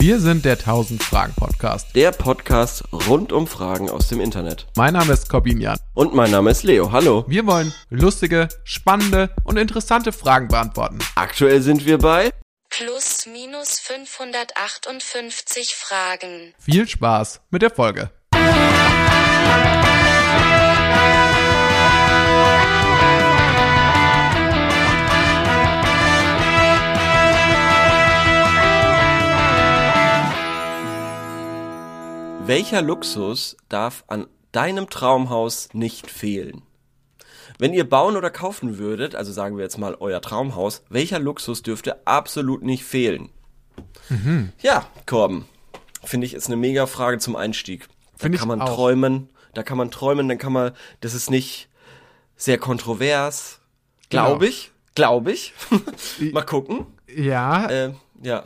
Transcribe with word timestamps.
Wir 0.00 0.18
sind 0.18 0.46
der 0.46 0.54
1000 0.54 1.02
Fragen 1.02 1.34
Podcast. 1.34 1.94
Der 1.94 2.10
Podcast 2.10 2.84
rund 2.90 3.34
um 3.34 3.46
Fragen 3.46 3.90
aus 3.90 4.08
dem 4.08 4.18
Internet. 4.18 4.66
Mein 4.74 4.94
Name 4.94 5.12
ist 5.12 5.28
Corbin 5.28 5.60
Jan. 5.60 5.76
Und 5.92 6.14
mein 6.14 6.30
Name 6.30 6.50
ist 6.52 6.62
Leo. 6.62 6.90
Hallo. 6.90 7.26
Wir 7.28 7.46
wollen 7.46 7.74
lustige, 7.90 8.48
spannende 8.64 9.28
und 9.44 9.58
interessante 9.58 10.12
Fragen 10.12 10.48
beantworten. 10.48 11.00
Aktuell 11.16 11.60
sind 11.60 11.84
wir 11.84 11.98
bei 11.98 12.30
Plus 12.70 13.26
minus 13.30 13.78
558 13.78 15.74
Fragen. 15.74 16.54
Viel 16.58 16.88
Spaß 16.88 17.42
mit 17.50 17.60
der 17.60 17.70
Folge. 17.70 18.10
Welcher 32.50 32.82
Luxus 32.82 33.56
darf 33.68 34.02
an 34.08 34.26
deinem 34.50 34.90
Traumhaus 34.90 35.68
nicht 35.72 36.10
fehlen? 36.10 36.62
Wenn 37.60 37.72
ihr 37.72 37.88
bauen 37.88 38.16
oder 38.16 38.28
kaufen 38.28 38.76
würdet, 38.76 39.14
also 39.14 39.30
sagen 39.30 39.56
wir 39.56 39.62
jetzt 39.62 39.78
mal 39.78 39.94
euer 40.00 40.20
Traumhaus, 40.20 40.82
welcher 40.88 41.20
Luxus 41.20 41.62
dürfte 41.62 42.04
absolut 42.08 42.64
nicht 42.64 42.82
fehlen? 42.82 43.28
Ja, 44.60 44.84
Korben. 45.06 45.44
Finde 46.02 46.26
ich 46.26 46.34
ist 46.34 46.48
eine 46.48 46.56
mega 46.56 46.86
Frage 46.86 47.18
zum 47.18 47.36
Einstieg. 47.36 47.86
Da 47.86 48.24
Finde 48.24 48.34
ich 48.34 48.40
kann 48.40 48.48
man 48.48 48.60
auch. 48.62 48.74
träumen, 48.74 49.30
da 49.54 49.62
kann 49.62 49.78
man 49.78 49.92
träumen, 49.92 50.28
dann 50.28 50.38
kann 50.38 50.52
man, 50.52 50.72
das 51.02 51.14
ist 51.14 51.30
nicht 51.30 51.68
sehr 52.34 52.58
kontrovers, 52.58 53.60
glaube 54.08 54.40
Genau. 54.40 54.50
ich, 54.50 54.72
glaube 54.96 55.30
ich. 55.30 55.54
mal 56.32 56.42
gucken. 56.42 56.86
Ja, 57.14 57.66
Äh, 57.70 57.92
ja. 58.24 58.42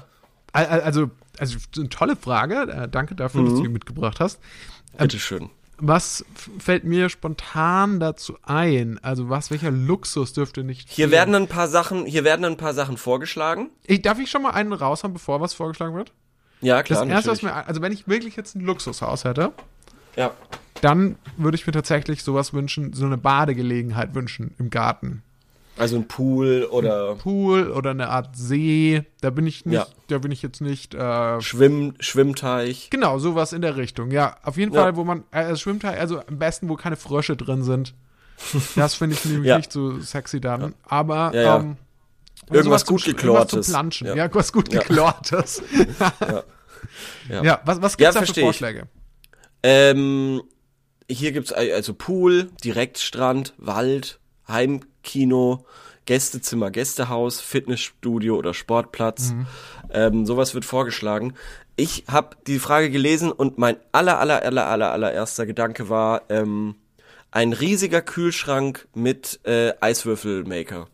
al- 0.52 0.66
al- 0.66 0.80
also, 0.82 1.10
also 1.40 1.58
eine 1.76 1.88
tolle 1.88 2.16
Frage. 2.16 2.62
Äh, 2.70 2.88
danke 2.88 3.14
dafür, 3.14 3.44
dass 3.44 3.54
du 3.54 3.62
die 3.62 3.68
mitgebracht 3.68 4.20
hast. 4.20 4.40
Bitteschön. 4.98 5.50
Was 5.78 6.24
fällt 6.58 6.84
mir 6.84 7.08
spontan 7.08 7.98
dazu 7.98 8.38
ein? 8.42 9.00
Also 9.02 9.28
was, 9.28 9.50
welcher 9.50 9.72
Luxus 9.72 10.32
dürfte 10.32 10.62
nicht 10.62 10.88
Hier 10.88 11.08
fehlen? 11.08 11.10
werden 11.10 11.34
ein 11.34 11.48
paar 11.48 11.66
Sachen, 11.66 12.06
hier 12.06 12.22
werden 12.22 12.44
ein 12.44 12.56
paar 12.56 12.74
Sachen 12.74 12.96
vorgeschlagen. 12.96 13.70
Ich, 13.84 14.00
darf 14.02 14.20
ich 14.20 14.30
schon 14.30 14.42
mal 14.42 14.50
einen 14.50 14.72
raushauen, 14.72 15.12
bevor 15.12 15.40
was 15.40 15.52
vorgeschlagen 15.52 15.96
wird? 15.96 16.12
Ja, 16.60 16.76
Das 16.78 16.86
klar. 17.00 17.06
erste, 17.08 17.30
was 17.32 17.42
mir, 17.42 17.52
also 17.52 17.82
wenn 17.82 17.92
ich 17.92 18.06
wirklich 18.06 18.36
jetzt 18.36 18.54
ein 18.54 18.60
Luxushaus 18.60 19.24
hätte, 19.24 19.52
ja. 20.16 20.30
dann 20.80 21.16
würde 21.36 21.56
ich 21.56 21.66
mir 21.66 21.72
tatsächlich 21.72 22.22
sowas 22.22 22.52
wünschen, 22.52 22.92
so 22.92 23.04
eine 23.04 23.18
Badegelegenheit 23.18 24.14
wünschen 24.14 24.54
im 24.60 24.70
Garten. 24.70 25.22
Also 25.76 25.96
ein 25.96 26.06
Pool 26.06 26.68
oder 26.70 27.16
Pool 27.16 27.70
oder 27.70 27.90
eine 27.90 28.08
Art 28.08 28.36
See, 28.36 29.02
da 29.20 29.30
bin 29.30 29.46
ich 29.46 29.66
nicht, 29.66 29.74
Ja. 29.74 29.86
da 30.06 30.18
bin 30.18 30.30
ich 30.30 30.40
jetzt 30.42 30.60
nicht, 30.60 30.94
äh, 30.94 31.40
Schwimm, 31.40 31.94
Schwimmteich. 31.98 32.90
genau, 32.90 33.18
sowas 33.18 33.52
in 33.52 33.60
der 33.60 33.76
Richtung. 33.76 34.12
Ja, 34.12 34.36
auf 34.44 34.56
jeden 34.56 34.72
Ja. 34.72 34.82
Fall, 34.82 34.96
wo 34.96 35.02
man, 35.02 35.24
äh, 35.32 35.56
Schwimmteil, 35.56 35.98
also 35.98 36.20
am 36.20 36.38
besten, 36.38 36.68
wo 36.68 36.76
keine 36.76 36.96
Frösche 36.96 37.36
drin 37.36 37.62
sind. 37.64 37.94
Das 38.76 38.94
finde 38.94 39.16
ich 39.16 39.24
nämlich 39.24 39.48
Ja. 39.48 39.56
nicht 39.56 39.72
so 39.72 39.98
sexy 40.00 40.40
dann. 40.40 40.74
Aber 40.84 41.32
ähm, 41.34 41.76
Irgendwas 42.50 42.84
zum 42.84 42.96
gut 42.96 43.02
Sch- 43.02 43.06
geklortes. 43.06 43.52
Irgendwas 43.52 43.66
zum 43.66 43.72
Planschen. 43.74 44.06
Ja, 44.08 44.14
Ja. 44.14 44.22
irgendwas 44.24 44.52
gut 44.52 44.70
geklortes. 44.70 45.62
Ja. 47.28 47.60
was, 47.64 47.80
was 47.82 47.96
Ja, 47.98 48.10
gibt's 48.12 48.26
da 48.28 48.34
für. 48.34 48.40
Vorschläge? 48.42 48.88
Ähm, 49.62 50.42
hier 51.10 51.32
gibt's 51.32 51.52
al- 51.52 51.72
also 51.72 51.94
Pool, 51.94 52.50
Direktstrand, 52.62 53.54
Wald, 53.56 54.20
Heimkino, 55.04 55.64
Gästezimmer, 56.06 56.70
Gästehaus, 56.70 57.40
Fitnessstudio 57.40 58.36
oder 58.36 58.54
Sportplatz. 58.54 59.32
Mhm. 59.32 59.46
Ähm, 59.90 60.26
sowas 60.26 60.54
wird 60.54 60.64
vorgeschlagen. 60.64 61.34
Ich 61.76 62.04
habe 62.10 62.36
die 62.46 62.58
Frage 62.58 62.90
gelesen 62.90 63.32
und 63.32 63.58
mein 63.58 63.76
aller 63.92 64.18
aller 64.18 64.42
aller 64.42 64.66
aller 64.66 64.92
allererster 64.92 65.46
Gedanke 65.46 65.88
war 65.88 66.22
ähm, 66.28 66.76
ein 67.30 67.52
riesiger 67.52 68.00
Kühlschrank 68.00 68.86
mit 68.94 69.40
äh, 69.44 69.72
Eiswürfelmaker. 69.80 70.86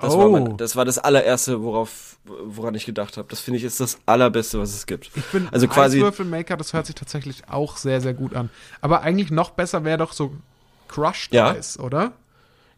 Das, 0.00 0.16
war 0.16 0.26
Oh. 0.26 0.30
mein, 0.30 0.56
das 0.56 0.76
war 0.76 0.84
das 0.84 0.98
allererste, 0.98 1.62
worauf, 1.62 2.18
woran 2.24 2.74
ich 2.74 2.86
gedacht 2.86 3.16
habe. 3.16 3.28
Das 3.28 3.40
finde 3.40 3.58
ich 3.58 3.64
ist 3.64 3.80
das 3.80 3.98
allerbeste, 4.06 4.58
was 4.60 4.72
es 4.74 4.86
gibt. 4.86 5.10
Ich 5.14 5.24
bin 5.26 5.48
also 5.50 5.66
quasi 5.68 5.98
Eiswürfelmaker, 5.98 6.56
das 6.56 6.72
hört 6.72 6.86
sich 6.86 6.94
tatsächlich 6.94 7.48
auch 7.48 7.76
sehr, 7.76 8.00
sehr 8.00 8.14
gut 8.14 8.34
an. 8.34 8.50
Aber 8.80 9.02
eigentlich 9.02 9.30
noch 9.30 9.50
besser 9.50 9.84
wäre 9.84 9.98
doch 9.98 10.12
so 10.12 10.32
Crushed 10.88 11.32
Ja. 11.34 11.50
Eis, 11.50 11.78
oder? 11.78 12.12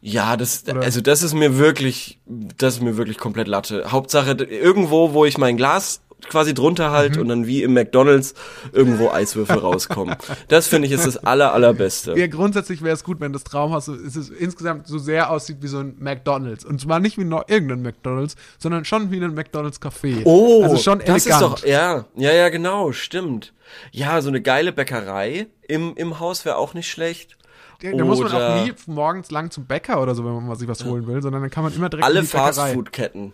Ja, 0.03 0.37
das, 0.37 0.65
Oder? 0.69 0.81
also 0.81 1.01
das 1.01 1.23
ist 1.23 1.35
mir 1.35 1.59
wirklich, 1.59 2.19
das 2.27 2.75
ist 2.77 2.83
mir 2.83 2.97
wirklich 2.97 3.19
komplett 3.19 3.49
Latte. 3.49 3.85
Hauptsache 3.93 4.33
irgendwo, 4.33 5.13
wo 5.13 5.25
ich 5.27 5.37
mein 5.39 5.57
Glas 5.57 6.01
quasi 6.29 6.53
drunter 6.53 6.91
halt 6.91 7.17
Mhm. 7.17 7.23
und 7.23 7.29
dann 7.29 7.47
wie 7.47 7.63
im 7.63 7.73
McDonalds 7.73 8.35
irgendwo 8.73 9.09
Eiswürfel 9.11 9.57
rauskommen. 9.59 10.17
Das 10.49 10.69
finde 10.69 10.87
ich 10.87 10.93
ist 10.93 11.07
das 11.07 11.17
aller, 11.17 11.55
allerbeste. 11.55 12.13
Ja, 12.19 12.27
grundsätzlich 12.27 12.83
wäre 12.83 12.93
es 12.95 13.05
gut, 13.05 13.21
wenn 13.21 13.33
das 13.33 13.43
Traumhaus 13.43 13.87
so, 13.87 13.95
es 13.95 14.17
ist 14.17 14.29
insgesamt 14.31 14.87
so 14.87 14.99
sehr 14.99 15.31
aussieht 15.31 15.59
wie 15.61 15.67
so 15.69 15.79
ein 15.79 15.97
McDonalds. 15.99 16.65
Und 16.67 16.79
zwar 16.79 17.01
nicht 17.01 17.17
wie 17.17 17.25
noch 17.25 17.49
irgendein 17.49 17.81
McDonalds, 17.81 18.37
sondern 18.59 18.85
schon 18.85 19.11
wie 19.11 19.17
ein 19.23 19.33
McDonalds 19.35 19.81
Café. 19.81 20.21
Oh, 20.25 20.63
also 20.63 20.77
schon 20.77 20.99
das 20.99 21.25
elegant. 21.27 21.55
ist 21.55 21.63
doch, 21.63 21.67
ja, 21.67 22.05
ja, 22.17 22.33
ja, 22.33 22.49
genau, 22.51 22.93
stimmt. 22.93 23.55
Ja, 23.91 24.21
so 24.21 24.29
eine 24.29 24.43
geile 24.43 24.73
Bäckerei 24.73 25.47
im, 25.69 25.95
im 25.97 26.21
Haus 26.21 26.45
wäre 26.45 26.57
auch 26.57 26.75
nicht 26.75 26.91
schlecht. 26.91 27.39
Da, 27.83 27.93
da 27.93 28.05
muss 28.05 28.19
man 28.21 28.29
auch 28.33 28.35
Oder- 28.37 28.65
nie 28.65 28.73
morgens 28.87 29.31
lang 29.31 29.51
zum 29.51 29.67
Bäcker 29.67 30.03
oder 30.03 30.15
so, 30.15 30.25
wenn 30.25 30.33
man 30.35 30.47
mal 30.47 30.57
sich 30.57 30.69
was 30.69 30.85
holen 30.85 31.07
will, 31.07 31.21
sondern 31.23 31.43
dann 31.43 31.51
kann 31.51 31.65
man 31.65 31.75
immer 31.75 31.89
direkt 31.89 32.07
Alle. 32.07 32.23
Fastfood-Ketten. 32.25 33.33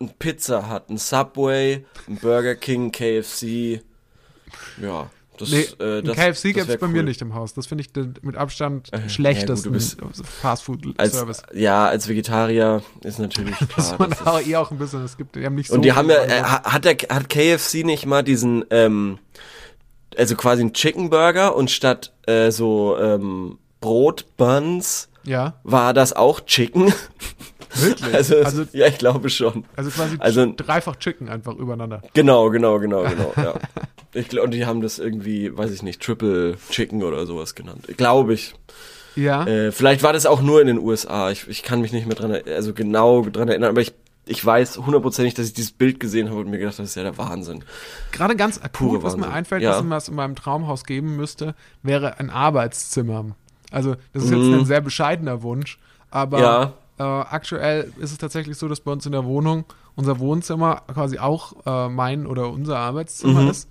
Ein 0.00 0.10
Pizza 0.18 0.70
Hut, 0.72 0.88
ein 0.90 0.96
Subway, 0.98 1.84
ein 2.06 2.16
Burger 2.18 2.54
King, 2.54 2.92
KFC. 2.92 3.82
Ja, 4.80 5.10
das, 5.38 5.50
Nee, 5.50 5.60
äh, 5.84 6.02
das, 6.02 6.16
KFC 6.16 6.52
gibt 6.54 6.68
es 6.68 6.78
bei 6.78 6.86
mir 6.88 6.98
cool. 6.98 7.04
nicht 7.04 7.20
im 7.20 7.34
Haus. 7.34 7.52
Das 7.54 7.66
finde 7.66 7.82
ich 7.84 8.22
mit 8.22 8.36
Abstand 8.36 8.92
Äh, 8.92 9.00
ja, 9.02 9.08
schlechtesten 9.08 9.74
als, 9.74 9.96
Fastfood-Service. 10.40 11.42
ja, 11.52 11.86
als 11.86 12.08
Vegetarier 12.08 12.82
ist 13.02 13.18
natürlich 13.18 13.56
klar. 13.68 13.96
Man 13.98 14.10
das 14.10 14.20
ist- 14.20 14.26
auch 14.26 14.40
eh 14.40 14.56
auch 14.56 14.70
ein 14.70 14.78
bisschen, 14.78 15.04
es 15.04 15.16
gibt, 15.16 15.34
die 15.36 15.44
haben 15.44 15.54
nicht 15.56 15.68
so 15.68 15.74
und 15.74 15.82
die 15.82 15.92
haben 15.92 16.08
ja, 16.10 16.22
äh, 16.24 16.42
hat 16.42 16.84
der, 16.84 16.94
hat 17.10 17.28
KFC 17.28 17.84
nicht 17.84 18.06
mal 18.06 18.22
diesen, 18.22 18.64
ähm, 18.70 19.18
also 20.16 20.34
quasi 20.36 20.62
einen 20.62 20.72
Chicken 20.72 21.10
Burger 21.10 21.54
und 21.56 21.70
statt 21.70 22.12
äh, 22.26 22.50
so 22.50 22.96
ähm, 22.98 23.58
Brot 23.80 24.26
Buns 24.36 25.08
ja, 25.24 25.54
war 25.62 25.92
das 25.94 26.12
auch 26.14 26.40
Chicken? 26.40 26.92
wirklich. 27.74 28.14
Also, 28.14 28.36
also, 28.36 28.64
ja, 28.72 28.86
ich 28.86 28.98
glaube 28.98 29.28
schon. 29.30 29.64
also 29.76 29.90
quasi 29.90 30.16
also- 30.18 30.52
dreifach 30.56 30.96
Chicken 30.96 31.28
einfach 31.28 31.54
übereinander. 31.54 32.02
Genau, 32.14 32.50
genau, 32.50 32.78
genau, 32.78 33.02
genau. 33.04 33.32
ja. 33.36 33.54
Ich 34.14 34.28
glaube, 34.28 34.46
und 34.46 34.52
die 34.54 34.64
haben 34.64 34.80
das 34.80 34.98
irgendwie, 34.98 35.56
weiß 35.56 35.70
ich 35.70 35.82
nicht, 35.82 36.00
Triple 36.02 36.56
Chicken 36.70 37.02
oder 37.02 37.26
sowas 37.26 37.54
genannt. 37.54 37.86
Glaube 37.98 38.32
ich. 38.34 38.54
Ja. 39.16 39.44
Äh, 39.46 39.70
vielleicht 39.72 40.02
war 40.02 40.12
das 40.12 40.26
auch 40.26 40.40
nur 40.40 40.60
in 40.60 40.66
den 40.66 40.78
USA. 40.78 41.30
Ich, 41.30 41.46
ich 41.48 41.62
kann 41.62 41.80
mich 41.80 41.92
nicht 41.92 42.06
mehr 42.06 42.16
dran, 42.16 42.32
also 42.46 42.72
genau 42.72 43.22
dran 43.22 43.48
erinnern, 43.48 43.70
aber 43.70 43.80
ich, 43.82 43.92
ich 44.26 44.44
weiß 44.44 44.78
hundertprozentig, 44.78 45.34
dass 45.34 45.46
ich 45.46 45.52
dieses 45.54 45.72
Bild 45.72 46.00
gesehen 46.00 46.30
habe 46.30 46.40
und 46.40 46.48
mir 46.50 46.58
gedacht 46.58 46.74
habe, 46.74 46.84
das 46.84 46.90
ist 46.90 46.96
ja 46.96 47.02
der 47.02 47.18
Wahnsinn. 47.18 47.64
Gerade 48.12 48.34
ganz 48.36 48.58
akut, 48.58 48.72
Pure 48.72 49.02
was 49.02 49.16
mir 49.16 49.22
Wahnsinn. 49.22 49.36
einfällt, 49.36 49.62
Ja. 49.62 49.72
was 49.76 49.82
mir 49.82 49.90
was 49.90 50.08
in 50.08 50.14
meinem 50.14 50.36
Traumhaus 50.36 50.84
geben 50.84 51.16
müsste, 51.16 51.54
wäre 51.82 52.18
ein 52.18 52.30
Arbeitszimmer. 52.30 53.36
Also, 53.70 53.96
das 54.12 54.24
ist 54.24 54.30
jetzt 54.30 54.46
Mhm. 54.48 54.54
ein 54.54 54.64
sehr 54.64 54.80
bescheidener 54.80 55.42
Wunsch, 55.42 55.78
aber 56.10 56.38
Ja. 56.40 56.72
äh, 56.98 57.02
aktuell 57.02 57.92
ist 57.98 58.12
es 58.12 58.18
tatsächlich 58.18 58.56
so, 58.56 58.66
dass 58.68 58.80
bei 58.80 58.90
uns 58.92 59.04
in 59.06 59.12
der 59.12 59.24
Wohnung 59.24 59.64
unser 59.94 60.18
Wohnzimmer 60.18 60.82
quasi 60.92 61.18
auch 61.18 61.52
äh, 61.66 61.88
mein 61.88 62.26
oder 62.26 62.50
unser 62.50 62.78
Arbeitszimmer 62.78 63.42
Mhm. 63.42 63.48
ist. 63.50 63.68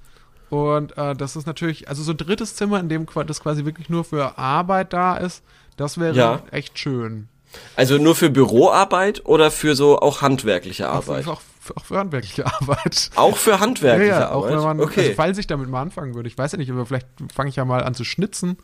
Und 0.50 0.98
äh, 0.98 1.14
das 1.16 1.36
ist 1.36 1.46
natürlich, 1.48 1.90
also 1.90 2.04
so 2.04 2.12
ein 2.12 2.18
drittes 2.18 2.56
Zimmer, 2.56 2.80
in 2.80 2.90
dem 2.90 3.06
das 3.26 3.42
quasi 3.42 3.66
wirklich 3.66 3.90
nur 3.90 4.04
für 4.06 4.38
Arbeit 4.38 4.94
da 4.94 5.18
ist, 5.18 5.44
das 5.78 5.98
wäre 5.98 6.16
Ja. 6.16 6.42
echt 6.52 6.78
schön. 6.80 7.28
Also 7.76 7.98
nur 7.98 8.14
für 8.16 8.30
Büroarbeit 8.30 9.26
oder 9.26 9.52
für 9.52 9.76
so 9.76 10.00
auch 10.00 10.22
handwerkliche 10.22 10.90
Auch 10.90 10.96
Arbeit? 10.96 11.28
auch, 11.28 11.42
für, 11.60 11.76
auch 11.78 11.86
für 11.86 11.98
handwerkliche 11.98 12.46
Arbeit. 12.62 13.10
Auch 13.16 13.36
für 13.38 13.60
handwerkliche 13.60 14.12
ja, 14.12 14.20
ja, 14.22 14.30
auch 14.32 14.44
Arbeit? 14.46 14.52
wenn 14.58 14.64
man, 14.64 14.80
okay. 14.82 15.00
also 15.02 15.14
falls 15.16 15.38
ich 15.38 15.48
damit 15.48 15.70
mal 15.70 15.82
anfangen 15.82 16.14
würde, 16.14 16.28
ich 16.30 16.38
weiß 16.38 16.52
ja 16.54 16.58
nicht, 16.58 16.72
aber 16.72 16.86
vielleicht 16.86 17.08
fange 17.34 17.50
ich 17.50 17.56
ja 17.56 17.66
mal 17.66 17.84
an 17.84 17.94
zu 17.96 18.04
schnitzen 18.04 18.58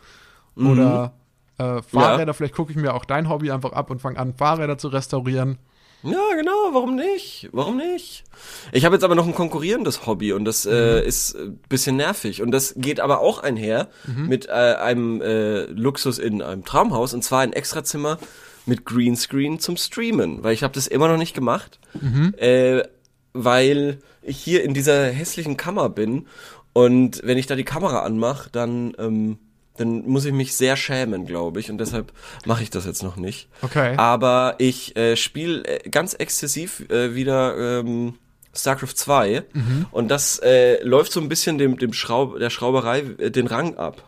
Mhm. 0.55 0.67
oder 0.69 1.13
äh, 1.57 1.81
Fahrräder, 1.81 2.33
vielleicht 2.33 2.55
gucke 2.55 2.71
ich 2.71 2.77
mir 2.77 2.93
auch 2.93 3.05
dein 3.05 3.29
Hobby 3.29 3.51
einfach 3.51 3.71
ab 3.73 3.89
und 3.89 4.01
fange 4.01 4.17
an, 4.19 4.33
Fahrräder 4.33 4.77
zu 4.77 4.87
restaurieren. 4.89 5.57
Ja, 6.05 6.19
genau, 6.35 6.51
warum 6.73 6.95
nicht? 6.95 7.47
Warum 7.53 7.77
nicht? 7.77 8.25
Ich 8.73 8.83
habe 8.83 8.95
jetzt 8.95 9.03
aber 9.03 9.15
noch 9.15 9.25
ein 9.25 9.33
konkurrierendes 9.33 10.05
Hobby 10.05 10.33
und 10.33 10.43
das 10.43 10.65
äh, 10.65 10.99
Mhm. 11.01 11.07
ist 11.07 11.33
ein 11.35 11.57
bisschen 11.69 11.95
nervig. 11.95 12.41
Und 12.41 12.51
das 12.51 12.73
geht 12.75 12.99
aber 12.99 13.21
auch 13.21 13.41
einher 13.41 13.87
Mhm. 14.05 14.27
mit 14.27 14.47
äh, 14.47 14.51
einem 14.51 15.21
äh, 15.21 15.61
Luxus 15.67 16.19
in 16.19 16.41
einem 16.41 16.65
Traumhaus 16.65 17.13
und 17.13 17.23
zwar 17.23 17.39
ein 17.39 17.53
Extrazimmer 17.53 18.17
mit 18.65 18.85
Greenscreen 18.85 19.59
zum 19.59 19.77
Streamen, 19.77 20.43
weil 20.43 20.53
ich 20.53 20.63
habe 20.63 20.73
das 20.73 20.87
immer 20.87 21.07
noch 21.07 21.17
nicht 21.17 21.33
gemacht, 21.33 21.79
Mhm. 22.01 22.33
äh, 22.37 22.83
weil 23.31 23.99
ich 24.21 24.37
hier 24.37 24.63
in 24.63 24.73
dieser 24.73 25.05
hässlichen 25.05 25.55
Kammer 25.55 25.87
bin 25.89 26.27
und 26.73 27.21
wenn 27.23 27.37
ich 27.37 27.47
da 27.47 27.55
die 27.55 27.63
Kamera 27.63 27.99
anmache, 27.99 28.49
dann 28.51 28.93
ähm, 28.99 29.37
dann 29.77 30.05
muss 30.07 30.25
ich 30.25 30.33
mich 30.33 30.55
sehr 30.55 30.75
schämen, 30.77 31.25
glaube 31.25 31.59
ich, 31.59 31.69
und 31.71 31.77
deshalb 31.79 32.11
mache 32.45 32.61
ich 32.63 32.69
das 32.69 32.85
jetzt 32.85 33.01
noch 33.03 33.15
nicht. 33.15 33.47
Okay. 33.61 33.95
Aber 33.97 34.55
ich 34.59 34.95
äh, 34.95 35.15
spiele 35.15 35.63
äh, 35.65 35.89
ganz 35.89 36.13
exzessiv 36.13 36.87
äh, 36.89 37.15
wieder 37.15 37.79
ähm, 37.79 38.15
StarCraft 38.55 38.93
2. 38.95 39.43
Mhm. 39.53 39.85
Und 39.91 40.09
das 40.09 40.37
äh, 40.39 40.83
läuft 40.83 41.11
so 41.11 41.19
ein 41.19 41.27
bisschen 41.29 41.57
dem, 41.57 41.77
dem 41.77 41.91
Schraub, 41.93 42.37
der 42.37 42.49
Schrauberei 42.51 42.99
äh, 43.17 43.31
den 43.31 43.47
Rang 43.47 43.75
ab, 43.77 44.03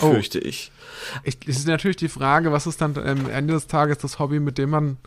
Oh. 0.00 0.10
fürchte 0.10 0.38
ich. 0.38 0.70
Ich, 1.24 1.38
es 1.46 1.56
ist 1.56 1.66
natürlich 1.68 1.96
die 1.96 2.08
Frage, 2.10 2.52
was 2.52 2.66
ist 2.66 2.82
dann 2.82 2.98
am 2.98 3.30
Ende 3.30 3.54
des 3.54 3.66
Tages 3.66 3.96
das 3.98 4.18
Hobby, 4.18 4.40
mit 4.40 4.58
dem 4.58 4.68
man 4.70 4.98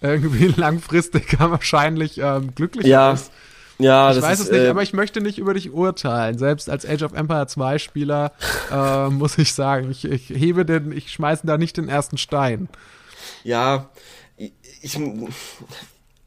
irgendwie 0.00 0.46
langfristig 0.56 1.36
wahrscheinlich 1.40 2.18
ähm, 2.18 2.54
glücklich 2.54 2.86
Ja, 2.86 3.12
ist. 3.12 3.32
Ja, 3.78 4.10
Ich 4.10 4.16
das 4.16 4.24
weiß 4.24 4.40
ist, 4.40 4.46
es 4.46 4.52
nicht, 4.52 4.62
äh, 4.62 4.68
aber 4.68 4.82
ich 4.82 4.92
möchte 4.92 5.20
nicht 5.20 5.38
über 5.38 5.54
dich 5.54 5.72
urteilen. 5.72 6.38
Selbst 6.38 6.68
als 6.68 6.86
Age 6.86 7.02
of 7.02 7.12
Empire 7.12 7.46
2 7.46 7.78
Spieler 7.78 8.32
äh, 8.70 9.08
muss 9.10 9.38
ich 9.38 9.54
sagen, 9.54 9.90
ich, 9.90 10.04
ich 10.04 10.28
hebe 10.28 10.64
den, 10.64 10.92
ich 10.92 11.10
schmeiße 11.12 11.46
da 11.46 11.58
nicht 11.58 11.76
den 11.76 11.88
ersten 11.88 12.18
Stein. 12.18 12.68
Ja, 13.44 13.90
ich, 14.36 14.98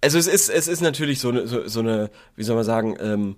also 0.01 0.17
es 0.17 0.27
ist, 0.27 0.49
es 0.49 0.67
ist 0.67 0.81
natürlich 0.81 1.19
so 1.19 1.29
eine, 1.29 1.47
so, 1.47 1.67
so 1.67 1.79
eine, 1.79 2.09
wie 2.35 2.43
soll 2.43 2.55
man 2.55 2.65
sagen, 2.65 2.97
ähm, 2.99 3.35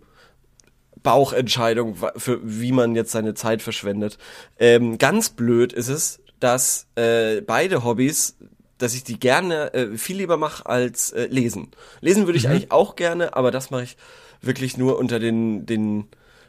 Bauchentscheidung, 1.02 1.98
für 2.16 2.40
wie 2.44 2.72
man 2.72 2.96
jetzt 2.96 3.12
seine 3.12 3.34
Zeit 3.34 3.62
verschwendet. 3.62 4.18
Ähm, 4.58 4.98
ganz 4.98 5.30
blöd 5.30 5.74
ist 5.74 5.90
es, 5.90 6.22
dass 6.40 6.88
äh, 6.96 7.42
beide 7.42 7.84
Hobbys, 7.84 8.38
dass 8.84 8.94
ich 8.94 9.04
die 9.04 9.20
gerne 9.20 9.74
äh, 9.74 9.98
viel 9.98 10.18
lieber 10.18 10.38
mache 10.38 10.66
als 10.66 11.12
äh, 11.12 11.26
lesen. 11.28 11.72
Lesen 12.02 12.26
würde 12.28 12.38
ich 12.38 12.48
eigentlich 12.50 12.72
auch 12.72 12.96
gerne, 12.96 13.36
aber 13.36 13.50
das 13.52 13.72
mache 13.72 13.84
ich 13.84 13.98
wirklich 14.42 14.78
nur 14.78 14.98
unter 15.00 15.20
den, 15.20 15.66
den, 15.66 16.08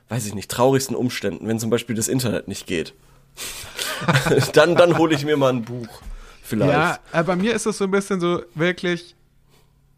weiß 0.09 0.27
ich 0.27 0.35
nicht, 0.35 0.51
traurigsten 0.51 0.97
Umständen, 0.97 1.47
wenn 1.49 1.59
zum 1.59 1.71
Beispiel 1.71 1.95
das 1.97 2.09
Internet 2.09 2.49
nicht 2.49 2.67
geht. 2.67 2.93
dann, 4.53 4.77
dann 4.77 4.99
hole 4.99 5.15
ich 5.15 5.25
mir 5.25 5.37
mal 5.37 5.53
ein 5.53 5.63
Buch. 5.65 5.89
Vielleicht. 6.43 6.73
Ja, 6.73 6.99
äh, 7.13 7.23
bei 7.23 7.37
mir 7.37 7.55
ist 7.55 7.67
es 7.67 7.79
so 7.79 7.85
ein 7.85 7.91
bisschen 7.91 8.21
so 8.21 8.43
wirklich 8.55 9.15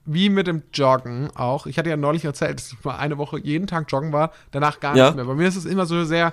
wie 0.05 0.29
mit 0.31 0.47
dem 0.47 0.63
Joggen 0.73 1.31
auch. 1.35 1.67
Ich 1.67 1.79
hatte 1.79 1.91
ja 1.91 1.97
neulich 1.97 2.25
erzählt, 2.25 2.61
dass 2.61 2.73
ich 2.73 2.85
mal 2.85 2.97
eine 2.97 3.19
Woche 3.19 3.41
jeden 3.41 3.67
Tag 3.67 3.91
joggen 3.91 4.13
war, 4.13 4.33
danach 4.53 4.79
gar 4.79 4.95
Ja. 4.97 5.07
nicht 5.07 5.17
mehr. 5.17 5.25
Bei 5.25 5.35
mir 5.35 5.49
ist 5.49 5.57
es 5.57 5.65
immer 5.65 5.85
so 5.87 6.05
sehr, 6.05 6.33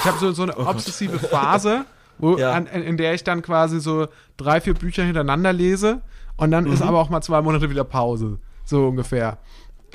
ich 0.00 0.04
habe 0.06 0.18
so, 0.18 0.32
so 0.32 0.44
eine 0.44 0.56
obsessive 0.56 1.18
Phase, 1.18 1.84
wo, 2.20 2.36
Ja. 2.38 2.52
an, 2.52 2.66
in, 2.66 2.96
der 2.96 3.14
ich 3.14 3.24
dann 3.24 3.42
quasi 3.42 3.80
so 3.80 4.06
drei, 4.36 4.60
vier 4.60 4.74
Bücher 4.74 5.02
hintereinander 5.04 5.52
lese 5.52 6.00
und 6.36 6.50
dann 6.50 6.64
Mhm. 6.64 6.72
ist 6.72 6.82
aber 6.82 6.98
auch 7.00 7.10
mal 7.10 7.20
zwei 7.22 7.42
Monate 7.42 7.70
wieder 7.70 7.84
Pause. 7.84 8.38
So 8.64 8.86
ungefähr. 8.88 9.38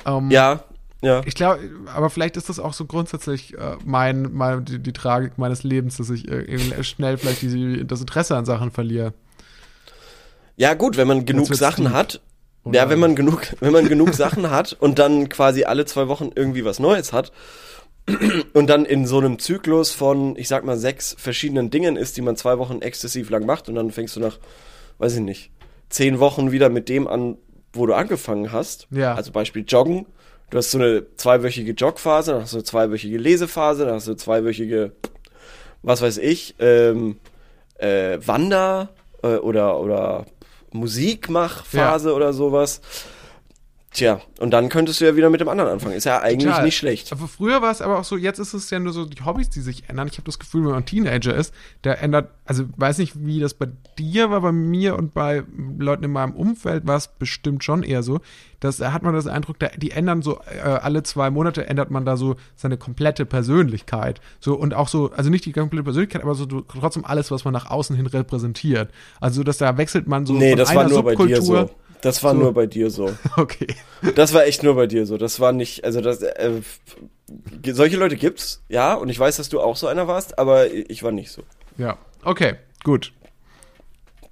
Ähm, 0.04 0.30
Ja, 0.30 0.60
ja. 1.02 1.22
Ich 1.24 1.34
glaube, 1.34 1.60
aber 1.94 2.10
vielleicht 2.10 2.36
ist 2.36 2.48
das 2.48 2.58
auch 2.58 2.72
so 2.72 2.84
grundsätzlich 2.86 3.54
äh, 3.56 3.76
mein, 3.84 4.30
mein, 4.32 4.64
die, 4.64 4.78
die 4.78 4.92
Tragik 4.92 5.38
meines 5.38 5.62
Lebens, 5.62 5.96
dass 5.98 6.10
ich 6.10 6.28
äh, 6.30 6.82
schnell 6.84 7.16
vielleicht 7.18 7.42
die, 7.42 7.86
das 7.86 8.00
Interesse 8.00 8.36
an 8.36 8.44
Sachen 8.44 8.70
verliere. 8.70 9.12
Ja, 10.56 10.74
gut, 10.74 10.96
wenn 10.96 11.06
man 11.08 11.26
genug 11.26 11.54
Sachen 11.54 11.84
deep. 11.84 11.92
hat. 11.94 12.20
Oder- 12.64 12.78
Ja, 12.78 12.90
wenn 12.90 12.98
man 12.98 13.14
genug, 13.14 13.42
wenn 13.60 13.72
man 13.72 13.88
genug 13.88 14.14
Sachen 14.14 14.50
hat 14.50 14.72
und 14.78 14.98
dann 14.98 15.28
quasi 15.28 15.64
alle 15.64 15.84
zwei 15.84 16.08
Wochen 16.08 16.30
irgendwie 16.34 16.64
was 16.64 16.80
Neues 16.80 17.12
hat 17.12 17.30
und 18.52 18.68
dann 18.68 18.84
in 18.84 19.06
so 19.06 19.18
einem 19.18 19.38
Zyklus 19.38 19.92
von, 19.92 20.36
ich 20.36 20.48
sag 20.48 20.64
mal, 20.64 20.76
sechs 20.76 21.16
verschiedenen 21.18 21.70
Dingen 21.70 21.96
ist, 21.96 22.16
die 22.16 22.22
man 22.22 22.36
zwei 22.36 22.58
Wochen 22.58 22.80
exzessiv 22.82 23.30
lang 23.30 23.46
macht 23.46 23.68
und 23.68 23.74
dann 23.74 23.90
fängst 23.90 24.16
du 24.16 24.20
nach, 24.20 24.38
weiß 24.98 25.14
ich 25.14 25.20
nicht, 25.20 25.50
zehn 25.88 26.20
Wochen 26.20 26.52
wieder 26.52 26.68
mit 26.68 26.88
dem 26.88 27.08
an, 27.08 27.36
wo 27.72 27.86
du 27.86 27.94
angefangen 27.94 28.52
hast. 28.52 28.86
Ja. 28.90 29.14
Also 29.14 29.32
Beispiel 29.32 29.64
Joggen. 29.66 30.06
Du 30.50 30.58
hast 30.58 30.70
so 30.70 30.78
eine 30.78 31.04
zweiwöchige 31.16 31.72
Jogphase, 31.72 32.32
dann 32.32 32.42
hast 32.42 32.52
du 32.52 32.58
eine 32.58 32.64
zweiwöchige 32.64 33.18
Lesephase, 33.18 33.84
dann 33.84 33.94
hast 33.94 34.06
du 34.06 34.12
eine 34.12 34.18
zweiwöchige, 34.18 34.92
was 35.82 36.02
weiß 36.02 36.18
ich, 36.18 36.54
ähm, 36.60 37.18
äh, 37.78 38.18
Wander 38.24 38.90
äh, 39.22 39.36
oder, 39.36 39.80
oder 39.80 40.26
Musikmachphase 40.72 42.14
oder 42.14 42.32
sowas. 42.32 42.80
Tja, 43.96 44.20
und 44.40 44.50
dann 44.50 44.68
könntest 44.68 45.00
du 45.00 45.06
ja 45.06 45.16
wieder 45.16 45.30
mit 45.30 45.40
dem 45.40 45.48
anderen 45.48 45.70
anfangen. 45.70 45.94
Ist 45.94 46.04
ja 46.04 46.20
eigentlich 46.20 46.50
Total. 46.50 46.66
nicht 46.66 46.76
schlecht. 46.76 47.10
Aber 47.12 47.26
früher 47.26 47.62
war 47.62 47.70
es 47.70 47.80
aber 47.80 47.98
auch 47.98 48.04
so, 48.04 48.18
jetzt 48.18 48.38
ist 48.38 48.52
es 48.52 48.68
ja 48.68 48.78
nur 48.78 48.92
so 48.92 49.06
die 49.06 49.24
Hobbys, 49.24 49.48
die 49.48 49.62
sich 49.62 49.88
ändern. 49.88 50.06
Ich 50.08 50.18
habe 50.18 50.26
das 50.26 50.38
Gefühl, 50.38 50.66
wenn 50.66 50.72
man 50.72 50.84
Teenager 50.84 51.34
ist, 51.34 51.54
der 51.82 52.02
ändert, 52.02 52.28
also 52.44 52.64
weiß 52.76 52.98
nicht, 52.98 53.14
wie 53.24 53.40
das 53.40 53.54
bei 53.54 53.68
dir 53.98 54.30
war, 54.30 54.42
bei 54.42 54.52
mir 54.52 54.96
und 54.96 55.14
bei 55.14 55.44
Leuten 55.78 56.04
in 56.04 56.10
meinem 56.10 56.34
Umfeld 56.34 56.86
war 56.86 56.98
es 56.98 57.08
bestimmt 57.08 57.64
schon 57.64 57.82
eher 57.82 58.02
so, 58.02 58.20
dass 58.60 58.76
da 58.76 58.92
hat 58.92 59.02
man 59.02 59.14
das 59.14 59.26
Eindruck, 59.26 59.58
da, 59.60 59.68
die 59.68 59.92
ändern 59.92 60.20
so, 60.20 60.40
äh, 60.44 60.60
alle 60.60 61.02
zwei 61.02 61.30
Monate 61.30 61.66
ändert 61.66 61.90
man 61.90 62.04
da 62.04 62.18
so 62.18 62.36
seine 62.54 62.76
komplette 62.76 63.24
Persönlichkeit. 63.24 64.20
So 64.40 64.56
und 64.56 64.74
auch 64.74 64.88
so, 64.88 65.10
also 65.12 65.30
nicht 65.30 65.46
die 65.46 65.52
komplette 65.52 65.84
Persönlichkeit, 65.84 66.22
aber 66.22 66.34
so 66.34 66.44
trotzdem 66.44 67.06
alles, 67.06 67.30
was 67.30 67.46
man 67.46 67.54
nach 67.54 67.70
außen 67.70 67.96
hin 67.96 68.06
repräsentiert. 68.06 68.90
Also 69.22 69.42
dass 69.42 69.56
da 69.56 69.78
wechselt 69.78 70.06
man 70.06 70.26
so 70.26 70.34
nee, 70.34 70.50
von 70.50 70.58
das 70.58 70.68
einer 70.68 70.80
war 70.80 70.88
nur 70.90 71.02
bei 71.02 71.14
dir 71.14 71.40
Subkultur. 71.40 71.74
Das 72.00 72.22
war 72.22 72.32
So. 72.32 72.38
nur 72.38 72.52
bei 72.54 72.66
dir 72.66 72.90
so. 72.90 73.10
Okay. 73.36 73.66
Das 74.14 74.32
war 74.34 74.44
echt 74.46 74.62
nur 74.62 74.74
bei 74.76 74.86
dir 74.86 75.06
so. 75.06 75.16
Das 75.16 75.40
war 75.40 75.52
nicht, 75.52 75.84
also 75.84 76.00
das, 76.00 76.22
äh, 76.22 76.60
solche 77.66 77.96
Leute 77.96 78.16
gibt's, 78.16 78.62
ja, 78.68 78.94
und 78.94 79.08
ich 79.08 79.18
weiß, 79.18 79.36
dass 79.36 79.48
du 79.48 79.60
auch 79.60 79.76
so 79.76 79.86
einer 79.86 80.06
warst, 80.06 80.38
aber 80.38 80.72
ich 80.72 81.02
war 81.02 81.12
nicht 81.12 81.30
so. 81.30 81.42
Ja. 81.78 81.96
Okay, 82.24 82.54
gut. 82.84 83.12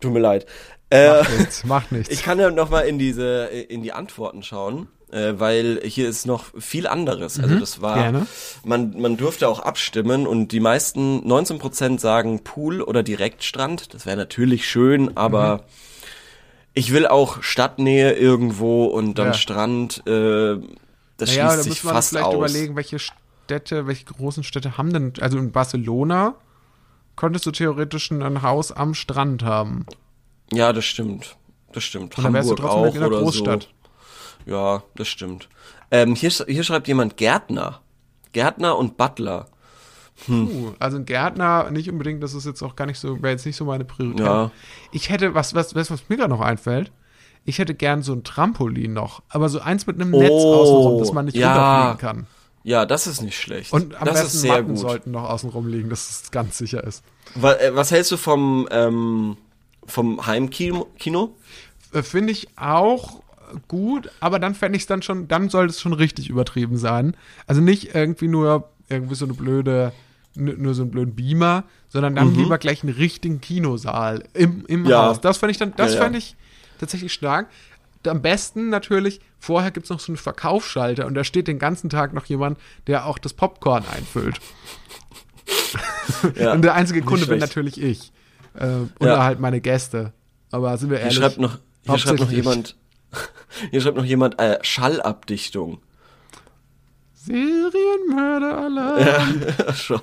Tut 0.01 0.13
mir 0.13 0.21
leid. 0.21 0.47
Äh, 0.91 1.09
Macht 1.19 1.39
nichts, 1.39 1.65
macht 1.65 1.93
nichts. 1.93 2.11
ich 2.13 2.23
kann 2.23 2.39
ja 2.39 2.51
noch 2.51 2.71
mal 2.71 2.83
in 2.83 2.99
diese, 2.99 3.47
in 3.47 3.83
die 3.83 3.93
Antworten 3.93 4.43
schauen, 4.43 4.89
äh, 5.11 5.33
weil 5.37 5.81
hier 5.85 6.09
ist 6.09 6.27
noch 6.27 6.45
viel 6.59 6.87
anderes. 6.87 7.41
Also 7.41 7.59
das 7.59 7.81
war, 7.81 7.97
Mhm. 7.97 8.01
gerne. 8.01 8.27
man, 8.65 9.01
man 9.01 9.17
durfte 9.17 9.49
auch 9.49 9.61
abstimmen 9.61 10.27
und 10.27 10.49
die 10.53 10.61
meisten, 10.61 11.21
19% 11.27 11.99
sagen 12.01 12.45
Pool 12.45 12.83
oder 12.83 13.03
Direktstrand. 13.03 13.95
Das 13.95 14.05
wäre 14.07 14.17
natürlich 14.17 14.69
schön, 14.69 15.17
aber 15.17 15.57
Mhm. 15.57 15.61
Ich 16.75 16.93
will 16.93 17.07
auch 17.07 17.43
Stadtnähe 17.43 18.13
irgendwo 18.13 18.87
und 18.87 19.19
dann 19.19 19.29
Ja. 19.29 19.35
Strand, 19.35 20.07
äh, 20.07 20.57
das 21.17 21.31
Naja, 21.31 21.45
da 21.47 21.53
schließt 21.53 21.63
sich 21.63 21.71
muss 21.71 21.85
man 21.85 21.95
fast 21.95 22.09
vielleicht 22.11 22.27
aus. 22.27 22.35
überlegen, 22.35 22.77
welche 22.77 22.99
Städte, 22.99 23.87
welche 23.87 24.05
großen 24.05 24.43
Städte 24.43 24.77
haben 24.77 24.93
denn, 24.93 25.13
also 25.21 25.39
in 25.39 25.53
Barcelona 25.53 26.35
konntest 27.17 27.47
du 27.47 27.53
theoretisch 27.53 28.11
ein 28.11 28.43
Haus 28.43 28.73
am 28.73 28.95
Strand 28.95 29.45
haben. 29.45 29.87
Ja, 30.53 30.73
das 30.73 30.85
stimmt. 30.85 31.37
Das 31.73 31.85
stimmt. 31.85 32.17
Und 32.19 32.25
dann 32.25 32.33
wärst 32.33 32.51
du 32.51 32.57
Hamburg 32.57 32.71
trotzdem 32.71 32.91
auch 32.91 32.95
in 32.95 33.03
einer 33.03 33.07
oder 33.09 33.21
Großstadt. 33.21 33.69
so. 34.47 34.53
Ja, 34.53 34.83
das 34.97 35.09
stimmt. 35.09 35.49
Ähm, 35.91 36.15
hier, 36.15 36.31
hier 36.31 36.65
schreibt 36.65 36.89
jemand 36.89 37.17
Gärtner. 37.17 37.81
Gärtner 38.33 38.77
und 38.77 38.97
Butler. 38.97 39.47
Uh, 40.29 40.73
also 40.79 40.97
ein 40.97 41.07
Gärtner, 41.07 41.71
nicht 41.71 41.91
unbedingt, 41.91 42.23
das 42.23 42.35
ist 42.35 42.47
jetzt 42.47 42.63
auch 42.63 42.77
gar 42.77 42.87
nicht 42.87 42.99
so, 42.99 43.21
wäre 43.23 43.33
jetzt 43.33 43.45
nicht 43.47 43.57
so 43.57 43.65
meine 43.65 43.85
Priorität. 43.85 44.25
Ja. 44.25 44.51
Ich 44.93 45.11
hätte, 45.11 45.35
was, 45.35 45.55
was, 45.55 45.75
was, 45.75 45.91
was 45.91 46.09
mir 46.09 46.17
gerade 46.17 46.31
noch 46.31 46.41
einfällt, 46.41 46.93
ich 47.45 47.59
hätte 47.59 47.75
gern 47.75 48.03
so 48.03 48.13
ein 48.13 48.23
Trampolin 48.25 48.93
noch, 48.93 49.23
aber 49.29 49.49
so 49.49 49.61
eins 49.61 49.87
mit 49.87 50.01
einem 50.01 50.13
Netz 50.13 50.31
Oh, 50.33 50.55
außenrum, 50.55 50.99
dass 50.99 51.13
man 51.13 51.25
nicht 51.27 51.37
ja. 51.37 51.53
runterfliegen 51.93 51.99
kann. 52.01 52.27
Ja, 52.63 52.87
das 52.87 53.07
ist 53.07 53.21
nicht 53.21 53.39
schlecht. 53.39 53.73
Und 53.73 53.95
am 53.97 54.07
das 54.07 54.15
besten 54.23 54.27
ist 54.29 54.41
sehr 54.41 54.53
Matten 54.53 54.69
gut. 54.69 54.79
sollten 54.79 55.11
noch 55.11 55.29
außenrum 55.29 55.67
liegen, 55.67 55.91
dass 55.91 56.09
es 56.09 56.31
ganz 56.31 56.57
sicher 56.57 56.83
ist. 56.85 57.03
Wa- 57.35 57.53
äh, 57.53 57.75
Was 57.75 57.91
hältst 57.91 58.11
du 58.13 58.17
vom, 58.17 58.67
ähm, 58.71 59.37
vom 59.87 60.27
Heimkino? 60.27 60.87
Kino? 60.99 61.35
Äh, 61.93 62.03
Finde 62.03 62.33
ich 62.33 62.49
auch 62.57 63.21
gut, 63.69 64.11
aber 64.21 64.39
dann 64.39 64.55
fände 64.55 64.77
ich 64.77 64.85
es 64.85 64.87
dann 64.87 65.03
schon, 65.03 65.29
dann 65.29 65.51
sollte 65.51 65.73
es 65.73 65.81
schon 65.81 65.93
richtig 65.93 66.31
übertrieben 66.31 66.79
sein. 66.79 67.15
Also 67.47 67.61
nicht 67.61 67.95
irgendwie 67.95 68.29
nur 68.29 68.71
irgendwie 68.89 69.15
so 69.15 69.27
eine 69.27 69.35
blöde, 69.35 69.93
nur 70.37 70.75
so 70.75 70.83
einen 70.83 70.91
blöden 70.91 71.15
Beamer, 71.15 71.65
sondern 71.89 72.15
dann 72.17 72.35
lieber 72.35 72.59
gleich 72.59 72.83
einen 72.83 72.93
richtigen 72.95 73.41
Kinosaal 73.41 74.25
im, 74.35 74.65
im 74.67 74.83
Mhm. 74.83 74.87
Ja. 74.89 75.07
Haus. 75.07 75.21
Das 75.21 75.39
fände 75.39 75.53
ich 75.53 75.59
dann, 75.59 75.75
das 75.77 75.95
Ja, 75.95 76.03
fände 76.03 76.19
ich 76.19 76.35
tatsächlich 76.81 77.13
stark. 77.13 77.49
Am 78.07 78.21
besten 78.21 78.69
natürlich, 78.69 79.21
vorher 79.39 79.71
gibt 79.71 79.85
es 79.85 79.91
noch 79.91 80.01
so 80.01 80.13
einen 80.13 80.17
Verkaufsschalter 80.19 81.07
und 81.07 81.15
da 81.15 81.25
steht 81.25 81.49
den 81.49 81.59
ganzen 81.59 81.89
Tag 81.89 82.13
noch 82.13 82.27
jemand, 82.27 82.59
der 82.87 83.07
auch 83.07 83.17
das 83.19 83.33
Popcorn 83.33 83.85
einfüllt. 83.97 84.41
Ja, 86.37 86.53
und 86.53 86.63
der 86.63 86.75
einzige 86.75 87.03
Kunde 87.03 87.27
bin 87.27 87.39
natürlich 87.39 87.81
ich. 87.81 88.13
Äh, 88.55 88.67
oder 89.01 89.23
halt 89.25 89.41
meine 89.41 89.61
Gäste. 89.61 90.13
Aber 90.51 90.77
sind 90.79 90.91
wir 90.91 90.99
Hier 90.99 91.05
ehrlich. 91.07 91.19
schreibt 91.19 91.39
noch, 91.39 91.59
hier 91.83 91.99
schreibt 91.99 92.21
noch 92.21 92.31
jemand, 92.31 92.77
hier 93.71 93.81
schreibt 93.81 93.97
noch 93.97 94.05
jemand, 94.05 94.39
äh, 94.39 94.59
Schallabdichtung. 94.63 95.81
Serienmörder-Alarm. 97.25 99.41
Schon. 99.75 100.01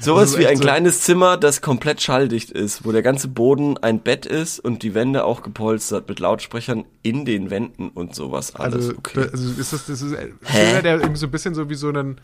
Sowas 0.00 0.28
Also 0.30 0.38
wie 0.38 0.46
ein 0.46 0.56
so- 0.56 0.62
kleines 0.62 1.00
Zimmer, 1.02 1.36
das 1.36 1.60
komplett 1.60 2.00
schalldicht 2.00 2.50
ist, 2.50 2.84
wo 2.84 2.92
der 2.92 3.02
ganze 3.02 3.28
Boden 3.28 3.76
ein 3.78 4.00
Bett 4.00 4.26
ist 4.26 4.60
und 4.60 4.82
die 4.82 4.94
Wände 4.94 5.24
auch 5.24 5.42
gepolstert 5.42 6.08
mit 6.08 6.20
Lautsprechern 6.20 6.84
in 7.02 7.24
den 7.24 7.50
Wänden 7.50 7.88
und 7.88 8.14
sowas 8.14 8.54
alles. 8.54 8.88
Also, 8.88 8.98
okay. 8.98 9.26
also 9.32 9.60
ist 9.60 9.72
das, 9.72 9.86
das 9.86 10.02
ist, 10.02 10.16
Hä? 10.44 10.82
Der 10.82 11.00
irgendwie 11.00 11.18
so 11.18 11.26
ein 11.26 11.32
bisschen 11.32 11.54
so 11.54 11.68
wie 11.68 11.74
so 11.74 11.90
ein, 11.90 12.20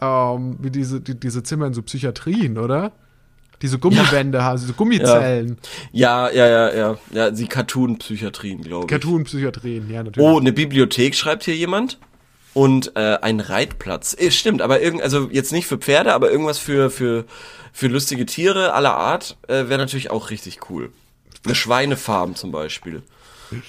ähm, 0.00 0.56
wie 0.60 0.70
diese, 0.70 1.00
die, 1.02 1.18
diese 1.18 1.42
Zimmer 1.42 1.66
in 1.66 1.74
so 1.74 1.82
Psychiatrien, 1.82 2.56
oder? 2.56 2.92
Diese 3.60 3.78
Gummiwände 3.78 4.42
haben, 4.42 4.58
diese 4.58 4.72
Gummizellen. 4.72 5.58
ja, 5.92 6.30
ja, 6.30 6.48
ja, 6.48 6.74
ja. 6.74 6.96
Ja, 7.10 7.30
die 7.30 7.46
Cartoon-Psychiatrien, 7.46 8.62
glaube 8.62 8.86
ich. 8.86 8.88
Cartoon-Psychiatrien, 8.88 9.90
ja, 9.90 10.02
natürlich. 10.02 10.26
Oh, 10.26 10.38
eine 10.38 10.54
Bibliothek 10.54 11.14
schreibt 11.14 11.44
hier 11.44 11.54
jemand. 11.56 11.98
Und 12.52 12.96
äh, 12.96 13.18
ein 13.22 13.40
Reitplatz. 13.40 14.16
Äh, 14.18 14.30
stimmt, 14.30 14.62
aber 14.62 14.80
irgend, 14.80 15.02
also 15.02 15.28
jetzt 15.30 15.52
nicht 15.52 15.66
für 15.66 15.78
Pferde, 15.78 16.12
aber 16.12 16.30
irgendwas 16.30 16.58
für, 16.58 16.90
für, 16.90 17.24
für 17.72 17.86
lustige 17.88 18.26
Tiere 18.26 18.72
aller 18.72 18.94
Art 18.94 19.36
äh, 19.46 19.68
wäre 19.68 19.78
natürlich 19.78 20.10
auch 20.10 20.30
richtig 20.30 20.70
cool. 20.70 20.90
Eine 21.44 21.54
Schweinefarm 21.54 22.34
zum 22.34 22.52
Beispiel. 22.52 23.02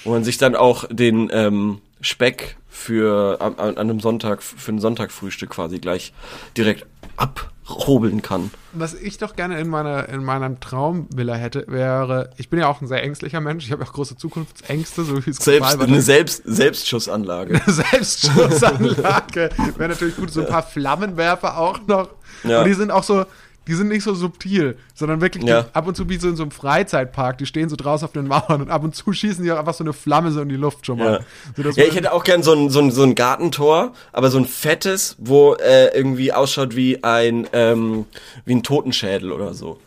Wo 0.04 0.12
man 0.12 0.24
sich 0.24 0.38
dann 0.38 0.56
auch 0.56 0.86
den 0.90 1.30
ähm, 1.34 1.82
Speck 2.02 2.58
für 2.70 3.42
an, 3.42 3.56
an 3.56 3.78
einem 3.78 4.00
Sonntag, 4.00 4.44
für 4.44 4.72
ein 4.72 4.80
Sonntagfrühstück 4.80 5.50
quasi 5.50 5.80
gleich 5.80 6.14
direkt 6.56 6.86
abhobeln 7.22 8.22
kann. 8.22 8.52
Was 8.74 8.94
ich 8.94 9.18
doch 9.18 9.36
gerne 9.36 9.60
in 9.60 9.70
meiner 9.70 10.10
in 10.10 10.24
meinem 10.24 10.60
Traumvilla 10.60 11.36
hätte, 11.36 11.66
wäre, 11.68 12.32
ich 12.38 12.50
bin 12.50 12.60
ja 12.60 12.68
auch 12.68 12.82
ein 12.82 12.88
sehr 12.88 13.04
ängstlicher 13.04 13.42
Mensch, 13.42 13.66
ich 13.66 13.72
habe 13.72 13.84
auch 13.84 13.94
große 13.94 14.18
Zukunftsängste, 14.18 15.04
so 15.04 15.26
wie 15.26 15.30
es 15.30 15.38
Selbst, 15.38 15.80
eine 15.80 16.02
Selbst, 16.02 16.42
Selbstschussanlage. 16.46 17.62
Eine 17.62 17.74
Selbstschussanlage. 17.74 19.50
Wäre 19.78 19.90
natürlich 19.90 20.16
gut, 20.16 20.32
so 20.32 20.42
ein 20.42 20.48
paar 20.48 20.64
Flammenwerfer 20.64 21.58
auch 21.58 21.80
noch. 21.88 22.10
Ja. 22.44 22.60
Und 22.60 22.68
die 22.68 22.74
sind 22.74 22.92
auch 22.92 23.04
so, 23.04 23.26
die 23.68 23.74
sind 23.76 23.90
nicht 23.90 24.04
so 24.04 24.14
subtil, 24.16 24.76
sondern 24.96 25.22
wirklich 25.22 25.44
Ja. 25.44 25.66
ab 25.74 25.88
und 25.88 25.96
zu 25.96 26.10
wie 26.10 26.18
so 26.18 26.28
in 26.28 26.36
so 26.36 26.44
einem 26.44 26.52
Freizeitpark, 26.52 27.38
die 27.38 27.46
stehen 27.46 27.70
so 27.70 27.76
draußen 27.76 28.06
auf 28.06 28.12
den 28.12 28.28
Mauern 28.28 28.62
und 28.62 28.70
ab 28.72 28.84
und 28.84 28.96
zu 28.96 29.14
schießen 29.14 29.44
die 29.44 29.52
auch 29.52 29.58
einfach 29.60 29.76
so 29.76 29.84
eine 29.84 29.94
Flamme 29.94 30.32
so 30.32 30.42
in 30.42 30.50
die 30.50 30.56
Luft 30.56 30.86
schon 30.86 30.98
mal. 30.98 31.24
Ja. 31.58 31.72
So, 31.72 31.80
Ja, 31.80 31.86
ich 31.88 31.96
hätte 31.96 32.12
auch 32.14 32.24
gern 32.24 32.42
so 32.44 32.54
ein, 32.54 32.70
so 32.70 32.80
ein, 32.80 32.92
so 32.92 33.04
ein 33.04 33.14
Gartentor, 33.16 33.94
aber 34.14 34.32
so 34.32 34.40
ein 34.40 34.46
fettes, 34.46 35.16
wo 35.20 35.54
äh, 35.56 35.96
irgendwie 35.96 36.34
ausschaut 36.34 36.76
wie 36.76 37.04
ein, 37.04 37.48
ähm, 37.54 38.06
wie 38.46 38.56
ein 38.56 38.64
Totenschädel 38.64 39.32
oder 39.32 39.54
so. 39.54 39.80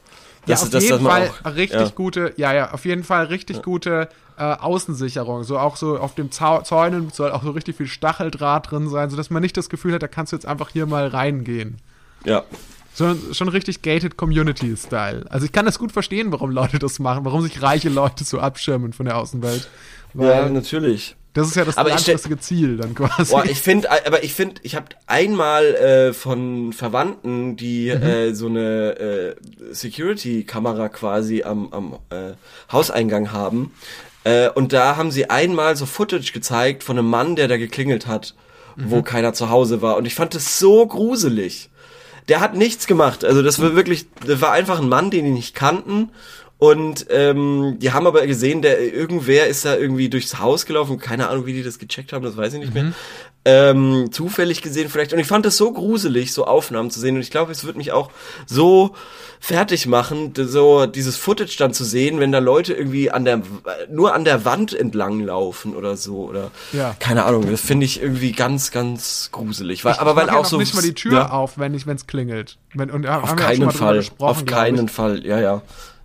ja, 0.46 0.54
Das 0.54 0.60
auf 0.60 0.66
ist 0.68 0.74
das, 0.74 0.84
jeden 0.84 1.02
man 1.02 1.12
Fall 1.12 1.30
auch- 1.42 1.56
richtig 1.56 1.80
ja. 1.80 1.88
gute, 1.94 2.32
ja, 2.36 2.52
ja, 2.54 2.70
auf 2.72 2.84
jeden 2.84 3.02
Fall 3.02 3.24
richtig 3.26 3.62
gute 3.62 4.08
äh, 4.38 4.42
Außensicherung. 4.42 5.42
So 5.44 5.58
auch 5.58 5.76
so 5.76 5.98
auf 5.98 6.14
dem 6.14 6.30
Zau 6.30 6.60
Zäunen 6.62 7.10
soll 7.10 7.32
auch 7.32 7.42
so 7.42 7.50
richtig 7.50 7.76
viel 7.76 7.86
Stacheldraht 7.86 8.70
drin 8.70 8.88
sein, 8.88 9.10
sodass 9.10 9.30
man 9.30 9.42
nicht 9.42 9.56
das 9.56 9.68
Gefühl 9.68 9.94
hat, 9.94 10.02
da 10.02 10.08
kannst 10.08 10.32
du 10.32 10.36
jetzt 10.36 10.46
einfach 10.46 10.70
hier 10.70 10.86
mal 10.86 11.06
reingehen. 11.08 11.78
Ja. 12.24 12.42
Sondern 12.94 13.34
schon 13.34 13.48
richtig 13.48 13.82
gated 13.82 14.16
Community-Style. 14.16 15.26
Also 15.28 15.44
ich 15.46 15.52
kann 15.52 15.66
das 15.66 15.78
gut 15.78 15.90
verstehen, 15.92 16.30
warum 16.32 16.50
Leute 16.50 16.78
das 16.78 16.98
machen, 17.00 17.24
warum 17.24 17.42
sich 17.42 17.60
reiche 17.60 17.88
Leute 17.88 18.22
so 18.24 18.38
abschirmen 18.38 18.92
von 18.92 19.06
der 19.06 19.18
Außenwelt. 19.18 19.68
Ja, 20.14 20.48
natürlich. 20.48 21.16
das 21.32 21.48
ist 21.48 21.56
ja 21.56 21.64
das 21.64 21.76
Aber 21.76 21.88
langfristige 21.88 22.38
Ziel 22.38 22.76
dann 22.76 22.94
quasi. 22.94 23.32
Boah, 23.32 23.44
ich 23.44 23.60
finde, 23.60 23.90
aber 24.06 24.22
ich 24.22 24.32
finde, 24.32 24.60
ich 24.62 24.76
habe 24.76 24.86
einmal 25.08 25.64
äh, 25.74 26.12
von 26.12 26.72
Verwandten, 26.72 27.56
die 27.56 27.92
Mhm. 27.92 28.02
äh, 28.04 28.32
so 28.34 28.46
eine 28.46 28.90
äh, 28.96 29.34
Security-Kamera 29.72 30.88
quasi 30.88 31.42
am, 31.42 31.72
am 31.72 31.94
äh, 32.10 32.34
Hauseingang 32.70 33.32
haben. 33.32 33.72
Äh, 34.24 34.48
und 34.50 34.72
da 34.72 34.96
haben 34.96 35.10
sie 35.10 35.30
einmal 35.30 35.76
so 35.76 35.86
Footage 35.86 36.32
gezeigt 36.32 36.82
von 36.84 36.98
einem 36.98 37.08
Mann, 37.08 37.36
der 37.36 37.48
da 37.48 37.56
geklingelt 37.56 38.06
hat, 38.06 38.34
wo 38.76 38.96
Mhm. 38.98 39.04
keiner 39.04 39.32
zu 39.34 39.50
Hause 39.50 39.82
war. 39.82 39.96
Und 39.96 40.06
ich 40.06 40.14
fand 40.14 40.34
das 40.34 40.58
so 40.58 40.86
gruselig. 40.86 41.70
Der 42.28 42.40
hat 42.40 42.54
nichts 42.56 42.86
gemacht. 42.86 43.24
Also 43.24 43.42
das 43.42 43.60
war 43.60 43.76
wirklich, 43.76 44.06
das 44.26 44.40
war 44.40 44.52
einfach 44.52 44.80
ein 44.80 44.88
Mann, 44.88 45.10
den 45.10 45.24
die 45.24 45.30
nicht 45.30 45.54
kannten. 45.54 46.10
Und 46.58 47.06
ähm, 47.10 47.76
die 47.80 47.92
haben 47.92 48.06
aber 48.06 48.26
gesehen, 48.26 48.62
der 48.62 48.80
irgendwer 48.94 49.48
ist 49.48 49.64
da 49.64 49.76
irgendwie 49.76 50.08
durchs 50.08 50.38
Haus 50.38 50.64
gelaufen. 50.66 50.98
Keine 50.98 51.28
Ahnung, 51.28 51.46
wie 51.46 51.52
die 51.52 51.62
das 51.62 51.78
gecheckt 51.78 52.12
haben, 52.12 52.24
das 52.24 52.36
weiß 52.36 52.54
ich 52.54 52.60
nicht 52.60 52.72
mehr. 52.74 52.92
Ähm, 53.46 54.08
zufällig 54.10 54.62
gesehen 54.62 54.88
vielleicht. 54.88 55.12
Und 55.12 55.18
ich 55.18 55.26
fand 55.26 55.44
das 55.44 55.58
so 55.58 55.70
gruselig, 55.70 56.32
so 56.32 56.46
Aufnahmen 56.46 56.90
zu 56.90 56.98
sehen. 56.98 57.16
Und 57.16 57.20
ich 57.20 57.30
glaube, 57.30 57.52
es 57.52 57.64
wird 57.64 57.76
mich 57.76 57.92
auch 57.92 58.10
so 58.46 58.94
fertig 59.38 59.86
machen, 59.86 60.32
so 60.34 60.86
dieses 60.86 61.18
Footage 61.18 61.56
dann 61.58 61.74
zu 61.74 61.84
sehen, 61.84 62.20
wenn 62.20 62.32
da 62.32 62.38
Leute 62.38 62.72
irgendwie 62.72 63.10
an 63.10 63.26
der 63.26 63.42
nur 63.90 64.14
an 64.14 64.24
der 64.24 64.46
Wand 64.46 64.72
entlang 64.72 65.20
laufen 65.20 65.76
oder 65.76 65.98
so 65.98 66.24
oder 66.24 66.50
Ja. 66.72 66.96
keine 66.98 67.24
Ahnung. 67.24 67.50
Das 67.50 67.60
finde 67.60 67.84
ich 67.84 68.00
irgendwie 68.00 68.32
ganz, 68.32 68.70
ganz 68.70 69.28
gruselig. 69.30 69.84
Weil, 69.84 69.94
aber 69.94 70.12
Ich 70.12 70.16
weil 70.16 70.26
ja 70.28 70.36
auch 70.38 70.46
so 70.46 70.56
nicht 70.56 70.74
mal 70.74 70.80
die 70.80 70.94
Tür 70.94 71.12
ja. 71.12 71.30
auf, 71.30 71.58
wenn 71.58 71.74
ich, 71.74 71.86
wenn 71.86 71.96
es 71.96 72.06
klingelt. 72.06 72.56
Wenn, 72.72 72.90
und 72.90 73.04
ja, 73.04 73.20
Auf 73.20 73.36
keinen 73.36 73.70
Fall. 73.70 74.02
Auf 74.18 74.46
keinen 74.46 74.86
ich. 74.86 74.90
Fall. 74.90 75.26
Ja, 75.26 75.38
ja. 75.38 75.60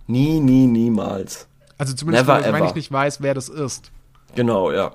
Nie, 0.06 0.40
nie, 0.40 0.66
niemals. 0.66 1.46
Also 1.78 1.94
zumindest, 1.94 2.26
Never 2.28 2.44
wenn 2.44 2.54
ever. 2.54 2.66
ich 2.66 2.74
nicht 2.74 2.92
weiß, 2.92 3.22
wer 3.22 3.32
das 3.32 3.48
ist. 3.48 3.90
Genau, 4.34 4.70
ja. 4.70 4.92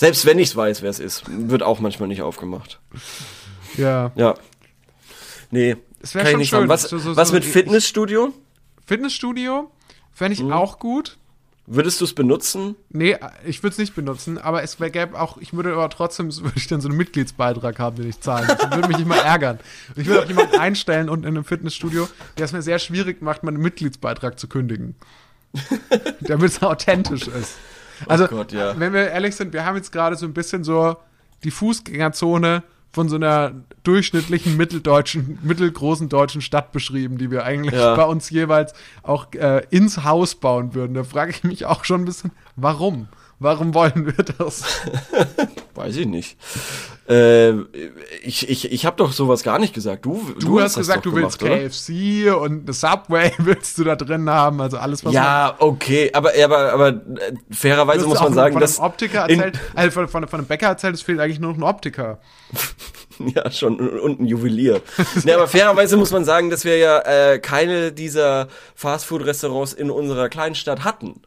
Selbst 0.00 0.24
wenn 0.26 0.38
ich 0.38 0.54
weiß, 0.54 0.80
wer 0.82 0.90
es 0.90 1.00
ist, 1.00 1.24
wird 1.28 1.62
auch 1.64 1.80
manchmal 1.80 2.06
nicht 2.08 2.22
aufgemacht. 2.22 2.78
Ja. 3.76 4.12
Ja. 4.14 4.34
Nee, 5.50 5.76
Es 6.00 6.14
wär 6.14 6.22
kann 6.22 6.28
ich 6.28 6.32
schon 6.32 6.38
nicht 6.38 6.50
schön. 6.50 6.68
Was, 6.68 6.82
So- 6.84 6.98
so- 6.98 7.16
was 7.16 7.32
mit 7.32 7.44
Fitnessstudio? 7.44 8.32
Fitnessstudio 8.86 9.70
fände 10.14 10.40
Mhm. 10.40 10.48
ich 10.48 10.54
auch 10.54 10.78
gut. 10.78 11.18
Würdest 11.66 12.00
du 12.00 12.04
es 12.06 12.14
benutzen? 12.14 12.76
Nee, 12.90 13.16
ich 13.44 13.62
würde 13.62 13.72
es 13.72 13.78
nicht 13.78 13.94
benutzen, 13.94 14.38
aber 14.38 14.62
es 14.62 14.78
gäbe 14.78 15.20
auch, 15.20 15.36
ich 15.36 15.52
würde 15.52 15.72
aber 15.72 15.90
trotzdem, 15.90 16.34
würde 16.42 16.56
ich 16.56 16.68
dann 16.68 16.80
so 16.80 16.88
einen 16.88 16.96
Mitgliedsbeitrag 16.96 17.78
haben, 17.80 17.96
den 17.96 18.08
ich 18.08 18.20
zahlen 18.20 18.46
muss. 18.46 18.56
Das 18.56 18.70
würde 18.70 18.88
mich 18.88 19.00
immer 19.00 19.16
ärgern. 19.18 19.58
Und 19.94 20.00
ich 20.02 20.06
würde 20.06 20.22
auch 20.22 20.28
jemanden 20.28 20.56
einstellen 20.60 21.08
und 21.10 21.24
in 21.24 21.28
einem 21.36 21.44
Fitnessstudio, 21.44 22.08
der 22.38 22.44
es 22.44 22.52
mir 22.52 22.62
sehr 22.62 22.78
schwierig 22.78 23.20
macht, 23.20 23.42
meinen 23.42 23.58
Mitgliedsbeitrag 23.58 24.38
zu 24.38 24.46
kündigen. 24.48 24.94
Damit 26.20 26.52
es 26.52 26.62
authentisch 26.62 27.26
ist. 27.26 27.56
Also, 28.06 28.24
Oh 28.24 28.28
Gott, 28.28 28.52
ja. 28.52 28.78
wenn 28.78 28.92
wir 28.92 29.10
ehrlich 29.10 29.34
sind, 29.36 29.52
wir 29.52 29.64
haben 29.64 29.76
jetzt 29.76 29.92
gerade 29.92 30.16
so 30.16 30.26
ein 30.26 30.34
bisschen 30.34 30.64
so 30.64 30.96
die 31.44 31.50
Fußgängerzone 31.50 32.62
von 32.90 33.08
so 33.08 33.16
einer 33.16 33.52
durchschnittlichen 33.84 34.56
mitteldeutschen, 34.56 35.38
mittelgroßen 35.42 36.08
deutschen 36.08 36.40
Stadt 36.40 36.72
beschrieben, 36.72 37.18
die 37.18 37.30
wir 37.30 37.44
eigentlich 37.44 37.74
Ja. 37.74 37.94
bei 37.94 38.04
uns 38.04 38.30
jeweils 38.30 38.72
auch 39.02 39.32
äh, 39.34 39.62
ins 39.70 40.04
Haus 40.04 40.34
bauen 40.34 40.74
würden. 40.74 40.94
Da 40.94 41.04
frage 41.04 41.30
ich 41.30 41.44
mich 41.44 41.66
auch 41.66 41.84
schon 41.84 42.02
ein 42.02 42.04
bisschen, 42.06 42.32
warum? 42.56 43.08
Warum 43.40 43.72
wollen 43.72 44.06
wir 44.06 44.24
das? 44.24 44.64
Weiß 45.74 45.96
ich 45.96 46.06
nicht. 46.06 46.36
Äh, 47.08 47.52
ich 48.22 48.48
ich, 48.48 48.72
ich 48.72 48.84
habe 48.84 48.96
doch 48.96 49.12
sowas 49.12 49.44
gar 49.44 49.60
nicht 49.60 49.72
gesagt. 49.72 50.04
Du, 50.04 50.34
Du, 50.40 50.60
hast 50.60 50.76
das 50.76 50.88
gesagt, 50.88 51.06
du 51.06 51.14
willst 51.14 51.38
gemacht, 51.38 51.56
oder? 51.56 51.68
KFC 51.68 52.34
und 52.34 52.64
eine 52.64 52.72
Subway 52.72 53.32
willst 53.38 53.78
du 53.78 53.84
da 53.84 53.94
drin 53.94 54.28
haben, 54.28 54.60
also 54.60 54.76
alles, 54.78 55.04
was 55.04 55.12
Ja, 55.14 55.54
okay, 55.58 56.10
aber, 56.12 56.32
aber, 56.42 56.72
aber 56.72 56.88
äh, 56.88 57.32
fairerweise 57.50 58.02
Du 58.02 58.08
muss 58.08 58.18
hast 58.18 58.24
man 58.24 58.34
sagen, 58.34 58.52
von 58.54 58.60
dass 58.60 58.78
einem 58.78 58.88
Optiker 58.88 59.20
erzählt, 59.20 59.60
also 59.74 59.90
von, 59.92 60.08
von, 60.08 60.28
von 60.28 60.40
einem 60.40 60.48
Bäcker 60.48 60.66
erzählt, 60.66 60.94
es 60.94 61.02
fehlt 61.02 61.20
eigentlich 61.20 61.40
nur 61.40 61.52
noch 61.52 61.58
ein 61.58 61.62
Optiker. 61.62 62.18
Ja, 63.34 63.50
schon. 63.50 63.80
Und 63.80 64.20
ein 64.20 64.26
Juwelier. 64.26 64.80
nee, 65.24 65.32
aber 65.32 65.48
fairerweise 65.48 65.96
muss 65.96 66.12
man 66.12 66.24
sagen, 66.24 66.50
dass 66.50 66.64
wir 66.64 66.78
ja 66.78 67.00
äh, 67.00 67.40
keine 67.40 67.90
dieser 67.90 68.46
Fastfood-Restaurants 68.76 69.72
in 69.72 69.90
unserer 69.90 70.28
Kleinstadt 70.28 70.84
hatten. 70.84 71.20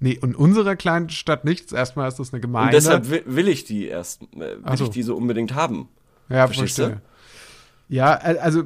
Nee, 0.00 0.18
in 0.22 0.34
unserer 0.34 0.76
kleinen 0.76 1.10
Stadt 1.10 1.44
nichts. 1.44 1.72
Erstmal 1.72 2.08
ist 2.08 2.18
das 2.18 2.32
eine 2.32 2.38
Und 2.38 2.42
Gemeinde. 2.42 2.72
deshalb 2.72 3.10
will, 3.10 3.22
will 3.26 3.48
ich 3.48 3.64
die 3.64 3.86
erst, 3.86 4.22
äh, 4.34 4.38
will 4.38 4.76
so. 4.76 4.84
ich 4.84 4.90
die 4.90 5.02
so 5.02 5.14
unbedingt 5.14 5.54
haben. 5.54 5.88
ja, 6.30 6.46
verstehst 6.46 6.76
verstehe. 6.76 7.02
Ja, 7.88 8.14
äh, 8.14 8.38
also 8.38 8.64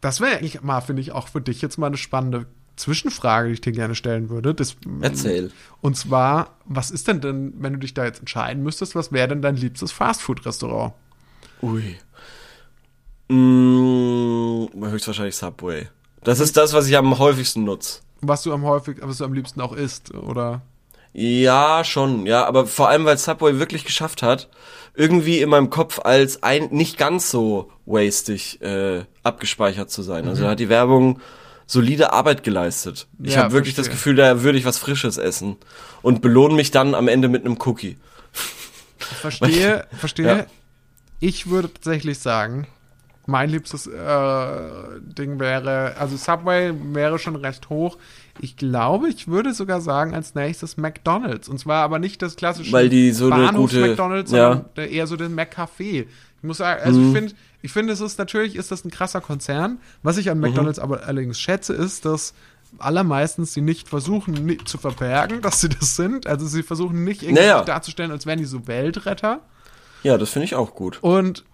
das 0.00 0.20
wäre 0.20 0.38
eigentlich 0.38 0.60
mal, 0.62 0.80
finde 0.80 1.02
ich, 1.02 1.12
auch 1.12 1.28
für 1.28 1.40
dich 1.40 1.62
jetzt 1.62 1.78
mal 1.78 1.86
eine 1.86 1.96
spannende 1.96 2.46
Zwischenfrage, 2.76 3.48
die 3.48 3.54
ich 3.54 3.60
dir 3.60 3.72
gerne 3.72 3.94
stellen 3.94 4.30
würde. 4.30 4.54
Das, 4.54 4.76
Erzähl. 5.00 5.52
Und 5.80 5.96
zwar, 5.96 6.56
was 6.64 6.90
ist 6.90 7.06
denn 7.08 7.20
denn, 7.20 7.54
wenn 7.58 7.74
du 7.74 7.78
dich 7.78 7.94
da 7.94 8.04
jetzt 8.04 8.20
entscheiden 8.20 8.62
müsstest, 8.62 8.94
was 8.94 9.12
wäre 9.12 9.28
denn 9.28 9.42
dein 9.42 9.56
liebstes 9.56 9.92
Fastfood-Restaurant? 9.92 10.92
Ui. 11.62 11.96
Mm, 13.28 14.68
höchstwahrscheinlich 14.84 15.36
Subway. 15.36 15.88
Das 16.22 16.40
ist 16.40 16.56
das, 16.56 16.72
was 16.72 16.88
ich 16.88 16.96
am 16.96 17.18
häufigsten 17.18 17.64
nutze. 17.64 18.00
Was 18.20 18.42
du 18.42 18.52
am 18.52 18.62
häufig, 18.64 18.98
was 19.00 19.18
du 19.18 19.24
am 19.24 19.32
liebsten 19.32 19.60
auch 19.60 19.72
isst, 19.72 20.12
oder? 20.14 20.62
Ja, 21.12 21.84
schon, 21.84 22.26
ja, 22.26 22.44
aber 22.44 22.66
vor 22.66 22.88
allem, 22.88 23.04
weil 23.04 23.16
Subway 23.18 23.58
wirklich 23.58 23.84
geschafft 23.84 24.22
hat, 24.22 24.48
irgendwie 24.94 25.40
in 25.40 25.48
meinem 25.48 25.70
Kopf 25.70 26.00
als 26.00 26.42
ein 26.42 26.68
nicht 26.70 26.98
ganz 26.98 27.30
so 27.30 27.70
wastig 27.86 28.60
äh, 28.60 29.04
abgespeichert 29.22 29.90
zu 29.90 30.02
sein. 30.02 30.28
Also 30.28 30.42
da 30.44 30.50
hat 30.50 30.60
die 30.60 30.68
Werbung 30.68 31.20
solide 31.66 32.12
Arbeit 32.12 32.42
geleistet. 32.42 33.06
Ich 33.22 33.34
Ja, 33.34 33.44
habe 33.44 33.52
wirklich 33.52 33.74
das 33.74 33.86
verstehe. 33.86 34.14
Gefühl, 34.14 34.16
da 34.16 34.42
würde 34.42 34.58
ich 34.58 34.64
was 34.64 34.78
Frisches 34.78 35.16
essen 35.18 35.56
und 36.02 36.20
belohne 36.20 36.54
mich 36.54 36.70
dann 36.70 36.94
am 36.94 37.08
Ende 37.08 37.28
mit 37.28 37.44
einem 37.44 37.58
Cookie. 37.64 37.96
Verstehe, 38.98 39.86
verstehe. 39.98 40.26
Ja. 40.26 40.46
Ich 41.20 41.48
würde 41.48 41.72
tatsächlich 41.72 42.18
sagen, 42.18 42.66
mein 43.30 43.50
liebstes 43.50 43.86
äh, 43.86 43.90
Ding 45.00 45.38
wäre, 45.38 45.94
also 45.98 46.16
Subway 46.16 46.72
wäre 46.94 47.18
schon 47.18 47.36
recht 47.36 47.68
hoch. 47.68 47.98
Ich 48.40 48.56
glaube, 48.56 49.08
ich 49.10 49.28
würde 49.28 49.52
sogar 49.52 49.82
sagen, 49.82 50.14
als 50.14 50.34
nächstes 50.34 50.78
McDonalds. 50.78 51.46
Und 51.48 51.58
zwar 51.58 51.82
aber 51.84 51.98
nicht 51.98 52.22
das 52.22 52.36
klassische 52.36 52.72
Weil 52.72 52.88
die 52.88 53.12
so 53.12 53.26
eine 53.30 53.44
Bahnhofs 53.46 53.74
gute- 53.74 53.86
McDonalds, 53.88 54.32
ja. 54.32 54.52
sondern 54.52 54.64
der- 54.76 54.90
eher 54.90 55.06
so 55.06 55.16
den 55.16 55.38
McCafé. 55.38 56.06
Ich 56.06 56.42
muss 56.42 56.56
sagen, 56.56 56.80
also 56.82 56.98
Mhm. 56.98 57.06
ich 57.08 57.14
finde, 57.18 57.34
ich 57.60 57.72
finde, 57.72 57.92
es 57.92 58.00
ist 58.00 58.18
natürlich 58.18 58.56
ist 58.56 58.70
das 58.70 58.84
ein 58.86 58.90
krasser 58.90 59.20
Konzern. 59.20 59.78
Was 60.02 60.16
ich 60.16 60.26
Mhm. 60.26 60.32
an 60.32 60.40
McDonalds 60.40 60.78
aber 60.78 61.02
allerdings 61.06 61.38
schätze, 61.38 61.74
ist, 61.74 62.06
dass 62.06 62.32
allermeistens 62.78 63.52
sie 63.52 63.60
nicht 63.60 63.88
versuchen 63.88 64.32
ni- 64.46 64.58
zu 64.64 64.78
verbergen, 64.78 65.40
dass 65.42 65.60
sie 65.60 65.68
das 65.68 65.96
sind. 65.96 66.26
Also 66.26 66.46
sie 66.46 66.62
versuchen 66.62 67.04
nicht 67.04 67.22
irgendwie 67.22 67.42
Naja. 67.42 67.62
darzustellen, 67.62 68.10
als 68.10 68.24
wären 68.24 68.38
die 68.38 68.44
so 68.46 68.66
Weltretter. 68.66 69.40
Ja, 70.04 70.16
das 70.16 70.30
finde 70.30 70.44
ich 70.46 70.54
auch 70.54 70.74
gut. 70.74 70.98
Und 71.02 71.44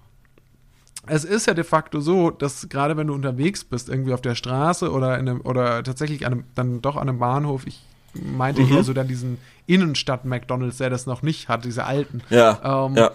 es 1.06 1.25
ist 1.25 1.46
ja 1.46 1.54
de 1.54 1.64
facto 1.64 2.00
so, 2.00 2.30
dass 2.30 2.68
gerade 2.68 2.96
wenn 2.96 3.06
du 3.08 3.14
unterwegs 3.14 3.64
bist, 3.64 3.88
irgendwie 3.88 4.12
auf 4.14 4.20
der 4.23 4.34
Straße 4.34 4.90
oder 4.90 5.18
in 5.18 5.28
einem, 5.28 5.40
oder 5.42 5.82
tatsächlich 5.82 6.26
an 6.26 6.32
einem, 6.32 6.44
dann 6.54 6.82
doch 6.82 6.96
an 6.96 7.08
einem 7.08 7.18
Bahnhof, 7.18 7.66
ich 7.66 7.82
meinte 8.14 8.62
Mhm. 8.62 8.68
eher 8.73 8.84
so 8.84 8.92
dann 8.92 9.08
diesen 9.08 9.38
Innenstadt-McDonalds, 9.66 10.78
der 10.78 10.90
das 10.90 11.06
noch 11.06 11.23
nicht 11.23 11.49
hat, 11.49 11.64
diese 11.64 11.84
alten. 11.84 12.23
Ja, 12.30 12.87
Ähm, 12.87 12.96
ja. 12.96 13.11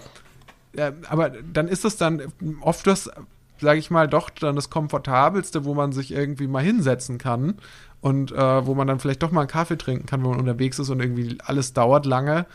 Ja, 0.75 0.91
aber 1.09 1.29
dann 1.31 1.67
ist 1.67 1.83
es 1.83 1.97
dann 1.97 2.21
oft 2.61 2.85
das, 2.85 3.09
sage 3.59 3.79
ich 3.79 3.89
mal, 3.89 4.07
doch 4.07 4.29
dann 4.29 4.55
das 4.55 4.69
komfortabelste, 4.69 5.65
wo 5.65 5.73
man 5.73 5.91
sich 5.93 6.11
irgendwie 6.11 6.45
mal 6.47 6.61
hinsetzen 6.63 7.17
kann 7.17 7.55
und 8.01 8.31
äh, 8.31 8.65
wo 8.67 8.75
man 8.75 8.85
dann 8.87 8.99
vielleicht 8.99 9.23
doch 9.23 9.31
mal 9.31 9.41
einen 9.41 9.49
Kaffee 9.49 9.77
trinken 9.79 10.05
kann, 10.05 10.21
wenn 10.23 10.29
man 10.29 10.39
unterwegs 10.39 10.77
ist 10.77 10.89
und 10.91 10.99
irgendwie 10.99 11.39
alles 11.43 11.73
dauert 11.73 12.05
lange 12.05 12.45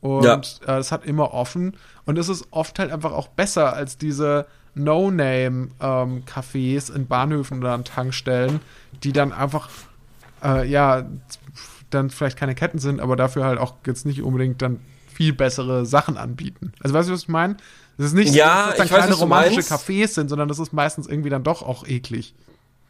Und 0.00 0.24
Ja. 0.24 0.40
äh, 0.66 0.78
es 0.80 0.92
hat 0.92 1.06
immer 1.06 1.32
offen. 1.32 1.76
Und 2.04 2.18
es 2.18 2.28
ist 2.28 2.46
oft 2.50 2.78
halt 2.78 2.92
einfach 2.92 3.12
auch 3.12 3.28
besser 3.28 3.72
als 3.72 3.96
diese 3.96 4.46
No-Name-Cafés 4.74 6.94
in 6.94 7.06
Bahnhöfen 7.06 7.58
oder 7.58 7.72
an 7.72 7.84
Tankstellen, 7.84 8.60
die 9.02 9.12
dann 9.12 9.32
einfach, 9.32 9.68
äh, 10.42 10.68
ja, 10.68 11.06
dann 11.90 12.10
vielleicht 12.10 12.38
keine 12.38 12.54
Ketten 12.54 12.78
sind, 12.78 13.00
aber 13.00 13.16
dafür 13.16 13.44
halt 13.44 13.58
auch 13.58 13.74
jetzt 13.86 14.06
nicht 14.06 14.22
unbedingt 14.22 14.62
dann 14.62 14.80
viel 15.12 15.32
bessere 15.32 15.84
Sachen 15.84 16.16
anbieten. 16.16 16.72
Also 16.80 16.94
weißt 16.94 17.08
du, 17.08 17.12
was 17.12 17.22
ich 17.22 17.28
meine? 17.28 17.56
Es 17.98 18.06
ist 18.06 18.14
nicht, 18.14 18.34
Ja, 18.34 18.64
dass 18.64 18.72
es 18.72 18.76
dann 18.78 18.90
weiß, 18.90 18.96
kleine 18.96 19.14
romantische. 19.14 19.60
Cafés 19.60 20.08
sind, 20.08 20.28
sondern 20.28 20.48
das 20.48 20.58
ist 20.58 20.72
meistens 20.72 21.06
irgendwie 21.06 21.30
dann 21.30 21.44
doch 21.44 21.62
auch 21.62 21.86
eklig. 21.86 22.34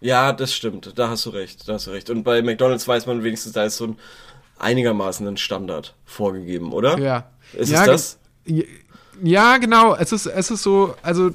Ja, 0.00 0.32
das 0.32 0.54
stimmt. 0.54 0.92
Da 0.96 1.08
hast 1.08 1.26
du 1.26 1.30
recht. 1.30 1.68
Da 1.68 1.74
hast 1.74 1.86
du 1.86 1.90
recht. 1.90 2.10
Und 2.10 2.24
bei 2.24 2.42
McDonalds 2.42 2.88
weiß 2.88 3.06
man 3.06 3.22
wenigstens, 3.22 3.52
da 3.52 3.64
ist 3.64 3.76
so 3.76 3.88
ein 3.88 3.98
einigermaßen 4.58 5.26
ein 5.26 5.36
Standard 5.36 5.94
vorgegeben, 6.04 6.72
oder? 6.72 6.98
Ja. 6.98 7.30
Ist 7.52 7.70
ja, 7.70 7.82
es 7.82 7.86
das? 7.86 8.18
Ja, 9.22 9.58
genau. 9.58 9.94
Es 9.94 10.12
ist, 10.12 10.26
es 10.26 10.50
ist 10.50 10.62
so, 10.62 10.94
also 11.02 11.30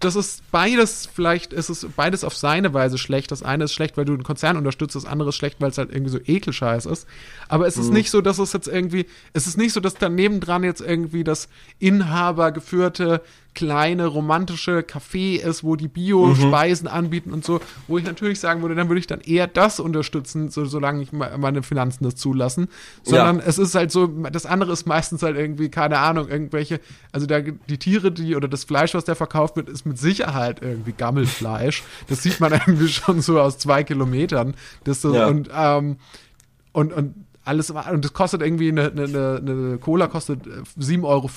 das 0.00 0.16
ist 0.16 0.42
beides, 0.50 1.08
vielleicht 1.12 1.52
ist 1.52 1.68
es 1.68 1.86
beides 1.94 2.24
auf 2.24 2.34
seine 2.34 2.72
Weise 2.74 2.96
schlecht. 2.98 3.30
Das 3.30 3.42
eine 3.42 3.64
ist 3.64 3.74
schlecht, 3.74 3.96
weil 3.96 4.06
du 4.06 4.14
einen 4.14 4.22
Konzern 4.22 4.56
unterstützt, 4.56 4.96
das 4.96 5.04
andere 5.04 5.28
ist 5.28 5.36
schlecht, 5.36 5.60
weil 5.60 5.70
es 5.70 5.78
halt 5.78 5.92
irgendwie 5.92 6.10
so 6.10 6.18
ekelscheiß 6.24 6.86
ist. 6.86 7.06
Aber 7.48 7.66
es 7.66 7.76
ist 7.76 7.88
Mhm. 7.88 7.94
nicht 7.94 8.10
so, 8.10 8.20
dass 8.22 8.38
es 8.38 8.52
jetzt 8.54 8.66
irgendwie, 8.66 9.06
es 9.34 9.46
ist 9.46 9.58
nicht 9.58 9.72
so, 9.74 9.80
dass 9.80 9.94
daneben 9.94 10.40
dran 10.40 10.64
jetzt 10.64 10.80
irgendwie 10.80 11.22
das 11.22 11.48
inhabergeführte 11.78 13.20
kleine 13.54 14.06
romantische 14.06 14.80
Café 14.80 15.36
ist, 15.40 15.64
wo 15.64 15.74
die 15.76 15.88
Bio-Speisen 15.88 16.86
Mhm. 16.88 16.94
anbieten 16.94 17.32
und 17.32 17.44
so, 17.44 17.60
wo 17.88 17.98
ich 17.98 18.04
natürlich 18.04 18.38
sagen 18.38 18.62
würde, 18.62 18.74
dann 18.76 18.88
würde 18.88 19.00
ich 19.00 19.06
dann 19.08 19.20
eher 19.20 19.48
das 19.48 19.80
unterstützen, 19.80 20.50
so, 20.50 20.64
solange 20.66 21.02
ich 21.02 21.12
me- 21.12 21.36
meine 21.36 21.62
Finanzen 21.64 22.04
das 22.04 22.14
zulassen. 22.14 22.68
Sondern 23.02 23.40
es 23.40 23.58
ist 23.58 23.74
halt 23.74 23.90
so, 23.90 24.06
das 24.06 24.46
andere 24.46 24.72
ist 24.72 24.86
meistens 24.86 25.22
halt 25.24 25.36
irgendwie, 25.36 25.68
keine 25.68 25.98
Ahnung, 25.98 26.28
irgendwelche, 26.28 26.80
also 27.10 27.26
da, 27.26 27.40
die 27.40 27.78
Tiere, 27.78 28.12
die 28.12 28.36
oder 28.36 28.46
das 28.46 28.62
Fleisch, 28.64 28.94
was 28.94 29.04
da 29.04 29.14
verkauft 29.16 29.56
wird, 29.56 29.68
ist 29.68 29.84
mit 29.84 29.98
Sicherheit 29.98 30.62
irgendwie 30.62 30.92
Gammelfleisch. 30.92 31.82
Das 32.08 32.22
sieht 32.22 32.38
man 32.40 32.52
irgendwie 32.66 32.88
schon 32.88 33.20
so 33.20 33.40
aus 33.40 33.58
zwei 33.58 33.82
Kilometern. 33.82 34.54
Das 34.84 35.02
Ja. 35.02 35.26
und, 35.26 35.50
ähm, 35.52 35.96
und, 36.72 36.92
und 36.92 37.14
alles, 37.44 37.70
und 37.70 38.04
das 38.04 38.12
kostet 38.12 38.42
irgendwie 38.42 38.68
eine, 38.70 38.92
eine, 38.92 39.38
eine 39.44 39.78
Cola 39.78 40.06
kostet 40.06 40.46
äh, 40.46 40.50
7,50 40.80 41.02
Euro. 41.04 41.28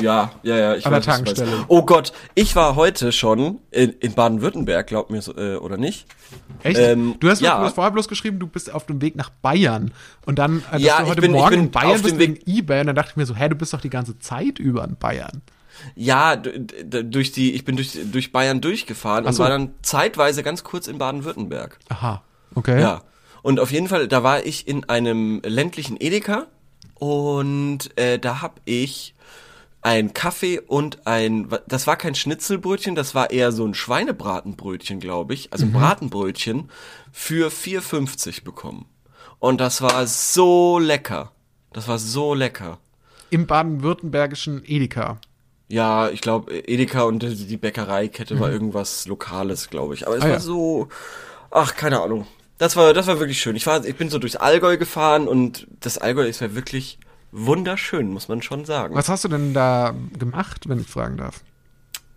Ja, 0.00 0.32
ja, 0.42 0.56
ja. 0.56 0.74
Ich 0.76 0.86
An 0.86 0.92
der 0.92 1.00
weiß, 1.00 1.06
meinst. 1.06 1.36
Tankstelle. 1.38 1.64
Oh 1.68 1.82
Gott, 1.84 2.12
ich 2.34 2.56
war 2.56 2.74
heute 2.76 3.12
schon 3.12 3.58
in, 3.70 3.90
in 4.00 4.12
Baden-Württemberg, 4.14 4.86
glaub 4.86 5.10
mir 5.10 5.22
so, 5.22 5.36
äh, 5.36 5.56
oder 5.56 5.76
nicht? 5.76 6.06
Echt? 6.62 6.78
Ähm, 6.78 7.16
du, 7.20 7.28
hast, 7.30 7.40
ja. 7.40 7.68
vorher 7.70 7.90
bloß 7.92 8.08
geschrieben, 8.08 8.38
du 8.38 8.46
bist 8.46 8.72
auf 8.72 8.86
dem 8.86 9.00
Weg 9.00 9.16
nach 9.16 9.30
Bayern. 9.30 9.92
Und 10.26 10.38
dann, 10.38 10.58
äh, 10.58 10.72
dass 10.72 10.82
Ja, 10.82 10.96
du 10.98 11.02
ich 11.04 11.08
heute 11.10 11.20
bin- 11.22 11.30
ich 11.34 11.36
Morgen 11.40 11.50
bin 11.50 11.60
in 11.66 11.70
Bayern 11.70 11.90
auf 11.96 12.02
bist 12.02 12.18
wegen 12.18 12.38
Ebay. 12.46 12.80
Und 12.80 12.86
dann 12.88 12.96
dachte 12.96 13.10
ich 13.10 13.16
mir 13.16 13.26
so, 13.26 13.34
hä, 13.34 13.48
du 13.48 13.54
bist 13.56 13.72
doch 13.72 13.80
die 13.80 13.90
ganze 13.90 14.18
Zeit 14.18 14.58
über 14.58 14.84
in 14.84 14.96
Bayern. 14.96 15.42
Ja, 15.94 16.36
durch 16.36 17.32
die, 17.32 17.52
ich 17.54 17.64
bin 17.64 17.76
durch, 17.76 17.96
durch 18.12 18.32
Bayern 18.32 18.60
durchgefahren 18.60 19.24
Ach 19.24 19.28
und 19.28 19.34
so. 19.34 19.42
war 19.42 19.50
dann 19.50 19.70
zeitweise 19.82 20.42
ganz 20.42 20.62
kurz 20.62 20.88
in 20.88 20.98
Baden-Württemberg. 20.98 21.78
Aha, 21.88 22.22
okay. 22.54 22.80
Ja. 22.80 23.02
Und 23.42 23.58
auf 23.60 23.72
jeden 23.72 23.88
Fall, 23.88 24.06
da 24.06 24.22
war 24.22 24.44
ich 24.44 24.68
in 24.68 24.86
einem 24.90 25.40
ländlichen 25.44 25.96
Edeka 25.98 26.46
und 26.96 27.96
äh, 27.98 28.18
da 28.18 28.42
hab 28.42 28.60
ich 28.66 29.14
ein 29.82 30.12
Kaffee 30.12 30.60
und 30.60 31.06
ein, 31.06 31.48
das 31.66 31.86
war 31.86 31.96
kein 31.96 32.14
Schnitzelbrötchen, 32.14 32.94
das 32.94 33.14
war 33.14 33.30
eher 33.30 33.50
so 33.52 33.64
ein 33.66 33.74
Schweinebratenbrötchen, 33.74 35.00
glaube 35.00 35.34
ich, 35.34 35.52
also 35.52 35.64
ein 35.64 35.72
Bratenbrötchen 35.72 36.70
für 37.12 37.48
4,50 37.48 38.44
bekommen. 38.44 38.86
Und 39.38 39.60
das 39.60 39.80
war 39.80 40.06
so 40.06 40.78
lecker. 40.78 41.32
Das 41.72 41.88
war 41.88 41.98
so 41.98 42.34
lecker. 42.34 42.78
Im 43.30 43.46
baden-württembergischen 43.46 44.62
Edeka. 44.66 45.18
Ja, 45.68 46.10
ich 46.10 46.20
glaube, 46.20 46.52
Edeka 46.52 47.02
und 47.04 47.22
die 47.22 47.56
Bäckereikette 47.56 48.38
war 48.40 48.50
irgendwas 48.50 49.06
Lokales, 49.06 49.70
glaube 49.70 49.94
ich. 49.94 50.06
Aber 50.06 50.16
es 50.16 50.22
Ah, 50.22 50.26
war 50.26 50.32
ja. 50.32 50.40
so, 50.40 50.88
ach, 51.50 51.76
keine 51.76 52.00
Ahnung. 52.02 52.26
Das 52.58 52.76
war, 52.76 52.92
das 52.92 53.06
war 53.06 53.20
wirklich 53.20 53.40
schön. 53.40 53.56
Ich 53.56 53.66
war, 53.66 53.82
ich 53.84 53.96
bin 53.96 54.10
so 54.10 54.18
durchs 54.18 54.36
Allgäu 54.36 54.76
gefahren 54.76 55.28
und 55.28 55.66
das 55.78 55.96
Allgäu 55.96 56.26
ist 56.26 56.40
ja 56.40 56.54
wirklich 56.54 56.98
wunderschön, 57.32 58.08
muss 58.10 58.28
man 58.28 58.42
schon 58.42 58.64
sagen. 58.64 58.94
Was 58.94 59.08
hast 59.08 59.24
du 59.24 59.28
denn 59.28 59.54
da 59.54 59.94
gemacht, 60.18 60.68
wenn 60.68 60.80
ich 60.80 60.86
fragen 60.88 61.16
darf? 61.16 61.42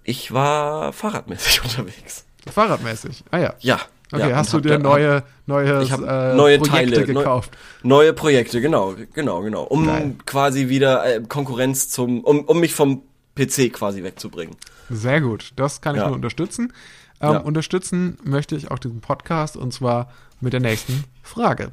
Ich 0.04 0.34
war 0.34 0.92
fahrradmäßig 0.94 1.62
unterwegs. 1.64 2.26
Fahrradmäßig. 2.52 3.24
Ah 3.32 3.38
ja. 3.40 3.54
Ja. 3.60 3.80
Okay, 4.12 4.30
ja, 4.30 4.36
hast 4.36 4.54
du 4.54 4.60
dir 4.60 4.74
hab- 4.76 4.82
neue, 4.84 5.24
neue, 5.48 5.82
Ich 5.82 5.92
habe 5.92 6.06
äh, 6.06 6.36
neue 6.36 6.60
Projekte 6.60 6.98
Teile, 6.98 7.14
neu- 7.14 7.22
gekauft? 7.22 7.58
neue 7.82 8.14
Projekte, 8.14 8.62
genau, 8.62 8.94
genau, 9.14 9.42
genau, 9.42 9.64
um 9.64 9.88
Geil. 9.88 10.16
quasi 10.28 10.70
wieder 10.70 11.04
äh, 11.16 11.22
Konkurrenz 11.28 11.90
zum, 11.90 12.24
um, 12.24 12.42
um 12.42 12.60
mich 12.60 12.76
vom 12.76 13.02
PC 13.36 13.74
quasi 13.74 14.04
wegzubringen. 14.04 14.56
Sehr 14.92 15.20
gut, 15.20 15.54
das 15.56 15.82
kann 15.82 15.96
ich 15.96 16.02
Ja. 16.02 16.08
nur 16.08 16.16
unterstützen. 16.18 16.74
Ähm, 17.22 17.32
Ja. 17.34 17.38
Unterstützen 17.40 18.18
möchte 18.24 18.56
ich 18.56 18.70
auch 18.70 18.78
diesen 18.78 19.02
Podcast 19.02 19.58
und 19.58 19.74
zwar 19.74 20.12
mit 20.42 20.54
der 20.54 20.60
nächsten 20.60 21.06
Frage. 21.24 21.72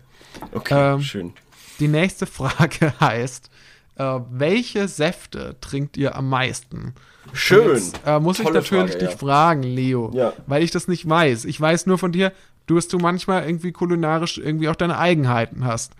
Okay, 0.53 0.94
Ähm, 0.94 1.03
schön. 1.03 1.33
Die 1.80 1.88
nächste 1.88 2.26
Frage 2.26 2.92
heißt, 3.00 3.50
äh, 3.96 4.18
welche 4.30 4.86
Säfte 4.88 5.56
trinkt 5.60 5.96
ihr 5.96 6.14
am 6.16 6.28
meisten? 6.28 6.94
Schön. 7.32 7.74
Jetzt, 7.76 8.00
äh, 8.06 8.18
muss 8.20 8.38
ich 8.38 8.44
Tolle 8.46 8.60
natürlich 8.60 8.92
Frage, 8.92 8.98
dich 9.04 9.10
ja. 9.10 9.16
fragen, 9.16 9.62
Leo, 9.62 10.10
Ja. 10.14 10.32
weil 10.46 10.62
ich 10.62 10.70
das 10.70 10.88
nicht 10.88 11.08
weiß. 11.08 11.44
Ich 11.44 11.60
weiß 11.60 11.86
nur 11.86 11.98
von 11.98 12.12
dir, 12.12 12.32
du 12.66 12.76
hast 12.76 12.92
du 12.92 12.98
manchmal 12.98 13.44
irgendwie 13.44 13.72
kulinarisch 13.72 14.38
irgendwie 14.38 14.68
auch 14.68 14.76
deine 14.76 14.98
Eigenheiten 14.98 15.64
hast. 15.64 15.92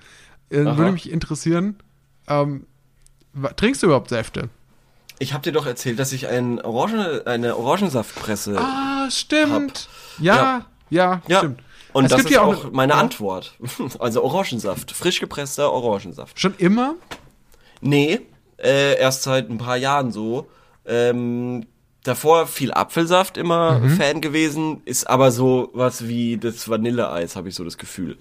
Äh, 0.51 0.63
Aha. 0.65 0.77
würde 0.79 0.93
mich 0.93 1.11
interessieren, 1.11 1.77
ähm, 2.29 2.67
trinkst 3.57 3.83
du 3.83 3.87
überhaupt 3.87 4.09
Säfte? 4.09 4.49
Ich 5.19 5.33
habe 5.35 5.43
dir 5.43 5.53
doch 5.53 5.67
erzählt, 5.67 5.99
dass 5.99 6.13
ich 6.13 6.29
ein 6.29 6.61
Orange, 6.63 7.23
eine 7.27 7.57
Orangensaftpresse 7.57 8.57
Ah, 8.59 9.09
stimmt. 9.11 9.89
Ja, 10.19 10.65
ja, 10.89 11.21
Ja. 11.29 11.39
stimmt. 11.39 11.61
Und 11.93 12.05
Es 12.05 12.11
das 12.11 12.19
gibt 12.21 12.31
ist 12.31 12.37
ja 12.37 12.43
auch, 12.43 12.67
auch- 12.67 12.73
meine. 12.73 12.95
Antwort. 12.95 13.55
Also 13.99 14.23
Orangensaft, 14.23 14.93
frisch 14.93 15.21
gepresster 15.21 15.73
Orangensaft. 15.73 16.39
Schon 16.39 16.55
immer? 16.59 16.95
Nee, 17.81 18.21
äh, 18.59 18.99
erst 18.99 19.23
seit 19.23 19.49
ein 19.51 19.59
paar 19.59 19.77
Jahren 19.77 20.13
so. 20.13 20.49
Ähm, 20.87 21.67
davor 22.05 22.47
viel 22.47 22.73
Apfelsaft 22.73 23.37
immer 23.37 23.79
Mhm. 23.81 23.91
Fan 23.97 24.21
gewesen, 24.21 24.83
ist 24.85 25.09
aber 25.09 25.31
so 25.31 25.71
was 25.73 26.07
wie 26.09 26.37
das 26.39 26.69
Vanilleeis, 26.69 27.37
habe 27.37 27.49
ich 27.49 27.55
so 27.55 27.65
das 27.65 27.79
Gefühl. 27.79 28.19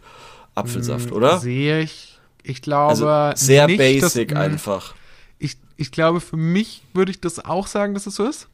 Apfelsaft, 0.55 1.11
oder? 1.11 1.39
Sehe 1.39 1.81
ich. 1.81 2.19
Ich 2.43 2.61
glaube 2.61 2.89
Also 2.89 3.45
sehr 3.45 3.67
nicht, 3.67 3.77
basic 3.77 4.29
dass, 4.29 4.37
mh, 4.37 4.43
einfach. 4.43 4.93
Ich, 5.37 5.57
ich 5.77 5.91
glaube, 5.91 6.19
für 6.21 6.37
mich 6.37 6.83
würde 6.93 7.11
ich 7.11 7.21
das 7.21 7.43
auch 7.45 7.67
sagen, 7.67 7.93
dass 7.93 8.07
es 8.07 8.15
so 8.15 8.25
ist. 8.25 8.47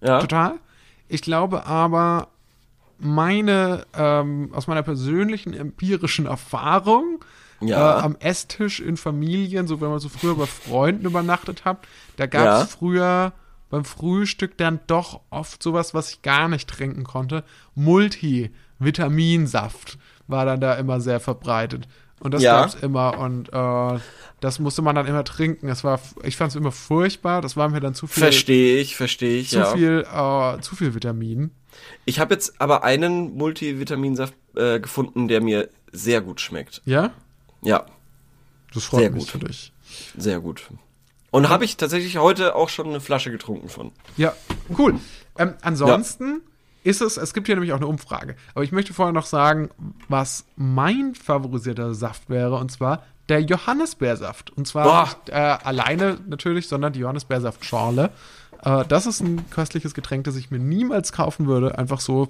Ja. 0.00 0.20
Total. 0.20 0.54
Ich 1.08 1.22
glaube 1.22 1.66
aber, 1.66 2.28
meine, 3.02 3.86
ähm, 3.96 4.50
aus 4.54 4.66
meiner 4.66 4.82
persönlichen 4.82 5.54
empirischen 5.54 6.26
Erfahrung 6.26 7.24
Ja. 7.60 7.98
äh, 7.98 8.02
am 8.02 8.16
Esstisch 8.20 8.80
in 8.80 8.96
Familien, 8.96 9.66
so 9.66 9.80
wenn 9.80 9.90
man 9.90 9.98
so 10.00 10.08
früher 10.08 10.34
bei 10.36 10.46
Freunden 10.46 11.06
übernachtet 11.06 11.64
hat, 11.64 11.86
da 12.16 12.26
gab 12.26 12.54
es 12.54 12.60
Ja. 12.60 12.66
früher 12.66 13.32
beim 13.70 13.84
Frühstück 13.84 14.56
dann 14.58 14.80
doch 14.86 15.20
oft 15.30 15.62
sowas, 15.62 15.94
was 15.94 16.10
ich 16.10 16.22
gar 16.22 16.48
nicht 16.48 16.68
trinken 16.68 17.04
konnte. 17.04 17.44
Multivitaminsaft 17.74 19.98
war 20.28 20.44
dann 20.44 20.60
da 20.60 20.74
immer 20.74 21.00
sehr 21.00 21.20
verbreitet. 21.20 21.88
Und 22.20 22.34
das 22.34 22.42
Ja. 22.42 22.60
gab's 22.60 22.74
immer 22.74 23.18
und 23.18 23.52
äh, 23.52 23.98
das 24.40 24.58
musste 24.60 24.82
man 24.82 24.94
dann 24.94 25.06
immer 25.06 25.24
trinken. 25.24 25.68
Es 25.68 25.82
war, 25.82 25.98
ich 26.22 26.36
fand 26.36 26.50
es 26.50 26.56
immer 26.56 26.70
furchtbar. 26.70 27.40
Das 27.42 27.56
war 27.56 27.68
mir 27.68 27.80
dann 27.80 27.94
zu 27.94 28.06
viel, 28.06 28.22
Verstehe 28.22 28.78
ich, 28.80 28.96
verstehe 28.96 29.38
ich, 29.40 29.50
zu 29.50 29.58
ja. 29.58 29.64
viel, 29.72 30.06
äh, 30.12 30.60
zu 30.60 30.76
viel 30.76 30.94
Vitamin. 30.94 31.50
Ich 32.04 32.18
habe 32.20 32.34
jetzt 32.34 32.60
aber 32.60 32.84
einen 32.84 33.36
Multivitaminsaft 33.36 34.34
äh, 34.56 34.80
gefunden, 34.80 35.28
der 35.28 35.40
mir 35.40 35.68
sehr 35.92 36.20
gut 36.20 36.40
schmeckt. 36.40 36.82
Ja, 36.84 37.10
Ja, 37.62 37.86
das 38.74 38.84
freut 38.84 39.00
Sehr 39.00 39.10
mich 39.10 39.24
gut. 39.24 39.30
für 39.30 39.38
dich. 39.46 39.72
sehr 40.16 40.40
gut. 40.40 40.62
Und 41.30 41.48
habe 41.48 41.64
ich 41.64 41.76
tatsächlich 41.76 42.18
heute 42.18 42.54
auch 42.54 42.68
schon 42.68 42.88
eine 42.88 43.00
Flasche 43.00 43.30
getrunken 43.30 43.68
von. 43.68 43.92
Ja, 44.16 44.34
cool. 44.78 44.98
Ähm, 45.38 45.54
ansonsten 45.62 46.40
ist 46.84 47.00
es, 47.00 47.16
es 47.16 47.32
gibt 47.32 47.46
hier 47.46 47.56
nämlich 47.56 47.72
auch 47.72 47.76
eine 47.78 47.86
Umfrage. 47.86 48.36
Aber 48.54 48.64
ich 48.64 48.72
möchte 48.72 48.92
vorher 48.92 49.12
noch 49.12 49.26
sagen, 49.26 49.70
was 50.08 50.44
mein 50.56 51.14
favorisierter 51.14 51.94
Saft 51.94 52.28
wäre, 52.28 52.56
und 52.56 52.70
zwar 52.72 53.04
der 53.28 53.40
Johannisbeersaft. 53.40 54.50
Und 54.50 54.66
zwar 54.66 54.84
Boah. 54.84 55.02
nicht 55.04 55.28
äh, 55.30 55.34
alleine 55.34 56.18
natürlich, 56.26 56.68
sondern 56.68 56.92
die 56.92 57.00
Johannisbeersaftschorle. 57.00 58.10
Äh, 58.64 58.84
das 58.88 59.06
ist 59.06 59.20
ein 59.20 59.48
köstliches 59.50 59.94
Getränk, 59.94 60.24
das 60.24 60.36
ich 60.36 60.50
mir 60.50 60.58
niemals 60.58 61.12
kaufen 61.12 61.46
würde, 61.46 61.78
einfach 61.78 62.00
so, 62.00 62.28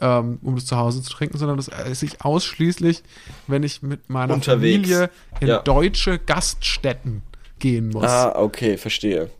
ähm, 0.00 0.38
um 0.42 0.56
das 0.56 0.66
zu 0.66 0.76
Hause 0.76 1.02
zu 1.02 1.10
trinken, 1.12 1.38
sondern 1.38 1.56
das 1.56 1.68
esse 1.68 2.04
ich 2.04 2.22
ausschließlich, 2.24 3.02
wenn 3.46 3.62
ich 3.62 3.82
mit 3.82 4.10
meiner 4.10 4.34
Unterwegs. 4.34 4.88
Familie 4.88 5.10
in 5.40 5.48
Ja. 5.48 5.58
deutsche 5.62 6.18
Gaststätten 6.18 7.22
gehen 7.60 7.88
muss. 7.90 8.04
Ah, 8.04 8.32
okay, 8.36 8.76
verstehe. 8.76 9.30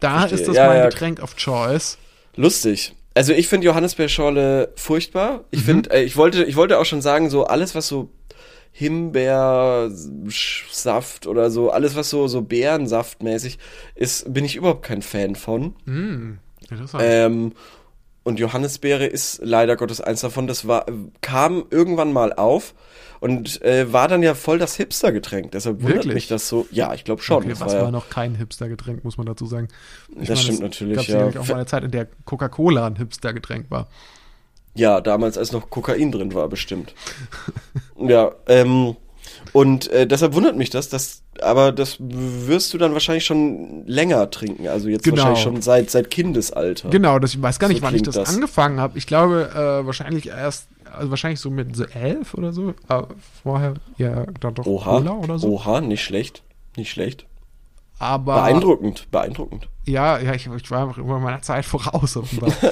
da 0.00 0.20
verstehe. 0.20 0.38
ist 0.40 0.48
das 0.48 0.56
Ja, 0.56 0.66
mein 0.68 0.78
ja. 0.78 0.84
Getränk 0.88 1.22
of 1.22 1.36
Choice. 1.36 1.98
Lustig. 2.36 2.94
Also 3.14 3.32
ich 3.32 3.48
finde 3.48 3.66
Johannisbeerschorle 3.66 4.72
furchtbar. 4.76 5.44
Ich 5.50 5.62
finde, 5.62 5.90
äh, 5.90 6.02
ich 6.04 6.16
wollte, 6.18 6.44
ich 6.44 6.54
wollte 6.56 6.78
auch 6.78 6.84
schon 6.84 7.00
sagen, 7.00 7.30
so 7.30 7.46
alles, 7.46 7.74
was 7.74 7.88
so 7.88 8.10
Himbeersaft 8.78 9.96
oder 11.26 11.50
so, 11.50 11.70
alles 11.70 11.96
was 11.96 12.10
so, 12.10 12.28
so 12.28 12.42
Beerensaftmäßig 12.42 13.58
ist, 13.94 14.30
bin 14.34 14.44
ich 14.44 14.54
überhaupt 14.54 14.82
kein 14.82 15.00
Fan 15.00 15.34
von. 15.34 15.74
Hm, 15.86 16.36
interessant. 16.68 17.02
Ähm, 17.06 17.52
und 18.22 18.38
Johannisbeere 18.38 19.06
ist 19.06 19.40
leider 19.42 19.76
Gottes 19.76 20.02
eins 20.02 20.20
davon. 20.20 20.46
Das 20.46 20.68
war, 20.68 20.84
kam 21.22 21.64
irgendwann 21.70 22.12
mal 22.12 22.34
auf 22.34 22.74
und 23.20 23.62
äh, 23.62 23.90
war 23.94 24.08
dann 24.08 24.22
ja 24.22 24.34
voll 24.34 24.58
das 24.58 24.76
Hipster-Getränk. 24.76 25.52
Deshalb 25.52 25.80
wundert 25.80 25.96
Wirklich? 26.04 26.14
mich 26.14 26.28
das 26.28 26.46
so. 26.46 26.66
Ja, 26.70 26.92
ich 26.92 27.04
glaube 27.04 27.22
schon. 27.22 27.38
okay, 27.38 27.48
das 27.48 27.60
was 27.60 27.72
war 27.72 27.78
war, 27.78 27.84
ja, 27.86 27.90
noch 27.92 28.10
kein 28.10 28.34
Hipster-Getränk, 28.34 29.04
muss 29.04 29.16
man 29.16 29.26
dazu 29.26 29.46
sagen. 29.46 29.68
Ich 30.20 30.28
Das 30.28 30.42
stimmt 30.42 30.60
natürlich, 30.60 30.96
gab's 30.96 31.08
ja. 31.08 31.14
sicherlich 31.14 31.38
auch 31.38 31.48
mal 31.48 31.54
eine 31.54 31.64
Zeit, 31.64 31.82
in 31.82 31.92
der 31.92 32.08
Coca-Cola 32.26 32.88
ein 32.88 32.96
Hipster-Getränk 32.96 33.70
war. 33.70 33.88
Ja, 34.76 35.00
damals 35.00 35.36
als 35.38 35.50
noch 35.52 35.68
Kokain 35.70 36.12
drin 36.12 36.32
war, 36.34 36.48
bestimmt. 36.48 36.94
ja, 37.98 38.30
ähm, 38.46 38.96
und 39.52 39.88
äh, 39.90 40.06
deshalb 40.06 40.34
wundert 40.34 40.56
mich 40.56 40.70
das, 40.70 40.88
dass, 40.88 41.22
aber 41.40 41.72
das 41.72 41.96
wirst 42.00 42.74
du 42.74 42.78
dann 42.78 42.92
wahrscheinlich 42.92 43.24
schon 43.24 43.86
länger 43.86 44.30
trinken. 44.30 44.68
Also 44.68 44.88
jetzt 44.88 45.04
Genau. 45.04 45.16
wahrscheinlich 45.18 45.42
schon 45.42 45.62
seit, 45.62 45.90
seit 45.90 46.10
Kindesalter. 46.10 46.90
Genau, 46.90 47.18
das, 47.18 47.34
ich 47.34 47.40
weiß 47.42 47.58
gar 47.58 47.68
nicht, 47.68 47.78
So 47.80 47.86
wann 47.86 47.94
ich 47.94 48.02
das, 48.02 48.14
das. 48.16 48.34
angefangen 48.34 48.80
habe. 48.80 48.98
Ich 48.98 49.06
glaube, 49.06 49.50
äh, 49.54 49.86
wahrscheinlich 49.86 50.28
erst, 50.28 50.68
also 50.92 51.10
wahrscheinlich 51.10 51.40
so 51.40 51.50
mit 51.50 51.74
so 51.74 51.84
elf 51.84 52.34
oder 52.34 52.52
so. 52.52 52.74
Aber 52.88 53.08
vorher 53.42 53.74
ja 53.98 54.26
dann 54.40 54.54
doch 54.54 54.66
Oha, 54.66 54.98
Cola 54.98 55.12
oder 55.12 55.38
so. 55.38 55.48
oha, 55.48 55.80
nicht 55.80 56.02
schlecht, 56.04 56.42
nicht 56.76 56.90
schlecht. 56.90 57.24
Aber 57.98 58.34
Beeindruckend, 58.34 59.10
beeindruckend. 59.10 59.68
ja, 59.86 60.18
ja, 60.18 60.34
ich, 60.34 60.46
ich 60.54 60.70
war 60.70 60.82
einfach 60.82 60.98
immer 60.98 61.18
meiner 61.18 61.40
Zeit 61.40 61.64
voraus 61.64 62.16
offenbar. 62.16 62.52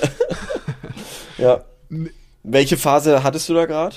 Ja. 1.38 1.64
Welche 2.42 2.76
Phase 2.76 3.22
hattest 3.22 3.48
du 3.48 3.54
da 3.54 3.66
gerade? 3.66 3.96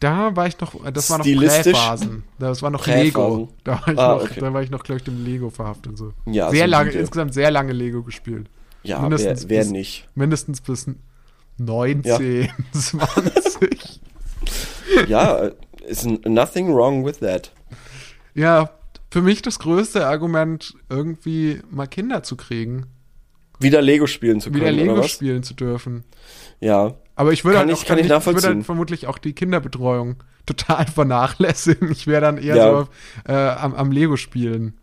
da 0.00 0.34
war 0.34 0.46
ich 0.46 0.58
noch, 0.60 0.74
das 0.92 1.10
war 1.10 1.18
noch? 1.18 1.24
Präphasen. 1.26 2.24
Das 2.38 2.62
war 2.62 2.70
noch. 2.70 2.86
Lego. 2.86 3.50
Da 3.64 3.72
war 3.82 3.88
ich 3.88 3.98
Ah, 3.98 4.14
noch, 4.14 4.22
okay. 4.22 4.40
da 4.40 4.52
war 4.54 4.62
ich 4.62 4.70
noch, 4.70 4.82
glaube 4.82 4.98
ich, 4.98 5.04
dem 5.04 5.22
Lego 5.24 5.50
verhaftet 5.50 5.88
und 5.88 5.96
so. 5.98 6.12
Ja, 6.24 6.50
sehr 6.50 6.66
lange, 6.66 6.86
solide. 6.90 7.00
insgesamt 7.00 7.34
sehr 7.34 7.50
lange 7.50 7.72
Lego 7.74 8.02
gespielt. 8.02 8.48
Ja, 8.82 9.00
Mindestens 9.00 9.42
wer, 9.44 9.48
wer 9.50 9.62
bis- 9.64 9.70
nicht? 9.72 10.08
Mindestens 10.14 10.60
bis 10.62 10.86
19, 11.58 12.48
20. 12.72 14.00
Ja, 15.06 15.50
ist 15.86 16.04
n- 16.06 16.20
nothing 16.26 16.72
wrong 16.74 17.04
with 17.04 17.18
that. 17.18 17.52
Ja, 18.34 18.70
für 19.10 19.22
mich 19.22 19.42
das 19.42 19.58
größte 19.58 20.06
Argument, 20.06 20.74
irgendwie 20.88 21.60
mal 21.70 21.86
Kinder 21.86 22.22
zu 22.22 22.36
kriegen, 22.36 22.86
Wieder 23.60 23.80
Lego 23.82 24.06
spielen 24.06 24.40
zu 24.40 24.50
können, 24.50 24.62
wieder 24.62 24.72
Lego 24.72 24.92
oder 24.94 25.02
was? 25.02 25.10
spielen 25.10 25.42
zu 25.42 25.54
dürfen. 25.54 26.04
Ja. 26.60 26.94
Aber 27.16 27.32
ich 27.32 27.44
würde 27.44 27.58
Kann 27.58 27.68
halt 27.68 27.78
ich- 27.78 27.84
auch 27.84 27.88
kann 27.88 27.98
ich 27.98 28.04
ich 28.04 28.10
würde 28.10 28.18
nachvollziehen. 28.18 28.54
halt 28.56 28.66
vermutlich 28.66 29.06
auch 29.06 29.18
die 29.18 29.32
Kinderbetreuung 29.32 30.16
total 30.46 30.86
vernachlässigen. 30.86 31.90
Ich 31.92 32.06
wäre 32.06 32.20
dann 32.20 32.38
eher 32.38 32.56
Ja. 32.56 32.70
so 33.26 33.32
äh, 33.32 33.34
am, 33.34 33.74
am 33.74 33.92
Lego 33.92 34.16
spielen. 34.16 34.74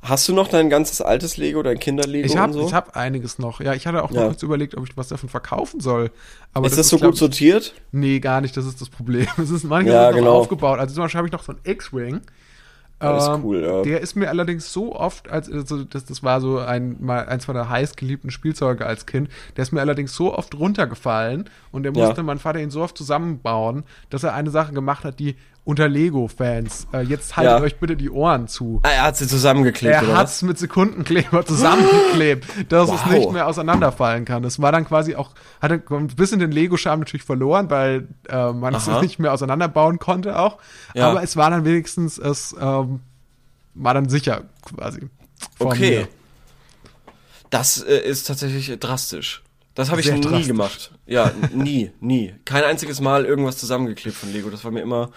Hast 0.00 0.28
du 0.28 0.32
noch 0.32 0.46
dein 0.48 0.70
ganzes 0.70 1.00
altes 1.00 1.36
Lego, 1.38 1.60
dein 1.62 1.78
Kinderlego 1.80 2.24
Ich 2.24 2.36
habe 2.36 2.52
und 2.52 2.60
so? 2.60 2.66
ich 2.68 2.72
hab 2.74 2.96
einiges 2.96 3.38
noch. 3.40 3.60
Ja, 3.60 3.74
ich 3.74 3.86
hatte 3.86 4.04
auch 4.04 4.12
Ja. 4.12 4.20
noch 4.20 4.28
kurz 4.28 4.42
überlegt, 4.44 4.76
ob 4.76 4.86
ich 4.88 4.96
was 4.96 5.08
davon 5.08 5.28
verkaufen 5.28 5.80
soll. 5.80 6.10
Aber 6.54 6.66
ist 6.68 6.78
das, 6.78 6.88
so 6.88 6.98
glaub 6.98 7.10
gut 7.10 7.18
sortiert? 7.18 7.74
Ich, 7.74 7.82
nee, 7.92 8.20
gar 8.20 8.40
nicht. 8.40 8.56
Das 8.56 8.64
ist 8.64 8.80
das 8.80 8.90
Problem. 8.90 9.26
Es 9.42 9.50
ist 9.50 9.64
manchmal 9.64 9.94
Ja, 9.94 10.08
ist 10.10 10.14
genau. 10.16 10.34
aufgebaut. 10.34 10.78
Also 10.78 10.94
zum 10.94 11.02
Beispiel 11.04 11.18
habe 11.18 11.26
ich 11.28 11.32
noch 11.32 11.42
so 11.42 11.52
einen 11.52 11.60
X-Wing. 11.64 12.20
Das 13.00 13.28
ist 13.28 13.34
Ähm, 13.34 13.44
cool, 13.44 13.62
ja. 13.62 13.82
Der 13.82 14.00
ist 14.00 14.16
mir 14.16 14.28
allerdings 14.28 14.72
so 14.72 14.94
oft, 14.96 15.28
als 15.30 15.50
also 15.50 15.84
das, 15.84 16.04
das 16.04 16.22
war 16.24 16.40
so 16.40 16.58
ein 16.58 16.96
mal 17.00 17.26
eins 17.26 17.46
meiner 17.46 17.68
heißgeliebten 17.68 18.30
Spielzeuge 18.30 18.84
als 18.86 19.06
Kind, 19.06 19.28
der 19.56 19.62
ist 19.62 19.72
mir 19.72 19.80
allerdings 19.80 20.14
so 20.14 20.34
oft 20.36 20.54
runtergefallen 20.58 21.48
und 21.70 21.84
der 21.84 21.92
Ja. 21.94 22.06
musste 22.08 22.22
mein 22.24 22.38
Vater 22.38 22.60
ihn 22.60 22.70
so 22.70 22.82
oft 22.82 22.96
zusammenbauen, 22.98 23.84
dass 24.10 24.24
er 24.24 24.34
eine 24.34 24.50
Sache 24.50 24.72
gemacht 24.72 25.04
hat, 25.04 25.20
die 25.20 25.36
unter 25.68 25.86
Lego-Fans, 25.86 26.86
äh, 26.94 27.02
jetzt 27.02 27.36
haltet 27.36 27.58
Ja. 27.58 27.60
euch 27.62 27.76
bitte 27.78 27.94
die 27.94 28.08
Ohren 28.08 28.48
zu. 28.48 28.80
Ah, 28.84 28.88
er 28.88 29.02
hat 29.02 29.18
sie 29.18 29.26
zusammengeklebt, 29.28 29.96
Er 29.96 30.02
oder 30.04 30.16
hat's 30.16 30.40
mit 30.40 30.58
Sekundenkleber 30.58 31.44
zusammengeklebt, 31.44 32.46
dass 32.72 32.88
es 32.90 33.04
Wow. 33.04 33.10
nicht 33.12 33.30
mehr 33.32 33.46
auseinanderfallen 33.46 34.24
kann. 34.24 34.42
Das 34.42 34.62
war 34.62 34.72
dann 34.72 34.86
quasi 34.86 35.14
auch, 35.14 35.32
hatte 35.60 35.82
ein 35.90 36.06
bisschen 36.06 36.38
den 36.40 36.52
Lego-Charme 36.52 37.00
natürlich 37.00 37.24
verloren, 37.24 37.68
weil 37.68 38.08
äh, 38.30 38.50
man 38.54 38.74
es 38.74 38.86
nicht 39.02 39.18
mehr 39.18 39.34
auseinanderbauen 39.34 39.98
konnte 39.98 40.38
auch. 40.38 40.56
Ja. 40.94 41.10
Aber 41.10 41.22
es 41.22 41.36
war 41.36 41.50
dann 41.50 41.66
wenigstens, 41.66 42.16
es 42.16 42.56
ähm, 42.58 43.00
war 43.74 43.92
dann 43.92 44.08
sicher 44.08 44.44
quasi. 44.64 45.10
Okay. 45.58 45.90
mir. 45.98 46.08
Das 47.50 47.82
äh, 47.82 47.98
ist 47.98 48.26
tatsächlich 48.26 48.78
drastisch. 48.80 49.42
Das 49.74 49.90
habe 49.90 50.00
ich 50.00 50.10
nie 50.10 50.20
drastisch. 50.20 50.46
gemacht. 50.48 50.92
Ja, 51.06 51.30
nie, 51.54 51.92
nie. 52.00 52.34
Kein 52.44 52.64
einziges 52.64 53.00
Mal 53.00 53.24
irgendwas 53.24 53.58
zusammengeklebt 53.58 54.16
von 54.16 54.32
Lego. 54.32 54.50
Das 54.50 54.64
war 54.64 54.72
mir 54.72 54.80
immer 54.80 55.10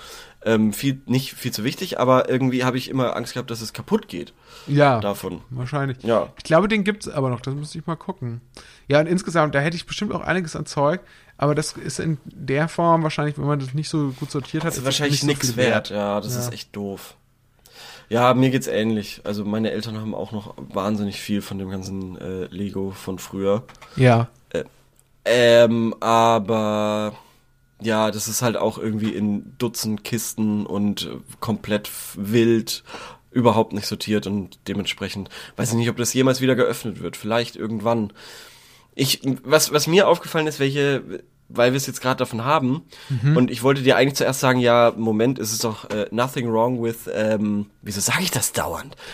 ähm, 0.44 0.74
viel, 0.74 1.02
nicht 1.06 1.34
viel 1.34 1.52
zu 1.52 1.64
wichtig, 1.64 2.00
aber 2.00 2.30
irgendwie 2.30 2.64
habe 2.64 2.78
ich 2.78 2.90
immer 2.90 3.16
Angst 3.16 3.34
gehabt, 3.34 3.52
dass 3.52 3.62
es 3.62 3.74
kaputt 3.74 4.08
geht 4.08 4.34
Ja, 4.68 5.00
davon. 5.00 5.42
wahrscheinlich. 5.50 6.02
Ja. 6.04 6.30
Ich 6.38 6.44
glaube, 6.44 6.68
den 6.68 6.84
gibt's 6.84 7.08
aber 7.08 7.30
noch, 7.30 7.42
das 7.42 7.54
müsste 7.54 7.78
ich 7.78 7.86
mal 7.86 7.96
gucken. 7.96 8.42
Ja, 8.88 9.00
und 9.00 9.08
insgesamt, 9.08 9.54
da 9.56 9.60
hätte 9.60 9.76
ich 9.76 9.86
bestimmt 9.86 10.12
auch 10.14 10.22
einiges 10.22 10.56
an 10.56 10.66
Zeug, 10.66 11.02
aber 11.38 11.54
das 11.56 11.74
ist 11.74 12.00
in 12.00 12.18
der 12.26 12.68
Form 12.68 13.04
wahrscheinlich, 13.04 13.38
wenn 13.38 13.46
man 13.46 13.60
das 13.60 13.74
nicht 13.74 13.90
so 13.90 14.10
gut 14.20 14.32
sortiert 14.32 14.64
hat, 14.64 14.72
Das 14.72 14.78
ist 14.80 14.86
wahrscheinlich 14.86 15.14
nicht 15.14 15.22
so 15.22 15.28
nichts 15.28 15.48
viel 15.48 15.58
wert. 15.58 15.90
Ja, 15.90 16.20
das 16.22 16.34
Ja. 16.34 16.40
ist 16.42 16.54
echt 16.54 16.76
doof. 16.76 17.16
Ja, 18.10 18.34
mir 18.34 18.50
geht's 18.50 18.68
ähnlich. 18.68 19.22
Also 19.24 19.46
meine 19.46 19.72
Eltern 19.72 19.98
haben 19.98 20.14
auch 20.14 20.32
noch 20.34 20.56
wahnsinnig 20.58 21.22
viel 21.22 21.42
von 21.42 21.58
dem 21.60 21.70
ganzen 21.70 22.18
äh, 22.20 22.46
Lego 22.48 22.92
von 22.92 23.20
früher. 23.20 23.64
Ja. 23.96 24.28
Ähm, 25.24 25.96
aber 26.00 27.14
ja, 27.82 28.12
das 28.12 28.28
ist 28.28 28.42
halt 28.42 28.58
auch 28.58 28.78
irgendwie 28.78 29.12
in 29.12 29.58
Dutzend 29.58 30.04
Kisten 30.04 30.66
und 30.66 31.04
äh, 31.04 31.18
komplett 31.40 31.90
wild, 32.16 32.84
überhaupt 33.32 33.74
nicht 33.74 33.88
sortiert 33.88 34.28
und 34.28 34.60
dementsprechend 34.68 35.30
weiß 35.56 35.70
ich 35.70 35.76
nicht, 35.76 35.90
ob 35.90 35.98
das 35.98 36.14
jemals 36.14 36.42
wieder 36.42 36.56
geöffnet 36.56 37.02
wird. 37.02 37.18
Vielleicht 37.18 37.56
irgendwann. 37.56 38.12
Ich, 38.94 39.22
was, 39.44 39.72
was 39.72 39.88
mir 39.88 40.08
aufgefallen 40.08 40.48
ist, 40.48 40.60
welche, 40.60 41.24
weil 41.48 41.72
wir 41.72 41.78
es 41.78 41.88
jetzt 41.88 42.02
gerade 42.02 42.18
davon 42.18 42.44
haben, 42.44 42.84
und 43.36 43.50
ich 43.50 43.64
wollte 43.64 43.84
dir 43.84 43.96
eigentlich 43.96 44.16
zuerst 44.16 44.42
sagen, 44.42 44.60
ja, 44.60 44.94
Moment, 44.98 45.40
es 45.40 45.54
ist 45.54 45.64
doch 45.64 45.90
äh, 45.90 46.08
nothing 46.12 46.52
wrong 46.52 46.84
with, 46.84 47.10
ähm, 47.14 47.68
wieso 47.82 48.02
sage 48.02 48.24
ich 48.24 48.32
das 48.32 48.52
dauernd? 48.52 48.96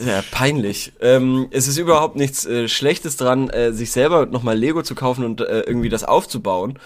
Ja, 0.00 0.22
peinlich. 0.30 0.92
Ähm, 1.00 1.48
es 1.50 1.66
ist 1.66 1.76
überhaupt 1.76 2.14
nichts 2.14 2.46
äh, 2.46 2.68
Schlechtes 2.68 3.16
dran, 3.16 3.50
äh, 3.50 3.72
sich 3.72 3.90
selber 3.90 4.26
nochmal 4.26 4.56
Lego 4.56 4.82
zu 4.82 4.94
kaufen 4.94 5.24
und 5.24 5.40
äh, 5.40 5.62
irgendwie 5.62 5.88
das 5.88 6.04
aufzubauen. 6.04 6.78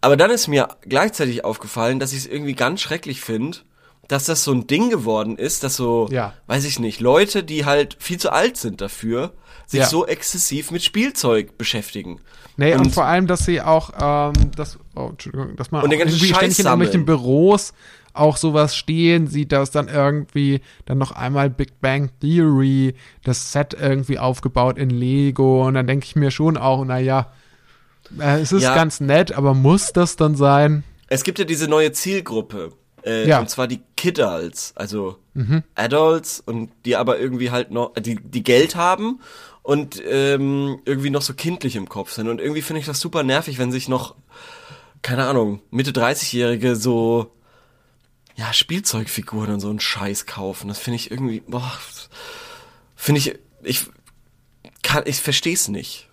Aber 0.00 0.16
dann 0.16 0.30
ist 0.30 0.48
mir 0.48 0.68
gleichzeitig 0.82 1.44
aufgefallen, 1.44 1.98
dass 1.98 2.12
ich 2.12 2.18
es 2.20 2.26
irgendwie 2.26 2.54
ganz 2.54 2.80
schrecklich 2.80 3.20
finde, 3.20 3.58
dass 4.06 4.24
das 4.24 4.42
so 4.44 4.52
ein 4.52 4.66
Ding 4.66 4.90
geworden 4.90 5.36
ist, 5.36 5.64
dass 5.64 5.76
so, 5.76 6.08
Ja. 6.10 6.32
weiß 6.46 6.64
ich 6.64 6.78
nicht, 6.78 7.00
Leute, 7.00 7.42
die 7.44 7.64
halt 7.66 7.96
viel 7.98 8.18
zu 8.18 8.32
alt 8.32 8.56
sind 8.56 8.80
dafür, 8.80 9.32
sich 9.66 9.80
Ja. 9.80 9.86
so 9.86 10.06
exzessiv 10.06 10.70
mit 10.70 10.82
Spielzeug 10.82 11.58
beschäftigen. 11.58 12.20
Nee, 12.56 12.72
und, 12.74 12.80
Und- 12.86 12.94
vor 12.94 13.04
allem, 13.04 13.26
dass 13.26 13.44
sie 13.44 13.60
auch, 13.60 13.90
ähm, 14.00 14.50
das, 14.56 14.78
oh, 14.96 15.08
Entschuldigung, 15.10 15.56
dass 15.56 15.70
man 15.70 15.82
Und 15.82 15.90
den 15.90 15.98
ganzen 15.98 16.14
irgendwie 16.14 16.28
Scheiß 16.28 16.38
ständig 16.38 16.58
in 16.60 16.66
irgendwelchen 16.66 16.92
sammeln. 17.06 17.06
Büros 17.06 17.72
auch 18.14 18.36
sowas 18.38 18.74
stehen 18.74 19.26
sieht, 19.26 19.52
dass 19.52 19.70
dann 19.70 19.88
irgendwie 19.88 20.60
dann 20.86 20.98
noch 20.98 21.12
einmal 21.12 21.50
Big 21.50 21.80
Bang 21.80 22.10
Theory, 22.20 22.94
das 23.24 23.52
Set 23.52 23.74
irgendwie 23.78 24.18
aufgebaut 24.18 24.78
in 24.78 24.90
Lego 24.90 25.66
und 25.66 25.74
dann 25.74 25.86
denke 25.86 26.06
ich 26.06 26.16
mir 26.16 26.30
schon 26.30 26.56
auch, 26.56 26.84
naja, 26.84 27.30
es 28.18 28.52
ist 28.52 28.62
Ja. 28.62 28.74
ganz 28.74 29.00
nett, 29.00 29.32
aber 29.32 29.54
muss 29.54 29.92
das 29.92 30.16
dann 30.16 30.34
sein? 30.36 30.84
Es 31.08 31.24
gibt 31.24 31.38
ja 31.38 31.44
diese 31.44 31.68
neue 31.68 31.92
Zielgruppe. 31.92 32.72
Äh, 33.04 33.28
Ja. 33.28 33.36
Mhm. 33.38 33.42
Und 33.42 33.48
zwar 33.50 33.66
die 33.68 33.80
Kiddals, 33.96 34.72
also 34.76 35.18
Adults 35.76 36.40
und 36.44 36.70
die 36.84 36.96
aber 36.96 37.20
irgendwie 37.20 37.52
halt 37.52 37.70
noch, 37.70 37.94
die, 37.94 38.16
die 38.16 38.42
Geld 38.42 38.74
haben 38.74 39.20
und 39.62 40.02
ähm, 40.04 40.80
irgendwie 40.84 41.10
noch 41.10 41.22
so 41.22 41.32
kindlich 41.32 41.76
im 41.76 41.88
Kopf 41.88 42.10
sind. 42.10 42.26
Und 42.28 42.40
irgendwie 42.40 42.62
finde 42.62 42.80
ich 42.80 42.86
das 42.86 42.98
super 42.98 43.22
nervig, 43.22 43.56
wenn 43.58 43.70
sich 43.70 43.88
noch, 43.88 44.16
keine 45.02 45.26
Ahnung, 45.28 45.60
Mitte 45.70 45.92
30-Jährige 45.92 46.74
so, 46.74 47.30
ja, 48.34 48.52
Spielzeugfiguren 48.52 49.52
und 49.52 49.60
so 49.60 49.70
einen 49.70 49.78
Scheiß 49.78 50.26
kaufen. 50.26 50.66
Das 50.66 50.78
finde 50.80 50.96
ich 50.96 51.10
irgendwie, 51.12 51.40
boah, 51.46 51.70
finde 52.96 53.20
ich, 53.20 53.38
ich 53.62 53.86
kann, 54.82 55.04
ich 55.06 55.20
verstehe 55.20 55.54
es 55.54 55.68
nicht. 55.68 56.08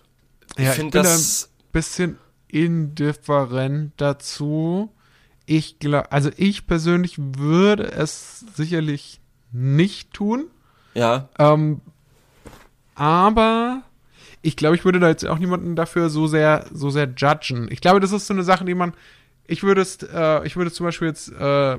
Ich 0.56 0.68
finde 0.68 1.02
das, 1.02 1.48
bisschen 1.76 2.18
indifferent 2.48 3.92
dazu. 3.98 4.90
Ich 5.44 5.78
glaube, 5.78 6.10
also 6.10 6.30
ich 6.38 6.66
persönlich 6.66 7.16
würde 7.18 7.92
es 7.92 8.46
sicherlich 8.54 9.20
nicht 9.52 10.14
tun. 10.14 10.46
ja, 10.94 11.28
Ähm, 11.38 11.82
aber 12.94 13.82
ich 14.40 14.56
glaube, 14.56 14.74
ich 14.74 14.86
würde 14.86 15.00
da 15.00 15.08
jetzt 15.08 15.26
auch 15.26 15.38
niemanden 15.38 15.76
dafür 15.76 16.08
so 16.08 16.26
sehr, 16.26 16.64
so 16.72 16.88
sehr 16.88 17.12
judgen. 17.14 17.70
Ich 17.70 17.82
glaube, 17.82 18.00
das 18.00 18.10
ist 18.10 18.26
so 18.26 18.32
eine 18.32 18.42
Sache, 18.42 18.64
die 18.64 18.74
man, 18.74 18.94
ich 19.46 19.62
würde 19.62 19.82
es, 19.82 19.98
äh, 20.02 20.46
ich 20.46 20.56
würde 20.56 20.72
zum 20.72 20.86
Beispiel 20.86 21.08
jetzt, 21.08 21.28
äh, 21.28 21.78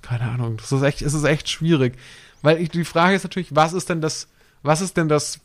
keine 0.00 0.30
Ahnung, 0.30 0.56
das 0.56 0.72
ist 0.72 0.80
echt, 0.80 1.02
es 1.02 1.12
ist 1.12 1.24
echt 1.24 1.50
schwierig, 1.50 1.98
weil 2.40 2.62
ich, 2.62 2.70
die 2.70 2.84
Frage 2.84 3.14
ist 3.14 3.24
natürlich, 3.24 3.54
was 3.54 3.74
ist 3.74 3.90
denn 3.90 4.00
das, 4.00 4.28
was 4.62 4.80
ist 4.80 4.96
denn 4.96 5.10
das 5.10 5.40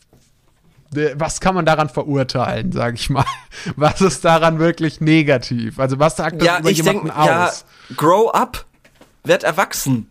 was 1.16 1.40
kann 1.40 1.56
man 1.56 1.66
daran 1.66 1.88
verurteilen, 1.90 2.72
sage 2.72 2.96
ich 2.96 3.10
mal? 3.10 3.26
Was 3.76 4.02
ist 4.02 4.26
daran 4.26 4.60
wirklich 4.60 5.00
negativ? 5.02 5.80
Also 5.80 6.00
was 6.00 6.18
sagt 6.18 6.42
das 6.42 6.46
Ja, 6.48 6.60
über 6.60 6.70
ich 6.70 6.78
jemanden 6.78 7.06
denke, 7.08 7.18
aus? 7.20 7.28
ja, 7.90 7.96
grow 7.96 8.30
up, 8.34 8.66
werd 9.24 9.44
erwachsen. 9.44 10.08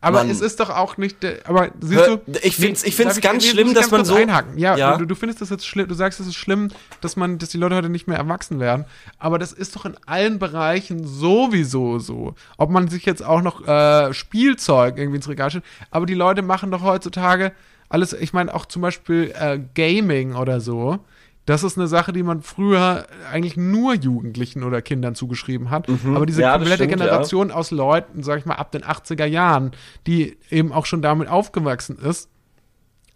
aber 0.00 0.18
Mann. 0.18 0.30
es 0.30 0.40
ist 0.40 0.58
doch 0.60 0.70
auch 0.70 0.96
nicht, 0.96 1.22
der- 1.22 1.38
aber 1.48 1.68
siehst 1.80 2.06
du? 2.08 2.20
ich 2.42 2.56
find's- 2.56 2.82
ich 2.84 2.94
find's 2.96 3.20
ganz 3.20 3.44
nee, 3.44 3.50
schlimm, 3.50 3.68
ich 3.68 3.74
dass 3.74 3.90
man 3.90 4.00
kurz 4.00 4.08
so- 4.08 4.16
Einhaken. 4.16 4.58
Ja, 4.58 4.76
Ja. 4.76 4.96
Du, 4.98 5.06
du 5.06 5.14
findest 5.14 5.40
das 5.40 5.50
jetzt 5.50 5.66
schlimm, 5.66 5.86
du 5.88 5.94
sagst, 5.94 6.18
es 6.20 6.26
ist 6.26 6.34
schlimm, 6.34 6.68
dass 7.00 7.14
man, 7.16 7.38
dass 7.38 7.48
die 7.50 7.58
Leute 7.58 7.76
heute 7.76 7.88
nicht 7.88 8.06
mehr 8.08 8.18
erwachsen 8.18 8.58
werden, 8.60 8.84
aber 9.18 9.38
das 9.38 9.52
ist 9.52 9.76
doch 9.76 9.84
in 9.86 9.94
allen 10.06 10.38
Bereichen 10.38 11.06
sowieso 11.06 11.98
so. 12.00 12.34
Ob 12.58 12.70
man 12.70 12.88
sich 12.88 13.04
jetzt 13.06 13.24
auch 13.24 13.40
noch 13.40 13.66
äh, 13.66 14.12
Spielzeug 14.12 14.98
irgendwie 14.98 15.16
ins 15.16 15.28
Regal 15.28 15.50
stellt, 15.50 15.64
aber 15.90 16.06
die 16.06 16.14
Leute 16.14 16.42
machen 16.42 16.70
doch 16.70 16.82
heutzutage 16.82 17.52
alles, 17.94 18.12
ich 18.12 18.32
meine 18.32 18.52
auch 18.54 18.66
zum 18.66 18.82
Beispiel 18.82 19.32
äh, 19.38 19.58
Gaming 19.74 20.34
oder 20.34 20.60
so. 20.60 20.98
Das 21.46 21.62
ist 21.62 21.76
eine 21.78 21.86
Sache, 21.86 22.12
die 22.12 22.22
man 22.22 22.40
früher 22.42 23.06
eigentlich 23.30 23.56
nur 23.56 23.94
Jugendlichen 23.94 24.62
oder 24.64 24.80
Kindern 24.82 25.14
zugeschrieben 25.14 25.70
hat. 25.70 25.86
Aber 26.06 26.24
diese 26.26 26.38
Mhm. 26.40 26.42
Ja, 26.42 26.52
komplette 26.52 26.84
stimmt, 26.84 26.90
ja. 26.92 26.96
Generation 27.06 27.50
aus 27.50 27.70
Leuten, 27.70 28.22
sag 28.22 28.38
ich 28.38 28.46
mal, 28.46 28.54
ab 28.54 28.72
den 28.72 28.82
80er 28.82 29.26
Jahren, 29.26 29.72
die 30.06 30.36
eben 30.50 30.72
auch 30.72 30.86
schon 30.86 31.02
damit 31.02 31.28
aufgewachsen 31.28 31.98
ist, 31.98 32.30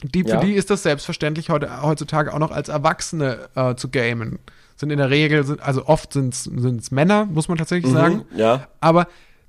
die, 0.03 0.23
Ja. 0.27 0.39
für 0.41 0.47
die 0.47 0.53
ist 0.53 0.69
das 0.71 0.83
selbstverständlich 0.83 1.49
heute, 1.51 1.83
heutzutage 1.83 2.33
auch 2.35 2.39
noch 2.39 2.51
als 2.51 2.69
Erwachsene 2.69 3.49
äh, 3.55 3.75
zu 3.77 3.89
gamen. 3.89 4.39
Sind 4.77 4.91
in 4.91 4.99
der 4.99 5.11
Regel, 5.11 5.43
sind, 5.45 5.61
also 5.63 5.87
oft 5.87 6.13
sind 6.13 6.35
es 6.35 6.91
Männer, 6.93 7.25
muss 7.25 7.49
man 7.49 7.57
tatsächlich 7.59 7.91
sagen. 7.93 8.25
ja. 8.37 8.69
Aber 8.81 9.09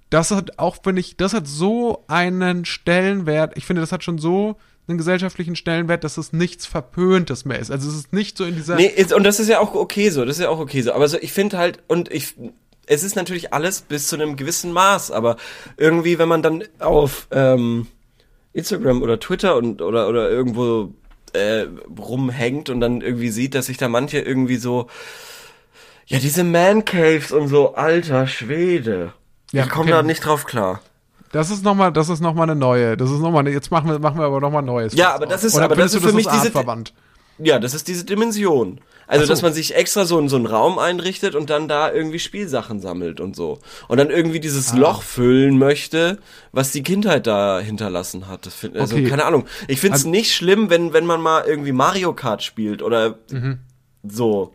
das 0.09 0.31
hat 0.31 0.57
auch, 0.57 0.77
finde 0.83 1.01
ich, 1.01 1.17
das 1.17 1.33
hat 1.35 1.45
so 1.47 2.03
einen 2.07 2.65
Stellenwert. 2.65 3.55
Ich 3.57 3.65
finde, 3.65 3.81
das 3.81 3.91
hat 3.91 4.03
schon 4.03 4.17
so 4.17 4.55
einen 4.89 4.97
gesellschaftlichen 4.97 5.55
Stellenwert, 5.55 6.03
dass 6.03 6.17
es 6.17 6.33
nichts 6.33 6.65
Verpöntes 6.65 7.45
mehr 7.45 7.59
ist. 7.59 7.71
Also 7.71 7.89
es 7.89 7.95
ist 7.95 8.13
nicht 8.13 8.37
so 8.37 8.43
in 8.43 8.55
dieser. 8.55 8.75
Nee, 8.75 8.87
ist, 8.87 9.13
und 9.13 9.23
das 9.23 9.39
ist 9.39 9.47
ja 9.47 9.59
auch 9.59 9.75
okay 9.75 10.09
so, 10.09 10.25
das 10.25 10.37
ist 10.37 10.43
ja 10.43 10.49
auch 10.49 10.59
okay 10.59 10.81
so. 10.81 10.91
Aber 10.93 11.07
so, 11.07 11.17
ich 11.19 11.31
finde 11.31 11.57
halt, 11.57 11.79
und 11.87 12.11
ich, 12.11 12.35
es 12.87 13.03
ist 13.03 13.15
natürlich 13.15 13.53
alles 13.53 13.81
bis 13.81 14.07
zu 14.07 14.15
einem 14.15 14.35
gewissen 14.35 14.71
Maß, 14.71 15.11
aber 15.11 15.37
irgendwie, 15.77 16.19
wenn 16.19 16.27
man 16.27 16.41
dann 16.41 16.63
auf 16.79 17.27
ähm, 17.31 17.87
Instagram 18.53 19.01
oder 19.01 19.19
Twitter 19.19 19.55
und 19.55 19.81
oder 19.81 20.09
oder 20.09 20.29
irgendwo 20.29 20.93
äh, 21.33 21.67
rumhängt 21.97 22.69
und 22.69 22.81
dann 22.81 23.01
irgendwie 23.01 23.29
sieht, 23.29 23.55
dass 23.55 23.67
sich 23.67 23.77
da 23.77 23.87
manche 23.87 24.19
irgendwie 24.19 24.57
so, 24.57 24.87
ja, 26.07 26.19
diese 26.19 26.43
Man 26.43 26.85
Caves 26.85 27.31
und 27.31 27.47
so, 27.47 27.75
alter 27.75 28.27
Schwede. 28.27 29.13
Ja, 29.51 29.63
ich 29.63 29.69
komme 29.69 29.91
da 29.91 30.03
nicht 30.03 30.25
drauf 30.25 30.45
klar. 30.45 30.81
Das 31.31 31.51
ist 31.51 31.63
nochmal, 31.63 31.91
das 31.93 32.09
ist 32.09 32.21
noch 32.21 32.33
mal 32.33 32.43
eine 32.43 32.55
neue. 32.55 32.97
Das 32.97 33.11
ist 33.11 33.19
nochmal, 33.19 33.47
jetzt 33.47 33.69
machen 33.71 33.89
wir, 33.89 33.99
machen 33.99 34.17
wir 34.19 34.25
aber 34.25 34.39
nochmal 34.41 34.63
Neues. 34.63 34.93
Ja, 34.95 35.13
aber 35.13 35.25
das 35.27 35.43
ist- 35.43 35.57
aber 35.57 35.75
das 35.75 35.93
ist 35.93 36.03
für 36.03 36.13
mich 36.13 36.25
diese- 36.27 36.43
artverwandt? 36.45 36.93
Ja, 37.37 37.57
das 37.59 37.73
ist 37.73 37.87
diese 37.87 38.03
Dimension. 38.03 38.81
Also, 39.07 39.25
so. 39.25 39.29
dass 39.29 39.41
man 39.41 39.53
sich 39.53 39.73
extra 39.75 40.05
so, 40.05 40.19
in 40.19 40.27
so 40.29 40.35
einen 40.35 40.45
Raum 40.45 40.77
einrichtet 40.77 41.33
und 41.33 41.49
dann 41.49 41.67
da 41.67 41.91
irgendwie 41.91 42.19
Spielsachen 42.19 42.79
sammelt 42.79 43.19
und 43.19 43.35
so. 43.35 43.57
Und 43.87 43.97
dann 43.97 44.09
irgendwie 44.11 44.39
dieses 44.39 44.73
Ah. 44.73 44.75
Loch 44.77 45.01
füllen 45.01 45.57
möchte, 45.57 46.19
was 46.51 46.71
die 46.71 46.83
Kindheit 46.83 47.25
da 47.25 47.59
hinterlassen 47.59 48.27
hat. 48.27 48.45
Das 48.45 48.55
also, 48.75 48.95
Okay. 48.97 49.07
keine 49.09 49.25
Ahnung. 49.25 49.45
Ich 49.67 49.79
find's 49.79 49.99
Also- 49.99 50.09
nicht 50.09 50.33
schlimm, 50.35 50.69
wenn, 50.69 50.93
wenn 50.93 51.05
man 51.05 51.21
mal 51.21 51.43
irgendwie 51.47 51.71
Mario 51.71 52.13
Kart 52.13 52.43
spielt 52.43 52.83
oder 52.83 53.17
Mhm. 53.31 53.59
so. 54.03 54.53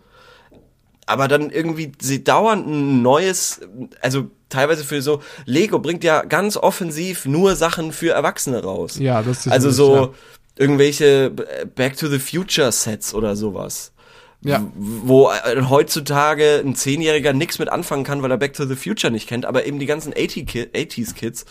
Aber 1.06 1.26
dann 1.28 1.50
irgendwie 1.50 1.92
sie 2.00 2.22
dauernd 2.22 2.66
ein 2.66 3.02
neues, 3.02 3.60
also 4.02 4.30
teilweise 4.54 4.84
für 4.84 5.02
so, 5.02 5.20
Lego 5.46 5.78
bringt 5.78 6.04
ja 6.04 6.22
ganz 6.22 6.56
offensiv 6.56 7.26
nur 7.26 7.56
Sachen 7.56 7.92
für 7.92 8.12
Erwachsene 8.12 8.62
raus. 8.62 8.98
Ja, 8.98 9.22
das 9.22 9.46
ist 9.46 9.52
Also 9.52 9.70
so 9.70 10.14
irgendwelche 10.56 11.30
Back 11.74 11.96
to 11.96 12.08
the 12.08 12.18
Future 12.18 12.70
Sets 12.72 13.14
oder 13.14 13.36
sowas. 13.36 13.90
Ja. 14.46 14.62
Wo 14.74 15.30
äh, 15.30 15.62
heutzutage 15.70 16.60
ein 16.62 16.74
Zehnjähriger 16.74 17.32
nichts 17.32 17.58
mit 17.58 17.70
anfangen 17.70 18.04
kann, 18.04 18.22
weil 18.22 18.30
er 18.30 18.36
Back 18.36 18.52
to 18.52 18.66
the 18.66 18.76
Future 18.76 19.10
nicht 19.10 19.26
kennt, 19.26 19.46
aber 19.46 19.64
eben 19.64 19.78
die 19.78 19.86
ganzen 19.86 20.12
80 20.12 20.46
Ki 20.46 20.62
80s 20.74 21.14
Kids 21.14 21.46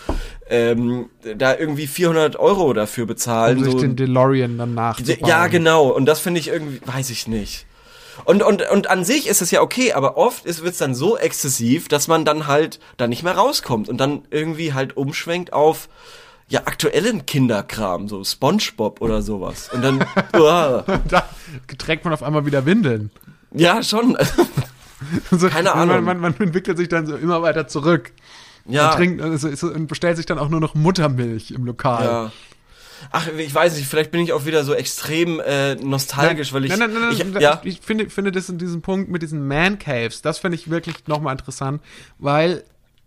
ähm, 0.48 1.10
da 1.38 1.58
irgendwie 1.58 1.88
400 1.88 2.36
Euro 2.36 2.72
dafür 2.74 3.08
bezahlen. 3.08 3.58
um 3.58 3.64
sich 3.64 3.74
so- 3.74 3.80
den 3.80 3.96
DeLorean 3.96 4.60
dann 4.60 4.76
nachzubauen. 4.76 5.28
ja, 5.28 5.48
genau. 5.48 5.88
Und 5.90 6.06
das 6.06 6.20
finde 6.20 6.40
ich 6.40 6.50
irgendwie, 6.50 6.82
weiß 6.86 7.10
ich 7.10 7.28
nicht. 7.28 7.66
Und, 8.26 8.44
und, 8.44 8.62
und 8.70 8.90
an 8.90 9.04
sich 9.04 9.28
ist 9.28 9.42
es 9.42 9.52
ja 9.52 9.62
okay, 9.62 9.94
aber 9.94 10.18
oft 10.18 10.46
wird 10.46 10.58
es 10.74 10.78
dann 10.78 10.94
so 10.96 11.18
exzessiv, 11.18 11.88
dass 11.88 12.08
man 12.08 12.26
dann 12.26 12.48
halt 12.48 12.80
da 12.98 13.08
nicht 13.08 13.24
mehr 13.24 13.36
rauskommt 13.36 13.90
und 13.90 13.98
dann 13.98 14.24
irgendwie 14.30 14.74
halt 14.74 14.96
umschwenkt 14.98 15.52
auf 15.54 15.90
ja 16.48 16.62
aktuellen 16.66 17.26
Kinderkram, 17.26 18.08
so 18.08 18.24
SpongeBob 18.24 19.02
oder 19.02 19.22
sowas. 19.22 19.70
Und 19.74 19.82
dann, 19.82 20.06
uah. 20.38 20.84
Da 21.08 21.28
trägt 21.78 22.04
man 22.06 22.14
auf 22.14 22.22
einmal 22.24 22.46
wieder 22.46 22.66
Windeln. 22.66 23.12
ja 23.54 23.82
schon, 23.82 24.18
So, 25.32 25.50
Keine 25.50 25.70
man, 25.70 25.90
Ahnung. 25.90 26.04
Man, 26.06 26.20
man 26.20 26.36
entwickelt 26.40 26.78
sich 26.78 26.90
dann 26.90 27.06
so 27.06 27.16
immer 27.16 27.42
weiter 27.42 27.68
zurück. 27.68 28.12
ja, 28.66 28.92
Und, 28.92 28.98
trinkt, 28.98 29.22
also, 29.22 29.68
und 29.68 29.88
bestellt 29.88 30.18
sich 30.18 30.26
dann 30.26 30.40
auch 30.40 30.50
nur 30.50 30.60
noch 30.60 30.76
Muttermilch 30.76 31.52
im 31.52 31.66
Lokal. 31.66 32.06
ja. 32.06 32.32
Ach, 33.12 33.28
ich 33.28 33.54
weiß 33.54 33.76
nicht, 33.78 33.88
vielleicht 33.88 34.12
bin 34.12 34.22
ich 34.22 34.34
auch 34.34 34.46
wieder 34.46 34.64
so 34.64 34.74
extrem 34.74 35.40
äh, 35.40 35.76
nostalgisch, 35.76 36.54
weil 36.54 36.66
ich, 36.66 36.72
nein, 36.72 36.80
nein, 36.92 37.02
nein, 37.02 37.12
ich 37.12 37.26
nein, 37.26 37.42
ja, 37.42 37.62
ich, 37.64 37.80
ich 37.80 37.82
finde, 37.82 38.10
finde 38.10 38.32
das 38.32 38.50
in 38.50 38.58
diesem 38.58 38.82
Punkt 38.82 39.10
mit 39.10 39.22
diesen 39.22 39.48
Man 39.48 39.80
Caves, 39.80 40.22
das 40.22 40.40
finde 40.40 40.56
ich 40.56 40.70
wirklich 40.70 41.08
nochmal 41.08 41.34
interessant, 41.34 41.82
weil 42.20 42.64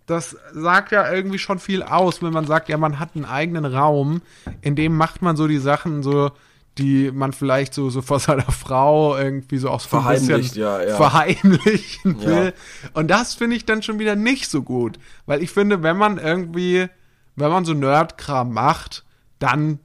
das 0.07 0.37
sagt 0.53 0.93
ja 0.93 1.13
irgendwie 1.13 1.39
schon 1.39 1.59
viel 1.59 1.83
aus, 1.83 2.23
wenn 2.23 2.33
man 2.33 2.47
sagt, 2.47 2.69
ja, 2.69 2.77
man 2.77 3.01
hat 3.01 3.11
einen 3.15 3.25
eigenen 3.25 3.65
Raum, 3.65 4.23
in 4.63 4.77
dem 4.77 4.97
macht 4.97 5.21
man 5.21 5.37
so 5.37 5.49
die 5.49 5.59
Sachen 5.59 6.03
so, 6.03 6.31
die 6.79 7.11
man 7.11 7.33
vielleicht 7.33 7.75
so, 7.75 7.91
so 7.91 8.03
vor 8.03 8.21
seiner 8.21 8.51
Frau 8.51 9.17
irgendwie 9.17 9.59
so 9.59 9.71
auch 9.71 9.81
so 9.81 9.89
Verheimlicht, 9.89 10.57
ja, 10.57 10.83
ja. 10.83 10.97
verheimlichen 10.97 12.21
Ja. 12.21 12.27
will. 12.27 12.53
Und 12.93 13.11
das 13.11 13.35
finde 13.35 13.57
ich 13.57 13.65
dann 13.65 13.83
schon 13.83 13.99
wieder 13.99 14.15
nicht 14.15 14.49
so 14.49 14.63
gut. 14.63 14.99
Weil 15.27 15.43
ich 15.43 15.51
finde, 15.51 15.83
wenn 15.83 15.97
man 15.97 16.19
irgendwie, 16.19 16.87
wenn 17.35 17.51
man 17.51 17.65
so 17.65 17.75
Nerdkram 17.75 18.53
macht, 18.53 19.05
dann 19.39 19.79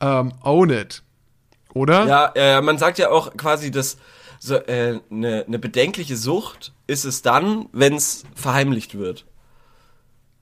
ähm, 0.00 0.32
own 0.42 0.70
it. 0.70 1.02
Oder? 1.72 2.06
Ja, 2.06 2.32
äh, 2.34 2.60
man 2.60 2.78
sagt 2.78 2.98
ja 2.98 3.10
auch 3.10 3.36
quasi, 3.36 3.70
dass 3.70 3.96
so, 4.38 4.56
äh, 4.56 5.00
eine 5.10 5.44
ne 5.46 5.58
bedenkliche 5.58 6.16
Sucht 6.16 6.72
ist 6.86 7.04
es 7.04 7.22
dann, 7.22 7.66
wenn 7.72 7.94
es 7.94 8.24
verheimlicht 8.34 8.96
wird. 8.96 9.24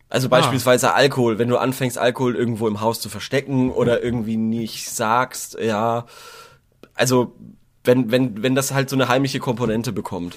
Also 0.08 0.28
beispielsweise 0.28 0.92
Alkohol, 0.92 1.38
wenn 1.38 1.48
du 1.48 1.56
anfängst, 1.56 1.96
Alkohol 1.96 2.36
irgendwo 2.36 2.68
im 2.68 2.82
Haus 2.82 3.00
zu 3.00 3.08
verstecken 3.08 3.70
oder 3.70 4.02
irgendwie 4.02 4.36
nicht 4.36 4.90
sagst, 4.90 5.58
ja, 5.58 6.04
also 6.92 7.34
wenn, 7.84 8.10
wenn, 8.10 8.42
wenn 8.42 8.54
das 8.54 8.74
halt 8.74 8.90
so 8.90 8.96
eine 8.96 9.08
heimliche 9.08 9.38
Komponente 9.38 9.90
bekommt. 9.90 10.36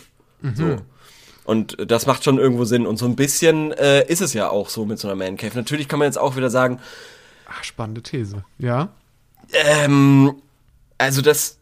So. 0.53 0.77
Und 1.43 1.77
das 1.91 2.05
macht 2.05 2.23
schon 2.23 2.39
irgendwo 2.39 2.65
Sinn. 2.65 2.87
Und 2.87 2.97
so 2.97 3.05
ein 3.05 3.15
bisschen 3.15 3.71
äh, 3.73 4.05
ist 4.07 4.21
es 4.21 4.33
ja 4.33 4.49
auch 4.49 4.69
so 4.69 4.85
mit 4.85 4.97
so 4.97 5.07
einer 5.07 5.15
Man 5.15 5.37
Cave. 5.37 5.55
Natürlich 5.55 5.87
kann 5.87 5.99
man 5.99 6.07
jetzt 6.07 6.17
auch 6.17 6.35
wieder 6.35 6.49
sagen, 6.49 6.79
Ach, 7.57 7.63
spannende 7.63 8.01
These. 8.03 8.43
Ja. 8.57 8.89
ähm, 9.53 10.35
also 10.97 11.21
das 11.21 11.57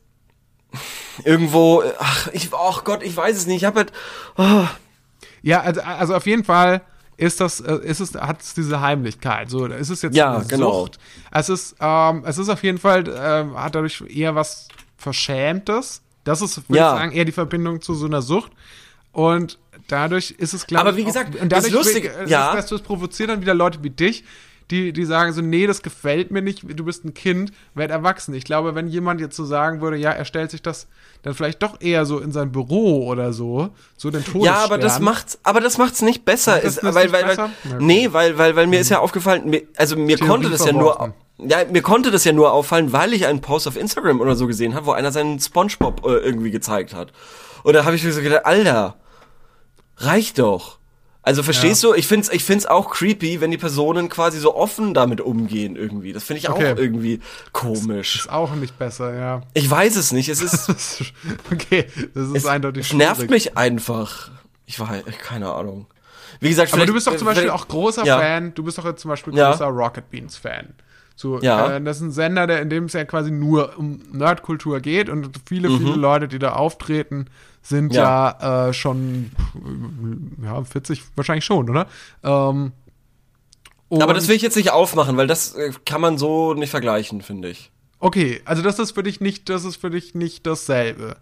irgendwo, 1.24 1.84
ach, 2.00 2.30
ich, 2.34 2.50
ach 2.54 2.84
Gott, 2.84 3.04
ich 3.04 3.16
weiß 3.16 3.38
es 3.38 3.46
nicht. 3.46 3.58
Ich 3.58 3.66
habe 3.66 3.80
halt, 3.82 3.94
oh, 4.38 4.68
Ja, 5.42 5.62
also, 5.62 5.82
also 5.82 6.16
auf 6.16 6.26
jeden 6.26 6.44
Fall 6.44 6.82
ist 7.18 7.40
das, 7.42 7.60
äh, 7.60 7.76
ist 7.84 8.00
es, 8.00 8.16
hat 8.16 8.42
es 8.42 8.54
diese 8.54 8.82
Heimlichkeit. 8.82 9.50
So, 9.50 9.66
ist 9.68 9.90
es 9.90 10.02
jetzt 10.02 10.16
Ja, 10.16 10.36
eine 10.38 10.46
genau. 10.46 10.86
Sucht. 10.86 11.00
Es 11.32 11.50
ist, 11.50 11.76
ähm, 11.80 12.24
es 12.26 12.38
ist 12.38 12.50
auf 12.50 12.64
jeden 12.64 12.80
Fall, 12.80 13.04
ähm, 13.08 13.56
hat 13.60 13.76
dadurch 13.76 14.02
eher 14.10 14.34
was 14.36 14.68
Verschämtes. 14.98 16.02
Das 16.24 16.42
ist, 16.42 16.58
würde 16.70 16.80
Ja. 16.80 16.94
ich 16.94 17.00
sagen, 17.00 17.12
eher 17.12 17.26
die 17.26 17.32
Verbindung 17.32 17.82
zu 17.82 17.94
so 17.94 18.06
einer 18.08 18.22
Sucht. 18.22 18.52
Und 19.12 19.60
dadurch 19.88 20.32
ist 20.32 20.54
es, 20.54 20.66
glaube 20.66 20.88
Aber 20.90 20.98
wie 20.98 21.04
auch- 21.04 21.08
gesagt, 21.08 21.36
und 21.36 21.52
das 21.52 21.66
dadurch, 21.66 21.96
äh, 21.96 22.26
ja. 22.28 22.56
weißt 22.56 22.72
du, 22.72 22.76
es 22.76 22.82
provoziert 22.82 23.30
dann 23.30 23.42
wieder 23.42 23.54
Leute 23.54 23.84
wie 23.84 23.90
dich, 23.92 24.24
die, 24.74 24.92
die 24.92 25.06
sagen 25.06 25.32
so, 25.34 25.42
nee, 25.42 25.68
das 25.68 25.84
gefällt 25.84 26.32
mir 26.32 26.42
nicht, 26.42 26.64
du 26.68 26.84
bist 26.84 27.06
ein 27.06 27.14
Kind, 27.14 27.52
werd 27.76 27.92
erwachsen. 27.92 28.34
Ich 28.34 28.44
glaube, 28.44 28.74
wenn 28.74 28.88
jemand 28.88 29.22
jetzt 29.22 29.36
so 29.36 29.46
sagen 29.46 29.82
würde, 29.82 29.98
ja, 29.98 30.10
er 30.10 30.26
stellt 30.26 30.50
sich 30.50 30.64
das 30.64 30.88
dann 31.22 31.36
vielleicht 31.36 31.62
doch 31.62 31.80
eher 31.80 32.06
so 32.06 32.20
in 32.20 32.32
sein 32.32 32.52
Büro 32.52 33.08
oder 33.08 33.32
so, 33.34 33.70
so 33.96 34.10
den 34.10 34.26
Todesstern. 34.26 34.44
ja, 34.44 34.64
aber 34.64 34.80
das 34.80 35.00
macht's, 35.00 35.38
aber 35.44 35.62
das 35.62 35.78
macht's 35.78 36.02
nicht 36.02 36.26
besser. 36.26 36.56
Das 36.56 36.76
Ist, 36.78 36.84
das 36.84 36.96
weil, 36.96 37.04
nicht 37.06 37.14
weil, 37.14 37.26
besser? 37.26 37.50
weil, 37.64 37.78
nee, 37.80 38.10
weil, 38.12 38.38
weil, 38.38 38.56
weil 38.56 38.68
mir 38.68 38.80
ist 38.80 38.90
ja 38.90 39.00
aufgefallen, 39.00 39.50
mir, 39.50 39.62
also 39.78 39.96
mir 39.96 40.18
Theorie 40.18 40.30
konnte 40.32 40.50
das 40.50 40.66
ja 40.66 40.74
nur, 40.74 40.94
verworfen. 40.94 41.14
ja, 41.38 41.58
mir 41.72 41.82
konnte 41.84 42.10
das 42.10 42.24
ja 42.24 42.34
nur 42.34 42.52
auffallen, 42.52 42.92
weil 42.92 43.14
ich 43.14 43.28
einen 43.28 43.42
Post 43.42 43.68
auf 43.68 43.78
Instagram 43.78 44.20
oder 44.20 44.36
so 44.36 44.48
gesehen 44.48 44.74
habe, 44.74 44.88
wo 44.88 44.92
einer 44.92 45.12
seinen 45.12 45.40
SpongeBob 45.40 46.04
äh, 46.06 46.18
irgendwie 46.18 46.52
gezeigt 46.52 46.94
hat. 46.96 47.14
Und 47.64 47.74
da 47.74 47.86
habe 47.86 47.96
ich 47.96 48.04
mir 48.04 48.12
so 48.12 48.22
gedacht, 48.22 48.46
Alter, 48.46 48.96
reicht 49.98 50.40
doch. 50.40 50.80
Also 51.26 51.42
verstehst 51.42 51.82
du? 51.84 51.94
Ich 51.94 52.06
find's, 52.06 52.30
ich 52.30 52.44
find's 52.44 52.66
auch 52.66 52.90
creepy, 52.92 53.40
wenn 53.40 53.50
die 53.50 53.58
Personen 53.58 54.10
quasi 54.10 54.40
so 54.40 54.56
offen 54.56 54.94
damit 54.94 55.22
umgehen 55.22 55.78
irgendwie. 55.78 56.12
Das 56.12 56.26
finde 56.26 56.40
ich 56.40 56.50
Okay. 56.50 56.74
auch 56.74 56.78
irgendwie 56.78 57.22
komisch. 57.54 58.18
Ist 58.18 58.30
auch 58.30 58.54
nicht 58.56 58.78
besser, 58.78 59.16
ja. 59.16 59.42
Ich 59.54 59.70
weiß 59.70 59.96
es 59.96 60.12
nicht. 60.12 60.28
Es 60.28 60.42
ist, 60.42 60.70
okay, 61.52 61.86
das 62.14 62.28
ist 62.28 62.36
es, 62.36 62.46
eindeutig 62.46 62.88
es 62.88 62.94
nervt 62.94 63.30
mich 63.30 63.58
einfach. 63.58 64.32
Ich 64.66 64.78
weiß, 64.80 65.04
keine 65.22 65.52
Ahnung. 65.54 65.88
Wie 66.42 66.50
gesagt, 66.50 66.74
Aber 66.74 66.86
du 66.86 66.94
bist 66.94 67.08
doch 67.08 67.16
zum 67.16 67.26
Beispiel 67.28 67.50
auch 67.50 67.70
großer 67.70 68.04
ja. 68.06 68.20
Fan, 68.20 68.54
du 68.54 68.64
bist 68.64 68.78
doch 68.78 68.86
jetzt 68.86 69.02
zum 69.02 69.10
Beispiel 69.10 69.34
Ja. 69.36 69.52
großer 69.52 69.68
Rocket 69.68 70.10
Beans 70.12 70.36
Fan. 70.36 70.74
So, 71.16 71.40
Ja. 71.42 71.76
äh, 71.76 71.82
das 71.82 71.98
ist 71.98 72.04
ein 72.04 72.12
Sender, 72.12 72.48
der, 72.48 72.62
in 72.62 72.70
dem 72.70 72.86
es 72.86 72.94
ja 72.94 73.06
quasi 73.06 73.32
nur 73.32 73.78
um 73.78 74.00
Nerdkultur 74.12 74.80
geht 74.80 75.10
und 75.10 75.30
viele, 75.46 75.70
Mhm. 75.70 75.78
viele 75.78 75.96
Leute, 75.96 76.28
die 76.28 76.40
da 76.40 76.54
auftreten, 76.54 77.28
sind 77.62 77.94
ja, 77.94 78.68
äh, 78.70 78.74
schon 78.74 79.32
ja, 80.44 80.64
40 80.64 81.04
wahrscheinlich 81.16 81.46
schon, 81.46 81.70
oder? 81.70 81.88
Ähm, 82.24 82.72
Aber 83.90 84.14
das 84.14 84.28
will 84.28 84.36
ich 84.36 84.42
jetzt 84.42 84.56
nicht 84.58 84.72
aufmachen, 84.72 85.16
weil 85.18 85.28
das 85.28 85.54
äh, 85.56 85.72
kann 85.86 86.02
man 86.02 86.18
so 86.18 86.54
nicht 86.56 86.72
vergleichen, 86.72 87.22
finde 87.22 87.50
ich. 87.50 87.70
Okay, 88.00 88.42
also 88.44 88.62
das 88.64 88.80
ist 88.80 88.92
für 88.92 89.04
dich 89.04 89.22
nicht, 89.22 89.48
das 89.50 89.64
ist 89.64 89.78
für 89.78 89.90
dich 89.92 90.14
nicht 90.16 90.46
dasselbe. 90.46 91.16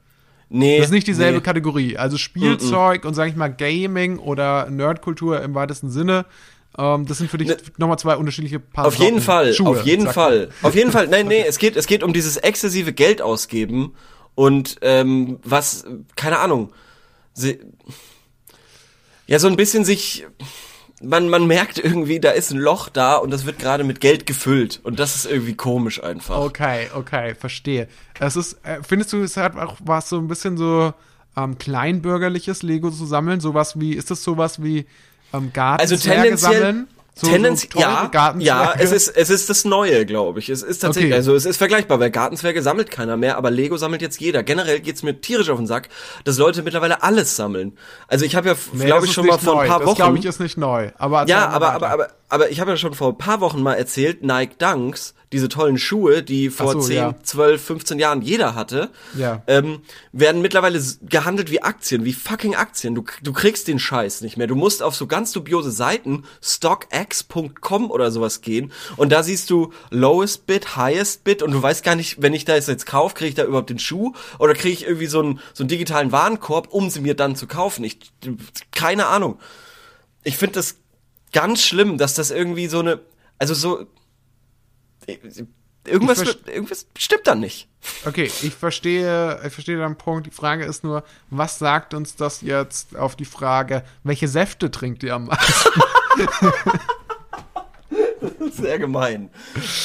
Nee. 0.49 0.77
Das 0.77 0.87
ist 0.87 0.91
nicht 0.93 1.07
dieselbe 1.07 1.37
nee. 1.39 1.43
Kategorie. 1.43 1.97
Also 1.97 2.17
Spielzeug 2.17 3.05
und 3.05 3.13
sag 3.13 3.27
ich 3.29 3.35
mal 3.35 3.49
Gaming 3.53 4.17
oder 4.19 4.69
Nerdkultur 4.69 5.41
im 5.41 5.53
weitesten 5.53 5.91
Sinne, 5.91 6.25
ähm, 6.77 7.05
das 7.05 7.17
sind 7.17 7.29
für 7.29 7.37
dich 7.37 7.49
Ne- 7.49 7.57
nochmal 7.77 7.99
zwei 7.99 8.15
unterschiedliche 8.15 8.59
Paar 8.59 8.85
Auf 8.85 8.95
jeden 8.95 9.21
Fall, 9.21 9.53
Schuhe, 9.53 9.69
auf 9.69 9.85
jeden 9.85 10.07
Fall. 10.07 10.49
Auf 10.61 10.75
jeden 10.75 10.91
Fall, 10.91 11.07
nein, 11.07 11.27
nee, 11.27 11.43
es 11.47 11.57
geht, 11.57 11.75
es 11.75 11.87
geht 11.87 12.03
um 12.03 12.13
dieses 12.13 12.37
exzessive 12.37 12.93
Geld 12.93 13.21
ausgeben 13.21 13.93
und 14.35 14.77
ähm, 14.81 15.39
was, 15.43 15.85
keine 16.15 16.39
Ahnung, 16.39 16.71
sie, 17.33 17.59
ja, 19.27 19.39
so 19.39 19.47
ein 19.47 19.55
bisschen 19.55 19.85
sich, 19.85 20.25
man, 21.01 21.29
man 21.29 21.47
merkt 21.47 21.77
irgendwie, 21.77 22.19
da 22.19 22.31
ist 22.31 22.51
ein 22.51 22.59
Loch 22.59 22.89
da 22.89 23.15
und 23.15 23.31
das 23.31 23.45
wird 23.45 23.59
gerade 23.59 23.83
mit 23.83 24.01
Geld 24.01 24.25
gefüllt 24.25 24.79
und 24.83 24.99
das 24.99 25.15
ist 25.15 25.25
irgendwie 25.25 25.55
komisch 25.55 26.01
einfach. 26.03 26.37
Okay, 26.39 26.87
okay, 26.95 27.35
verstehe. 27.35 27.87
Es 28.19 28.35
ist, 28.35 28.53
äh, 28.63 28.79
findest 28.87 29.13
du, 29.13 29.21
es 29.21 29.37
hat 29.37 29.57
auch 29.57 29.77
was 29.83 30.09
so 30.09 30.17
ein 30.17 30.27
bisschen 30.27 30.57
so 30.57 30.93
ähm, 31.37 31.57
kleinbürgerliches 31.57 32.61
Lego 32.61 32.91
zu 32.91 33.05
sammeln? 33.05 33.39
Sowas 33.39 33.79
wie, 33.79 33.93
ist 33.93 34.11
das 34.11 34.23
sowas 34.23 34.61
wie 34.63 34.85
ähm, 35.33 35.51
Also 35.53 35.53
Gartenzwerge 35.53 36.21
tendenziell, 36.21 36.53
sammeln? 36.61 36.87
So, 37.13 37.27
tendenziell, 37.27 37.71
so 37.73 37.79
ja, 37.79 38.09
ja, 38.39 38.73
es 38.79 38.91
ist, 38.93 39.09
es 39.09 39.29
ist 39.29 39.49
das 39.49 39.65
Neue, 39.65 40.05
glaube 40.05 40.39
ich. 40.39 40.49
Es 40.49 40.63
ist 40.63 40.79
tatsächlich, 40.79 41.11
Okay. 41.11 41.17
also 41.17 41.35
es 41.35 41.45
ist 41.45 41.57
vergleichbar, 41.57 41.99
weil 41.99 42.09
Gartenzwerge 42.09 42.61
sammelt 42.61 42.89
keiner 42.89 43.17
mehr, 43.17 43.37
aber 43.37 43.51
Lego 43.51 43.75
sammelt 43.75 44.01
jetzt 44.01 44.19
jeder. 44.21 44.43
Generell 44.43 44.79
geht's 44.79 45.03
mir 45.03 45.19
tierisch 45.19 45.49
auf 45.49 45.57
den 45.57 45.67
Sack, 45.67 45.89
dass 46.23 46.37
Leute 46.37 46.63
mittlerweile 46.63 47.03
alles 47.03 47.35
sammeln. 47.35 47.77
Also 48.07 48.23
ich 48.23 48.35
habe 48.37 48.47
ja, 48.49 48.55
Nee, 48.71 48.85
glaube 48.85 49.05
ich, 49.07 49.11
schon 49.11 49.25
mal 49.27 49.37
vor 49.37 49.55
neu. 49.55 49.61
ein 49.63 49.67
paar 49.67 49.79
Das 49.79 49.87
Wochen. 49.89 49.95
glaube 49.97 50.17
ich 50.19 50.25
ist 50.25 50.39
nicht 50.39 50.57
neu. 50.57 50.91
Aber 50.97 51.27
Ja, 51.27 51.49
aber, 51.49 51.73
aber, 51.73 51.89
aber, 51.89 52.07
aber 52.29 52.49
ich 52.49 52.61
habe 52.61 52.71
ja 52.71 52.77
schon 52.77 52.93
vor 52.93 53.09
ein 53.09 53.17
paar 53.17 53.41
Wochen 53.41 53.61
mal 53.61 53.73
erzählt, 53.73 54.23
Nike 54.23 54.55
Dunks, 54.57 55.13
diese 55.33 55.47
tollen 55.47 55.77
Schuhe, 55.77 56.23
die 56.23 56.49
vor 56.49 56.73
so, 56.73 56.81
10, 56.81 56.95
ja. 56.95 57.15
12, 57.23 57.63
15 57.63 57.99
Jahren 57.99 58.21
jeder 58.21 58.53
hatte, 58.55 58.89
Ja. 59.17 59.41
ähm, 59.47 59.81
werden 60.11 60.41
mittlerweile 60.41 60.81
gehandelt 61.03 61.51
wie 61.51 61.61
Aktien, 61.61 62.03
wie 62.03 62.11
fucking 62.13 62.55
Aktien. 62.55 62.95
Du, 62.95 63.03
du 63.21 63.31
kriegst 63.33 63.67
den 63.69 63.79
Scheiß 63.79 64.21
nicht 64.21 64.35
mehr. 64.37 64.47
Du 64.47 64.55
musst 64.55 64.81
auf 64.83 64.93
so 64.95 65.07
ganz 65.07 65.31
dubiose 65.31 65.71
Seiten, 65.71 66.23
stockx.com 67.01 67.91
oder 67.91 68.11
sowas 68.11 68.41
gehen 68.41 68.71
und 68.97 69.11
da 69.11 69.23
siehst 69.23 69.49
du 69.49 69.73
lowest 69.89 70.45
bid, 70.45 70.75
highest 70.75 71.23
bid 71.23 71.41
und 71.41 71.51
du 71.51 71.61
weißt 71.61 71.83
gar 71.83 71.95
nicht, 71.95 72.21
wenn 72.21 72.33
ich 72.33 72.45
da 72.45 72.55
jetzt 72.55 72.85
kaufe, 72.85 73.15
kriege 73.15 73.29
ich 73.29 73.35
da 73.35 73.43
überhaupt 73.43 73.69
den 73.69 73.79
Schuh 73.79 74.13
oder 74.39 74.53
kriege 74.53 74.73
ich 74.73 74.83
irgendwie 74.85 75.07
so 75.07 75.21
einen, 75.21 75.39
so 75.53 75.63
einen 75.63 75.69
digitalen 75.69 76.11
Warenkorb, 76.11 76.69
um 76.69 76.89
sie 76.89 77.01
mir 77.01 77.15
dann 77.15 77.35
zu 77.35 77.47
kaufen. 77.47 77.83
Ich, 77.83 77.99
keine 78.71 79.07
Ahnung 79.07 79.37
ich 80.23 80.37
finde 80.37 80.55
das 80.55 80.77
ganz 81.31 81.63
schlimm, 81.63 81.97
dass 81.97 82.13
das 82.13 82.31
irgendwie 82.31 82.67
so 82.67 82.79
eine, 82.79 82.99
also 83.37 83.53
so, 83.53 83.85
irgendwas, 85.85 86.21
irgendwas 86.45 86.87
stimmt 86.97 87.27
da 87.27 87.35
nicht. 87.35 87.67
Okay, 88.05 88.25
ich 88.25 88.53
verstehe, 88.53 89.41
ich 89.45 89.53
verstehe 89.53 89.77
deinen 89.77 89.97
Punkt. 89.97 90.27
Die 90.27 90.31
Frage 90.31 90.65
ist 90.65 90.83
nur, 90.83 91.03
was 91.29 91.57
sagt 91.57 91.93
uns 91.93 92.15
das 92.15 92.41
jetzt 92.41 92.95
auf 92.95 93.15
die 93.15 93.25
Frage, 93.25 93.83
welche 94.03 94.27
Säfte 94.27 94.69
trinkt 94.69 95.03
ihr 95.03 95.15
am 95.15 95.25
meisten? 95.25 95.81
Sehr 98.51 98.79
gemein. 98.79 99.29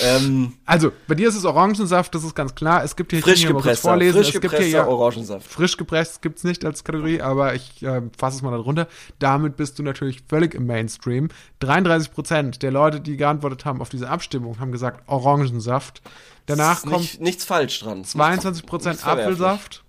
Ähm, 0.02 0.54
Also, 0.66 0.92
bei 1.08 1.14
dir 1.14 1.28
ist 1.28 1.36
es 1.36 1.44
Orangensaft, 1.44 2.14
das 2.14 2.24
ist 2.24 2.34
ganz 2.34 2.54
klar. 2.54 2.84
Es 2.84 2.94
gibt 2.94 3.12
hier, 3.12 3.20
ich 3.20 3.24
frisch 3.24 3.46
kurz 3.46 3.56
gepresster, 3.56 3.88
vorlesen, 3.88 4.22
frisch 4.22 4.34
es 4.34 4.40
gibt 4.40 4.56
hier 4.56 4.68
ja 4.68 4.86
Orangensaft. 4.86 5.46
frisch 5.46 5.76
gepresst 5.76 6.22
gibt's 6.22 6.44
nicht 6.44 6.64
als 6.64 6.84
Kategorie, 6.84 7.20
aber 7.20 7.54
ich 7.54 7.82
äh, 7.82 8.02
fasse 8.16 8.36
es 8.36 8.42
mal 8.42 8.50
darunter. 8.50 8.88
Damit 9.18 9.56
bist 9.56 9.78
du 9.78 9.82
natürlich 9.82 10.22
völlig 10.28 10.54
im 10.54 10.66
Mainstream. 10.66 11.28
33% 11.62 12.58
der 12.58 12.70
Leute, 12.70 13.00
die 13.00 13.16
geantwortet 13.16 13.64
haben 13.64 13.80
auf 13.80 13.88
diese 13.88 14.08
Abstimmung, 14.08 14.60
haben 14.60 14.72
gesagt 14.72 15.08
Orangensaft. 15.08 16.02
Danach 16.46 16.82
kommt 16.82 16.98
nicht, 16.98 17.20
nichts 17.20 17.44
falsch 17.44 17.80
dran. 17.80 18.04
22% 18.04 18.62
nichts 18.62 19.02
verwerflich. 19.02 19.04
Apfelsaft. 19.04 19.84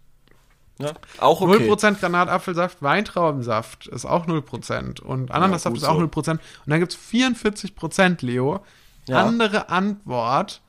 Ja, 0.79 0.91
auch 1.19 1.41
okay. 1.41 1.69
0% 1.69 1.99
Granatapfelsaft, 1.99 2.81
Weintraubensaft 2.81 3.87
ist 3.87 4.05
auch 4.05 4.27
0% 4.27 5.01
und 5.01 5.31
Ananassaft 5.31 5.75
gut 5.75 5.81
ist 5.83 5.87
auch 5.89 5.99
so. 5.99 6.05
0%. 6.05 6.29
Und 6.31 6.39
dann 6.67 6.79
gibt's 6.79 6.95
44%, 6.97 8.23
Leo. 8.25 8.63
Ja. 9.07 9.21
Mhm. 9.23 9.27
Andere 9.29 9.69
Antwort. 9.69 10.61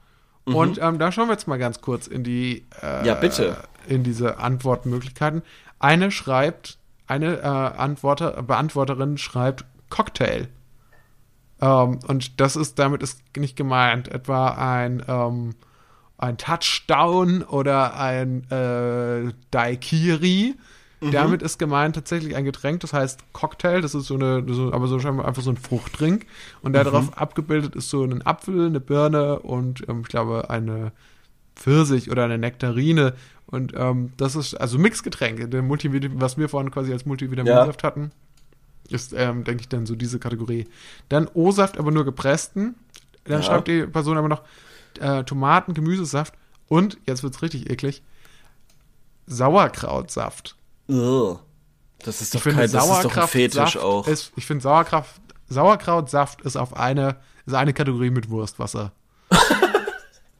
Und 0.44 0.78
ähm, 0.80 0.98
da 0.98 1.12
schauen 1.12 1.28
wir 1.28 1.32
jetzt 1.34 1.46
mal 1.46 1.58
ganz 1.58 1.82
kurz 1.82 2.06
in 2.06 2.24
die 2.24 2.64
äh, 2.82 3.06
Ja, 3.06 3.14
bitte. 3.14 3.58
in 3.86 4.02
diese 4.02 4.38
Antwortmöglichkeiten. 4.38 5.42
Eine 5.78 6.10
schreibt, 6.10 6.78
eine 7.06 7.40
äh, 7.40 7.42
Antworter, 7.42 8.42
Beantworterin 8.42 9.18
schreibt 9.18 9.66
Cocktail. 9.90 10.48
Ähm, 11.60 11.98
und 12.06 12.40
das 12.40 12.56
ist, 12.56 12.78
damit 12.78 13.02
ist 13.02 13.20
nicht 13.36 13.56
gemeint, 13.56 14.08
etwa 14.08 14.48
ein, 14.50 15.02
ähm, 15.06 15.54
ein 16.18 16.36
Touchdown 16.36 17.42
oder 17.42 17.96
ein 17.98 18.48
äh, 18.50 19.32
Daikiri. 19.50 20.54
Mhm. 21.00 21.10
Damit 21.12 21.42
ist 21.42 21.58
gemeint 21.58 21.94
tatsächlich 21.94 22.34
ein 22.34 22.44
Getränk, 22.44 22.80
das 22.80 22.92
heißt 22.92 23.20
Cocktail, 23.32 23.80
das 23.80 23.94
ist 23.94 24.06
so 24.06 24.14
eine, 24.14 24.44
so, 24.52 24.72
aber 24.72 24.88
so 24.88 24.98
scheinbar 24.98 25.26
einfach 25.26 25.42
so 25.42 25.50
ein 25.50 25.56
Fruchtdrink. 25.56 26.26
Und 26.60 26.72
Mhm. 26.72 26.74
da 26.74 26.84
drauf 26.84 27.16
abgebildet 27.16 27.76
ist 27.76 27.88
so 27.88 28.02
ein 28.02 28.26
Apfel, 28.26 28.66
eine 28.66 28.80
Birne 28.80 29.38
und 29.38 29.88
ähm, 29.88 30.00
ich 30.02 30.08
glaube 30.08 30.50
eine 30.50 30.90
Pfirsich 31.54 32.10
oder 32.10 32.24
eine 32.24 32.36
Nektarine. 32.38 33.14
Und 33.46 33.72
ähm, 33.76 34.12
das 34.16 34.34
ist 34.36 34.54
also 34.54 34.76
Mixgetränke, 34.78 35.48
der 35.48 35.62
Multivitamin, 35.62 36.20
was 36.20 36.36
wir 36.36 36.48
vorhin 36.48 36.70
quasi 36.72 36.92
als 36.92 37.06
Multivitaminsaft 37.06 37.82
hatten. 37.84 38.10
Ist, 38.90 39.12
ähm, 39.16 39.44
denke 39.44 39.60
ich, 39.62 39.68
dann 39.68 39.86
so 39.86 39.94
diese 39.94 40.18
Kategorie. 40.18 40.66
Dann 41.08 41.28
O-Saft, 41.32 41.78
aber 41.78 41.90
nur 41.92 42.04
gepressten. 42.04 42.74
Dann 43.24 43.36
Ja. 43.40 43.42
schreibt 43.42 43.68
die 43.68 43.86
Person 43.86 44.16
aber 44.18 44.28
noch 44.28 44.42
äh, 45.00 45.24
Tomaten, 45.24 45.74
Gemüsesaft 45.74 46.34
und, 46.68 46.98
jetzt 47.06 47.22
wird's 47.22 47.42
richtig 47.42 47.70
eklig, 47.70 48.02
Sauerkrautsaft. 49.26 50.56
Ugh. 50.88 51.38
Das 52.04 52.20
ist 52.20 52.34
doch 52.34 52.46
Ich 52.46 52.54
kein, 52.54 52.70
das 52.70 52.88
ist 52.88 53.04
doch 53.04 53.16
ein 53.16 53.28
Fetisch 53.28 53.54
Sauerkrautsaft 53.54 53.84
auch. 53.84 54.08
ist, 54.08 54.32
ich 54.36 54.46
finde 54.46 54.62
Sauerkraft, 54.62 55.20
Sauerkrautsaft 55.48 56.42
ist 56.42 56.56
auf 56.56 56.76
eine, 56.76 57.16
ist 57.46 57.54
eine 57.54 57.72
Kategorie 57.72 58.10
mit 58.10 58.30
Wurstwasser. 58.30 58.92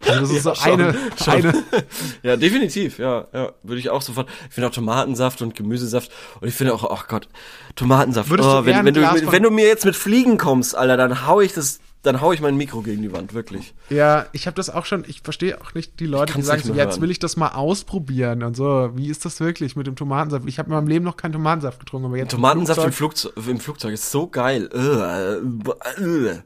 Also 0.07 0.21
das 0.21 0.31
ist 0.31 0.43
so 0.45 0.55
schon, 0.55 0.81
eine, 0.81 0.95
schon. 1.23 1.35
eine, 1.35 1.65
Ja, 2.23 2.37
definitiv, 2.37 2.99
ja, 2.99 3.27
ja, 3.33 3.53
würde 3.63 3.79
ich 3.79 3.91
auch 3.91 4.01
sofort. 4.01 4.29
Ich 4.49 4.55
finde 4.55 4.69
auch 4.69 4.73
Tomatensaft 4.73 5.43
und 5.43 5.55
Gemüsesaft 5.55 6.11
und 6.41 6.49
ich 6.49 6.55
finde 6.55 6.73
auch, 6.73 6.91
ach 6.91 7.09
Gott, 7.09 7.29
Tomatensaft. 7.75 8.31
Würdest 8.31 8.49
du 8.49 8.53
oh, 8.53 8.57
eher 8.59 8.65
wenn, 8.65 8.85
wenn, 8.87 8.95
du, 8.95 9.33
wenn 9.33 9.43
du 9.43 9.51
mir 9.51 9.67
jetzt 9.67 9.85
mit 9.85 9.97
Fliegen 9.97 10.39
kommst, 10.39 10.75
Alter, 10.75 10.97
dann 10.97 11.27
hau 11.27 11.41
ich 11.41 11.53
das, 11.53 11.81
dann 12.03 12.21
hau 12.21 12.33
ich 12.33 12.41
mein 12.41 12.57
Mikro 12.57 12.83
gegen 12.83 13.03
die 13.03 13.13
Wand, 13.13 13.35
wirklich. 13.35 13.75
Ja, 13.91 14.27
ich 14.33 14.47
habe 14.47 14.55
das 14.55 14.71
auch 14.71 14.87
schon, 14.87 15.05
ich 15.09 15.23
verstehe 15.23 15.61
auch 15.61 15.75
nicht 15.75 15.99
die 16.01 16.07
Leute, 16.07 16.33
die 16.35 16.43
sagen 16.43 16.63
so, 16.65 16.75
jetzt 16.75 17.01
will 17.01 17.11
ich 17.11 17.19
das 17.19 17.37
mal 17.37 17.49
ausprobieren 17.49 18.43
und 18.43 18.57
so. 18.57 18.91
Wie 18.95 19.09
ist 19.09 19.25
das 19.25 19.41
wirklich 19.41 19.75
mit 19.77 19.87
dem 19.87 19.97
Tomatensaft? 19.97 20.47
Ich 20.49 20.59
habe 20.59 20.69
in 20.69 20.75
meinem 20.77 20.87
Leben 20.87 21.05
noch 21.05 21.17
keinen 21.17 21.33
Tomatensaft 21.33 21.81
getrunken, 21.81 22.07
aber 22.07 22.17
jetzt 22.17 22.31
Tomatensaft 22.31 22.85
im 22.85 22.93
Flugzeug- 22.93 23.33
Flugzeug, 23.35 23.49
im 23.55 23.61
Flugzeug 23.61 23.93
ist 23.95 24.11
so 24.11 24.29
geil. 24.29 24.69
Ugh, 24.73 25.65
ugh. 26.01 26.43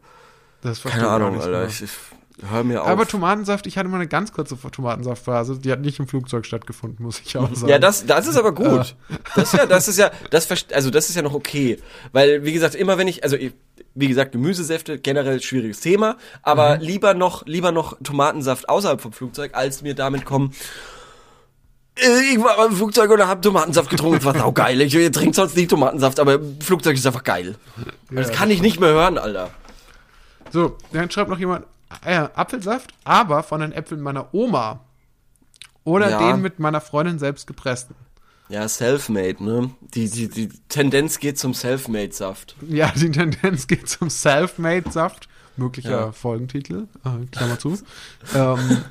das 0.63 0.79
verstehe 0.79 1.03
Keine 1.03 1.13
Ahnung, 1.13 1.35
nicht 1.37 1.45
Alter. 1.45 1.67
Ich, 1.67 1.83
ich 1.83 1.91
hör 2.51 2.65
mir 2.65 2.83
auf. 2.83 2.89
Aber 2.89 3.07
Tomatensaft, 3.07 3.67
ich 3.67 3.77
hatte 3.79 3.89
mal 3.89 3.97
eine 3.97 4.09
ganz 4.09 4.33
kurze 4.33 4.57
Tomatensaftphase, 4.59 5.59
die 5.59 5.71
hat 5.71 5.81
nicht 5.81 5.99
im 5.99 6.09
Flugzeug 6.09 6.47
stattgefunden, 6.47 7.05
muss 7.05 7.21
ich 7.25 7.37
auch 7.37 7.55
sagen. 7.55 7.69
Ja, 7.69 7.79
das, 7.79 8.07
das 8.07 8.27
ist 8.27 8.37
aber 8.37 8.53
gut. 8.53 8.97
Das 9.37 9.53
ist 9.53 9.55
ja, 9.55 9.67
das 9.67 9.89
ist 9.89 9.99
ja, 9.99 10.11
das 10.31 10.49
also 10.73 10.91
das 10.91 11.09
ist 11.11 11.15
ja 11.17 11.23
noch 11.23 11.35
okay, 11.35 11.79
weil 12.13 12.45
wie 12.45 12.53
gesagt, 12.53 12.75
immer 12.75 12.99
wenn 12.99 13.09
ich, 13.09 13.23
also 13.23 13.37
ich- 13.37 13.53
wie 13.95 14.09
gesagt, 14.09 14.33
Gemüsesäfte 14.33 14.99
generell 14.99 15.41
schwieriges 15.43 15.81
Thema, 15.81 16.17
aber 16.43 16.77
Mhm. 16.77 16.83
lieber 16.83 17.15
noch, 17.15 17.45
lieber 17.47 17.73
noch 17.73 17.97
Tomatensaft 18.03 18.69
außerhalb 18.69 19.01
vom 19.01 19.13
Flugzeug, 19.13 19.51
als 19.55 19.83
mir 19.83 19.95
damit 19.95 20.25
kommen. 20.25 20.55
äh, 21.97 22.33
Ich 22.35 22.43
war 22.43 22.65
im 22.67 22.75
Flugzeug 22.77 23.11
und 23.11 23.27
hab 23.27 23.43
Tomatensaft 23.43 23.91
getrunken. 23.91 24.17
Das 24.17 24.25
war 24.25 24.35
saugeil. 24.39 24.81
Ich 24.81 24.93
trinke 25.13 25.35
sonst 25.35 25.57
nicht 25.57 25.69
Tomatensaft, 25.71 26.19
aber 26.21 26.39
Flugzeug 26.61 26.95
ist 26.97 27.07
einfach 27.07 27.25
geil. 27.25 27.57
das 28.11 28.31
kann 28.33 28.51
ich 28.51 28.63
nicht 28.63 28.81
mehr 28.81 28.91
hören, 28.91 29.19
Alter. 29.19 29.51
So, 30.51 30.77
dann 30.93 31.11
schreibt 31.11 31.31
noch 31.31 31.39
jemand 31.39 31.67
äh, 32.05 32.15
Apfelsaft, 32.35 32.91
aber 33.05 33.43
von 33.43 33.61
den 33.61 33.73
Äpfeln 33.73 34.01
meiner 34.01 34.33
Oma. 34.33 34.81
Oder 35.85 36.11
Ja. 36.11 36.19
den 36.33 36.41
mit 36.41 36.59
meiner 36.59 36.81
Freundin 36.81 37.19
selbst 37.19 37.47
gepressten. 37.47 37.95
Ja, 38.53 38.69
Selfmade, 38.69 39.43
ne? 39.43 39.71
Die, 39.95 40.11
die, 40.11 40.29
die 40.29 40.51
Tendenz 40.69 41.19
geht 41.19 41.39
zum 41.39 41.55
Selfmade-Saft. 41.55 42.55
Ja, 42.69 42.93
die 42.95 43.11
Tendenz 43.11 43.67
geht 43.67 43.89
zum 43.89 44.11
Self-Made-Saft. 44.11 45.27
Möglicher 45.57 45.91
Ja. 45.91 46.13
Folgentitel, 46.13 46.87
äh, 47.03 47.25
Klammer 47.31 47.59
zu. 47.59 47.79
ähm, 48.35 48.83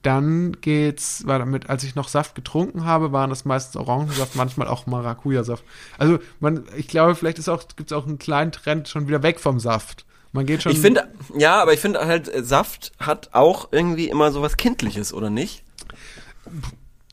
dann 0.00 0.56
geht's 0.62 1.26
weiter 1.26 1.44
mit, 1.44 1.68
als 1.68 1.84
ich 1.84 1.96
noch 1.96 2.08
Saft 2.08 2.34
getrunken 2.34 2.86
habe, 2.86 3.12
waren 3.12 3.28
das 3.28 3.44
meistens 3.44 3.76
Orangensaft, 3.76 4.36
manchmal 4.36 4.68
auch 4.68 4.86
Maracuja-Saft. 4.86 5.64
Also, 5.98 6.18
man, 6.40 6.64
ich 6.74 6.88
glaube, 6.88 7.14
vielleicht 7.14 7.38
ist 7.38 7.50
auch, 7.50 7.62
gibt's 7.76 7.92
auch 7.92 8.06
einen 8.06 8.18
kleinen 8.18 8.52
Trend 8.52 8.88
schon 8.88 9.06
wieder 9.06 9.22
weg 9.22 9.38
vom 9.38 9.60
Saft. 9.60 10.06
Man 10.32 10.46
geht 10.46 10.62
schon. 10.62 10.72
Ich 10.72 10.80
finde, 10.80 11.12
ja, 11.36 11.60
aber 11.60 11.74
ich 11.74 11.80
finde 11.80 12.06
halt, 12.06 12.34
äh, 12.34 12.42
Saft 12.42 12.92
hat 12.98 13.34
auch 13.34 13.68
irgendwie 13.70 14.08
immer 14.08 14.32
so 14.32 14.40
was 14.40 14.56
Kindliches, 14.56 15.12
oder 15.12 15.28
nicht? 15.28 15.62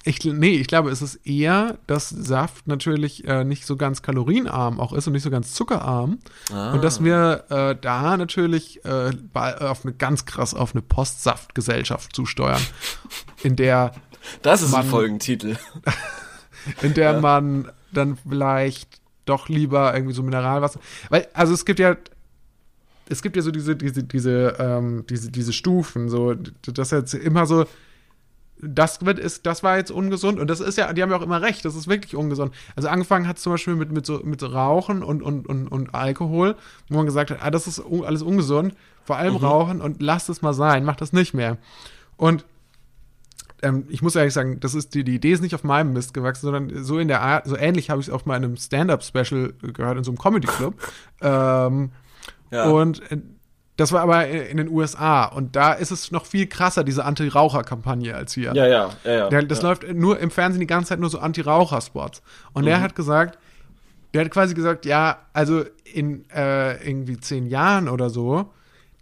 Ich, 0.06 0.24
nee, 0.24 0.52
ich 0.52 0.68
glaube, 0.68 0.92
es 0.92 1.02
ist 1.02 1.16
eher, 1.28 1.78
dass 1.86 2.10
Saft 2.10 2.68
natürlich 2.68 3.28
äh, 3.28 3.44
nicht 3.44 3.66
so 3.66 3.76
ganz 3.76 4.02
kalorienarm 4.02 4.80
auch 4.80 4.94
ist 4.94 5.08
und 5.08 5.14
nicht 5.14 5.24
so 5.24 5.30
ganz 5.30 5.54
zuckerarm. 5.54 6.20
Ah. 6.52 6.74
Und 6.74 6.84
dass 6.84 7.04
wir 7.04 7.44
äh, 7.50 7.76
da 7.80 8.16
natürlich 8.16 8.84
äh, 8.86 9.12
auf 9.34 9.84
eine 9.84 9.94
ganz 9.94 10.26
krass 10.26 10.54
auf 10.54 10.74
eine 10.74 10.82
Postsaftgesellschaft 10.82 12.16
zusteuern, 12.16 12.62
in 13.44 13.56
der, 13.58 13.94
Das 14.42 14.62
ist 14.62 14.72
Mann. 14.72 14.82
ein 14.82 14.88
Folgentitel. 14.88 15.58
in 16.82 16.94
der 16.94 17.20
man 17.20 17.70
dann 17.92 18.18
vielleicht 18.18 19.02
doch 19.26 19.50
lieber 19.50 19.94
irgendwie 19.94 20.14
so 20.14 20.24
Mineralwasser. 20.24 20.80
Weil, 21.10 21.28
also 21.34 21.54
es 21.54 21.66
gibt 21.66 21.80
ja, 21.80 21.98
es 23.10 23.22
gibt 23.22 23.36
ja 23.36 23.42
so 23.42 23.52
diese, 23.52 23.76
diese, 23.76 24.04
diese, 24.04 24.56
ähm, 24.60 25.06
diese, 25.10 25.32
diese 25.32 25.54
Stufen, 25.54 26.10
so, 26.10 26.36
das 26.62 26.92
jetzt 26.92 27.14
immer 27.14 27.46
so, 27.46 27.66
das 28.62 29.06
wird 29.06 29.20
ist, 29.20 29.46
das 29.46 29.64
war 29.64 29.78
jetzt 29.78 29.92
ungesund 29.92 30.40
und 30.40 30.50
das 30.50 30.60
ist 30.60 30.78
ja, 30.78 30.92
die 30.94 31.02
haben 31.02 31.10
ja 31.12 31.18
auch 31.18 31.22
immer 31.22 31.42
recht, 31.42 31.64
das 31.66 31.76
ist 31.76 31.88
wirklich 31.88 32.16
ungesund. 32.16 32.54
Also 32.76 32.90
angefangen 32.90 33.28
hat 33.28 33.40
zum 33.40 33.54
Beispiel 33.54 33.76
mit, 33.76 33.92
mit 33.92 34.06
so, 34.06 34.20
mit 34.24 34.44
Rauchen 34.44 35.04
und, 35.04 35.22
und, 35.22 35.48
und, 35.48 35.68
und 35.68 35.96
Alkohol, 35.96 36.56
wo 36.90 36.98
man 36.98 37.06
gesagt 37.06 37.32
hat, 37.32 37.40
ah, 37.42 37.52
das 37.52 37.68
ist 37.68 37.80
un, 37.80 38.04
alles 38.04 38.22
ungesund, 38.22 38.76
vor 39.04 39.18
allem 39.18 39.36
Rauchen 39.36 39.82
und 39.82 40.02
lasst 40.02 40.30
es 40.30 40.42
mal 40.42 40.54
sein, 40.54 40.84
macht 40.84 41.02
das 41.02 41.14
nicht 41.14 41.34
mehr. 41.34 41.58
Und 42.18 42.46
ähm, 43.62 43.86
ich 43.90 44.02
muss 44.02 44.16
ehrlich 44.16 44.34
sagen, 44.34 44.60
das 44.60 44.74
ist 44.74 44.94
die, 44.94 45.04
die 45.04 45.16
Idee 45.16 45.32
ist 45.32 45.42
nicht 45.42 45.56
auf 45.56 45.64
meinem 45.64 45.94
Mist 45.94 46.14
gewachsen, 46.14 46.46
sondern 46.46 46.84
so 46.84 47.00
in 47.00 47.08
der 47.08 47.22
Art, 47.22 47.48
so 47.48 47.58
ähnlich 47.58 47.90
habe 47.90 48.02
ich 48.02 48.08
es 48.08 48.14
auch 48.14 48.26
mal 48.26 48.38
in 48.38 48.44
einem 48.44 48.58
Stand-up-Special 48.58 49.54
gehört, 49.74 49.98
in 49.98 50.04
so 50.04 50.12
einem 50.12 50.18
Comedy-Club. 50.18 50.76
ähm, 51.22 51.92
Ja. 52.52 52.70
Und 52.70 53.12
äh, 53.12 53.18
das 53.80 53.92
war 53.92 54.02
aber 54.02 54.28
in 54.28 54.58
den 54.58 54.68
USA 54.70 55.26
und 55.26 55.56
da 55.56 55.72
ist 55.74 55.92
es 55.92 56.12
noch 56.12 56.26
viel 56.26 56.48
krasser, 56.48 56.84
diese 56.84 57.06
Anti-Raucher-Kampagne 57.06 58.14
als 58.14 58.34
hier. 58.34 58.54
ja, 58.54 58.68
ja, 58.68 58.90
ja, 59.06 59.12
ja. 59.12 59.30
Der, 59.30 59.44
das 59.44 59.62
ja. 59.62 59.70
läuft 59.70 59.92
nur 59.94 60.20
im 60.20 60.32
Fernsehen 60.32 60.60
die 60.60 60.68
ganze 60.68 60.90
Zeit 60.90 61.00
nur 61.00 61.10
so 61.10 61.20
Anti-Raucher-Spots. 61.20 62.22
Und 62.54 62.64
Mhm. 62.64 62.68
der 62.68 62.82
hat 62.82 62.96
gesagt, 62.96 63.40
der 64.14 64.26
hat 64.26 64.32
quasi 64.32 64.54
gesagt, 64.54 64.86
ja, 64.86 65.20
also 65.34 65.64
in 65.86 66.30
äh, 66.32 66.86
irgendwie 66.86 67.18
zehn 67.20 67.46
Jahren 67.48 67.88
oder 67.88 68.10
so, 68.10 68.52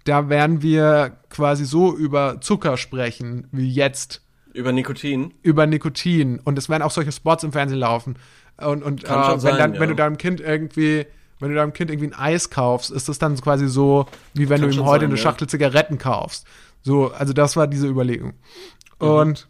da 0.03 0.29
werden 0.29 0.61
wir 0.61 1.17
quasi 1.29 1.65
so 1.65 1.95
über 1.95 2.39
Zucker 2.41 2.77
sprechen 2.77 3.47
wie 3.51 3.69
jetzt 3.69 4.21
Über 4.53 4.71
Nikotin. 4.71 5.33
über 5.41 5.65
Nikotin 5.65 6.39
und 6.39 6.57
es 6.57 6.69
werden 6.69 6.83
auch 6.83 6.91
solche 6.91 7.11
Spots 7.11 7.43
im 7.43 7.51
Fernsehen 7.51 7.79
laufen 7.79 8.17
und 8.57 8.83
und 8.83 9.03
äh, 9.03 9.09
wenn 9.09 9.39
sein, 9.39 9.57
dann 9.57 9.73
ja. 9.73 9.79
wenn 9.79 9.89
du 9.89 9.95
deinem 9.95 10.17
Kind 10.17 10.39
irgendwie 10.39 11.05
wenn 11.39 11.49
du 11.49 11.55
deinem 11.55 11.73
Kind 11.73 11.91
irgendwie 11.91 12.07
ein 12.07 12.19
Eis 12.19 12.49
kaufst, 12.49 12.91
ist 12.91 13.09
das 13.09 13.19
dann 13.19 13.39
quasi 13.39 13.67
so, 13.67 14.07
wie 14.33 14.49
wenn 14.49 14.61
Kann 14.61 14.71
du 14.71 14.75
ihm 14.75 14.85
heute 14.85 15.01
sein, 15.01 15.11
eine 15.11 15.15
ja. 15.17 15.21
Schachtel 15.21 15.47
Zigaretten 15.47 15.97
kaufst. 15.97 16.45
So, 16.81 17.11
also 17.11 17.33
das 17.33 17.55
war 17.55 17.67
diese 17.67 17.87
Überlegung. 17.87 18.33
Mhm. 18.99 19.07
Und 19.07 19.47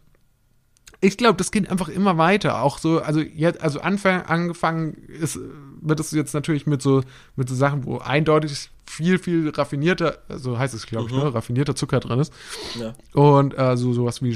ich 0.99 1.17
glaube, 1.17 1.37
das 1.37 1.51
geht 1.51 1.69
einfach 1.69 1.89
immer 1.89 2.17
weiter. 2.17 2.61
Auch 2.63 2.79
so, 2.79 3.01
also 3.01 3.19
jetzt, 3.19 3.61
also 3.61 3.79
anfang, 3.79 4.23
angefangen 4.23 4.93
ist, 5.07 5.39
wird 5.81 5.99
es 5.99 6.11
jetzt 6.11 6.33
natürlich 6.33 6.65
mit 6.65 6.81
so, 6.81 7.03
mit 7.35 7.47
so 7.47 7.55
Sachen, 7.55 7.85
wo 7.85 7.99
eindeutig 7.99 8.69
viel, 8.89 9.19
viel 9.19 9.49
raffinierter, 9.49 10.17
so 10.29 10.57
heißt 10.57 10.73
es, 10.73 10.87
glaube 10.87 11.07
ich, 11.07 11.13
Mhm. 11.13 11.19
ne, 11.19 11.33
raffinierter 11.33 11.75
Zucker 11.75 11.99
drin 11.99 12.19
ist. 12.19 12.33
Ja. 12.79 12.93
Und 13.13 13.57
äh, 13.57 13.75
so 13.77 13.91
sowas 13.93 14.21
wie, 14.23 14.35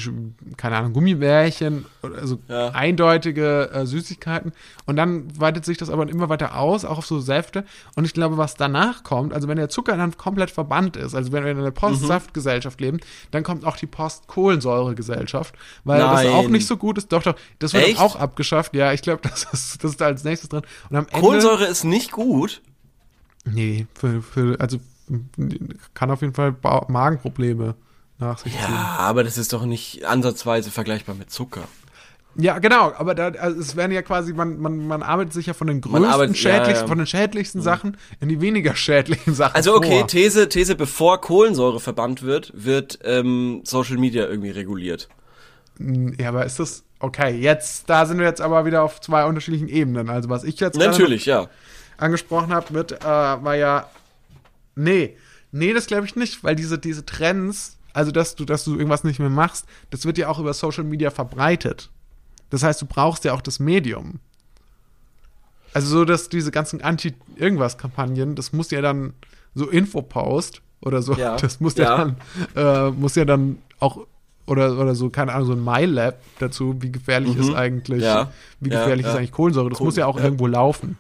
keine 0.58 0.76
Ahnung, 0.76 0.94
Gummibärchen, 0.94 1.86
also 2.02 2.38
Ja. 2.50 2.70
eindeutige 2.70 3.70
äh, 3.72 3.86
Süßigkeiten. 3.86 4.52
Und 4.86 4.98
dann 4.98 5.28
weitet 5.40 5.64
sich 5.66 5.78
das 5.78 5.90
aber 5.90 6.08
immer 6.10 6.28
weiter 6.30 6.58
aus, 6.58 6.84
auch 6.86 6.98
auf 6.98 7.06
so 7.06 7.20
Säfte. 7.20 7.64
Und 7.96 8.04
ich 8.06 8.14
glaube, 8.14 8.38
was 8.38 8.56
danach 8.56 9.04
kommt, 9.04 9.34
also 9.34 9.48
wenn 9.48 9.58
der 9.58 9.70
Zucker 9.70 9.96
dann 9.96 10.18
komplett 10.18 10.52
verbannt 10.52 10.98
ist, 10.98 11.16
also 11.16 11.32
wenn 11.32 11.44
wir 11.46 11.52
in 11.52 11.58
einer 11.58 11.72
Postsaftgesellschaft 11.72 12.80
leben, 12.82 13.00
dann 13.32 13.44
kommt 13.44 13.66
auch 13.66 13.78
die 13.78 13.88
Postkohlensäuregesellschaft, 13.88 15.56
weil 15.84 16.00
das 16.00 16.26
auch 16.28 16.44
Nein. 16.44 16.52
nicht 16.52 16.68
so 16.68 16.78
gut 16.78 16.98
ist. 16.98 17.12
Doch, 17.12 17.24
doch, 17.24 17.36
das 17.60 17.74
wird 17.74 18.00
auch 18.00 18.16
abgeschafft. 18.18 18.76
Ja, 18.76 18.92
ich 18.94 19.02
glaube, 19.02 19.22
das 19.30 19.46
ist, 19.52 19.84
das 19.84 19.92
ist 19.92 20.02
da 20.02 20.06
als 20.08 20.24
nächstes 20.24 20.50
drin. 20.50 20.62
Und 20.90 20.98
am 20.98 21.08
Ende. 21.08 21.20
Kohlensäure 21.22 21.66
ist 21.66 21.84
nicht 21.84 22.12
gut. 22.12 22.62
Nee, 23.46 23.88
für, 23.94 24.22
für, 24.22 24.60
also 24.60 24.78
kann 25.94 26.12
auf 26.12 26.22
jeden 26.22 26.34
Fall 26.34 26.52
ba 26.52 26.86
Magenprobleme 26.88 27.76
nach 28.20 28.38
sich 28.38 28.54
ziehen. 28.54 28.62
Ja, 28.62 28.98
aber 29.00 29.24
das 29.24 29.38
ist 29.38 29.52
doch 29.54 29.66
nicht 29.66 30.06
ansatzweise 30.06 30.72
vergleichbar 30.72 31.16
mit 31.16 31.32
Zucker. 31.32 31.64
Ja, 32.36 32.60
genau, 32.60 32.94
aber 32.96 33.14
da, 33.14 33.28
also 33.28 33.60
es 33.60 33.76
werden 33.76 33.92
ja 33.92 34.02
quasi, 34.02 34.32
man, 34.32 34.58
man, 34.62 34.88
man 34.88 35.04
arbeitet 35.04 35.34
sich 35.34 35.48
ja 35.48 35.54
von 35.54 35.68
den 35.68 35.82
größten, 35.82 36.06
arbeitet- 36.06 36.38
ja, 36.38 36.52
schädlichsten, 36.52 36.86
ja. 36.86 36.88
von 36.88 36.98
den 36.98 37.08
schädlichsten 37.08 37.62
Sachen 37.62 37.98
in 38.22 38.30
die 38.30 38.40
weniger 38.40 38.74
schädlichen 38.74 39.34
Sachen. 39.34 39.56
Also 39.56 39.76
okay, 39.76 40.00
vor. 40.00 40.08
These, 40.08 40.48
These, 40.48 40.76
bevor 40.76 41.20
Kohlensäure 41.20 41.82
verbannt 41.82 42.22
wird, 42.24 42.54
wird 42.56 43.00
ähm, 43.04 43.64
Social 43.66 43.98
Media 43.98 44.28
irgendwie 44.28 44.52
reguliert. 44.52 45.10
Ja, 45.78 46.30
aber 46.30 46.46
ist 46.46 46.60
das, 46.60 46.84
okay, 47.00 47.36
jetzt, 47.38 47.90
da 47.90 48.06
sind 48.06 48.20
wir 48.20 48.28
jetzt 48.28 48.40
aber 48.40 48.66
wieder 48.66 48.84
auf 48.84 49.02
zwei 49.02 49.26
unterschiedlichen 49.26 49.68
Ebenen. 49.68 50.10
Also 50.10 50.30
was 50.30 50.46
ich 50.46 50.58
jetzt 50.62 50.78
Natürlich, 50.78 51.26
ja. 51.26 51.50
Angesprochen 52.02 52.54
habe 52.54 52.74
mit, 52.74 52.92
äh, 52.92 53.04
war 53.06 53.56
ja, 53.56 53.90
nee, 54.76 55.16
nee, 55.52 55.74
das 55.74 55.88
glaube 55.88 56.06
ich 56.06 56.16
nicht, 56.16 56.44
weil 56.44 56.56
diese, 56.56 56.78
diese 56.80 57.06
Trends, 57.06 57.78
also 57.94 58.12
dass 58.12 58.36
du, 58.36 58.46
dass 58.46 58.64
du 58.64 58.76
irgendwas 58.76 59.04
nicht 59.04 59.20
mehr 59.20 59.30
machst, 59.30 59.66
das 59.90 60.06
wird 60.06 60.18
ja 60.18 60.28
auch 60.30 60.40
über 60.40 60.54
Social 60.54 60.84
Media 60.84 61.12
verbreitet. 61.12 61.90
Das 62.50 62.64
heißt, 62.64 62.82
du 62.82 62.86
brauchst 62.86 63.24
ja 63.24 63.34
auch 63.34 63.42
das 63.42 63.60
Medium. 63.60 64.20
Also 65.74 65.88
so, 65.88 66.06
dass 66.06 66.28
diese 66.28 66.52
ganzen 66.52 66.82
Anti-Irgendwas-Kampagnen, 66.82 68.36
das 68.36 68.52
muss 68.52 68.72
ja 68.72 68.82
dann 68.82 69.14
so 69.56 69.70
Infopost 69.70 70.62
oder 70.82 71.02
so, 71.02 71.14
Ja. 71.14 71.38
das 71.38 71.60
muss 71.62 71.76
ja, 71.76 71.84
Ja. 71.84 71.98
dann, 71.98 72.18
äh, 72.56 72.92
muss 72.92 73.16
ja 73.16 73.26
dann 73.26 73.60
auch 73.80 74.06
oder, 74.48 74.78
oder 74.78 74.96
so, 74.96 75.10
keine 75.10 75.32
Ahnung, 75.34 75.48
so 75.48 75.54
ein 75.54 75.64
MyLab 75.64 76.18
dazu, 76.40 76.76
wie 76.82 76.92
gefährlich 76.92 77.38
ist 77.38 77.54
eigentlich, 77.54 78.00
Mhm. 78.00 78.04
Ja. 78.06 78.32
wie 78.60 78.70
gefährlich 78.70 79.06
ist 79.06 79.14
eigentlich 79.16 79.32
Kohlensäure. 79.32 79.70
Das 79.70 79.78
Kohlen- 79.78 79.86
muss 79.88 79.96
ja 79.96 80.08
auch 80.08 80.18
irgendwo 80.20 80.48
laufen. 80.48 80.98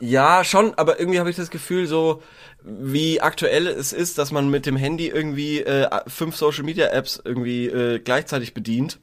Ja, 0.00 0.44
schon, 0.44 0.74
aber 0.74 0.98
irgendwie 0.98 1.20
habe 1.20 1.30
ich 1.30 1.36
das 1.36 1.50
Gefühl, 1.50 1.86
so 1.86 2.22
wie 2.62 3.20
aktuell 3.20 3.66
es 3.66 3.92
ist, 3.92 4.18
dass 4.18 4.32
man 4.32 4.48
mit 4.48 4.66
dem 4.66 4.76
Handy 4.76 5.08
irgendwie 5.08 5.60
äh, 5.60 5.88
fünf 6.08 6.36
Social 6.36 6.64
Media 6.64 6.88
Apps 6.88 7.20
irgendwie 7.24 7.66
äh, 7.66 7.98
gleichzeitig 8.00 8.54
bedient, 8.54 8.98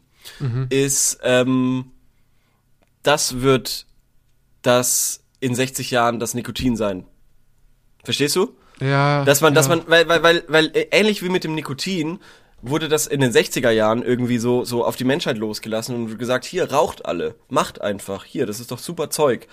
ist, 0.70 1.20
ähm, 1.24 1.92
das 3.04 3.42
wird 3.42 3.86
das 4.62 5.24
in 5.40 5.56
60 5.56 5.92
Jahren 5.92 6.20
das 6.20 6.34
Nikotin 6.34 6.76
sein. 6.76 7.06
Verstehst 8.04 8.36
du? 8.36 8.56
Ja. 8.80 9.24
Dass 9.26 9.42
man, 9.42 9.54
ja. 9.54 9.56
dass 9.56 9.70
man, 9.70 9.84
weil, 9.88 10.08
weil, 10.08 10.24
weil, 10.24 10.44
weil 10.48 10.66
äh, 10.76 10.88
ähnlich 10.92 11.24
wie 11.24 11.30
mit 11.30 11.44
dem 11.44 11.56
Nikotin 11.56 12.20
wurde 12.62 12.88
das 12.88 13.08
in 13.08 13.20
den 13.20 13.32
60er 13.32 13.72
Jahren 13.72 14.04
irgendwie 14.04 14.38
so, 14.38 14.64
so 14.64 14.86
auf 14.86 14.96
die 14.96 15.04
Menschheit 15.04 15.38
losgelassen 15.38 15.96
und 15.96 16.20
gesagt, 16.20 16.46
hier, 16.46 16.72
raucht 16.72 17.06
alle, 17.06 17.36
macht 17.50 17.82
einfach, 17.82 18.24
hier, 18.24 18.46
das 18.46 18.60
ist 18.60 18.72
doch 18.72 18.80
super 18.80 19.10
Zeug. 19.10 19.48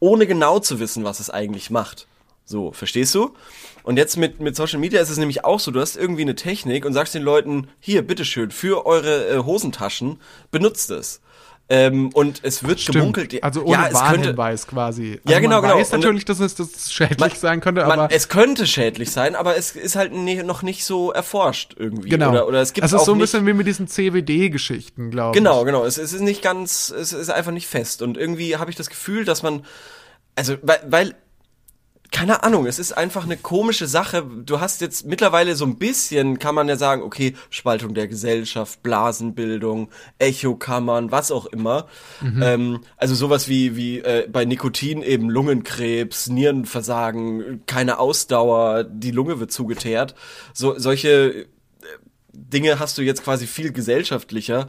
Ohne 0.00 0.26
genau 0.26 0.58
zu 0.58 0.80
wissen, 0.80 1.04
was 1.04 1.20
es 1.20 1.30
eigentlich 1.30 1.70
macht. 1.70 2.06
So, 2.46 2.72
verstehst 2.72 3.14
du? 3.14 3.34
Und 3.84 3.96
jetzt 3.96 4.16
mit, 4.16 4.40
mit 4.40 4.54
Social 4.54 4.78
Media 4.78 5.00
ist 5.00 5.10
es 5.10 5.16
nämlich 5.16 5.44
auch 5.44 5.60
so, 5.60 5.70
du 5.70 5.80
hast 5.80 5.96
irgendwie 5.96 6.22
eine 6.22 6.34
Technik 6.34 6.84
und 6.84 6.92
sagst 6.92 7.14
den 7.14 7.22
Leuten, 7.22 7.68
hier, 7.80 8.02
bitteschön, 8.02 8.50
für 8.50 8.84
eure 8.84 9.28
äh, 9.28 9.38
Hosentaschen, 9.38 10.20
benutzt 10.50 10.90
es. 10.90 11.22
Ähm, 11.70 12.10
und 12.12 12.40
es 12.42 12.62
wird 12.62 12.78
Stimmt. 12.78 12.96
gemunkelt. 12.98 13.42
Also 13.42 13.62
ohne 13.62 13.72
ja, 13.72 13.92
Warnhinweis 13.94 14.66
quasi. 14.66 15.20
Ja, 15.24 15.36
also 15.36 15.40
genau, 15.40 15.60
man 15.62 15.70
genau. 15.70 15.80
weiß 15.80 15.92
Und- 15.94 16.00
natürlich, 16.00 16.26
dass 16.26 16.38
es 16.38 16.54
das 16.54 16.92
schädlich 16.92 17.18
Man- 17.18 17.30
sein 17.30 17.60
könnte, 17.62 17.80
man, 17.86 17.98
aber 18.00 18.14
es 18.14 18.28
könnte 18.28 18.66
schädlich 18.66 19.10
sein, 19.10 19.34
aber 19.34 19.56
es 19.56 19.74
ist 19.74 19.96
halt 19.96 20.12
ne, 20.12 20.42
noch 20.44 20.62
nicht 20.62 20.84
so 20.84 21.10
erforscht 21.10 21.74
irgendwie. 21.78 22.10
genau. 22.10 22.30
Oder, 22.32 22.48
oder 22.48 22.60
es 22.60 22.74
gibt 22.74 22.84
es 22.86 22.92
ist 22.92 23.06
so 23.06 23.12
ein 23.14 23.18
bisschen 23.18 23.46
wie 23.46 23.54
mit 23.54 23.66
diesen 23.66 23.88
CWD-Geschichten, 23.88 25.10
glaube 25.10 25.30
ich. 25.36 25.42
Genau, 25.42 25.64
genau. 25.64 25.84
Es, 25.86 25.96
es 25.96 26.12
ist 26.12 26.20
nicht 26.20 26.42
ganz, 26.42 26.90
es 26.90 27.14
ist 27.14 27.30
einfach 27.30 27.52
nicht 27.52 27.66
fest. 27.66 28.02
Und 28.02 28.18
irgendwie 28.18 28.56
habe 28.58 28.70
ich 28.70 28.76
das 28.76 28.90
Gefühl, 28.90 29.24
dass 29.24 29.42
man, 29.42 29.64
also, 30.36 30.56
weil, 30.62 30.80
weil, 30.86 31.14
keine 32.14 32.44
Ahnung, 32.44 32.66
es 32.66 32.78
ist 32.78 32.92
einfach 32.92 33.24
eine 33.24 33.36
komische 33.36 33.88
Sache. 33.88 34.24
Du 34.24 34.60
hast 34.60 34.80
jetzt 34.80 35.04
mittlerweile 35.04 35.56
so 35.56 35.64
ein 35.64 35.78
bisschen, 35.78 36.38
kann 36.38 36.54
man 36.54 36.68
ja 36.68 36.76
sagen, 36.76 37.02
okay, 37.02 37.34
Spaltung 37.50 37.92
der 37.92 38.06
Gesellschaft, 38.06 38.84
Blasenbildung, 38.84 39.90
Echokammern, 40.20 41.10
was 41.10 41.32
auch 41.32 41.46
immer. 41.46 41.88
Ähm, 42.40 42.80
also 42.96 43.16
sowas 43.16 43.48
wie, 43.48 43.74
wie 43.74 43.98
äh, 43.98 44.28
bei 44.30 44.44
Nikotin 44.44 45.02
eben 45.02 45.28
Lungenkrebs, 45.28 46.28
Nierenversagen, 46.28 47.66
keine 47.66 47.98
Ausdauer, 47.98 48.84
die 48.84 49.10
Lunge 49.10 49.40
wird 49.40 49.50
zugeteert. 49.50 50.14
So, 50.52 50.78
solche 50.78 51.46
Dinge 52.32 52.78
hast 52.78 52.96
du 52.96 53.02
jetzt 53.02 53.24
quasi 53.24 53.48
viel 53.48 53.72
gesellschaftlicher 53.72 54.68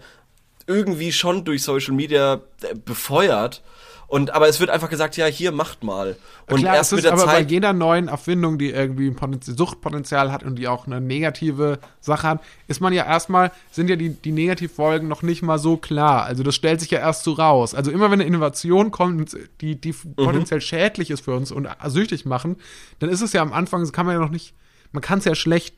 irgendwie 0.68 1.12
schon 1.12 1.46
durch 1.46 1.62
Social 1.62 1.94
Media 1.94 2.42
äh, 2.64 2.74
befeuert. 2.74 3.62
Und 4.08 4.32
aber 4.32 4.48
es 4.48 4.60
wird 4.60 4.70
einfach 4.70 4.90
gesagt, 4.90 5.18
ja, 5.18 5.26
hier 5.26 5.52
macht 5.52 5.84
mal. 5.84 6.16
Und 6.48 6.60
Klar, 6.60 6.76
erst 6.76 6.92
es 6.92 6.98
mit 6.98 7.00
ist 7.00 7.04
der 7.06 7.14
aber 7.14 7.26
bei 7.26 7.40
Zeit. 7.40 7.52
jeder 7.52 7.74
neuen 7.74 8.08
Erfindung, 8.08 8.60
die 8.60 8.70
irgendwie 8.70 9.08
ein 9.08 9.16
Potenzial, 9.16 9.58
Suchtpotenzial 9.58 10.32
hat 10.32 10.44
und 10.44 10.58
die 10.58 10.68
auch 10.68 10.86
eine 10.86 11.02
negative 11.02 11.80
Sache 12.02 12.28
hat, 12.28 12.44
ist 12.68 12.82
man 12.82 12.94
ja 12.94 13.04
erstmal, 13.06 13.52
sind 13.72 13.90
ja 13.90 13.96
die, 13.96 14.10
die 14.10 14.32
Negativfolgen 14.32 15.08
noch 15.08 15.24
nicht 15.24 15.42
mal 15.42 15.58
so 15.58 15.78
klar. 15.78 16.24
Also 16.26 16.44
das 16.44 16.54
stellt 16.54 16.82
sich 16.82 16.92
ja 16.92 17.00
erst 17.00 17.24
so 17.24 17.34
raus. 17.34 17.74
Also 17.74 17.90
immer 17.90 18.06
wenn 18.12 18.20
eine 18.22 18.26
Innovation 18.26 18.92
kommt, 18.92 19.36
die, 19.62 19.76
die 19.80 19.92
Mhm. 19.94 20.16
potenziell 20.16 20.62
schädlich 20.62 21.10
ist 21.10 21.22
für 21.26 21.34
uns 21.36 21.52
und 21.52 21.68
süchtig 21.88 22.26
machen, 22.26 22.58
dann 23.00 23.10
ist 23.10 23.22
es 23.22 23.34
ja 23.34 23.42
am 23.42 23.54
Anfang, 23.54 23.82
das 23.82 23.92
kann 23.92 24.06
man 24.06 24.14
ja 24.16 24.22
noch 24.22 24.30
nicht, 24.30 24.54
man 24.92 25.02
kann 25.02 25.18
es 25.20 25.26
ja 25.26 25.34
schlecht 25.34 25.74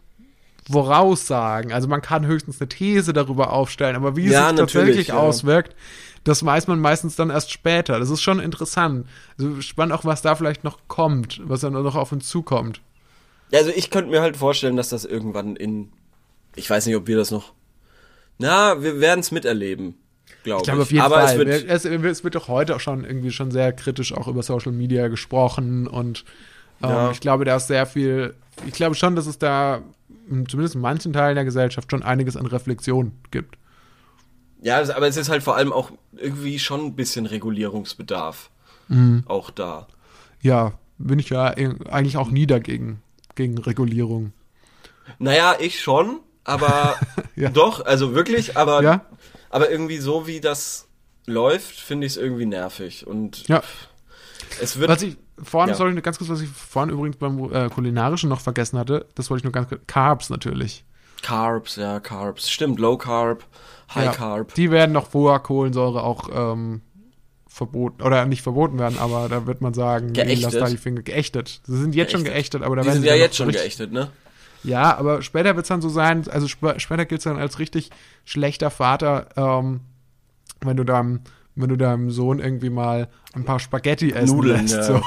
voraussagen. 0.70 1.72
Also 1.72 1.88
man 1.88 2.02
kann 2.02 2.26
höchstens 2.26 2.60
eine 2.60 2.70
These 2.70 3.14
darüber 3.14 3.54
aufstellen, 3.54 3.96
aber 3.96 4.16
wie 4.16 4.28
Ja, 4.28 4.44
es 4.44 4.50
sich 4.50 4.58
natürlich, 4.60 4.74
tatsächlich 4.88 5.08
ja. 5.10 5.18
auswirkt, 5.18 5.76
das 6.28 6.44
weiß 6.46 6.68
man 6.68 6.80
meistens 6.80 7.16
dann 7.16 7.30
erst 7.30 7.52
später. 7.52 8.00
Das 8.00 8.10
ist 8.10 8.22
schon 8.22 8.40
interessant. 8.40 9.08
Also 9.38 9.62
spannend 9.62 9.94
auch, 9.94 10.06
was 10.06 10.22
da 10.22 10.36
vielleicht 10.36 10.64
noch 10.64 10.80
kommt, 10.88 11.42
was 11.44 11.62
dann 11.62 11.74
noch 11.74 11.96
auf 11.96 12.12
uns 12.12 12.28
zukommt. 12.28 12.82
Also 13.54 13.72
ich 13.74 13.90
könnte 13.92 14.12
mir 14.12 14.22
halt 14.22 14.36
vorstellen, 14.36 14.76
dass 14.76 14.90
das 14.90 15.06
irgendwann 15.06 15.56
in, 15.56 15.90
ich 16.56 16.70
weiß 16.70 16.86
nicht, 16.86 16.96
ob 16.96 17.08
wir 17.08 17.16
das 17.18 17.32
noch, 17.32 17.54
na, 18.38 18.82
wir 18.84 19.00
werden 19.00 19.22
es 19.22 19.32
miterleben, 19.32 19.96
glaube 20.44 20.62
ich. 20.62 20.66
Glaube 20.66 20.82
auf 20.82 20.92
jeden 20.92 21.04
Aber 21.04 21.22
Fall. 21.22 21.40
es 21.50 21.64
wird, 21.64 21.70
es, 21.70 21.86
es 21.86 22.24
wird 22.24 22.36
doch 22.36 22.50
heute 22.50 22.76
auch 22.76 22.80
schon 22.82 23.06
irgendwie 23.06 23.32
schon 23.32 23.52
sehr 23.52 23.72
kritisch 23.72 24.14
auch 24.14 24.28
über 24.28 24.44
Social 24.44 24.74
Media 24.74 25.08
gesprochen 25.08 25.88
und 25.88 26.26
ähm, 26.84 26.90
Ja. 26.90 27.12
ich 27.12 27.22
glaube, 27.22 27.46
da 27.46 27.56
ist 27.56 27.68
sehr 27.68 27.86
viel, 27.86 28.34
ich 28.66 28.74
glaube 28.74 28.96
schon, 28.96 29.16
dass 29.16 29.28
es 29.28 29.40
da 29.40 29.82
zumindest 30.50 30.76
in 30.76 30.82
manchen 30.82 31.14
Teilen 31.14 31.36
der 31.36 31.46
Gesellschaft 31.46 31.90
schon 31.90 32.04
einiges 32.04 32.36
an 32.36 32.46
Reflexion 32.48 33.14
gibt. 33.32 33.58
Ja, 34.62 34.78
aber 34.96 35.08
es 35.08 35.18
ist 35.18 35.30
halt 35.30 35.44
vor 35.44 35.56
allem 35.56 35.72
auch 35.74 35.92
irgendwie 36.16 36.60
schon 36.60 36.82
ein 36.86 36.96
bisschen 36.96 37.26
Regulierungsbedarf. 37.26 38.50
Mhm. 38.88 39.24
Auch 39.28 39.50
da. 39.52 39.88
Ja, 40.42 40.74
bin 40.98 41.20
ich 41.20 41.30
ja 41.30 41.56
eh- 41.58 41.76
eigentlich 41.90 42.18
auch 42.18 42.30
nie 42.30 42.48
dagegen, 42.48 43.02
gegen 43.36 43.58
Regulierung. 43.58 44.34
Naja, 45.20 45.56
ich 45.60 45.82
schon, 45.82 46.20
aber 46.44 46.96
Ja. 47.36 47.50
doch, 47.50 47.86
also 47.86 48.16
wirklich, 48.16 48.58
aber, 48.58 48.82
Ja? 48.84 49.06
aber 49.50 49.70
irgendwie 49.70 49.98
so 49.98 50.28
wie 50.28 50.40
das 50.42 50.88
läuft, 51.26 51.80
finde 51.80 52.08
ich 52.08 52.14
es 52.14 52.18
irgendwie 52.18 52.46
nervig. 52.46 53.06
Und 53.06 53.48
Ja. 53.48 53.62
es 54.62 54.80
wird. 54.80 54.90
Was 54.90 55.02
ich 55.02 55.18
vorhin, 55.44 55.70
Ja. 55.70 55.76
sorry, 55.76 55.94
ganz 56.02 56.18
kurz, 56.18 56.30
was 56.30 56.42
ich 56.42 56.50
vorhin 56.50 56.92
übrigens 56.94 57.18
beim 57.18 57.52
äh, 57.54 57.70
Kulinarischen 57.70 58.30
noch 58.30 58.40
vergessen 58.42 58.80
hatte, 58.80 59.06
das 59.16 59.30
wollte 59.30 59.42
ich 59.42 59.44
nur 59.44 59.54
ganz 59.54 59.70
kurz, 59.70 59.82
Carbs 59.88 60.30
natürlich. 60.30 60.84
Carbs, 61.22 61.76
ja, 61.76 62.00
Carbs. 62.00 62.50
Stimmt, 62.50 62.80
Low 62.80 62.98
Carb, 62.98 63.44
High 63.94 64.06
Ja, 64.06 64.12
Carb. 64.12 64.54
Die 64.56 64.72
werden 64.72 64.92
noch 64.92 65.10
vor 65.10 65.42
Kohlensäure 65.44 66.04
auch 66.04 66.30
ähm, 66.34 66.82
verboten, 67.48 68.02
oder 68.04 68.26
nicht 68.26 68.42
verboten 68.42 68.78
werden, 68.80 68.98
aber 69.00 69.30
da 69.30 69.46
wird 69.48 69.62
man 69.62 69.74
sagen, 69.74 70.08
nee, 70.08 70.22
lass 70.22 70.28
Geächtet. 70.28 70.62
da 70.62 70.66
die 70.70 70.78
Finger 70.78 71.02
geächtet. 71.02 71.62
Sie 71.66 71.78
sind 71.80 71.96
jetzt 71.96 72.12
schon 72.12 72.24
Geächtet. 72.24 72.34
geächtet, 72.36 72.64
aber 72.64 72.76
da 72.76 72.82
Die 72.82 72.88
werden 72.88 72.96
sind 72.96 73.04
sie 73.04 73.10
ja 73.10 73.16
jetzt 73.16 73.36
schon 73.38 73.50
geächtet, 73.50 73.92
ne? 73.92 74.10
Ja, 74.64 74.98
aber 74.98 75.22
später 75.22 75.56
wird 75.56 75.64
es 75.66 75.70
dann 75.70 75.82
so 75.82 75.90
sein, 75.90 76.28
also 76.30 76.46
sp 76.50 76.76
später 76.78 77.06
gilt 77.06 77.20
es 77.20 77.24
dann 77.26 77.38
als 77.38 77.60
richtig 77.60 77.90
schlechter 78.26 78.70
Vater, 78.70 79.28
ähm, 79.38 79.82
wenn 80.62 80.76
du 80.78 80.84
deinem, 80.84 81.22
wenn 81.56 81.70
du 81.70 81.78
deinem 81.78 82.12
Sohn 82.12 82.40
irgendwie 82.40 82.70
mal 82.70 83.08
ein 83.34 83.46
paar 83.46 83.60
Spaghetti 83.60 84.12
essen 84.12 84.36
Nudeln, 84.36 84.62
lässt. 84.68 84.74
ja. 84.76 84.84
So. 84.84 85.02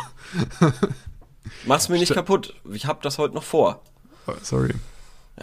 Mach's 1.66 1.89
mir 1.89 1.99
nicht 1.99 2.14
kaputt. 2.14 2.55
Ich 2.72 2.87
hab 2.87 3.03
das 3.03 3.18
heute 3.18 3.35
noch 3.35 3.43
vor. 3.43 3.83
Oh, 4.26 4.33
sorry. 4.43 4.72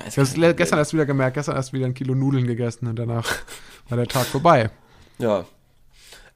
Ich 0.08 0.18
habe 0.18 0.54
gestern 0.56 0.80
erst 0.80 0.94
wieder 0.94 1.06
gemerkt, 1.06 1.36
gestern 1.36 1.56
erst 1.56 1.74
wieder 1.74 1.86
ein 1.86 1.94
Kilo 1.94 2.14
Nudeln 2.14 2.46
gegessen 2.46 2.88
und 2.88 2.98
danach 2.98 3.26
war 3.90 3.98
der 3.98 4.08
Tag 4.08 4.26
vorbei. 4.26 4.70
Ja. 5.18 5.46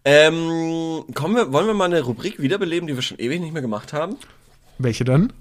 Ähm, 0.04 1.06
kommen 1.14 1.36
wir, 1.36 1.54
wollen 1.54 1.68
wir 1.68 1.74
mal 1.76 1.86
eine 1.86 2.02
Rubrik 2.02 2.40
wiederbeleben, 2.42 2.88
die 2.88 2.96
wir 2.96 3.04
schon 3.04 3.20
ewig 3.20 3.40
nicht 3.40 3.54
mehr 3.54 3.62
gemacht 3.62 3.94
haben? 3.94 4.16
Welche 4.80 5.04
dann? 5.04 5.32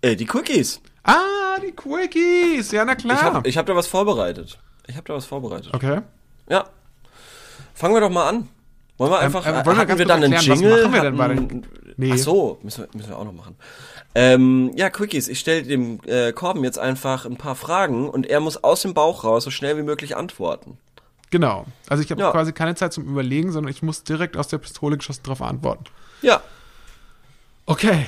Äh, 0.00 0.16
die 0.16 0.24
Quickies. 0.26 0.80
Ah, 1.04 1.58
die 1.64 1.70
Quickies. 1.70 2.72
Ja, 2.72 2.84
na 2.84 2.96
klar. 2.96 3.16
Ich 3.16 3.22
hab, 3.22 3.46
ich 3.46 3.58
hab 3.58 3.66
da 3.66 3.76
was 3.76 3.86
vorbereitet. 3.86 4.58
Ich 4.88 4.96
hab 4.96 5.04
da 5.04 5.14
was 5.14 5.26
vorbereitet. 5.26 5.72
okay. 5.72 6.00
Ja. 6.48 6.64
Fangen 7.74 7.94
wir 7.94 8.00
doch 8.00 8.10
mal 8.10 8.28
an. 8.28 8.48
Wollen 8.98 9.12
wir 9.12 9.20
einfach, 9.20 9.46
ähm, 9.46 9.54
äh, 9.54 9.64
wollen 9.66 9.78
wir 9.78 9.98
wir 9.98 10.06
dann 10.06 10.22
einen 10.24 10.32
erklären, 10.32 10.52
was 10.52 10.60
Jingle? 10.60 10.82
machen 10.82 10.92
wir 10.94 11.02
denn 11.02 11.16
bei 11.16 11.28
den- 11.28 11.66
Nee. 11.96 12.10
Ach 12.14 12.18
so, 12.18 12.58
müssen 12.62 12.84
wir, 12.84 12.88
müssen 12.94 13.10
wir 13.10 13.18
auch 13.18 13.24
noch 13.24 13.32
machen. 13.32 13.54
Ähm, 14.14 14.72
ja, 14.76 14.90
Quickies. 14.90 15.28
Ich 15.28 15.38
stelle 15.40 15.62
dem 15.62 16.00
äh, 16.06 16.32
Korben 16.32 16.64
jetzt 16.64 16.78
einfach 16.78 17.24
ein 17.24 17.36
paar 17.36 17.54
Fragen 17.54 18.08
und 18.10 18.26
er 18.26 18.40
muss 18.40 18.62
aus 18.62 18.82
dem 18.82 18.92
Bauch 18.94 19.24
raus 19.24 19.44
so 19.44 19.50
schnell 19.50 19.76
wie 19.78 19.82
möglich 19.82 20.16
antworten. 20.16 20.76
Genau. 21.30 21.64
Also 21.88 22.02
ich 22.02 22.10
habe 22.10 22.20
Ja. 22.20 22.30
quasi 22.30 22.52
keine 22.52 22.74
Zeit 22.74 22.92
zum 22.92 23.04
Überlegen, 23.08 23.52
sondern 23.52 23.70
ich 23.70 23.82
muss 23.82 24.04
direkt 24.04 24.36
aus 24.36 24.48
der 24.48 24.58
Pistole 24.58 24.98
geschossen 24.98 25.22
darauf 25.24 25.40
antworten. 25.40 25.84
Ja. 26.20 26.42
Okay. 27.66 28.06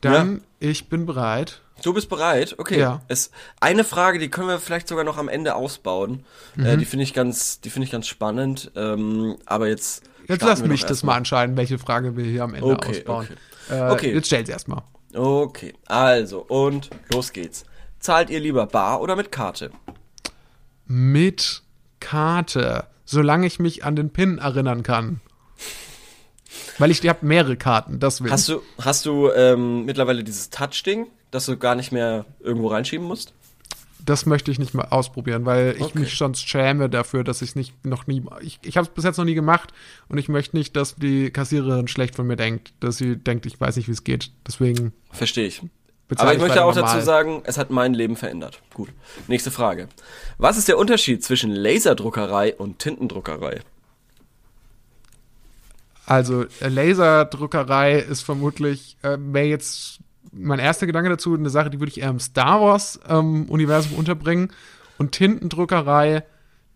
Dann, 0.00 0.42
ich 0.60 0.88
bin 0.88 1.06
bereit. 1.06 1.60
Du 1.82 1.92
bist 1.94 2.08
bereit? 2.08 2.54
Okay. 2.58 2.78
Ja. 2.78 3.02
Es, 3.08 3.30
eine 3.60 3.84
Frage, 3.84 4.18
die 4.18 4.28
können 4.28 4.48
wir 4.48 4.58
vielleicht 4.58 4.88
sogar 4.88 5.04
noch 5.04 5.18
am 5.18 5.28
Ende 5.28 5.54
ausbauen. 5.54 6.24
Mhm. 6.56 6.66
Äh, 6.66 6.76
die 6.76 6.84
finde 6.84 7.04
ich 7.04 7.14
ganz, 7.14 7.60
die 7.60 7.70
finde 7.70 7.86
ich 7.86 7.92
ganz 7.92 8.06
spannend. 8.06 8.70
Ähm, 8.76 9.36
aber 9.46 9.68
jetzt. 9.68 10.02
Jetzt 10.28 10.42
lass 10.42 10.64
mich 10.64 10.84
das 10.84 11.02
mal 11.02 11.16
entscheiden, 11.18 11.56
welche 11.56 11.78
Frage 11.78 12.16
wir 12.16 12.24
hier 12.24 12.44
am 12.44 12.54
Ende 12.54 12.66
Okay, 12.66 12.90
ausbauen. 13.00 13.28
okay. 13.68 13.76
Äh, 13.78 13.90
Okay. 13.92 14.14
Jetzt 14.14 14.26
stell 14.26 14.44
sie 14.44 14.52
erstmal. 14.52 14.82
Okay, 15.14 15.74
also 15.86 16.40
und 16.40 16.90
los 17.12 17.32
geht's. 17.32 17.64
Zahlt 18.00 18.30
ihr 18.30 18.40
lieber 18.40 18.66
bar 18.66 19.00
oder 19.00 19.16
mit 19.16 19.30
Karte? 19.30 19.70
Mit 20.86 21.62
Karte. 22.00 22.88
Solange 23.04 23.46
ich 23.46 23.58
mich 23.58 23.84
an 23.84 23.96
den 23.96 24.10
Pin 24.10 24.38
erinnern 24.38 24.82
kann. 24.82 25.20
Weil 26.78 26.90
ich, 26.90 27.02
ich 27.02 27.08
habe 27.08 27.24
mehrere 27.24 27.56
Karten, 27.56 28.00
deswegen. 28.00 28.32
Hast 28.32 28.48
du, 28.48 28.60
hast 28.78 29.06
du 29.06 29.30
ähm, 29.30 29.84
mittlerweile 29.84 30.24
dieses 30.24 30.50
Touch-Ding, 30.50 31.06
das 31.30 31.46
du 31.46 31.56
gar 31.56 31.74
nicht 31.74 31.92
mehr 31.92 32.24
irgendwo 32.40 32.68
reinschieben 32.68 33.06
musst? 33.06 33.32
Das 34.04 34.26
möchte 34.26 34.50
ich 34.50 34.58
nicht 34.58 34.74
mal 34.74 34.86
ausprobieren, 34.90 35.46
weil 35.46 35.74
ich 35.76 35.82
Okay. 35.82 36.00
mich 36.00 36.16
sonst 36.18 36.46
schäme 36.48 36.90
dafür, 36.90 37.24
dass 37.24 37.40
ich 37.42 37.56
nicht 37.56 37.84
noch 37.86 38.06
nie. 38.06 38.22
Ich, 38.42 38.58
ich 38.62 38.76
habe 38.76 38.86
es 38.86 38.92
bis 38.92 39.04
jetzt 39.04 39.16
noch 39.16 39.24
nie 39.24 39.34
gemacht 39.34 39.72
und 40.08 40.18
ich 40.18 40.28
möchte 40.28 40.56
nicht, 40.56 40.76
dass 40.76 40.96
die 40.96 41.30
Kassiererin 41.30 41.88
schlecht 41.88 42.14
von 42.14 42.26
mir 42.26 42.36
denkt, 42.36 42.72
dass 42.80 42.98
sie 42.98 43.16
denkt, 43.16 43.46
ich 43.46 43.60
weiß 43.60 43.76
nicht, 43.76 43.88
wie 43.88 43.92
es 43.92 44.04
geht. 44.04 44.30
Deswegen 44.46 44.92
Verstehe 45.10 45.46
ich. 45.46 45.62
Aber 46.16 46.32
ich 46.34 46.38
möchte 46.38 46.56
weiter 46.56 46.66
auch 46.66 46.74
normal. 46.74 46.92
dazu 46.94 47.04
sagen, 47.04 47.42
es 47.44 47.56
hat 47.56 47.70
mein 47.70 47.94
Leben 47.94 48.14
verändert. 48.16 48.60
Gut. 48.74 48.90
Nächste 49.26 49.50
Frage. 49.50 49.88
Was 50.36 50.58
ist 50.58 50.68
der 50.68 50.76
Unterschied 50.78 51.24
zwischen 51.24 51.50
Laserdruckerei 51.50 52.54
und 52.54 52.78
Tintendruckerei? 52.78 53.60
Also 56.06 56.42
äh, 56.60 56.68
Laserdruckerei 56.68 57.98
ist 57.98 58.22
vermutlich, 58.22 58.98
äh, 59.02 59.16
wäre 59.18 59.46
jetzt 59.46 60.00
mein 60.36 60.58
erster 60.58 60.86
Gedanke 60.86 61.10
dazu, 61.10 61.34
eine 61.34 61.50
Sache, 61.50 61.70
die 61.70 61.80
würde 61.80 61.90
ich 61.90 62.00
eher 62.00 62.10
im 62.10 62.20
Star 62.20 62.60
Wars 62.60 62.98
ähm, 63.08 63.44
Universum 63.48 63.94
unterbringen. 63.94 64.52
Und 64.98 65.12
Tintendruckerei, 65.12 66.24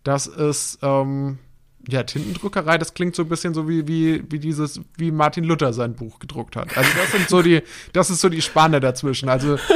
das 0.03 0.27
ist, 0.27 0.79
ähm, 0.81 1.39
ja, 1.87 2.03
Tintendruckerei, 2.03 2.77
das 2.77 2.93
klingt 2.93 3.15
so 3.15 3.23
ein 3.23 3.29
bisschen 3.29 3.53
so 3.53 3.67
wie, 3.69 3.87
wie, 3.87 4.23
wie 4.29 4.39
dieses, 4.39 4.81
wie 4.97 5.11
Martin 5.11 5.43
Luther 5.45 5.73
sein 5.73 5.95
Buch 5.95 6.19
gedruckt 6.19 6.55
hat. 6.55 6.77
Also 6.77 6.89
das 6.97 7.11
sind 7.11 7.29
so 7.29 7.41
die, 7.41 7.61
das 7.93 8.09
ist 8.09 8.21
so 8.21 8.29
die 8.29 8.41
Spanne 8.41 8.79
dazwischen. 8.79 9.29
Also, 9.29 9.55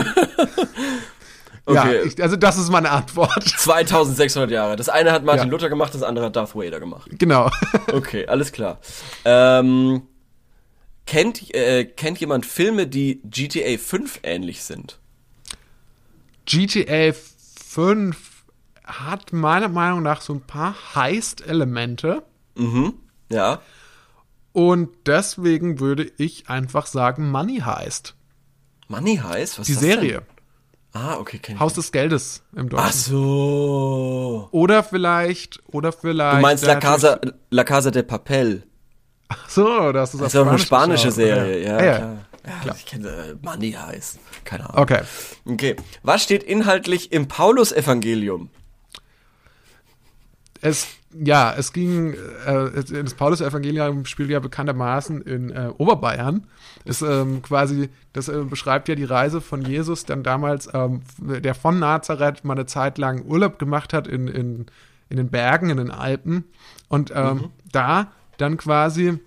ja, 1.69 1.83
Okay. 1.83 2.01
ich, 2.05 2.21
also 2.21 2.35
das 2.35 2.57
ist 2.57 2.69
meine 2.69 2.91
Antwort. 2.91 3.41
2600 3.57 4.51
Jahre. 4.51 4.75
Das 4.75 4.89
eine 4.89 5.11
hat 5.13 5.23
Martin 5.23 5.45
Ja. 5.47 5.51
Luther 5.51 5.69
gemacht, 5.69 5.93
das 5.95 6.03
andere 6.03 6.25
hat 6.25 6.35
Darth 6.35 6.55
Vader 6.55 6.79
gemacht. 6.81 7.09
genau. 7.17 7.49
Okay, 7.93 8.27
alles 8.27 8.51
klar. 8.51 8.79
Ähm, 9.23 10.01
kennt, 11.05 11.53
äh, 11.53 11.85
kennt 11.85 12.19
jemand 12.19 12.45
Filme, 12.45 12.87
die 12.87 13.21
GTA 13.23 13.77
5 13.77 14.19
ähnlich 14.23 14.63
sind? 14.63 14.99
GTA 16.45 17.13
5 17.13 18.17
hat 18.83 19.31
meiner 19.33 19.69
Meinung 19.69 20.03
nach 20.03 20.21
so 20.21 20.33
ein 20.33 20.41
paar 20.41 20.75
Heist-Elemente 20.95 22.23
Mhm. 22.55 22.93
Ja. 23.29 23.61
und 24.51 24.89
deswegen 25.07 25.79
würde 25.79 26.11
ich 26.17 26.49
einfach 26.49 26.85
sagen 26.85 27.31
Money 27.31 27.59
Heist. 27.59 28.15
Money 28.89 29.17
Heist? 29.17 29.57
Was 29.59 29.65
Die 29.67 29.71
ist 29.71 29.81
das 29.81 29.87
Serie. 29.89 30.11
Denn? 30.19 31.01
Ah, 31.01 31.15
okay, 31.17 31.39
kenn 31.39 31.55
ich. 31.55 31.59
Haus 31.59 31.73
des 31.73 31.91
Geldes 31.91 32.43
im 32.55 32.69
Deutschen. 32.69 32.85
Ach 32.85 32.91
so. 32.91 34.47
Oder 34.51 34.83
vielleicht, 34.83 35.59
oder 35.67 35.91
vielleicht. 35.91 36.37
Du 36.37 36.41
meinst 36.41 36.63
La 36.65 36.75
Casa, 36.75 37.19
La 37.49 37.63
Casa 37.63 37.89
de 37.89 38.03
Papel. 38.03 38.67
So, 39.47 39.91
das 39.91 40.13
ist, 40.13 40.21
Das 40.21 40.27
ist 40.27 40.33
ja 40.33 40.41
auch 40.41 40.47
eine 40.47 40.59
Spanisch 40.59 41.01
spanische 41.01 41.07
geschaut. 41.07 41.15
Serie. 41.15 41.63
Ja, 41.63 41.77
Ah, 41.77 41.83
ja. 41.83 41.97
klar. 41.97 42.17
Ja, 42.65 42.75
Ich 42.75 42.85
kenne 42.85 43.07
äh, 43.09 43.35
Money 43.41 43.71
Heist. 43.71 44.19
Keine 44.43 44.69
Ahnung. 44.69 44.81
Okay. 44.81 45.01
Okay. 45.45 45.75
Was 46.03 46.23
steht 46.23 46.43
inhaltlich 46.43 47.11
im 47.11 47.27
Paulusevangelium? 47.27 48.49
Es, 50.61 50.87
ja, 51.13 51.53
es 51.57 51.73
ging, 51.73 52.13
äh, 52.45 52.83
das 53.03 53.13
Paulus-Evangelium 53.15 54.05
spielt 54.05 54.29
ja 54.29 54.39
bekanntermaßen 54.39 55.21
in 55.21 55.49
äh, 55.51 55.69
Oberbayern. 55.77 56.47
Ist 56.85 57.01
ähm, 57.01 57.41
quasi, 57.41 57.89
das 58.13 58.29
äh, 58.29 58.43
beschreibt 58.43 58.87
ja 58.87 58.95
die 58.95 59.03
Reise 59.03 59.41
von 59.41 59.61
Jesus, 59.63 60.05
dann 60.05 60.23
damals, 60.23 60.69
ähm, 60.73 61.01
der 61.19 61.53
von 61.55 61.79
Nazareth 61.79 62.43
mal 62.45 62.53
eine 62.53 62.65
Zeit 62.65 62.97
lang 62.97 63.23
Urlaub 63.25 63.59
gemacht 63.59 63.93
hat 63.93 64.07
in, 64.07 64.27
in, 64.27 64.65
in 65.09 65.17
den 65.17 65.29
Bergen, 65.29 65.69
in 65.69 65.77
den 65.77 65.91
Alpen. 65.91 66.45
Und 66.87 67.11
ähm, 67.13 67.49
da 67.71 68.11
dann 68.43 68.57
quasi 68.57 69.19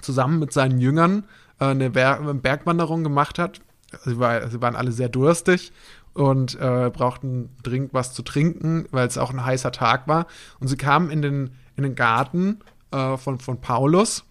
zusammen 0.00 0.38
mit 0.38 0.52
seinen 0.52 0.80
Jüngern 0.80 1.24
äh, 1.60 1.66
eine 1.66 1.90
Ber 1.90 2.34
Bergwanderung 2.34 3.02
gemacht 3.02 3.38
hat. 3.38 3.60
Sie, 4.04 4.18
war, 4.18 4.48
sie 4.48 4.60
waren 4.60 4.76
alle 4.76 4.92
sehr 4.92 5.08
durstig 5.08 5.72
und 6.14 6.54
äh, 6.60 6.90
brauchten 6.92 7.50
dringend 7.62 7.94
was 7.94 8.12
zu 8.12 8.22
trinken, 8.22 8.86
weil 8.90 9.06
es 9.06 9.16
auch 9.18 9.30
ein 9.30 9.44
heißer 9.44 9.72
Tag 9.72 10.08
war. 10.08 10.26
Und 10.60 10.68
sie 10.68 10.76
kamen 10.76 11.10
in 11.10 11.22
den, 11.22 11.50
in 11.76 11.84
den 11.84 11.94
Garten 11.94 12.60
äh, 12.90 13.16
von, 13.16 13.38
von 13.38 13.60
Paulus 13.60 14.24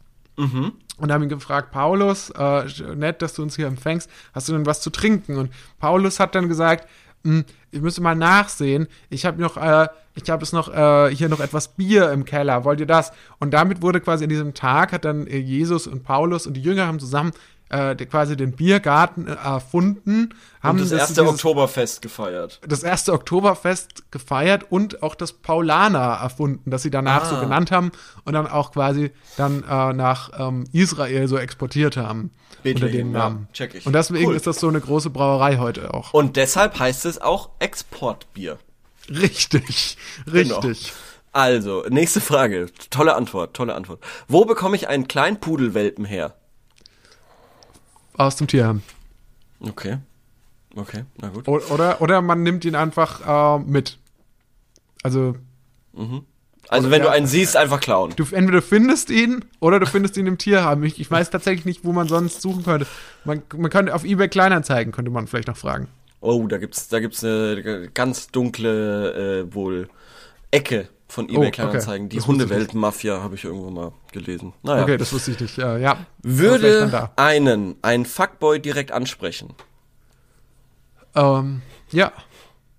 und 0.97 1.12
haben 1.12 1.24
ihn 1.24 1.30
gefragt, 1.30 1.72
Paulus, 1.72 2.30
äh, 2.32 2.66
nett, 2.95 3.22
dass 3.22 3.34
du 3.34 3.43
uns 3.43 3.55
hier 3.55 3.68
empfängst, 3.68 4.09
hast 4.34 4.49
du 4.49 4.53
denn 4.53 4.66
was 4.66 4.82
zu 4.82 4.89
trinken? 4.89 5.38
Und 5.38 5.51
Paulus 5.80 6.20
hat 6.20 6.36
dann 6.36 6.47
gesagt, 6.47 6.88
hm, 7.24 7.45
ich 7.72 7.82
müsste 7.82 8.01
mal 8.01 8.15
nachsehen, 8.15 8.88
ich 9.09 9.26
habe 9.26 9.41
noch, 9.41 9.57
äh, 9.57 9.88
ich 10.15 10.30
habe 10.30 10.43
es 10.43 10.51
noch, 10.53 10.74
äh, 10.74 11.13
hier 11.15 11.30
noch 11.30 11.39
etwas 11.39 11.69
Bier 11.69 12.11
im 12.11 12.26
Keller, 12.26 12.63
wollt 12.63 12.80
ihr 12.80 12.86
das? 12.86 13.11
Und 13.39 13.53
damit 13.53 13.82
wurde 13.82 14.01
quasi 14.01 14.24
an 14.26 14.30
diesem 14.30 14.53
Tag, 14.53 14.91
hat 14.91 15.05
dann 15.05 15.28
äh, 15.28 15.38
Jesus 15.38 15.88
und 15.88 16.03
Paulus 16.03 16.47
und 16.47 16.55
die 16.55 16.61
Jünger 16.61 16.88
haben 16.88 16.99
zusammen 16.99 17.32
äh, 17.72 17.95
quasi 18.05 18.36
den 18.38 18.51
Biergarten 18.55 19.28
äh, 19.28 19.32
erfunden, 19.32 20.34
haben 20.61 20.80
Und 20.80 20.91
das 20.91 20.91
erste 20.99 21.26
Oktoberfest 21.28 22.01
gefeiert. 22.01 22.59
das 22.67 22.84
erste 22.84 23.13
Oktoberfest 23.13 24.11
gefeiert 24.11 24.65
und 24.69 25.01
auch 25.03 25.15
das 25.15 25.34
Paulaner 25.34 26.19
erfunden, 26.22 26.69
das 26.69 26.84
sie 26.84 26.91
danach 26.91 27.24
Ah. 27.24 27.30
so 27.36 27.39
genannt 27.39 27.72
haben 27.72 27.91
und 28.26 28.34
dann 28.34 28.47
auch 28.47 28.72
quasi 28.74 29.11
dann 29.38 29.63
äh, 29.63 29.93
nach 29.93 30.32
ähm, 30.38 30.65
Israel 30.74 31.28
so 31.28 31.38
exportiert 31.38 31.97
haben 31.97 32.32
unter 32.63 32.63
Bethlehem, 32.63 32.91
den 32.91 33.11
ja, 33.13 33.19
Namen. 33.19 33.47
check 33.53 33.74
ich. 33.74 33.86
Und 33.86 33.93
deswegen 33.93 34.28
Cool. 34.28 34.36
ist 34.36 34.45
das 34.47 34.59
so 34.59 34.67
eine 34.67 34.82
große 34.82 35.09
Brauerei 35.09 35.57
heute 35.57 35.93
auch. 35.93 36.13
Und 36.13 36.36
deshalb 36.36 36.78
heißt 36.78 37.05
es 37.05 37.19
auch 37.22 37.49
Exportbier. 37.59 38.57
Richtig, 39.09 39.97
Genau. 40.26 40.59
richtig. 40.59 40.93
Also, 41.34 41.86
nächste 41.89 42.19
Frage. 42.22 42.67
Tolle 42.89 43.15
Antwort, 43.15 43.55
tolle 43.55 43.74
Antwort. 43.74 44.03
Wo 44.28 44.43
bekomme 44.45 44.76
ich 44.76 44.89
einen 44.89 45.07
kleinen 45.07 45.39
Pudelwelpen 45.39 46.03
her? 46.05 46.36
Aus 48.18 48.36
dem 48.36 48.47
Tierheim. 48.47 48.82
Okay. 49.59 49.97
Okay, 50.76 51.03
na 51.20 51.30
gut. 51.30 51.47
O- 51.47 51.59
Oder, 51.74 52.01
oder 52.01 52.22
man 52.22 52.43
nimmt 52.43 52.64
ihn 52.66 52.76
einfach 52.76 53.57
äh, 53.59 53.64
mit. 53.64 53.97
Also, 55.03 55.36
Also, 55.93 56.88
oder 56.88 56.91
wenn 56.91 57.01
du 57.01 57.09
einen 57.09 57.28
siehst, 57.28 57.57
einfach 57.57 57.80
klauen. 57.82 58.14
du 58.16 58.24
entweder 58.32 58.62
findest 58.62 59.09
ihn 59.09 59.43
oder 59.59 59.80
du 59.80 59.86
findest 59.86 60.16
ihn 60.16 60.28
im 60.28 60.38
Tierheim. 60.38 60.84
Ich, 60.84 60.99
ich 60.99 61.09
weiß 61.12 61.30
tatsächlich 61.30 61.66
nicht, 61.66 61.84
wo 61.84 61.91
man 61.91 62.07
sonst 62.07 62.41
suchen 62.41 62.64
könnte. 62.64 62.88
Man, 63.26 63.41
man 63.57 63.70
könnte 63.70 63.93
auf 63.93 64.03
eBay 64.05 64.30
Kleinanzeigen, 64.30 64.93
könnte 64.93 65.12
man 65.12 65.28
vielleicht 65.28 65.47
noch 65.49 65.57
fragen. 65.57 65.88
Oh, 66.22 66.45
da 66.47 66.57
gibt's, 66.57 66.88
da 66.88 66.99
gibt's 66.99 67.24
eine 67.24 67.89
ganz 67.93 68.28
dunkle, 68.28 69.41
äh, 69.49 69.53
wohl 69.53 69.89
Ecke 70.51 70.88
von 71.12 71.26
Oh, 71.26 71.34
eBay 71.34 71.47
okay. 71.47 71.51
Kleinanzeigen. 71.51 72.09
Die 72.09 72.18
wusste 72.18 72.32
ich 72.32 72.39
Hundewelpen-Mafia 72.39 73.22
habe 73.22 73.36
ich 73.36 73.43
irgendwo 73.43 73.70
mal 73.70 73.91
gelesen. 74.12 74.53
Naja. 74.64 74.84
Okay, 74.84 74.97
das 74.97 75.12
wusste 75.12 75.32
ich 75.32 75.39
nicht. 75.39 75.57
Äh, 75.57 75.80
ja. 75.80 76.05
Würde 76.24 77.12
einen, 77.18 77.76
ein 77.82 78.05
Fuckboy 78.05 78.59
direkt 78.59 78.91
ansprechen. 78.91 79.53
da. 81.14 81.39
Ähm, 81.39 81.62
ja. 81.91 82.12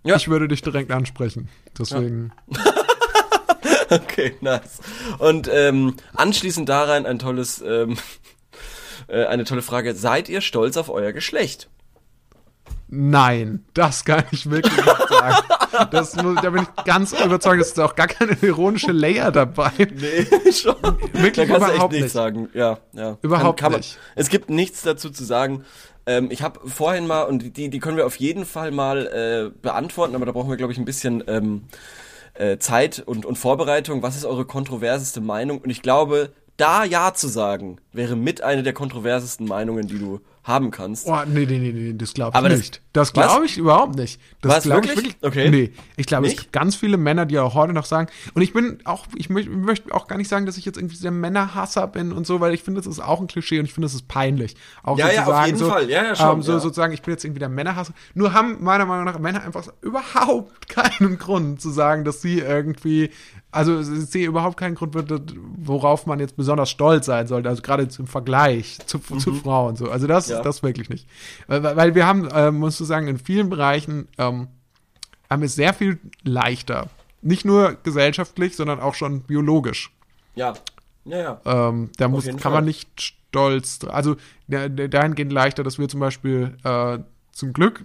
Ja. 0.04 0.16
Ich 0.16 0.28
würde 0.28 0.48
dich 0.48 0.62
direkt 0.62 0.90
ansprechen. 0.90 1.48
Deswegen. 1.78 2.32
Okay, 3.90 4.36
nice. 4.40 4.80
Und 5.18 5.50
ähm, 5.52 5.96
anschließend 6.14 6.66
daran 6.66 7.04
ein 7.04 7.18
tolles, 7.18 7.60
ähm, 7.60 7.98
äh, 9.06 9.26
eine 9.26 9.44
tolle 9.44 9.60
Frage. 9.60 9.94
Seid 9.94 10.30
ihr 10.30 10.40
stolz 10.40 10.78
auf 10.78 10.88
euer 10.88 11.12
Geschlecht? 11.12 11.68
Nein, 12.94 13.64
das 13.72 14.04
kann 14.04 14.22
ich 14.32 14.50
wirklich 14.50 14.76
nicht 14.76 15.08
sagen. 15.08 15.36
Das, 15.90 16.14
muss- 16.16 16.42
da 16.42 16.50
bin 16.50 16.62
ich 16.64 16.84
ganz 16.84 17.12
überzeugt, 17.12 17.62
es 17.62 17.68
ist 17.68 17.80
auch 17.80 17.94
gar 17.96 18.06
keine 18.06 18.36
ironische 18.42 18.92
Layer 18.92 19.32
dabei. 19.32 19.70
Nee, 19.78 20.26
schon. 20.52 20.74
Wirklich 21.14 21.32
da 21.34 21.46
kannst 21.46 21.60
du 21.62 21.64
echt 21.68 21.74
überhaupt 21.76 21.92
nicht. 21.94 22.10
sagen. 22.10 22.50
Ja, 22.52 22.78
ja. 22.92 23.16
Überhaupt 23.22 23.58
kann, 23.58 23.70
kann 23.72 23.80
nicht. 23.80 23.96
Man, 23.96 24.12
es 24.16 24.28
gibt 24.28 24.50
nichts 24.50 24.82
dazu 24.82 25.08
zu 25.08 25.24
sagen. 25.24 25.64
Ähm, 26.04 26.28
ich 26.30 26.42
habe 26.42 26.60
vorhin 26.68 27.06
mal, 27.06 27.22
und 27.22 27.56
die, 27.56 27.70
die 27.70 27.78
können 27.78 27.96
wir 27.96 28.04
auf 28.04 28.16
jeden 28.16 28.44
Fall 28.44 28.72
mal 28.72 29.06
äh, 29.06 29.58
beantworten, 29.62 30.14
aber 30.14 30.26
da 30.26 30.32
brauchen 30.32 30.50
wir, 30.50 30.58
glaube 30.58 30.74
ich, 30.74 30.78
ein 30.78 30.84
bisschen 30.84 31.24
ähm, 31.28 31.62
äh, 32.34 32.58
Zeit 32.58 33.02
und, 33.06 33.24
und 33.24 33.36
Vorbereitung. 33.38 34.02
Was 34.02 34.16
ist 34.16 34.26
eure 34.26 34.44
kontroverseste 34.44 35.22
Meinung? 35.22 35.62
Und 35.62 35.70
ich 35.70 35.80
glaube, 35.80 36.32
da 36.58 36.84
Ja 36.84 37.14
zu 37.14 37.28
sagen, 37.28 37.78
wäre 37.92 38.16
mit 38.16 38.42
eine 38.42 38.62
der 38.62 38.74
kontroversesten 38.74 39.46
Meinungen, 39.48 39.86
die 39.86 39.98
du 39.98 40.20
haben 40.44 40.70
kannst. 40.72 41.06
Oh, 41.06 41.18
nee, 41.26 41.46
nee, 41.46 41.58
nee, 41.58 41.72
nee, 41.72 41.94
das 41.96 42.14
glaube 42.14 42.36
ich 42.36 42.42
das- 42.48 42.58
nicht. 42.58 42.82
Das, 42.92 43.12
glaube 43.14 43.46
ich 43.46 43.56
überhaupt 43.56 43.94
nicht. 43.94 44.20
Das 44.42 44.64
glaube 44.64 44.84
ich 44.84 44.94
wirklich? 44.96 45.16
Okay. 45.22 45.48
Nee, 45.48 45.72
ich 45.96 46.06
glaube, 46.06 46.26
es 46.26 46.36
gibt 46.36 46.52
ganz 46.52 46.76
viele 46.76 46.98
Männer, 46.98 47.24
die 47.24 47.38
auch 47.38 47.54
heute 47.54 47.72
noch 47.72 47.86
sagen, 47.86 48.08
und 48.34 48.42
ich 48.42 48.52
bin 48.52 48.80
auch, 48.84 49.06
ich 49.14 49.30
mö 49.30 49.42
möchte 49.48 49.94
auch 49.94 50.08
gar 50.08 50.16
nicht 50.18 50.28
sagen, 50.28 50.44
dass 50.44 50.58
ich 50.58 50.64
jetzt 50.66 50.76
irgendwie 50.76 50.96
der 50.98 51.10
Männerhasser 51.10 51.86
bin 51.86 52.12
und 52.12 52.26
so, 52.26 52.40
weil 52.40 52.52
ich 52.52 52.62
finde, 52.62 52.80
das 52.80 52.86
ist 52.86 53.00
auch 53.00 53.20
ein 53.20 53.28
Klischee 53.28 53.60
und 53.60 53.64
ich 53.64 53.72
finde, 53.72 53.86
das 53.86 53.94
ist 53.94 54.08
peinlich. 54.08 54.56
Auch 54.82 54.98
Ja, 54.98 55.10
ja, 55.10 55.24
auf 55.24 55.46
jeden 55.46 55.58
so, 55.58 55.68
Fall. 55.70 55.88
Ja, 55.88 56.04
ja, 56.04 56.16
schon, 56.16 56.36
ähm, 56.38 56.42
so 56.42 56.52
ja. 56.52 56.58
sozusagen, 56.58 56.92
ich 56.92 57.00
bin 57.02 57.12
jetzt 57.14 57.24
irgendwie 57.24 57.38
der 57.40 57.48
Männerhasser. 57.48 57.94
Nur 58.14 58.34
haben 58.34 58.62
meiner 58.62 58.84
Meinung 58.84 59.04
nach 59.06 59.18
Männer 59.18 59.42
einfach 59.42 59.66
überhaupt 59.80 60.68
keinen 60.68 61.18
Grund 61.18 61.60
zu 61.62 61.70
sagen, 61.70 62.04
dass 62.04 62.20
sie 62.20 62.40
irgendwie, 62.40 63.10
also 63.52 63.80
ich 63.80 64.06
sehe 64.06 64.26
überhaupt 64.26 64.56
keinen 64.56 64.74
Grund, 64.74 64.96
worauf 65.58 66.06
man 66.06 66.18
jetzt 66.20 66.36
besonders 66.36 66.70
stolz 66.70 67.06
sein 67.06 67.26
sollte, 67.26 67.48
also 67.48 67.62
gerade 67.62 67.86
zum 67.88 68.06
Vergleich 68.06 68.78
zu, 68.86 68.98
zu 68.98 69.34
Frauen 69.34 69.76
so. 69.76 69.90
Also 69.90 70.06
das 70.06 70.28
Mhm. 70.28 70.34
Ja. 70.34 70.42
das 70.42 70.62
wirklich 70.62 70.88
nicht. 70.88 71.06
Weil, 71.46 71.94
wir 71.94 72.06
haben, 72.06 72.28
äh, 72.28 72.50
musst 72.50 72.80
du 72.80 72.84
sagen, 72.84 73.06
in 73.08 73.18
vielen 73.18 73.50
Bereichen 73.50 74.08
ähm, 74.18 74.48
haben 75.30 75.42
wir 75.42 75.46
es 75.46 75.54
sehr 75.54 75.74
viel 75.74 76.00
leichter. 76.24 76.88
Nicht 77.20 77.44
nur 77.44 77.76
gesellschaftlich, 77.82 78.56
sondern 78.56 78.80
auch 78.80 78.94
schon 78.94 79.20
biologisch. 79.22 79.90
Ja. 80.34 80.54
Ja, 81.04 81.18
ja. 81.44 81.68
Ähm, 81.68 81.90
da 81.98 82.08
muss, 82.08 82.26
kann 82.26 82.38
Fall. 82.38 82.52
man 82.52 82.64
nicht 82.64 83.00
stolz, 83.00 83.80
also 83.88 84.16
dahingehend 84.48 85.32
leichter, 85.32 85.62
dass 85.62 85.78
wir 85.78 85.88
zum 85.88 86.00
Beispiel 86.00 86.56
äh, 86.64 86.98
zum 87.32 87.52
Glück 87.52 87.84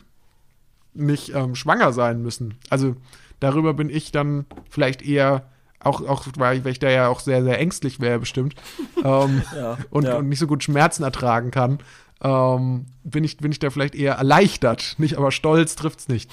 nicht 0.93 1.34
ähm, 1.34 1.55
schwanger 1.55 1.93
sein 1.93 2.22
müssen. 2.22 2.55
Also 2.70 2.95
darüber 3.39 3.74
bin 3.74 3.89
ich 3.89 4.11
dann 4.11 4.45
vielleicht 4.70 5.01
eher, 5.01 5.49
auch, 5.80 6.01
auch 6.01 6.25
weil, 6.38 6.65
ich, 6.67 6.80
da 6.80 6.89
ja 6.89 7.07
auch 7.07 7.19
sehr, 7.19 7.43
sehr 7.43 7.59
ängstlich 7.59 7.99
wäre 7.99 8.19
bestimmt 8.19 8.55
ähm, 9.03 9.43
Ja, 9.55 9.78
und, 9.89 10.05
ja. 10.05 10.17
und 10.17 10.30
nicht 10.30 10.39
so 10.39 10.47
gut 10.47 10.63
Schmerzen 10.63 11.03
ertragen 11.03 11.51
kann, 11.51 11.80
ähm, 12.21 12.88
bin, 13.03 13.23
ich, 13.23 13.38
bin 13.38 13.51
ich 13.51 13.59
da 13.59 13.69
vielleicht 13.69 13.95
eher 13.95 14.15
erleichtert. 14.15 14.95
Nicht, 14.97 15.17
aber 15.17 15.32
stolz 15.32 15.75
trifft's 15.75 16.07
nicht. 16.07 16.30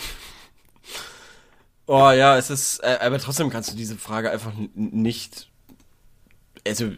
Oh 1.86 2.10
ja, 2.10 2.38
es 2.38 2.48
ist, 2.48 2.78
äh, 2.82 2.98
aber 3.00 3.18
trotzdem 3.18 3.50
kannst 3.50 3.70
du 3.70 3.76
diese 3.76 3.96
Frage 3.96 4.30
einfach 4.30 4.52
nicht, 4.74 5.50
also 6.66 6.90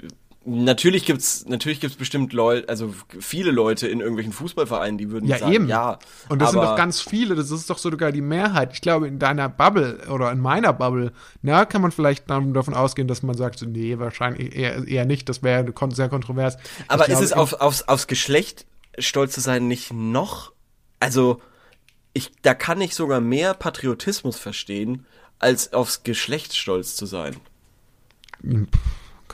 natürlich 0.47 1.05
gibt's, 1.05 1.45
natürlich 1.47 1.81
gibt's 1.81 1.97
bestimmt 1.97 2.33
Leute, 2.33 2.69
also 2.69 2.95
viele 3.19 3.51
Leute 3.51 3.89
in 3.89 4.01
irgendwelchen 4.01 4.33
Fußballvereinen, 4.33 4.97
die 4.97 5.11
würden 5.11 5.29
Ja, 5.29 5.39
sagen, 5.39 5.53
eben. 5.53 5.69
ja. 5.69 5.99
Und 6.29 6.41
das 6.41 6.53
sind 6.53 6.63
doch 6.63 6.77
ganz 6.77 7.01
viele, 7.01 7.35
das 7.35 7.51
ist 7.51 7.69
doch 7.69 7.79
sogar 7.79 8.13
die 8.13 8.21
Mehrheit. 8.21 8.73
Ich 8.73 8.81
glaube, 8.81 9.09
in 9.09 9.19
deiner 9.19 9.49
Bubble 9.49 10.07
oder 10.09 10.31
in 10.31 10.41
meiner 10.41 10.73
Bubble, 10.73 11.13
na, 11.43 11.65
kann 11.65 11.83
man 11.83 11.91
vielleicht 11.91 12.31
davon 12.31 12.75
ausgehen, 12.75 13.09
dass 13.09 13.23
man 13.23 13.37
sagt, 13.37 13.61
nee, 13.63 13.99
wahrscheinlich 13.99 14.55
eher, 14.55 14.87
eher 14.87 15.05
nicht, 15.05 15.29
das 15.29 15.43
wäre 15.43 15.65
sehr 15.91 16.09
kontrovers. 16.09 16.57
Aber 16.89 17.05
ich 17.05 17.11
ist 17.11 17.19
glaube, 17.19 17.25
es 17.25 17.33
auf, 17.33 17.53
aufs, 17.55 17.83
aufs 17.83 18.07
Geschlecht 18.07 18.67
stolz 18.99 19.35
zu 19.35 19.41
sein 19.41 19.67
nicht 19.69 19.93
noch? 19.93 20.53
Also, 21.01 21.41
ich, 22.13 22.33
da 22.43 22.55
kann 22.55 22.81
ich 22.81 22.95
sogar 22.95 23.21
mehr 23.21 23.53
Patriotismus 23.53 24.39
verstehen, 24.39 25.05
als 25.39 25.73
aufs 25.73 26.03
Geschlecht 26.03 26.57
stolz 26.57 26.97
zu 26.97 27.05
sein. 27.07 27.37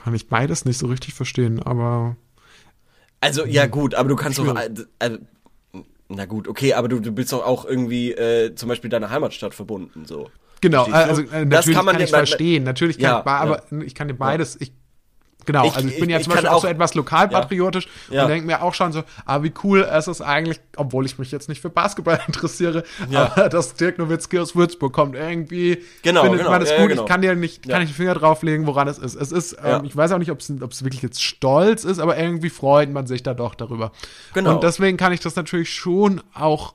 Kann 0.03 0.13
ich 0.13 0.27
beides 0.27 0.65
nicht 0.65 0.77
so 0.77 0.87
richtig 0.87 1.13
verstehen, 1.13 1.61
aber 1.61 2.17
Also, 3.21 3.45
ja 3.45 3.67
gut, 3.67 3.95
aber 3.95 4.09
du 4.09 4.15
kannst 4.15 4.37
doch, 4.39 4.55
äh, 4.55 4.69
äh, 4.99 5.17
na 6.09 6.25
gut, 6.25 6.47
okay, 6.47 6.73
aber 6.73 6.89
du, 6.89 6.99
du 6.99 7.11
bist 7.11 7.31
doch 7.31 7.45
auch 7.45 7.65
irgendwie 7.65 8.11
äh, 8.11 8.53
zum 8.55 8.69
Beispiel 8.69 8.89
deiner 8.89 9.09
Heimatstadt 9.09 9.53
verbunden, 9.53 10.05
so. 10.05 10.29
genau, 10.61 10.83
Verstehst 10.83 11.09
also 11.09 11.21
äh, 11.21 11.45
Das 11.45 11.65
natürlich 11.65 11.75
kann 11.75 11.85
man 11.85 11.93
kann, 11.93 12.01
ja- 12.01 12.05
ich 12.07 12.11
verstehen, 12.11 12.63
natürlich 12.63 12.97
kann 12.97 13.11
Ja, 13.11 13.19
ich, 13.21 13.27
aber 13.27 13.63
ich 13.85 13.95
kann 13.95 14.07
dir 14.09 14.13
beides, 14.15 14.57
ich 14.59 14.73
Genau, 15.45 15.65
Ich- 15.65 15.75
also 15.75 15.87
ich 15.87 15.95
bin 15.99 16.05
ich- 16.09 16.15
ja 16.15 16.21
zum 16.21 16.31
Beispiel 16.33 16.49
auch 16.49 16.55
auch- 16.55 16.61
so 16.61 16.67
etwas 16.67 16.93
lokalpatriotisch 16.95 17.87
Ja. 18.09 18.23
und 18.23 18.29
denke 18.29 18.45
mir 18.47 18.61
auch 18.63 18.73
schon 18.73 18.91
so, 18.91 19.03
ah, 19.25 19.43
wie 19.43 19.51
cool 19.63 19.81
es 19.89 20.07
ist 20.07 20.21
eigentlich, 20.21 20.59
obwohl 20.77 21.05
ich 21.05 21.17
mich 21.19 21.31
jetzt 21.31 21.49
nicht 21.49 21.61
für 21.61 21.69
Basketball 21.69 22.19
interessiere, 22.27 22.83
Ja. 23.09 23.31
aber 23.35 23.49
dass 23.49 23.73
Dirk 23.75 23.97
Nowitzki 23.97 24.39
aus 24.39 24.55
Würzburg 24.55 24.93
kommt, 24.93 25.15
irgendwie 25.15 25.83
Genau, 26.01 26.21
findet 26.23 26.39
genau, 26.39 26.51
man 26.51 26.61
es 26.61 26.69
ja, 26.69 26.75
gut. 26.77 26.83
ja, 26.83 26.87
genau. 26.89 27.01
Ich 27.03 27.07
kann 27.09 27.21
dir 27.21 27.35
nicht, 27.35 27.65
Ja. 27.65 27.73
kann 27.73 27.81
ich 27.83 27.89
den 27.89 27.95
Finger 27.95 28.13
drauflegen, 28.15 28.67
woran 28.67 28.87
es 28.87 28.97
ist. 28.97 29.15
Es 29.15 29.31
ist, 29.31 29.53
Ja. 29.63 29.77
ähm, 29.79 29.85
ich 29.85 29.95
weiß 29.95 30.11
auch 30.11 30.19
nicht, 30.19 30.31
ob 30.31 30.39
es 30.39 30.51
ob 30.61 30.71
es 30.71 30.83
wirklich 30.83 31.01
jetzt 31.01 31.21
stolz 31.23 31.83
ist, 31.83 31.99
aber 31.99 32.17
irgendwie 32.17 32.49
freut 32.49 32.91
man 32.91 33.07
sich 33.07 33.23
da 33.23 33.33
doch 33.33 33.55
darüber. 33.55 33.91
Genau. 34.33 34.55
Und 34.55 34.63
deswegen 34.63 34.97
kann 34.97 35.11
ich 35.13 35.19
das 35.19 35.35
natürlich 35.35 35.71
schon 35.73 36.21
auch 36.33 36.73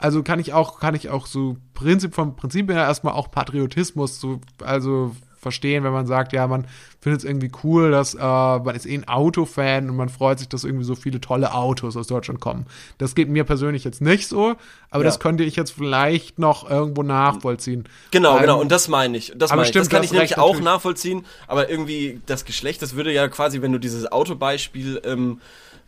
also 0.00 0.22
kann 0.22 0.38
ich 0.38 0.52
auch, 0.52 0.78
kann 0.78 0.94
ich 0.94 1.10
auch 1.10 1.26
so 1.26 1.56
Prinzip 1.74 2.14
vom 2.14 2.36
Prinzip 2.36 2.70
her 2.70 2.82
erstmal 2.84 3.14
auch 3.14 3.32
Patriotismus 3.32 4.20
so, 4.20 4.40
also 4.64 5.16
verstehen, 5.40 5.84
wenn 5.84 5.92
man 5.92 6.06
sagt, 6.06 6.32
ja, 6.32 6.46
man 6.46 6.66
findet 7.00 7.20
es 7.20 7.24
irgendwie 7.24 7.50
cool, 7.62 7.90
dass 7.90 8.14
äh, 8.14 8.18
man 8.18 8.74
ist 8.74 8.86
eh 8.86 8.94
ein 8.94 9.06
Autofan 9.06 9.88
und 9.88 9.96
man 9.96 10.08
freut 10.08 10.38
sich, 10.38 10.48
dass 10.48 10.64
irgendwie 10.64 10.84
so 10.84 10.94
viele 10.94 11.20
tolle 11.20 11.54
Autos 11.54 11.96
aus 11.96 12.06
Deutschland 12.08 12.40
kommen. 12.40 12.66
Das 12.98 13.14
geht 13.14 13.28
mir 13.28 13.44
persönlich 13.44 13.84
jetzt 13.84 14.00
nicht 14.00 14.26
so, 14.28 14.56
aber 14.90 15.04
Ja. 15.04 15.08
das 15.08 15.20
könnte 15.20 15.44
ich 15.44 15.56
jetzt 15.56 15.70
vielleicht 15.70 16.38
noch 16.38 16.68
irgendwo 16.68 17.02
nachvollziehen. 17.02 17.84
Genau, 18.10 18.34
Ähm, 18.36 18.40
genau, 18.42 18.60
und 18.60 18.70
das 18.72 18.88
meine 18.88 19.16
ich. 19.16 19.32
Das 19.36 19.50
aber 19.50 19.58
meine 19.60 19.68
ich. 19.68 19.74
Das 19.74 19.86
stimmt, 19.86 19.90
kann 19.92 20.00
du 20.02 20.04
ich 20.06 20.12
nämlich 20.12 20.30
recht, 20.32 20.38
auch 20.38 20.46
natürlich. 20.48 20.64
nachvollziehen, 20.64 21.26
aber 21.46 21.70
irgendwie 21.70 22.20
das 22.26 22.44
Geschlecht, 22.44 22.82
das 22.82 22.94
würde 22.96 23.12
ja 23.12 23.28
quasi, 23.28 23.62
wenn 23.62 23.72
du 23.72 23.78
dieses 23.78 24.10
Autobeispiel 24.10 25.00
ähm, 25.04 25.40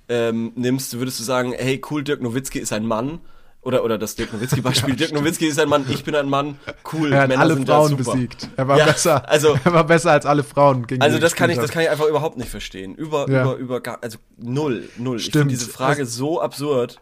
ähm, 0.08 0.52
nimmst, 0.54 0.98
würdest 0.98 1.18
du 1.20 1.24
sagen, 1.24 1.52
hey, 1.56 1.80
cool, 1.90 2.02
Dirk 2.04 2.22
Nowitzki 2.22 2.58
ist 2.58 2.72
ein 2.72 2.86
Mann. 2.86 3.18
Oder, 3.62 3.84
oder 3.84 3.98
das 3.98 4.14
Dirk 4.14 4.32
Nowitzki-Beispiel. 4.32 4.96
Dirk 4.96 5.12
Nowitzki 5.12 5.46
ist 5.46 5.58
ein 5.60 5.68
Mann, 5.68 5.84
ich 5.90 6.02
bin 6.02 6.14
ein 6.14 6.28
Mann, 6.30 6.58
cool, 6.94 7.12
Er 7.12 7.22
hat 7.22 7.28
Männer 7.28 7.42
alle 7.42 7.56
Frauen 7.66 7.94
besiegt. 7.96 8.48
Er 8.56 8.66
war 8.68 8.78
Ja, 8.78 8.86
besser. 8.86 9.28
also- 9.28 9.54
er 9.64 9.72
war 9.74 9.84
besser 9.84 10.12
als 10.12 10.24
alle 10.24 10.42
Frauen 10.44 10.86
gegen 10.86 11.02
Also 11.02 11.18
das 11.18 11.34
kann 11.34 11.50
ich, 11.50 11.58
das 11.58 11.70
kann 11.70 11.82
ich 11.82 11.90
einfach 11.90 12.06
überhaupt 12.06 12.38
nicht 12.38 12.48
verstehen. 12.48 12.94
Über, 12.94 13.28
Ja. 13.30 13.42
über, 13.42 13.56
über, 13.56 13.80
gar, 13.82 13.98
also 14.02 14.16
null, 14.38 14.88
null. 14.96 15.16
Ich 15.18 15.24
Stimmt. 15.26 15.42
finde 15.50 15.54
diese 15.56 15.70
Frage 15.70 16.06
so 16.06 16.40
absurd. 16.40 17.00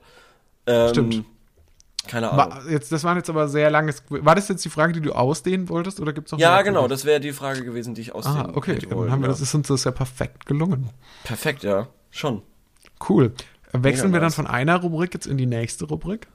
Ähm, 0.67 0.89
Stimmt. 0.91 1.25
Keine. 2.09 2.33
Ahnung. 2.33 2.51
War, 2.65 2.69
jetzt, 2.71 2.91
das 2.91 3.05
waren 3.05 3.19
jetzt 3.19 3.31
aber 3.31 3.49
sehr 3.49 3.71
langes. 3.71 4.03
War 4.09 4.35
das 4.35 4.49
jetzt 4.49 4.65
die 4.65 4.71
Frage, 4.71 4.95
die 4.95 5.01
du 5.01 5.13
ausdehnen 5.13 5.69
wolltest 5.69 6.01
oder 6.01 6.13
gibt's 6.13 6.33
noch 6.33 6.39
Ja, 6.39 6.63
genau, 6.63 6.89
das 6.89 7.05
wäre 7.05 7.21
die 7.21 7.33
Frage 7.33 7.65
gewesen, 7.65 7.95
die 7.95 8.01
ich 8.01 8.15
aus 8.15 8.27
Ah, 8.27 8.51
okay. 8.55 8.79
Dann 8.79 9.11
haben 9.13 9.21
wir, 9.23 9.29
das 9.29 9.41
ist 9.41 9.55
uns 9.55 9.69
das 9.69 9.85
ja 9.85 9.91
perfekt 9.93 10.47
gelungen. 10.47 10.91
Perfekt, 11.25 11.63
ja. 11.63 11.87
Schon. 12.11 12.43
Cool. 13.09 13.33
Wechseln 13.73 14.07
Mega 14.11 14.17
wir 14.17 14.21
dann 14.21 14.27
nice. 14.29 14.35
von 14.35 14.47
einer 14.47 14.77
Rubrik 14.81 15.13
jetzt 15.15 15.27
in 15.27 15.37
die 15.37 15.47
nächste 15.47 15.85
Rubrik? 15.85 16.27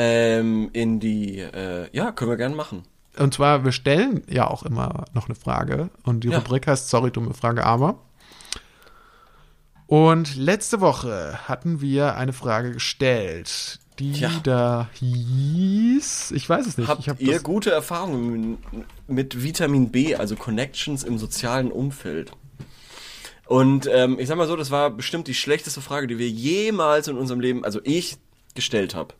Ähm, 0.00 0.70
in 0.74 1.00
die, 1.00 1.40
äh, 1.40 1.88
ja, 1.92 2.12
können 2.12 2.30
wir 2.30 2.36
gerne 2.36 2.54
machen. 2.54 2.84
Und 3.18 3.34
zwar, 3.34 3.64
wir 3.64 3.72
stellen 3.72 4.22
ja 4.28 4.46
auch 4.46 4.62
immer 4.62 5.06
noch 5.12 5.26
eine 5.26 5.34
Frage. 5.34 5.90
Und 6.04 6.22
die 6.22 6.28
Ja. 6.28 6.38
Rubrik 6.38 6.68
heißt 6.68 6.88
Sorry, 6.88 7.10
dumme 7.10 7.34
Frage, 7.34 7.66
aber. 7.66 7.98
Und 9.88 10.36
letzte 10.36 10.80
Woche 10.80 11.48
hatten 11.48 11.80
wir 11.80 12.14
eine 12.14 12.32
Frage 12.32 12.72
gestellt, 12.72 13.80
die 13.98 14.12
Tja. 14.12 14.30
da 14.44 14.88
hieß. 14.92 16.30
Ich 16.32 16.48
weiß 16.48 16.66
es 16.66 16.78
nicht. 16.78 16.88
Habt 16.88 17.00
ich 17.00 17.08
hab 17.08 17.20
ihr 17.20 17.40
gute 17.40 17.72
Erfahrungen 17.72 18.58
mit 19.08 19.42
Vitamin 19.42 19.90
B, 19.90 20.14
also 20.14 20.36
Connections 20.36 21.02
im 21.02 21.18
sozialen 21.18 21.72
Umfeld? 21.72 22.30
Und 23.46 23.88
ähm, 23.92 24.18
ich 24.20 24.28
sag 24.28 24.36
mal 24.36 24.46
so, 24.46 24.54
das 24.56 24.70
war 24.70 24.90
bestimmt 24.90 25.26
die 25.26 25.34
schlechteste 25.34 25.80
Frage, 25.80 26.06
die 26.06 26.18
wir 26.18 26.28
jemals 26.28 27.08
in 27.08 27.16
unserem 27.16 27.40
Leben, 27.40 27.64
also 27.64 27.80
ich, 27.82 28.18
gestellt 28.54 28.94
habe. 28.94 29.14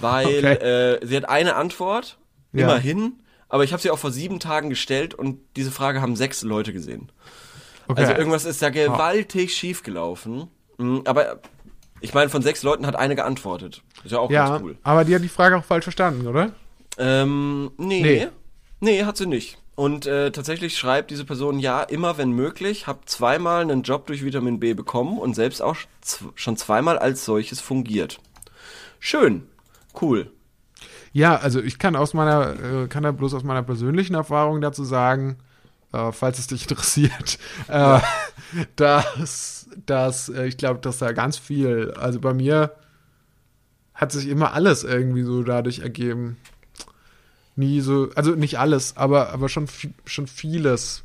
Weil 0.00 0.26
Okay. 0.26 0.52
äh, 0.54 1.06
sie 1.06 1.16
hat 1.16 1.28
eine 1.28 1.54
Antwort, 1.56 2.18
Ja. 2.52 2.64
immerhin, 2.64 3.20
aber 3.48 3.64
ich 3.64 3.72
habe 3.72 3.82
sie 3.82 3.90
auch 3.90 3.98
vor 3.98 4.10
sieben 4.10 4.40
Tagen 4.40 4.70
gestellt 4.70 5.14
und 5.14 5.38
diese 5.56 5.70
Frage 5.70 6.00
haben 6.00 6.16
sechs 6.16 6.42
Leute 6.42 6.72
gesehen. 6.72 7.10
okay. 7.88 8.00
Also 8.02 8.12
irgendwas 8.14 8.44
ist 8.44 8.62
da 8.62 8.70
gewaltig 8.70 9.54
schief 9.54 9.82
gelaufen. 9.82 10.48
Mhm, 10.78 11.02
Aber 11.04 11.40
ich 12.00 12.14
meine, 12.14 12.30
von 12.30 12.42
sechs 12.42 12.62
Leuten 12.62 12.86
hat 12.86 12.96
eine 12.96 13.14
geantwortet. 13.14 13.82
Ist 14.04 14.12
ja 14.12 14.18
auch 14.18 14.30
ja, 14.30 14.48
ganz 14.48 14.62
cool. 14.62 14.76
aber 14.82 15.04
die 15.04 15.14
hat 15.14 15.22
die 15.22 15.28
Frage 15.28 15.56
auch 15.56 15.64
falsch 15.64 15.84
verstanden, 15.84 16.26
oder? 16.26 16.52
Ähm, 16.98 17.70
nee. 17.76 18.02
Nee. 18.02 18.28
nee. 18.80 19.04
hat 19.04 19.16
sie 19.16 19.26
nicht. 19.26 19.58
Und 19.74 20.06
äh, 20.06 20.30
tatsächlich 20.32 20.76
schreibt 20.76 21.10
diese 21.10 21.24
Person, 21.24 21.58
ja, 21.58 21.82
immer 21.82 22.18
wenn 22.18 22.30
möglich, 22.32 22.86
hab 22.86 23.08
zweimal 23.08 23.62
einen 23.62 23.82
Job 23.82 24.06
durch 24.06 24.24
Vitamin 24.24 24.60
B 24.60 24.74
bekommen 24.74 25.18
und 25.18 25.34
selbst 25.34 25.62
auch 25.62 25.76
schon 26.34 26.56
zweimal 26.56 26.98
als 26.98 27.24
solches 27.24 27.60
fungiert. 27.60 28.18
Schön. 29.00 29.48
Cool. 30.00 30.30
Ja, 31.12 31.36
also 31.36 31.60
ich 31.60 31.78
kann 31.78 31.94
aus 31.96 32.14
meiner, 32.14 32.84
äh, 32.84 32.88
kann 32.88 33.02
da 33.02 33.12
bloß 33.12 33.34
aus 33.34 33.44
meiner 33.44 33.62
persönlichen 33.62 34.14
Erfahrung 34.14 34.60
dazu 34.60 34.84
sagen, 34.84 35.36
äh, 35.92 36.10
falls 36.12 36.38
es 36.38 36.46
dich 36.46 36.62
interessiert, 36.68 37.38
äh, 37.68 38.00
dass, 38.76 39.68
dass 39.86 40.28
äh, 40.28 40.46
ich 40.46 40.56
glaube, 40.56 40.80
dass 40.80 40.98
da 40.98 41.12
ganz 41.12 41.36
viel, 41.38 41.92
also 41.98 42.20
bei 42.20 42.32
mir 42.34 42.72
hat 43.94 44.12
sich 44.12 44.28
immer 44.28 44.54
alles 44.54 44.84
irgendwie 44.84 45.22
so 45.22 45.42
dadurch 45.42 45.80
ergeben. 45.80 46.38
Nie 47.54 47.80
so, 47.82 48.08
also 48.14 48.34
nicht 48.34 48.58
alles, 48.58 48.96
aber, 48.96 49.30
aber 49.30 49.48
schon, 49.50 49.66
schon 50.06 50.26
vieles, 50.26 51.04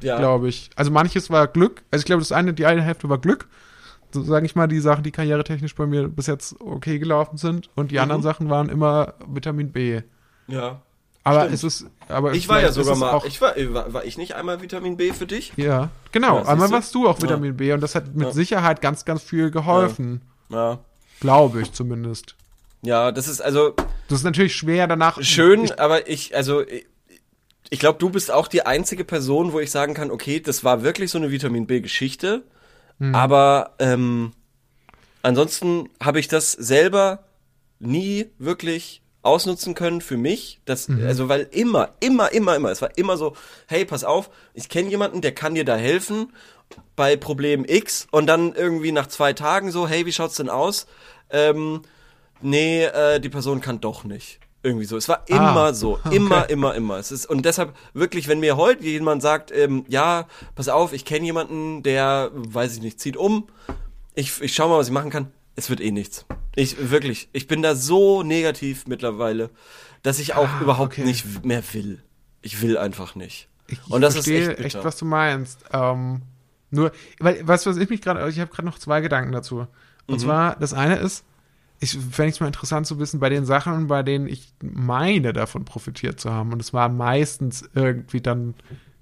Ja. 0.00 0.16
glaube 0.18 0.48
ich. 0.48 0.70
Also 0.76 0.92
manches 0.92 1.28
war 1.30 1.48
Glück, 1.48 1.82
also 1.90 2.02
ich 2.02 2.06
glaube, 2.06 2.20
das 2.20 2.30
eine, 2.30 2.54
die 2.54 2.66
eine 2.66 2.82
Hälfte 2.82 3.08
war 3.08 3.18
Glück. 3.18 3.48
So 4.10 4.22
sage 4.22 4.46
ich 4.46 4.54
mal, 4.56 4.66
die 4.68 4.80
Sachen, 4.80 5.02
die 5.04 5.10
karrieretechnisch 5.10 5.74
bei 5.74 5.86
mir 5.86 6.08
bis 6.08 6.26
jetzt 6.26 6.60
okay 6.60 6.98
gelaufen 6.98 7.36
sind. 7.36 7.68
Und 7.74 7.90
die 7.90 7.96
Mhm. 7.96 8.00
anderen 8.02 8.22
Sachen 8.22 8.48
waren 8.50 8.68
immer 8.68 9.14
Vitamin 9.26 9.70
B. 9.72 10.00
Ja. 10.46 10.80
Aber 11.24 11.40
Stimmt. 11.40 11.54
es 11.56 11.64
ist, 11.64 11.86
aber 12.08 12.32
Ich 12.32 12.48
war 12.48 12.62
ja 12.62 12.72
sogar 12.72 12.96
mal, 12.96 13.12
Auch, 13.12 13.26
ich 13.26 13.40
war, 13.42 13.52
war, 13.74 13.92
war 13.92 14.04
ich 14.06 14.16
nicht 14.16 14.34
einmal 14.34 14.62
Vitamin 14.62 14.96
B 14.96 15.12
für 15.12 15.26
dich? 15.26 15.52
ja, 15.56 15.90
genau. 16.10 16.38
Ja, 16.38 16.46
einmal 16.46 16.70
warst 16.70 16.94
du 16.94 17.06
auch 17.06 17.16
Ja. 17.18 17.22
Vitamin 17.24 17.54
B 17.56 17.72
und 17.74 17.82
das 17.82 17.94
hat 17.94 18.14
mit 18.14 18.28
Ja. 18.28 18.32
Sicherheit 18.32 18.80
ganz, 18.80 19.04
ganz 19.04 19.22
viel 19.22 19.50
geholfen. 19.50 20.22
Ja. 20.48 20.78
Glaube 21.20 21.60
ich 21.60 21.72
zumindest. 21.72 22.34
Ja, 22.80 23.12
das 23.12 23.28
ist 23.28 23.42
also 23.42 23.74
Das 24.08 24.20
ist 24.20 24.24
natürlich 24.24 24.54
schwer 24.56 24.86
danach. 24.86 25.20
schön, 25.22 25.64
Ich, 25.64 25.78
aber 25.78 26.08
ich, 26.08 26.34
also, 26.34 26.62
ich, 26.66 26.86
ich 27.68 27.78
glaube, 27.80 27.98
du 27.98 28.08
bist 28.08 28.30
auch 28.30 28.48
die 28.48 28.64
einzige 28.64 29.04
Person, 29.04 29.52
wo 29.52 29.60
ich 29.60 29.70
sagen 29.70 29.92
kann, 29.92 30.10
okay, 30.10 30.40
das 30.40 30.64
war 30.64 30.82
wirklich 30.82 31.10
so 31.10 31.18
eine 31.18 31.30
Vitamin 31.30 31.66
B-Geschichte, 31.66 32.44
Hm. 32.98 33.14
aber 33.14 33.74
ähm, 33.78 34.32
ansonsten 35.22 35.88
habe 36.02 36.20
ich 36.20 36.28
das 36.28 36.52
selber 36.52 37.24
nie 37.78 38.26
wirklich 38.38 39.02
ausnutzen 39.22 39.74
können 39.74 40.00
für 40.00 40.16
mich. 40.16 40.60
Das, 40.64 40.88
Mhm. 40.88 41.06
Also, 41.06 41.28
weil 41.28 41.48
immer, 41.50 41.90
immer, 42.00 42.32
immer, 42.32 42.56
immer, 42.56 42.70
es 42.70 42.82
war 42.82 42.96
immer 42.96 43.16
so, 43.16 43.36
hey, 43.66 43.84
pass 43.84 44.04
auf, 44.04 44.30
ich 44.54 44.68
kenne 44.68 44.88
jemanden, 44.90 45.20
der 45.20 45.32
kann 45.32 45.54
dir 45.54 45.64
da 45.64 45.76
helfen 45.76 46.32
bei 46.96 47.16
Problem 47.16 47.64
X 47.66 48.06
und 48.10 48.26
dann 48.26 48.54
irgendwie 48.54 48.92
nach 48.92 49.06
zwei 49.06 49.32
Tagen 49.32 49.70
so, 49.70 49.88
hey, 49.88 50.06
wie 50.06 50.12
schaut's 50.12 50.36
denn 50.36 50.48
aus? 50.48 50.86
Ähm, 51.30 51.82
nee, 52.40 52.84
äh, 52.84 53.20
die 53.20 53.28
Person 53.28 53.60
kann 53.60 53.80
doch 53.80 54.04
nicht. 54.04 54.40
Irgendwie 54.62 54.84
so. 54.86 54.96
Es 54.96 55.08
war 55.08 55.22
immer 55.26 55.56
Ah, 55.68 55.72
so. 55.72 55.98
okay. 56.04 56.16
Immer, 56.16 56.50
immer, 56.50 56.74
immer. 56.74 56.96
Es 56.98 57.12
ist, 57.12 57.26
und 57.26 57.44
deshalb 57.44 57.74
wirklich, 57.94 58.26
wenn 58.28 58.40
mir 58.40 58.56
heute 58.56 58.84
jemand 58.84 59.22
sagt, 59.22 59.52
ähm, 59.52 59.84
ja, 59.88 60.26
pass 60.56 60.68
auf, 60.68 60.92
ich 60.92 61.04
kenne 61.04 61.24
jemanden, 61.26 61.82
der, 61.84 62.30
weiß 62.34 62.74
ich 62.76 62.82
nicht, 62.82 62.98
zieht 63.00 63.16
um, 63.16 63.46
ich, 64.14 64.40
ich 64.42 64.54
schau 64.54 64.68
mal, 64.68 64.78
was 64.78 64.88
ich 64.88 64.92
machen 64.92 65.10
kann, 65.10 65.30
es 65.54 65.70
wird 65.70 65.80
eh 65.80 65.92
nichts. 65.92 66.26
Ich, 66.56 66.90
wirklich, 66.90 67.28
ich 67.32 67.46
bin 67.46 67.62
da 67.62 67.76
so 67.76 68.24
negativ 68.24 68.86
mittlerweile, 68.88 69.50
dass 70.02 70.18
ich 70.18 70.34
auch 70.34 70.48
Ah, 70.48 70.60
überhaupt 70.60 70.92
okay. 70.94 71.04
nicht 71.04 71.44
mehr 71.44 71.62
will. 71.72 72.02
Ich 72.42 72.60
will 72.60 72.76
einfach 72.78 73.14
nicht. 73.14 73.48
ich 73.68 73.78
und 73.88 74.00
das 74.00 74.16
ist 74.16 74.24
verstehe 74.26 74.56
echt 74.56 74.74
bitter. 74.74 74.84
was 74.84 74.96
du 74.96 75.04
meinst. 75.04 75.60
Ähm, 75.72 76.22
nur, 76.70 76.90
weil, 77.20 77.46
weißt 77.46 77.64
du, 77.66 77.70
was 77.70 77.76
ich 77.76 77.88
mich 77.90 78.02
gerade, 78.02 78.28
ich 78.28 78.40
habe 78.40 78.50
gerade 78.50 78.66
noch 78.66 78.78
zwei 78.80 79.00
Gedanken 79.00 79.30
dazu. 79.30 79.66
Und 80.08 80.14
Mhm. 80.16 80.18
zwar, 80.18 80.56
das 80.56 80.72
eine 80.74 80.96
ist, 80.96 81.24
ich 81.80 81.96
fände 81.96 82.30
es 82.30 82.40
mal 82.40 82.46
interessant 82.48 82.86
zu 82.86 82.98
wissen, 82.98 83.20
bei 83.20 83.28
den 83.28 83.44
Sachen, 83.44 83.86
bei 83.86 84.02
denen 84.02 84.26
ich 84.26 84.52
meine, 84.62 85.32
davon 85.32 85.64
profitiert 85.64 86.18
zu 86.20 86.32
haben. 86.32 86.52
Und 86.52 86.60
es 86.60 86.72
waren 86.72 86.96
meistens 86.96 87.68
irgendwie 87.74 88.20
dann, 88.20 88.54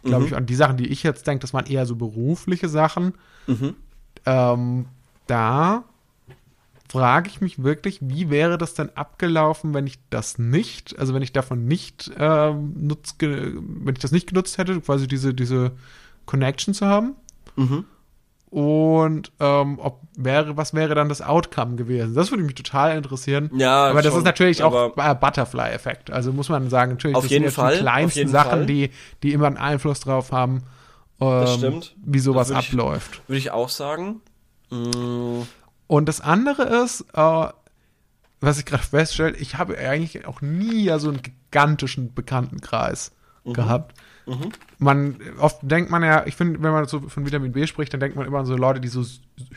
glaube 0.03 0.22
Mhm. 0.22 0.27
ich, 0.27 0.37
an 0.37 0.47
die 0.47 0.55
Sachen, 0.55 0.77
die 0.77 0.89
ich 0.89 1.03
jetzt 1.03 1.27
denke, 1.27 1.41
das 1.43 1.55
waren 1.55 1.66
eher 1.66 1.87
so 1.87 1.97
berufliche 1.97 2.68
Sachen. 2.68 3.14
Mhm. 3.47 3.74
Ähm, 4.27 4.87
da 5.27 5.85
frage 6.89 7.29
ich 7.29 7.41
mich 7.41 7.62
wirklich, 7.62 7.99
wie 8.03 8.31
wäre 8.31 8.59
das 8.59 8.74
denn 8.74 8.91
abgelaufen, 8.97 9.74
wenn 9.74 9.87
ich 9.87 9.99
das 10.11 10.39
nicht, 10.39 10.99
also 10.99 11.14
wenn 11.14 11.22
ich 11.22 11.33
davon 11.33 11.66
nicht 11.66 12.12
ähm, 12.18 12.74
nutz, 12.77 13.16
wenn 13.18 13.93
ich 13.95 14.01
das 14.01 14.12
nicht 14.12 14.29
genutzt 14.29 14.59
hätte, 14.59 14.81
quasi 14.81 15.09
diese, 15.09 15.35
diese 15.35 15.72
Connection 16.27 16.74
zu 16.74 16.87
haben. 16.87 17.14
Mhm. 17.57 17.85
Und 18.57 19.33
ähm, 19.39 19.79
ob 19.83 20.01
wäre, 20.17 20.57
was 20.57 20.73
wäre 20.73 20.95
dann 20.95 21.11
das 21.11 21.21
Outcome 21.21 21.77
gewesen? 21.77 22.15
Das 22.15 22.31
würde 22.31 22.43
mich 22.43 22.55
total 22.55 22.97
interessieren. 22.97 23.51
Ja, 23.55 23.89
aber 23.89 24.01
das 24.01 24.13
schon, 24.13 24.21
ist 24.21 24.25
natürlich 24.25 24.63
auch 24.63 24.95
Butterfly-Effekt. 24.95 26.11
Also 26.11 26.33
muss 26.33 26.49
man 26.49 26.71
sagen, 26.71 26.93
natürlich, 26.93 27.17
Auf 27.19 27.25
das 27.25 27.33
jeden 27.33 27.45
sind 27.45 27.53
Fall, 27.55 27.75
die 27.75 27.81
kleinsten 27.81 28.29
Sachen, 28.29 28.51
Fall. 28.51 28.67
die, 28.67 28.91
die 29.23 29.35
immer 29.35 29.49
einen 29.49 29.59
Einfluss 29.59 30.01
drauf 30.01 30.33
haben, 30.33 30.63
ähm, 31.21 31.83
wie 32.03 32.19
sowas 32.19 32.49
würd 32.49 32.59
abläuft. 32.61 33.21
Würde 33.29 33.37
ich 33.39 33.51
auch 33.51 33.69
sagen. 33.69 34.23
Mm, 34.71 35.43
Und 35.87 36.09
das 36.09 36.23
andere 36.23 36.63
ist, 36.83 37.03
äh, 37.13 37.47
was 38.41 38.59
ich 38.59 38.65
gerade 38.65 38.85
feststelle, 38.85 39.37
ich 39.37 39.59
habe 39.59 39.77
eigentlich 39.77 40.27
auch 40.27 40.41
nie 40.41 40.83
ja 40.85 40.99
so 40.99 41.11
einen 41.11 41.21
gigantischen 41.21 42.15
Bekanntenkreis 42.15 43.13
Mhm. 43.45 43.53
gehabt. 43.53 43.95
Man, 44.79 45.16
oft 45.39 45.59
denkt 45.62 45.91
man 45.91 46.03
ja, 46.03 46.27
ich 46.27 46.35
finde, 46.37 46.62
wenn 46.62 46.72
man 46.72 46.87
so 46.87 47.01
von 47.01 47.24
Vitamin 47.24 47.53
B 47.53 47.66
spricht, 47.66 47.93
dann 47.93 48.01
denkt 48.01 48.16
man 48.16 48.27
immer 48.27 48.39
an 48.41 48.47
so 48.47 48.57
Leute, 48.57 48.81
die 48.81 48.89
so 48.89 49.05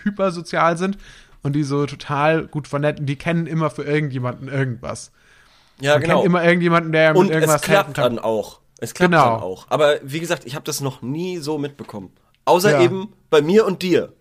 hypersozial 0.03 0.77
sind 0.77 0.97
und 1.43 1.53
die 1.53 1.63
so 1.63 1.85
total 1.85 2.47
gut 2.47 2.67
vernetzt, 2.67 3.01
die 3.05 3.15
kennen 3.15 3.47
immer 3.47 3.69
für 3.69 3.83
irgendjemanden 3.83 4.47
irgendwas. 4.47 5.11
ja, 5.81 5.93
Man 5.93 6.01
genau. 6.01 6.13
kennt 6.15 6.25
immer 6.27 6.43
irgendjemanden, 6.43 6.91
der 6.91 7.13
mit 7.13 7.29
irgendwas 7.29 7.55
es 7.57 7.61
klappt 7.63 7.87
helfen 7.87 7.93
kann. 7.93 8.15
dann 8.15 8.23
auch. 8.23 8.59
Es 8.79 8.93
klappt 8.93 9.11
Genau. 9.11 9.25
dann 9.35 9.43
auch. 9.43 9.65
Aber 9.69 9.95
wie 10.03 10.19
gesagt, 10.19 10.45
ich 10.45 10.55
habe 10.55 10.65
das 10.65 10.81
noch 10.81 11.01
nie 11.01 11.37
so 11.37 11.57
mitbekommen. 11.57 12.11
Außer 12.45 12.71
Ja. 12.71 12.81
eben 12.81 13.13
bei 13.29 13.41
mir 13.41 13.65
und 13.65 13.81
dir. 13.81 14.13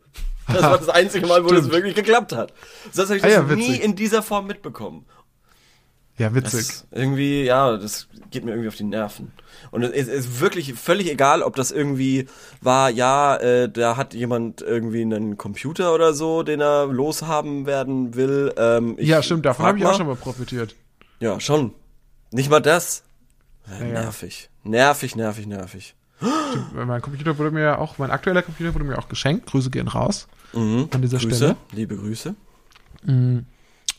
Das 0.46 0.62
war 0.62 0.78
das 0.78 0.88
einzige 0.88 1.26
Mal, 1.26 1.44
wo 1.44 1.49
das 1.49 1.70
wirklich 1.70 1.94
geklappt 1.94 2.32
hat. 2.32 2.53
Sonst 2.90 3.11
habe 3.11 3.18
ich 3.18 3.24
Ah 3.24 3.42
das 3.42 3.51
ja, 3.51 3.55
nie 3.57 3.76
in 3.76 3.94
dieser 3.96 4.22
Form 4.22 4.46
mitbekommen. 4.46 5.05
Ja, 6.19 6.29
Das 6.31 6.35
witzig. 6.53 6.61
ist 6.61 6.87
irgendwie, 6.91 7.45
ja, 7.45 7.77
das 7.77 8.09
geht 8.31 8.45
mir 8.45 8.51
irgendwie 8.51 8.69
auf 8.69 8.75
die 8.77 8.85
Nerven. 8.85 9.33
Und 9.71 9.83
es 9.83 10.09
ist, 10.09 10.41
wirklich 10.41 10.75
völlig 10.75 11.11
egal, 11.11 11.43
ob 11.43 11.55
das 11.57 11.71
irgendwie 11.71 12.27
war, 12.61 12.91
ja, 12.91 13.37
äh, 13.37 13.69
da 13.71 13.97
hat 13.97 14.14
jemand 14.14 14.61
irgendwie 14.62 15.03
einen 15.03 15.37
Computer 15.37 15.95
oder 15.95 16.12
so, 16.14 16.43
den 16.43 16.61
er 16.61 16.87
loshaben 16.87 17.66
werden 17.66 18.14
will. 18.14 18.53
Ähm, 18.57 18.95
ich 18.99 19.09
ja, 19.09 19.23
stimmt, 19.23 19.47
davon 19.47 19.66
habe 19.66 19.79
ich 19.79 19.85
auch 19.87 19.97
schon 19.97 20.07
mal 20.07 20.16
profitiert. 20.16 20.75
Ja, 21.21 21.39
schon. 21.41 21.73
Nicht 22.31 22.51
mal 22.51 22.61
das. 22.61 23.03
Ja, 23.69 23.79
Ja, 23.79 23.87
ja. 23.87 23.93
nervig. 24.03 24.51
Nervig, 24.64 25.16
nervig, 25.16 25.47
nervig. 25.47 25.95
Mein 26.75 27.01
Computer 27.01 27.39
wurde 27.39 27.51
mir 27.53 27.62
ja 27.62 27.79
auch, 27.79 27.99
mein 27.99 28.11
aktueller 28.11 28.43
Computer 28.43 28.75
wurde 28.75 28.85
mir 28.85 28.99
auch 28.99 29.09
geschenkt. 29.09 29.47
Grüße 29.47 29.71
gehen 29.71 29.87
raus 29.89 30.27
Mhm. 30.53 30.89
an 30.93 31.03
dieser 31.03 31.19
Grüße, 31.19 31.37
Stelle. 31.37 31.57
liebe 31.73 31.97
Grüße. 31.97 32.35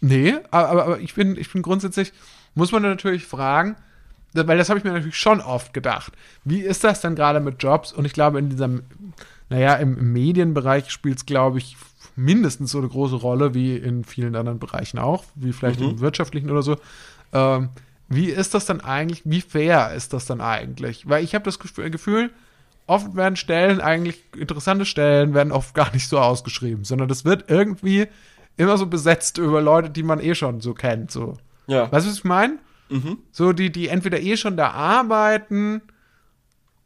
Nee, 0.01 0.35
aber, 0.51 0.83
aber, 0.83 0.99
ich 0.99 1.13
bin, 1.13 1.37
ich 1.37 1.51
bin 1.51 1.61
grundsätzlich, 1.61 2.13
muss 2.55 2.71
man 2.71 2.81
natürlich 2.83 3.25
fragen, 3.25 3.75
weil 4.33 4.57
das 4.57 4.69
habe 4.69 4.77
ich 4.79 4.85
mir 4.85 4.91
natürlich 4.93 5.17
schon 5.17 5.41
oft 5.41 5.73
gedacht. 5.73 6.13
Wie 6.45 6.61
ist 6.61 6.83
das 6.83 7.01
dann 7.01 7.15
gerade 7.15 7.39
mit 7.39 7.61
Jobs? 7.61 7.91
Und 7.91 8.05
ich 8.05 8.13
glaube, 8.13 8.39
in 8.39 8.49
diesem, 8.49 8.83
naja, 9.49 9.75
im, 9.75 9.97
im 9.97 10.13
Medienbereich 10.13 10.89
spielt 10.91 11.17
es, 11.17 11.25
glaube 11.25 11.57
ich, 11.57 11.75
mindestens 12.15 12.71
so 12.71 12.77
eine 12.77 12.87
große 12.87 13.15
Rolle 13.15 13.53
wie 13.53 13.75
in 13.75 14.03
vielen 14.03 14.35
anderen 14.35 14.59
Bereichen 14.59 14.99
auch, 14.99 15.23
wie 15.35 15.53
vielleicht 15.53 15.79
Mhm. 15.79 15.89
im 15.91 15.99
wirtschaftlichen 15.99 16.49
oder 16.51 16.61
so. 16.61 16.77
Ähm, 17.33 17.69
wie 18.07 18.29
ist 18.29 18.53
das 18.53 18.65
dann 18.65 18.81
eigentlich, 18.81 19.21
wie 19.25 19.41
fair 19.41 19.93
ist 19.93 20.13
das 20.13 20.25
dann 20.25 20.41
eigentlich? 20.41 21.07
Weil 21.07 21.23
ich 21.23 21.35
habe 21.35 21.45
das 21.45 21.59
Gef- 21.59 21.89
Gefühl, 21.89 22.31
oft 22.87 23.15
werden 23.15 23.35
Stellen 23.35 23.81
eigentlich, 23.81 24.19
interessante 24.35 24.85
Stellen 24.85 25.33
werden 25.33 25.51
oft 25.51 25.73
gar 25.75 25.91
nicht 25.93 26.07
so 26.07 26.19
ausgeschrieben, 26.19 26.83
sondern 26.85 27.07
das 27.07 27.23
wird 27.25 27.45
irgendwie 27.49 28.07
immer 28.59 28.77
so 28.77 28.85
besetzt 28.85 29.37
über 29.37 29.61
Leute, 29.61 29.89
die 29.89 30.03
man 30.03 30.19
eh 30.19 30.35
schon 30.35 30.61
so 30.61 30.73
kennt. 30.73 31.09
So. 31.11 31.37
Ja. 31.67 31.91
Weißt 31.91 32.05
du, 32.05 32.11
was 32.11 32.17
ich 32.17 32.23
meine? 32.23 32.59
Mhm. 32.89 33.17
So, 33.31 33.53
die, 33.53 33.71
die 33.71 33.87
entweder 33.87 34.19
eh 34.19 34.35
schon 34.37 34.57
da 34.57 34.71
arbeiten 34.71 35.81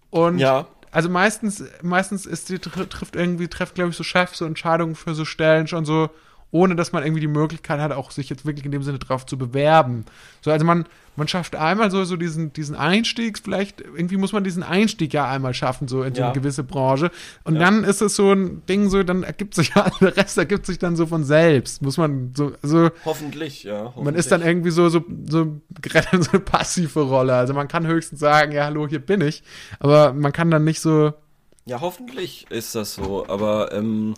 und 0.09 0.37
Ja. 0.37 0.67
also 0.91 1.09
meistens, 1.09 1.63
meistens 1.81 2.25
ist 2.25 2.49
die 2.49 2.59
tr- 2.59 2.87
trifft 2.87 3.15
irgendwie, 3.15 3.47
trifft, 3.47 3.75
glaube 3.75 3.89
ich, 3.91 3.97
so 3.97 4.03
Chefs 4.03 4.37
so 4.37 4.45
Entscheidungen 4.45 4.95
für 4.95 5.15
so 5.15 5.25
Stellen 5.25 5.67
schon 5.67 5.85
so, 5.85 6.09
ohne 6.53 6.75
dass 6.75 6.91
man 6.93 7.03
irgendwie 7.03 7.19
die 7.21 7.27
Möglichkeit 7.27 7.79
hat, 7.81 7.91
auch 7.91 8.11
sich 8.11 8.29
jetzt 8.29 8.45
wirklich 8.45 8.63
in 8.65 8.71
dem 8.71 8.83
Sinne 8.83 8.99
drauf 8.99 9.25
zu 9.25 9.37
bewerben. 9.37 10.05
So, 10.41 10.51
also 10.51 10.63
man, 10.65 10.85
man 11.15 11.27
schafft 11.27 11.55
einmal 11.55 11.89
so, 11.89 12.03
so 12.05 12.15
diesen, 12.15 12.53
diesen 12.53 12.75
Einstieg, 12.75 13.39
vielleicht, 13.39 13.81
irgendwie 13.81 14.17
muss 14.17 14.33
man 14.33 14.43
diesen 14.43 14.61
Einstieg 14.63 15.13
ja 15.13 15.27
einmal 15.29 15.53
schaffen, 15.55 15.87
so 15.87 16.03
in 16.03 16.13
so 16.13 16.21
Ja. 16.21 16.27
eine 16.27 16.35
gewisse 16.39 16.63
Branche. 16.63 17.09
Und 17.43 17.55
Ja. 17.55 17.61
dann 17.61 17.83
ist 17.83 18.01
es 18.01 18.15
so 18.15 18.31
ein 18.31 18.61
Ding, 18.67 18.89
so, 18.89 19.01
dann 19.01 19.23
ergibt 19.23 19.55
sich 19.55 19.69
ja, 19.75 19.89
der 19.99 20.15
Rest 20.15 20.37
ergibt 20.37 20.65
sich 20.67 20.77
dann 20.77 20.95
so 20.95 21.07
von 21.07 21.23
selbst. 21.23 21.81
Muss 21.81 21.97
man 21.97 22.33
so, 22.37 22.53
also, 22.61 22.91
Hoffentlich, 23.03 23.63
ja. 23.63 23.85
Hoffentlich. 23.85 24.05
man 24.05 24.15
ist 24.15 24.31
dann 24.31 24.41
irgendwie 24.43 24.71
so, 24.71 24.89
so, 24.89 25.03
so 25.27 25.59
so 25.81 26.31
eine 26.31 26.39
passive 26.39 27.01
Rolle. 27.01 27.33
Also 27.33 27.53
man 27.55 27.67
kann 27.67 27.87
höchstens 27.87 28.19
sagen, 28.19 28.51
ja, 28.51 28.65
hallo, 28.65 28.87
hier 28.87 28.99
bin 28.99 29.21
ich. 29.21 29.41
Aber 29.79 30.13
man 30.13 30.31
kann 30.31 30.51
dann 30.51 30.63
nicht 30.63 30.79
so, 30.81 31.13
Ja, 31.65 31.81
hoffentlich 31.81 32.45
ist 32.51 32.75
das 32.75 32.93
so, 32.93 33.25
aber 33.27 33.71
ähm, 33.73 34.13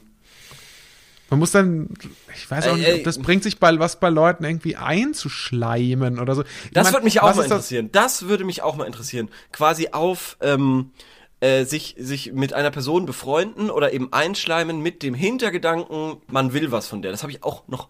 man 1.29 1.39
muss 1.39 1.51
dann, 1.51 1.89
ich 2.35 2.49
weiß 2.49 2.67
auch 2.67 2.73
Ey, 2.73 2.77
nicht, 2.79 2.87
ey. 2.87 2.97
ob 2.99 3.03
das 3.03 3.17
bringt 3.19 3.43
sich 3.43 3.59
bei 3.59 3.77
was 3.79 3.99
bei 3.99 4.09
Leuten 4.09 4.43
irgendwie 4.43 4.75
einzuschleimen 4.75 6.19
oder 6.19 6.35
so. 6.35 6.43
Ich 6.43 6.71
das 6.73 6.85
mein, 6.85 6.93
würde 6.93 7.03
mich 7.05 7.19
auch 7.21 7.23
mal 7.23 7.29
ist 7.31 7.37
das- 7.37 7.45
interessieren. 7.45 7.89
Das? 7.91 8.27
würde 8.27 8.43
mich 8.43 8.61
auch 8.61 8.75
mal 8.75 8.85
interessieren. 8.85 9.29
Quasi 9.51 9.89
auf 9.91 10.37
ähm, 10.41 10.91
äh, 11.39 11.65
sich, 11.65 11.95
sich 11.97 12.31
mit 12.33 12.53
einer 12.53 12.71
Person 12.71 13.05
befreunden 13.05 13.69
oder 13.69 13.91
eben 13.93 14.11
einschleimen 14.13 14.81
mit 14.81 15.03
dem 15.03 15.13
Hintergedanken, 15.13 16.17
man 16.27 16.53
will 16.53 16.71
was 16.71 16.87
von 16.87 17.01
der. 17.01 17.11
Das 17.11 17.23
habe 17.23 17.31
ich 17.31 17.43
auch 17.43 17.67
noch 17.67 17.89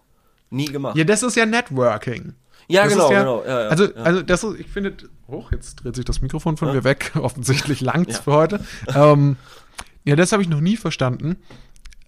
nie 0.50 0.66
gemacht. 0.66 0.96
Ja, 0.96 1.04
das 1.04 1.22
ist 1.22 1.36
ja 1.36 1.46
Networking. 1.46 2.34
Ja, 2.68 2.84
Das 2.84 2.92
genau, 2.94 3.12
ja, 3.12 3.18
genau. 3.20 3.44
Ja, 3.44 3.62
ja, 3.62 3.68
also, 3.68 3.94
also 3.94 4.22
das 4.22 4.42
ist, 4.42 4.58
ich 4.58 4.66
finde, 4.66 4.96
hoch, 5.28 5.52
jetzt 5.52 5.76
dreht 5.76 5.94
sich 5.94 6.04
das 6.04 6.20
Mikrofon 6.22 6.56
von 6.56 6.72
mir 6.72 6.82
weg. 6.84 7.12
Offensichtlich 7.20 7.80
langt's 7.80 8.18
für 8.18 8.32
heute. 8.32 8.60
ähm, 8.94 9.36
ja, 10.04 10.16
das 10.16 10.32
habe 10.32 10.42
ich 10.42 10.48
noch 10.48 10.60
nie 10.60 10.76
verstanden, 10.76 11.36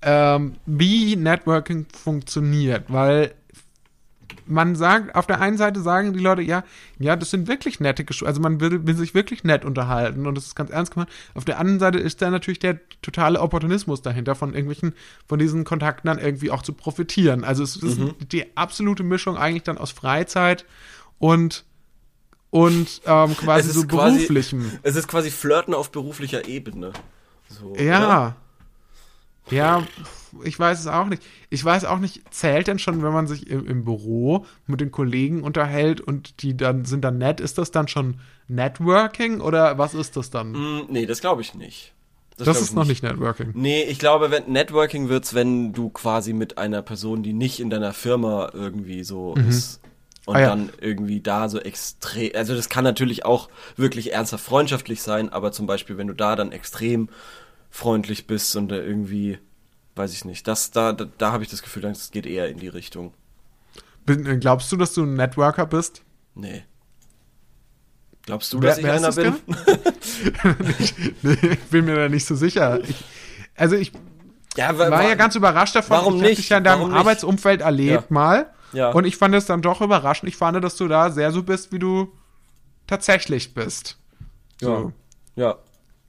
ähm, 0.02 0.54
wie 0.66 1.16
Networking 1.16 1.86
funktioniert, 1.92 2.84
weil 2.88 3.34
man 4.50 4.76
sagt, 4.76 5.14
auf 5.14 5.26
der 5.26 5.40
einen 5.42 5.58
Seite 5.58 5.80
sagen 5.82 6.14
die 6.14 6.20
Leute, 6.20 6.40
ja, 6.40 6.64
ja, 6.98 7.16
das 7.16 7.30
sind 7.30 7.48
wirklich 7.48 7.80
nette 7.80 8.04
Gespräche, 8.04 8.28
also 8.28 8.40
man 8.40 8.60
will, 8.60 8.86
will 8.86 8.96
sich 8.96 9.12
wirklich 9.12 9.44
nett 9.44 9.64
unterhalten 9.64 10.26
und 10.26 10.34
das 10.36 10.46
ist 10.46 10.54
ganz 10.54 10.70
ernst 10.70 10.92
gemeint. 10.94 11.10
Auf 11.34 11.44
der 11.44 11.58
anderen 11.58 11.80
Seite 11.80 11.98
ist 11.98 12.22
da 12.22 12.30
natürlich 12.30 12.58
der 12.58 12.78
totale 13.02 13.40
Opportunismus 13.40 14.00
dahinter, 14.00 14.34
von 14.34 14.54
irgendwelchen, 14.54 14.94
von 15.26 15.38
diesen 15.38 15.64
Kontakten 15.64 16.06
dann 16.08 16.18
irgendwie 16.18 16.50
auch 16.50 16.62
zu 16.62 16.72
profitieren. 16.72 17.44
Also 17.44 17.62
es 17.62 17.76
ist 17.76 17.98
Mhm. 17.98 18.14
die 18.32 18.56
absolute 18.56 19.02
Mischung 19.02 19.36
eigentlich 19.36 19.64
dann 19.64 19.76
aus 19.78 19.90
Freizeit 19.90 20.64
und 21.18 21.64
und 22.50 23.02
ähm, 23.04 23.36
quasi 23.36 23.70
so 23.70 23.86
quasi- 23.86 24.16
beruflichem. 24.16 24.72
Es 24.82 24.96
ist 24.96 25.08
quasi 25.08 25.30
Flirten 25.30 25.74
auf 25.74 25.90
beruflicher 25.92 26.48
Ebene. 26.48 26.92
So, 27.50 27.74
Ja. 27.76 27.98
oder? 28.06 28.36
Ja, 29.50 29.82
ich 30.44 30.58
weiß 30.58 30.80
es 30.80 30.86
auch 30.86 31.06
nicht. 31.06 31.22
Ich 31.50 31.64
weiß 31.64 31.84
auch 31.86 31.98
nicht, 31.98 32.22
zählt 32.32 32.66
denn 32.66 32.78
schon, 32.78 33.02
wenn 33.02 33.12
man 33.12 33.26
sich 33.26 33.48
im, 33.48 33.66
im 33.66 33.84
Büro 33.84 34.44
mit 34.66 34.80
den 34.80 34.90
Kollegen 34.90 35.42
unterhält 35.42 36.00
und 36.00 36.42
die 36.42 36.56
dann 36.56 36.84
sind 36.84 37.02
dann 37.02 37.18
nett, 37.18 37.40
ist 37.40 37.58
das 37.58 37.70
dann 37.70 37.88
schon 37.88 38.20
Networking 38.46 39.40
oder 39.40 39.78
was 39.78 39.94
ist 39.94 40.16
das 40.16 40.30
dann? 40.30 40.52
Mm, 40.52 40.80
nee, 40.90 41.06
das 41.06 41.20
glaube 41.20 41.42
ich 41.42 41.54
nicht. 41.54 41.92
das 42.36 42.44
glaub 42.44 42.56
ist 42.56 42.74
noch 42.74 42.84
nicht 42.86 43.02
Networking. 43.02 43.50
Nee, 43.54 43.82
ich 43.84 43.98
glaube, 43.98 44.30
wenn 44.30 44.52
Networking 44.52 45.08
wird's, 45.08 45.34
wenn 45.34 45.72
du 45.72 45.88
quasi 45.90 46.32
mit 46.32 46.58
einer 46.58 46.82
Person, 46.82 47.22
die 47.22 47.32
nicht 47.32 47.60
in 47.60 47.70
deiner 47.70 47.92
Firma 47.92 48.50
irgendwie 48.52 49.04
so 49.04 49.34
ist 49.48 49.80
und 50.26 50.36
Ah, 50.36 50.40
ja. 50.40 50.48
dann 50.48 50.68
irgendwie 50.80 51.20
da 51.20 51.48
so 51.48 51.58
extrem, 51.58 52.32
also 52.34 52.54
das 52.54 52.68
kann 52.68 52.84
natürlich 52.84 53.24
auch 53.24 53.48
wirklich 53.76 54.12
ernsthaft 54.12 54.44
freundschaftlich 54.44 55.00
sein, 55.00 55.30
aber 55.30 55.52
zum 55.52 55.66
Beispiel, 55.66 55.96
wenn 55.96 56.06
du 56.08 56.14
da 56.14 56.36
dann 56.36 56.52
extrem 56.52 57.08
freundlich 57.70 58.26
bist 58.26 58.54
und 58.56 58.68
da 58.68 58.76
irgendwie, 58.76 59.38
weiß 59.96 60.12
ich 60.12 60.24
nicht, 60.24 60.46
das, 60.48 60.70
da, 60.70 60.92
da, 60.92 61.06
da 61.18 61.32
habe 61.32 61.42
ich 61.44 61.50
das 61.50 61.62
Gefühl, 61.62 61.82
das 61.82 62.10
geht 62.10 62.26
eher 62.26 62.48
in 62.48 62.58
die 62.58 62.68
Richtung. 62.68 63.12
Glaubst 64.06 64.72
du, 64.72 64.76
dass 64.76 64.94
du 64.94 65.02
ein 65.04 65.14
Networker 65.14 65.66
bist? 65.66 66.02
Nee. 66.34 66.64
Glaubst 68.24 68.52
du, 68.52 68.60
Wer- 68.62 68.70
dass 68.70 68.78
ich 68.78 68.86
einer 68.86 69.00
das 69.00 69.16
bin? 69.16 69.34
nee, 71.22 71.36
ich 71.52 71.60
bin 71.70 71.84
mir 71.84 71.96
da 71.96 72.08
nicht 72.08 72.24
so 72.26 72.34
sicher. 72.34 72.82
Ich, 72.84 73.04
also 73.54 73.76
ich 73.76 73.92
Ja, 74.56 74.76
war 74.78 75.02
ja 75.06 75.14
ganz 75.14 75.34
überrascht 75.34 75.74
davon. 75.76 75.96
warum 75.96 76.16
ich 76.16 76.22
nicht? 76.22 76.38
dich 76.38 76.48
ja 76.48 76.58
in 76.58 76.64
deinem 76.64 76.78
Warum 76.80 76.90
nicht? 76.92 77.00
Arbeitsumfeld 77.00 77.60
erlebt 77.60 77.90
Ja. 78.10 78.14
mal. 78.14 78.50
Ja. 78.72 78.90
Und 78.90 79.06
ich 79.06 79.16
fand 79.16 79.34
es 79.34 79.46
dann 79.46 79.62
doch 79.62 79.80
überraschend. 79.80 80.28
Ich 80.28 80.36
fand, 80.36 80.62
dass 80.62 80.76
du 80.76 80.88
da 80.88 81.10
sehr 81.10 81.32
so 81.32 81.42
bist, 81.42 81.72
wie 81.72 81.78
du 81.78 82.12
tatsächlich 82.86 83.54
bist. 83.54 83.98
So. 84.60 84.92
Ja. 85.36 85.44
Ja. 85.44 85.58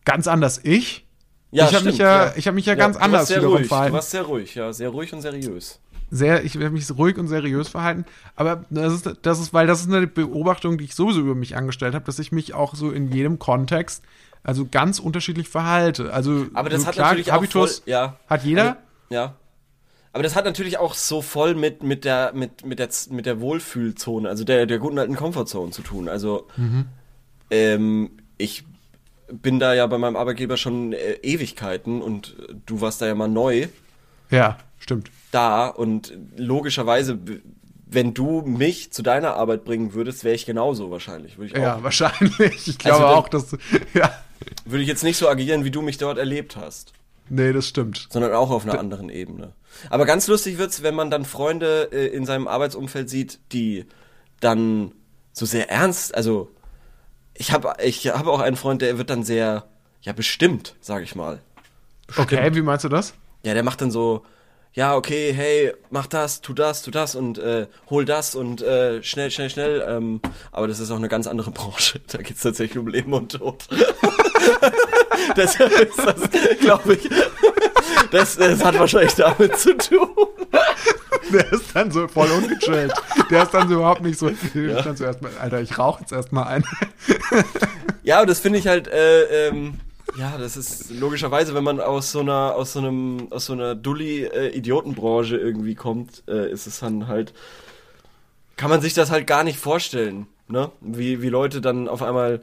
Ganz 0.05 0.27
anders 0.27 0.59
ich. 0.63 1.05
Ja, 1.51 1.65
ich 1.67 1.73
habe 1.75 1.85
mich 1.85 1.95
stimmt, 1.95 1.99
ja, 2.09 2.33
ich 2.35 2.47
habe 2.47 2.55
mich 2.55 2.65
ja, 2.65 2.75
ganz 2.75 2.95
du 2.95 2.99
warst 3.01 3.05
anders 3.13 3.29
wiederum 3.31 3.51
ruhig. 3.53 3.61
Du 3.63 3.67
verhalten. 3.69 3.93
warst 3.93 4.11
sehr 4.11 4.21
ruhig, 4.23 4.55
ja, 4.55 4.71
sehr 4.73 4.89
ruhig 4.89 5.13
und 5.13 5.21
seriös. 5.21 5.79
Sehr, 6.11 6.43
ich 6.43 6.55
habe 6.55 6.69
mich 6.71 6.89
ruhig 6.97 7.17
und 7.17 7.27
seriös 7.27 7.67
verhalten. 7.69 8.05
Aber 8.35 8.65
das 8.69 8.93
ist, 8.93 9.09
das 9.21 9.39
ist, 9.39 9.53
weil 9.53 9.67
das 9.67 9.81
ist 9.81 9.91
eine 9.91 10.07
Beobachtung, 10.07 10.77
die 10.77 10.85
ich 10.85 10.95
sowieso 10.95 11.19
über 11.21 11.35
mich 11.35 11.55
angestellt 11.55 11.93
habe, 11.95 12.05
dass 12.05 12.17
ich 12.19 12.31
mich 12.31 12.53
auch 12.53 12.75
so 12.75 12.91
in 12.91 13.11
jedem 13.11 13.37
Kontext 13.39 14.03
also 14.43 14.65
ganz 14.69 14.99
unterschiedlich 14.99 15.49
verhalte. 15.49 16.13
Also 16.13 16.47
Aber 16.53 16.69
das 16.69 16.81
so 16.81 16.87
hat 16.87 16.93
klar, 16.95 17.07
natürlich 17.09 17.31
Habitus 17.31 17.79
auch 17.79 17.83
voll, 17.83 17.91
ja. 17.91 18.15
hat 18.27 18.43
jeder. 18.43 18.63
Also, 18.63 18.75
ja. 19.09 19.35
Aber 20.13 20.23
das 20.23 20.35
hat 20.35 20.45
natürlich 20.45 20.77
auch 20.79 20.93
so 20.95 21.21
voll 21.21 21.53
mit, 21.55 21.83
mit 21.83 22.05
der, 22.05 22.31
mit, 22.33 22.65
mit 22.65 22.79
der, 22.79 22.89
mit 23.11 23.25
der 23.27 23.39
Wohlfühlzone, 23.41 24.27
also 24.29 24.43
der, 24.43 24.65
der 24.65 24.79
guten 24.79 24.97
alten 24.97 25.15
Comfortzone 25.15 25.71
zu 25.71 25.81
tun. 25.83 26.09
Also, 26.09 26.47
Mhm. 26.57 26.85
ähm, 27.51 28.11
ich 28.37 28.63
bin 29.31 29.59
da 29.59 29.73
ja 29.73 29.85
bei 29.87 29.97
meinem 29.97 30.15
Arbeitgeber 30.15 30.57
schon 30.57 30.93
äh, 30.93 31.13
Ewigkeiten 31.21 32.01
und 32.01 32.35
äh, 32.49 32.53
du 32.65 32.81
warst 32.81 33.01
da 33.01 33.07
ja 33.07 33.15
mal 33.15 33.27
neu 33.27 33.67
ja, 34.29 34.57
stimmt. 34.79 35.09
da 35.31 35.67
und 35.67 36.13
logischerweise, 36.37 37.17
wenn 37.87 38.13
du 38.13 38.41
mich 38.41 38.91
zu 38.91 39.01
deiner 39.01 39.35
Arbeit 39.35 39.63
bringen 39.65 39.93
würdest, 39.93 40.23
wäre 40.23 40.35
ich 40.35 40.45
genauso 40.45 40.91
wahrscheinlich. 40.91 41.37
Ich, 41.39 41.51
Ja, 41.53 41.81
wahrscheinlich. 41.83 42.67
Ich 42.67 42.77
glaube 42.77 42.99
dann- 43.03 43.15
auch, 43.15 43.29
dass 43.29 43.55
ja. 43.93 44.11
würde 44.65 44.83
ich 44.83 44.87
jetzt 44.87 45.03
nicht 45.03 45.17
so 45.17 45.27
agieren, 45.27 45.63
wie 45.63 45.71
du 45.71 45.81
mich 45.81 45.97
dort 45.97 46.17
erlebt 46.17 46.55
hast. 46.55 46.93
Nee, 47.31 47.53
das 47.53 47.67
stimmt. 47.67 48.07
sondern 48.09 48.33
auch 48.33 48.49
auf 48.49 48.63
einer 48.63 48.79
anderen 48.79 49.09
Ebene. 49.09 49.53
Aber 49.91 50.05
ganz 50.07 50.27
lustig 50.27 50.57
wird's, 50.57 50.81
wenn 50.81 50.95
man 50.95 51.11
dann 51.11 51.25
Freunde 51.25 51.89
äh, 51.91 52.07
in 52.07 52.25
seinem 52.25 52.47
Arbeitsumfeld 52.47 53.07
sieht, 53.09 53.39
die 53.51 53.85
dann 54.39 54.91
so 55.31 55.45
sehr 55.45 55.69
ernst, 55.69 56.15
also 56.15 56.49
ich 57.39 57.51
habe 57.51 57.73
ich 57.83 58.07
habe 58.07 58.31
auch 58.31 58.41
einen 58.41 58.55
Freund, 58.55 58.83
der 58.83 58.99
wird 58.99 59.09
dann 59.09 59.23
sehr 59.23 59.65
ja 60.01 60.13
bestimmt, 60.13 60.75
sage 60.81 61.03
ich 61.03 61.15
mal. 61.15 61.41
Okay, 62.17 62.53
wie 62.53 62.61
meinst 62.61 62.85
du 62.85 62.89
das? 62.89 63.13
Ja, 63.43 63.53
der 63.53 63.63
macht 63.63 63.81
dann 63.81 63.89
so 63.89 64.23
ja, 64.73 64.95
okay, 64.95 65.33
hey, 65.33 65.73
mach 65.89 66.05
das, 66.05 66.41
tu 66.41 66.53
das, 66.53 66.83
tu 66.83 66.91
das 66.91 67.15
und 67.15 67.39
äh, 67.39 67.67
hol 67.89 68.05
das 68.05 68.35
und 68.35 68.61
äh, 68.61 69.01
schnell, 69.01 69.31
schnell, 69.31 69.49
schnell. 69.49 69.83
Ähm, 69.87 70.21
aber 70.51 70.67
das 70.67 70.79
ist 70.79 70.91
auch 70.91 70.97
eine 70.97 71.09
ganz 71.09 71.27
andere 71.27 71.51
Branche. 71.51 71.99
Da 72.11 72.19
geht's 72.19 72.41
tatsächlich 72.41 72.77
um 72.77 72.87
Leben 72.87 73.13
und 73.13 73.31
Tod. 73.31 73.67
Deshalb 75.35 75.71
ist 75.71 75.97
das, 75.97 76.29
glaube 76.59 76.93
ich, 76.95 77.09
das, 78.11 78.37
das 78.37 78.63
hat 78.63 78.77
wahrscheinlich 78.77 79.15
damit 79.15 79.57
zu 79.57 79.75
tun. 79.75 80.09
Der 81.33 81.51
ist 81.53 81.75
dann 81.75 81.91
so 81.91 82.07
voll 82.07 82.29
ungechillt. 82.31 82.93
Der 83.29 83.43
ist 83.43 83.53
dann 83.53 83.67
so 83.69 83.75
überhaupt 83.75 84.01
nicht 84.01 84.17
so. 84.19 84.27
Ist 84.53 84.85
dann 84.85 84.95
so 84.97 85.03
erstmal, 85.05 85.31
Alter, 85.39 85.61
ich 85.61 85.77
rauche 85.77 86.01
jetzt 86.01 86.11
erstmal 86.11 86.45
ein. 86.47 86.63
Ja, 88.03 88.21
und 88.21 88.29
das 88.29 88.39
finde 88.39 88.57
ich 88.57 88.65
halt, 88.67 88.87
äh, 88.87 89.49
ähm, 89.49 89.75
ja, 90.17 90.37
das 90.37 90.57
ist 90.57 90.89
logischerweise, 90.89 91.53
wenn 91.53 91.63
man 91.63 91.79
aus 91.79 92.11
so 92.11 92.21
einer, 92.21 92.55
aus 92.55 92.73
so 92.73 92.79
einem, 92.79 93.27
aus 93.29 93.45
so 93.45 93.53
einer 93.53 93.75
Dulli-Idiotenbranche 93.75 95.37
irgendwie 95.37 95.75
kommt, 95.75 96.23
äh, 96.27 96.49
ist 96.49 96.65
es 96.65 96.79
dann 96.79 97.07
halt, 97.07 97.33
kann 98.55 98.69
man 98.71 98.81
sich 98.81 98.95
das 98.95 99.11
halt 99.11 99.27
gar 99.27 99.43
nicht 99.43 99.59
vorstellen, 99.59 100.25
ne? 100.47 100.71
Wie, 100.81 101.21
wie 101.21 101.29
Leute 101.29 101.61
dann 101.61 101.87
auf 101.87 102.01
einmal 102.01 102.41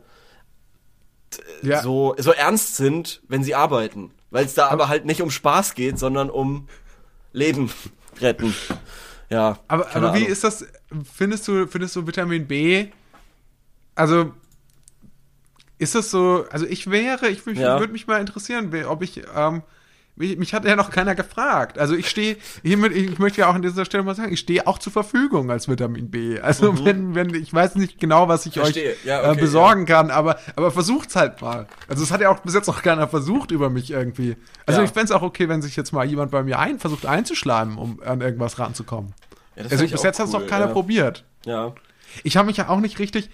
Ja. 1.62 1.82
so, 1.82 2.14
so 2.18 2.30
ernst 2.32 2.76
sind, 2.76 3.22
wenn 3.26 3.43
sie 3.43 3.55
arbeiten. 3.57 4.12
Weil 4.30 4.45
es 4.45 4.55
da 4.55 4.68
aber 4.68 4.89
halt 4.89 5.05
nicht 5.07 5.22
um 5.22 5.30
Spaß 5.30 5.74
geht, 5.74 5.99
sondern 5.99 6.30
um 6.30 6.68
Leben 7.32 7.70
retten. 8.21 8.55
Ja. 9.29 9.59
Aber, 9.69 9.95
aber 9.95 10.14
wie 10.14 10.25
ist 10.25 10.45
das, 10.45 10.67
findest 11.12 11.49
du, 11.49 11.67
findest 11.67 11.97
du 11.97 12.07
Vitamin 12.07 12.47
B, 12.47 12.89
also 13.95 14.33
ist 15.79 15.95
das 15.95 16.11
so, 16.11 16.47
also 16.51 16.67
ich 16.67 16.91
wäre, 16.91 17.29
ich, 17.29 17.47
ich 17.47 17.59
Ja. 17.59 17.79
würde 17.81 17.93
mich 17.93 18.07
mal 18.07 18.21
interessieren, 18.21 18.73
ob 18.87 19.03
ich, 19.03 19.23
ähm, 19.35 19.62
mich, 20.17 20.55
hat 20.55 20.64
ja 20.64 20.77
noch 20.77 20.91
keiner 20.91 21.14
gefragt. 21.14 21.79
Also 21.79 21.95
ich 21.95 22.09
stehe, 22.09 22.37
hiermit, 22.62 22.93
ich 22.93 23.19
möchte 23.19 23.43
ja 23.43 23.49
auch 23.51 23.55
an 23.55 23.62
dieser 23.62 23.85
Stelle 23.85 24.03
mal 24.03 24.14
sagen, 24.14 24.33
ich 24.33 24.41
stehe 24.41 24.67
auch 24.67 24.79
zur 24.79 24.93
Verfügung 24.93 25.51
als 25.51 25.69
Vitamin 25.69 26.11
B. 26.11 26.41
Also 26.41 26.85
wenn, 26.85 27.14
wenn, 27.14 27.35
ich 27.35 27.53
weiß 27.53 27.75
nicht 27.77 28.01
genau, 28.01 28.27
was 28.29 28.47
ich 28.47 28.57
Mhm. 28.57 28.61
Verstehe. 28.61 28.91
euch 28.93 29.05
Ja, 29.05 29.23
äh, 29.23 29.31
okay, 29.31 29.41
besorgen 29.41 29.85
kann, 29.85 30.11
aber, 30.11 30.39
aber 30.57 30.71
versucht's 30.71 31.14
halt 31.17 31.41
mal. 31.43 31.67
Also 31.87 32.03
es 32.03 32.11
hat 32.11 32.21
ja 32.23 32.31
auch 32.31 32.39
bis 32.41 32.55
jetzt 32.55 32.67
noch 32.67 32.83
keiner 32.83 33.07
versucht 33.09 33.51
über 33.51 33.69
mich 33.69 33.91
irgendwie. 33.91 34.37
Also 34.64 34.81
Ja. 34.81 34.85
ich 34.87 34.91
fände 34.93 35.05
es 35.07 35.11
auch 35.12 35.23
okay, 35.23 35.49
wenn 35.49 35.61
sich 35.62 35.77
jetzt 35.77 35.93
mal 35.93 36.05
jemand 36.07 36.31
bei 36.31 36.43
mir 36.43 36.59
ein, 36.59 36.79
versucht 36.79 37.05
einzuschleimen, 37.07 37.77
um 37.77 38.01
an 38.05 38.21
irgendwas 38.23 38.59
ranzukommen. 38.59 39.12
Ja, 39.55 39.64
Also 39.64 39.87
bis 39.87 40.03
jetzt 40.03 40.19
hat 40.19 40.27
es 40.29 40.35
cool, 40.35 40.41
noch 40.41 40.47
keiner 40.47 40.67
ja. 40.67 40.73
probiert. 40.73 41.25
Ja. 41.45 41.75
Ich 42.25 42.37
habe 42.37 42.47
mich 42.47 42.57
ja 42.57 42.69
auch 42.69 42.81
nicht 42.81 42.99
richtig. 42.99 43.29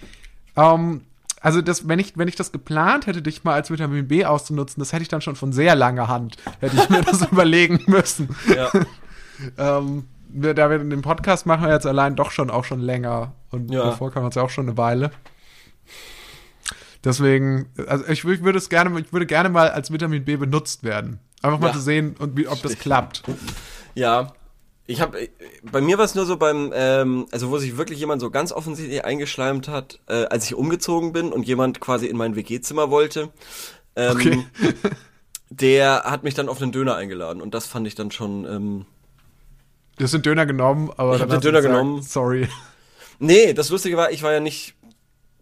Ähm, 0.57 1.01
also 1.43 1.61
das, 1.61 1.87
wenn 1.87 1.99
ich, 1.99 2.17
wenn 2.17 2.27
ich 2.27 2.35
das 2.35 2.51
geplant 2.51 3.05
hätte, 3.05 3.21
dich 3.21 3.43
mal 3.43 3.53
als 3.53 3.69
Vitamin 3.69 4.07
B 4.07 4.25
auszunutzen, 4.25 4.79
das 4.81 4.91
hätte 4.93 5.03
ich 5.03 5.09
dann 5.09 5.21
schon 5.21 5.35
von 5.35 5.53
sehr 5.53 5.75
langer 5.75 6.07
Hand, 6.07 6.37
hätte 6.59 6.75
ich 6.77 6.89
mir 6.89 7.01
das 7.03 7.21
überlegen 7.31 7.81
müssen. 7.85 8.35
Ja. 8.55 8.71
Ähm, 9.57 10.05
wir, 10.29 10.53
da 10.53 10.69
wir 10.69 10.77
den 10.77 11.01
Podcast 11.01 11.45
machen 11.47 11.65
wir 11.65 11.73
jetzt 11.73 11.87
allein 11.87 12.15
doch 12.15 12.29
schon 12.31 12.49
auch 12.51 12.63
schon 12.63 12.79
länger. 12.79 13.33
Und 13.49 13.71
Ja. 13.71 13.83
davor 13.83 14.11
kam 14.11 14.23
uns 14.23 14.35
ja 14.35 14.43
auch 14.43 14.49
schon 14.51 14.67
eine 14.69 14.77
Weile. 14.77 15.11
Deswegen, 17.03 17.65
also 17.87 18.05
ich, 18.07 18.23
ich 18.23 18.43
würde 18.43 18.57
es 18.57 18.69
gerne, 18.69 18.97
ich 18.99 19.11
würde 19.11 19.25
gerne 19.25 19.49
mal 19.49 19.69
als 19.69 19.91
Vitamin 19.91 20.23
B 20.23 20.37
benutzt 20.37 20.83
werden. 20.83 21.19
Einfach 21.41 21.59
mal 21.59 21.67
Ja. 21.67 21.73
zu 21.73 21.79
sehen, 21.79 22.15
und 22.19 22.37
wie, 22.37 22.47
ob 22.47 22.61
das 22.61 22.77
klappt. 22.79 23.23
Ja. 23.95 24.31
Ich 24.85 24.99
habe, 24.99 25.29
bei 25.71 25.79
mir 25.79 25.97
war 25.97 26.03
es 26.05 26.13
nur 26.13 26.25
so 26.25 26.35
beim, 26.35 26.71
ähm, 26.75 27.25
also 27.31 27.49
wo 27.49 27.57
sich 27.57 27.77
wirklich 27.77 27.99
jemand 27.99 28.19
so 28.21 28.29
ganz 28.29 28.51
offensichtlich 28.51 29.05
eingeschleimt 29.05 29.67
hat, 29.69 29.99
äh, 30.07 30.25
als 30.25 30.45
ich 30.45 30.55
umgezogen 30.55 31.13
bin 31.13 31.31
und 31.31 31.47
jemand 31.47 31.79
quasi 31.79 32.05
in 32.07 32.17
mein 32.17 32.35
WG-Zimmer 32.35 32.89
wollte. 32.89 33.29
Ähm, 33.95 34.11
Okay. 34.17 34.45
Der 35.49 36.03
hat 36.05 36.23
mich 36.23 36.33
dann 36.33 36.49
auf 36.49 36.59
einen 36.61 36.71
Döner 36.71 36.95
eingeladen 36.95 37.39
und 37.41 37.53
das 37.53 37.67
fand 37.67 37.85
ich 37.87 37.93
dann 37.95 38.09
schon. 38.11 38.45
Ähm, 38.45 38.85
Du 39.97 40.03
hast 40.03 40.13
den 40.13 40.23
Döner 40.23 40.47
genommen, 40.47 40.89
aber 40.97 41.15
Ich 41.15 41.21
hab 41.21 41.29
dann 41.29 41.39
den 41.39 41.43
Döner 41.43 41.61
gesagt, 41.61 41.79
genommen. 41.79 42.01
Sorry. 42.01 42.47
nee, 43.19 43.53
das 43.53 43.69
Lustige 43.69 43.95
war, 43.95 44.11
ich 44.11 44.23
war 44.23 44.33
ja 44.33 44.39
nicht, 44.39 44.73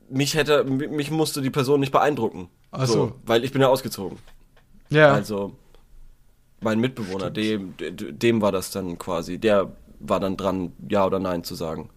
mich 0.09 0.35
hätte, 0.35 0.65
mich 0.65 1.09
musste 1.09 1.41
die 1.41 1.49
Person 1.49 1.79
nicht 1.79 1.93
beeindrucken. 1.93 2.49
Ach 2.71 2.85
so. 2.85 3.13
Weil 3.25 3.45
ich 3.45 3.53
bin 3.53 3.61
ja 3.61 3.69
ausgezogen. 3.69 4.17
Ja. 4.89 5.13
Also 5.13 5.55
mein 6.61 6.79
Mitbewohner, 6.79 7.29
dem, 7.29 7.75
dem 7.77 8.17
dem 8.19 8.41
war 8.41 8.51
das 8.51 8.71
dann 8.71 8.97
quasi, 8.97 9.37
der 9.37 9.71
war 9.99 10.19
dann 10.19 10.37
dran, 10.37 10.73
ja 10.89 11.05
oder 11.05 11.19
nein 11.19 11.43
zu 11.43 11.55
sagen. 11.55 11.89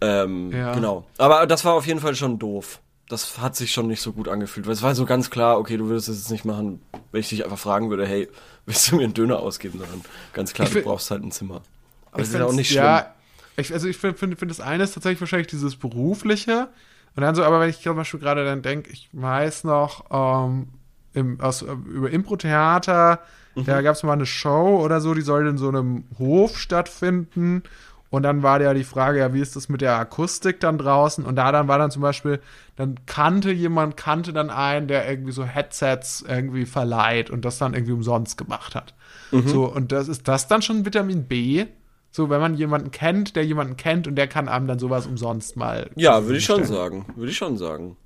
Ähm, 0.00 0.50
Ja. 0.52 0.74
Genau. 0.74 1.06
Aber 1.18 1.46
das 1.46 1.64
war 1.64 1.74
auf 1.74 1.86
jeden 1.86 2.00
Fall 2.00 2.14
schon 2.14 2.38
doof. 2.38 2.80
Das 3.08 3.38
hat 3.40 3.56
sich 3.56 3.72
schon 3.72 3.86
nicht 3.86 4.02
so 4.02 4.12
gut 4.12 4.28
angefühlt, 4.28 4.66
weil 4.66 4.74
es 4.74 4.82
war 4.82 4.94
so 4.94 5.06
ganz 5.06 5.30
klar, 5.30 5.58
okay, 5.58 5.76
du 5.76 5.86
würdest 5.86 6.08
es 6.08 6.18
jetzt 6.18 6.30
nicht 6.30 6.44
machen, 6.44 6.80
wenn 7.10 7.20
ich 7.20 7.28
dich 7.30 7.44
einfach 7.44 7.58
fragen 7.58 7.90
würde, 7.90 8.06
hey, 8.06 8.28
willst 8.66 8.90
du 8.90 8.96
mir 8.96 9.04
einen 9.04 9.14
Döner 9.14 9.40
ausgeben, 9.40 9.78
sondern 9.78 10.02
ganz 10.32 10.52
klar, 10.52 10.68
Ich 10.68 10.74
du 10.74 10.82
brauchst 10.82 11.10
halt 11.10 11.22
ein 11.24 11.30
Zimmer. 11.32 11.62
Aber 12.10 12.20
das 12.20 12.28
ist 12.28 12.34
ja 12.34 12.44
auch 12.44 12.52
nicht 12.52 12.68
schlimm. 12.68 12.84
Ja, 12.84 13.14
ich, 13.56 13.72
also 13.72 13.88
ich 13.88 13.96
finde, 13.96 14.16
find, 14.16 14.38
find 14.38 14.50
das 14.50 14.60
eine 14.60 14.84
ist 14.84 14.92
tatsächlich 14.94 15.20
wahrscheinlich 15.20 15.48
dieses 15.48 15.76
berufliche. 15.76 16.68
Und 17.16 17.22
dann 17.22 17.34
so, 17.34 17.42
aber 17.42 17.60
wenn 17.60 17.70
ich 17.70 17.80
zum 17.80 17.96
Beispiel 17.96 18.20
gerade 18.20 18.44
dann 18.44 18.62
denke, 18.62 18.90
ich 18.90 19.08
weiß 19.12 19.64
noch, 19.64 20.04
ähm, 20.10 20.68
im, 21.14 21.40
aus, 21.40 21.62
über 21.62 22.10
Impro-Theater, 22.10 23.20
Mhm. 23.60 23.64
da 23.64 23.82
gab 23.82 23.94
es 23.94 24.02
mal 24.02 24.12
eine 24.12 24.26
Show 24.26 24.80
oder 24.82 25.00
so, 25.00 25.14
die 25.14 25.22
soll 25.22 25.46
in 25.46 25.58
so 25.58 25.68
einem 25.68 26.04
Hof 26.18 26.58
stattfinden. 26.58 27.62
Und 28.10 28.22
dann 28.22 28.42
war 28.42 28.60
ja 28.62 28.72
die 28.72 28.84
Frage, 28.84 29.18
ja, 29.18 29.34
wie 29.34 29.40
ist 29.40 29.54
das 29.54 29.68
mit 29.68 29.82
der 29.82 29.98
Akustik 29.98 30.60
dann 30.60 30.78
draußen? 30.78 31.26
Und 31.26 31.36
da 31.36 31.52
dann 31.52 31.68
war 31.68 31.78
dann 31.78 31.90
zum 31.90 32.00
Beispiel, 32.00 32.40
dann 32.76 33.00
kannte 33.04 33.52
jemand, 33.52 33.98
kannte 33.98 34.32
dann 34.32 34.48
einen, 34.48 34.88
der 34.88 35.08
irgendwie 35.08 35.32
so 35.32 35.44
Headsets 35.44 36.24
irgendwie 36.26 36.64
verleiht 36.64 37.28
und 37.28 37.44
das 37.44 37.58
dann 37.58 37.74
irgendwie 37.74 37.92
umsonst 37.92 38.38
gemacht 38.38 38.74
hat. 38.74 38.94
Mhm. 39.30 39.48
So, 39.48 39.66
und 39.66 39.92
das 39.92 40.08
ist 40.08 40.26
das 40.26 40.48
dann 40.48 40.62
schon 40.62 40.86
Vitamin 40.86 41.24
B? 41.24 41.66
So, 42.10 42.30
wenn 42.30 42.40
man 42.40 42.54
jemanden 42.54 42.90
kennt, 42.90 43.36
der 43.36 43.44
jemanden 43.44 43.76
kennt 43.76 44.06
und 44.08 44.14
der 44.16 44.26
kann 44.26 44.48
einem 44.48 44.66
dann 44.66 44.78
sowas 44.78 45.06
umsonst 45.06 45.56
mal. 45.56 45.90
Ja, 45.94 46.24
würde 46.24 46.38
ich 46.38 46.46
schon 46.46 46.64
sagen. 46.64 47.04
Würde 47.14 47.30
ich 47.30 47.36
schon 47.36 47.58
sagen. 47.58 47.98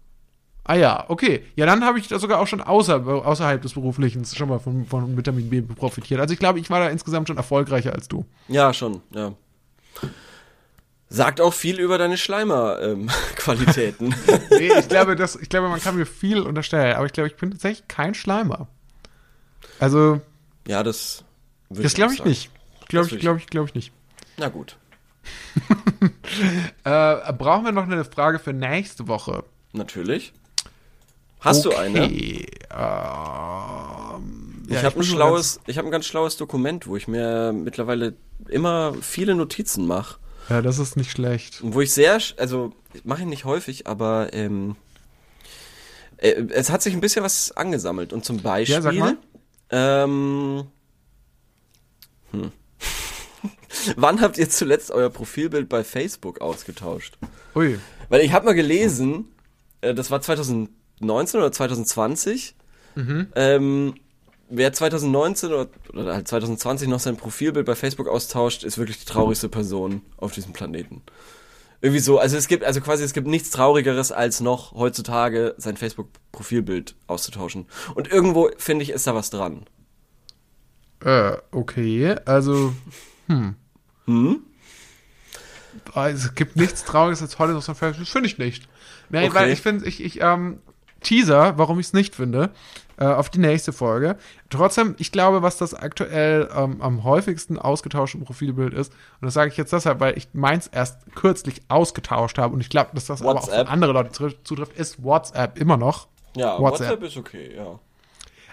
Ah 0.64 0.74
ja, 0.76 1.04
okay. 1.08 1.44
Ja, 1.56 1.66
dann 1.66 1.84
habe 1.84 1.98
ich 1.98 2.06
da 2.08 2.18
sogar 2.20 2.38
auch 2.40 2.46
schon 2.46 2.60
außer, 2.60 3.04
außerhalb 3.06 3.60
des 3.60 3.72
Beruflichen 3.72 4.24
schon 4.24 4.48
mal 4.48 4.60
von, 4.60 4.86
von 4.86 5.16
Vitamin 5.16 5.50
B 5.50 5.60
profitiert. 5.62 6.20
Also 6.20 6.34
ich 6.34 6.38
glaube, 6.38 6.60
ich 6.60 6.70
war 6.70 6.78
da 6.80 6.88
insgesamt 6.88 7.26
schon 7.28 7.36
erfolgreicher 7.36 7.92
als 7.92 8.06
du. 8.08 8.24
Ja, 8.48 8.72
schon, 8.72 9.02
ja. 9.10 9.32
Sagt 11.08 11.40
auch 11.40 11.52
viel 11.52 11.78
über 11.78 11.98
deine 11.98 12.16
Schleimer-Qualitäten. 12.16 14.14
Nee, 14.50 14.70
ich 14.78 14.88
glaube, 14.88 15.16
das, 15.16 15.34
ich 15.36 15.48
glaube, 15.48 15.68
man 15.68 15.80
kann 15.80 15.96
mir 15.96 16.06
viel 16.06 16.40
unterstellen, 16.40 16.94
aber 16.96 17.06
ich 17.06 17.12
glaube, 17.12 17.28
ich 17.28 17.36
bin 17.36 17.50
tatsächlich 17.50 17.88
kein 17.88 18.14
Schleimer. 18.14 18.68
Also, 19.80 20.20
ja, 20.68 20.82
das 20.82 21.24
das 21.70 21.94
glaube 21.94 22.12
ich 22.12 22.18
sagen. 22.18 22.30
nicht. 22.30 22.50
Glaube 22.88 23.08
ich, 23.08 23.18
glaube 23.18 23.38
ich, 23.40 23.46
glaube 23.46 23.68
ich 23.68 23.74
nicht. 23.74 23.92
Na 24.36 24.48
gut, 24.48 24.76
Äh, 26.84 27.32
brauchen 27.34 27.64
wir 27.64 27.72
noch 27.72 27.84
eine 27.84 28.04
Frage 28.04 28.38
für 28.38 28.52
nächste 28.52 29.08
Woche? 29.08 29.44
natürlich. 29.72 30.32
Hast 31.45 31.64
du 31.64 31.70
eine? 31.74 32.05
Okay, 32.05 32.47
ähm, 32.70 34.62
Ich 34.68 34.74
ja, 34.74 34.82
habe 34.84 34.97
ein 35.01 35.03
schlaues, 35.03 35.61
ich 35.66 35.76
habe 35.78 35.88
ein 35.88 35.90
ganz 35.90 36.07
schlaues 36.07 36.36
Dokument, 36.36 36.86
wo 36.86 36.97
ich 36.97 37.09
mir 37.09 37.53
mittlerweile 37.53 38.14
immer 38.49 38.95
viele 39.01 39.34
Notizen 39.34 39.86
mache. 39.86 40.18
Ja, 40.49 40.62
das 40.62 40.78
ist 40.78 40.97
nicht 40.97 41.11
schlecht. 41.11 41.61
Wo 41.62 41.80
ich 41.80 41.93
sehr, 41.93 42.18
also 42.36 42.72
ich 42.95 43.05
mache 43.05 43.22
ihn 43.22 43.28
nicht 43.28 43.45
häufig, 43.45 43.86
aber 43.86 44.32
ähm, 44.32 44.76
äh, 46.18 46.30
es 46.51 46.70
hat 46.70 46.82
sich 46.82 46.95
ein 46.95 47.01
bisschen 47.01 47.24
was 47.24 47.53
angesammelt. 47.57 48.12
Und 48.12 48.24
zum 48.24 48.40
Beispiel, 48.40 48.74
Ja, 48.76 48.82
sag 48.82 48.95
mal. 48.95 49.16
ähm, 49.70 50.64
hm. 52.32 52.53
wann 53.97 54.20
habt 54.20 54.38
ihr 54.38 54.49
zuletzt 54.49 54.90
euer 54.90 55.11
Profilbild 55.11 55.68
bei 55.68 55.84
Facebook 55.84 56.40
ausgetauscht? 56.40 57.18
Ui. 57.55 57.78
Weil 58.09 58.20
ich 58.22 58.32
habe 58.32 58.47
mal 58.47 58.55
gelesen, 58.55 59.26
äh, 59.80 59.95
das 59.95 60.11
war 60.11 60.20
2019 61.03 61.40
oder 61.40 61.53
2020. 61.53 62.55
Ähm, 63.34 63.94
wer 64.50 64.72
2019 64.72 65.50
oder, 65.53 65.68
oder 65.92 66.14
halt 66.14 66.28
2020 66.28 66.88
noch 66.88 67.00
sein 67.00 67.16
Profilbild 67.16 67.66
bei 67.66 67.74
Facebook 67.74 68.09
austauscht, 68.09 68.64
ist 68.64 68.78
wirklich 68.78 68.98
die 68.98 69.07
traurigste 69.07 69.48
Person 69.48 70.03
auf 70.18 70.32
diesem 70.32 70.53
Planeten. 70.53 71.03
Irgendwie 71.80 72.00
so, 72.00 72.18
also 72.18 72.36
es 72.36 72.46
gibt, 72.46 72.62
also 72.64 72.80
quasi 72.80 73.03
es 73.03 73.12
gibt 73.12 73.26
nichts 73.26 73.50
traurigeres 73.50 74.12
als 74.12 74.40
noch 74.40 74.72
heutzutage 74.72 75.55
sein 75.59 75.76
Facebook-Profilbild 75.76 76.94
auszutauschen. 77.09 77.66
Und 77.94 78.09
irgendwo 78.09 78.50
finde 78.57 78.84
ich, 78.84 78.90
ist 78.90 79.07
da 79.07 79.14
was 79.16 79.30
dran. 79.30 79.64
Äh, 81.00 81.32
okay, 81.50 82.14
also, 82.24 82.72
Hm? 83.26 83.57
ah, 85.94 86.09
es 86.09 86.34
gibt 86.36 86.55
nichts 86.57 86.84
Trauriges 86.84 87.22
als 87.22 87.38
heute 87.40 87.55
noch 87.55 87.62
so 87.62 87.72
ein 87.72 87.76
Facebook. 87.76 88.05
Das 88.05 88.12
finde 88.12 88.28
ich 88.28 88.38
nicht. 88.38 88.68
Nee, 89.11 89.26
Okay. 89.26 89.34
weil 89.34 89.50
ich 89.50 89.61
finde, 89.61 89.86
ich, 89.86 90.03
ich, 90.05 90.20
ähm, 90.20 90.61
Teaser, 91.03 91.59
warum 91.59 91.78
ich 91.80 91.86
es 91.86 91.92
nicht 91.92 92.14
finde, 92.14 92.50
äh, 92.98 93.05
auf 93.07 93.30
die 93.30 93.38
nächste 93.38 93.72
Folge. 93.72 94.16
Trotzdem, 94.50 94.94
ich 94.98 95.12
glaube, 95.12 95.42
was 95.42 95.57
das 95.57 95.74
aktuell 95.74 96.48
ähm, 96.55 96.80
am 96.82 97.05
häufigsten 97.05 97.59
ausgetauschte 97.59 98.18
Profilbild 98.18 98.74
ist, 98.74 98.92
und 98.92 99.26
das 99.26 99.34
sage 99.34 99.50
ich 99.50 99.57
jetzt 99.57 99.72
deshalb, 99.72 100.00
weil 100.00 100.16
ich 100.16 100.28
meins 100.32 100.66
erst 100.66 100.98
kürzlich 101.14 101.62
ausgetauscht 101.68 102.38
habe 102.38 102.55
und 102.55 102.61
ich 102.61 102.68
glaube, 102.70 102.90
dass 102.94 103.07
das 103.07 103.22
aber 103.22 103.32
auch 103.32 103.34
WhatsApp. 103.46 103.66
für 103.66 103.72
andere 103.72 103.92
Leute 103.92 104.11
zutr- 104.11 104.36
zutrifft, 104.44 104.76
ist 104.78 105.03
WhatsApp 105.03 105.59
immer 105.59 105.76
noch. 105.76 106.09
Ja, 106.36 106.59
WhatsApp. 106.59 106.90
WhatsApp, 106.90 107.03
ist 107.05 107.16
okay, 107.16 107.55
ja. 107.57 107.78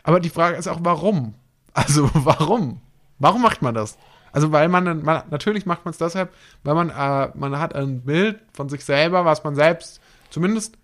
Aber 0.03 0.19
die 0.19 0.29
Frage 0.29 0.57
ist 0.57 0.67
auch, 0.67 0.79
warum? 0.81 1.35
Also, 1.73 2.09
warum? 2.13 2.81
Warum 3.19 3.41
macht 3.41 3.61
man 3.61 3.75
das? 3.75 3.97
Also, 4.31 4.51
weil 4.51 4.69
man, 4.69 5.03
man 5.03 5.23
natürlich 5.29 5.65
macht 5.65 5.85
man 5.85 5.91
es 5.91 5.97
deshalb, 5.97 6.31
weil 6.63 6.75
man, 6.75 6.89
äh, 6.89 7.31
man 7.37 7.59
hat 7.59 7.75
ein 7.75 8.01
Bild 8.01 8.39
von 8.53 8.69
sich 8.69 8.85
selber, 8.85 9.25
was 9.25 9.43
man 9.43 9.55
selbst 9.55 9.99
zumindest 10.29 10.77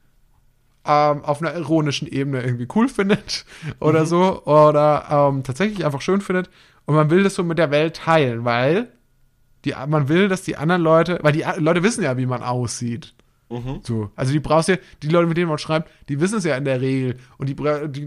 ähm, 0.86 1.24
auf 1.24 1.42
einer 1.42 1.56
ironischen 1.56 2.08
Ebene 2.08 2.44
irgendwie 2.44 2.68
cool 2.76 2.88
findet 2.88 3.46
oder 3.80 4.06
so 4.06 4.44
oder 4.46 5.06
ähm, 5.10 5.44
tatsächlich 5.44 5.86
einfach 5.86 6.02
schön 6.02 6.22
findet 6.22 6.50
und 6.86 6.96
man 6.96 7.10
will 7.10 7.24
das 7.24 7.36
so 7.36 7.44
mit 7.44 7.58
der 7.58 7.72
Welt 7.72 7.98
teilen, 7.98 8.46
weil 8.46 8.90
die, 9.64 9.74
man 9.88 10.08
will, 10.10 10.28
dass 10.28 10.44
die 10.44 10.58
anderen 10.58 10.82
Leute, 10.82 11.20
weil 11.22 11.34
die 11.34 11.44
Leute 11.58 11.84
wissen 11.84 12.04
ja, 12.04 12.18
wie 12.18 12.28
man 12.28 12.44
aussieht. 12.44 13.16
So, 13.84 14.10
also 14.16 14.32
die 14.32 14.40
brauchst 14.40 14.70
ja, 14.70 14.78
die 15.04 15.08
Leute, 15.08 15.28
mit 15.28 15.38
denen 15.38 15.50
man 15.50 15.60
schreibt, 15.60 15.92
die 16.10 16.20
wissen 16.20 16.40
es 16.40 16.46
ja 16.46 16.56
in 16.58 16.66
der 16.66 16.82
Regel. 16.82 17.18
Und 17.38 17.48
die, 17.48 17.56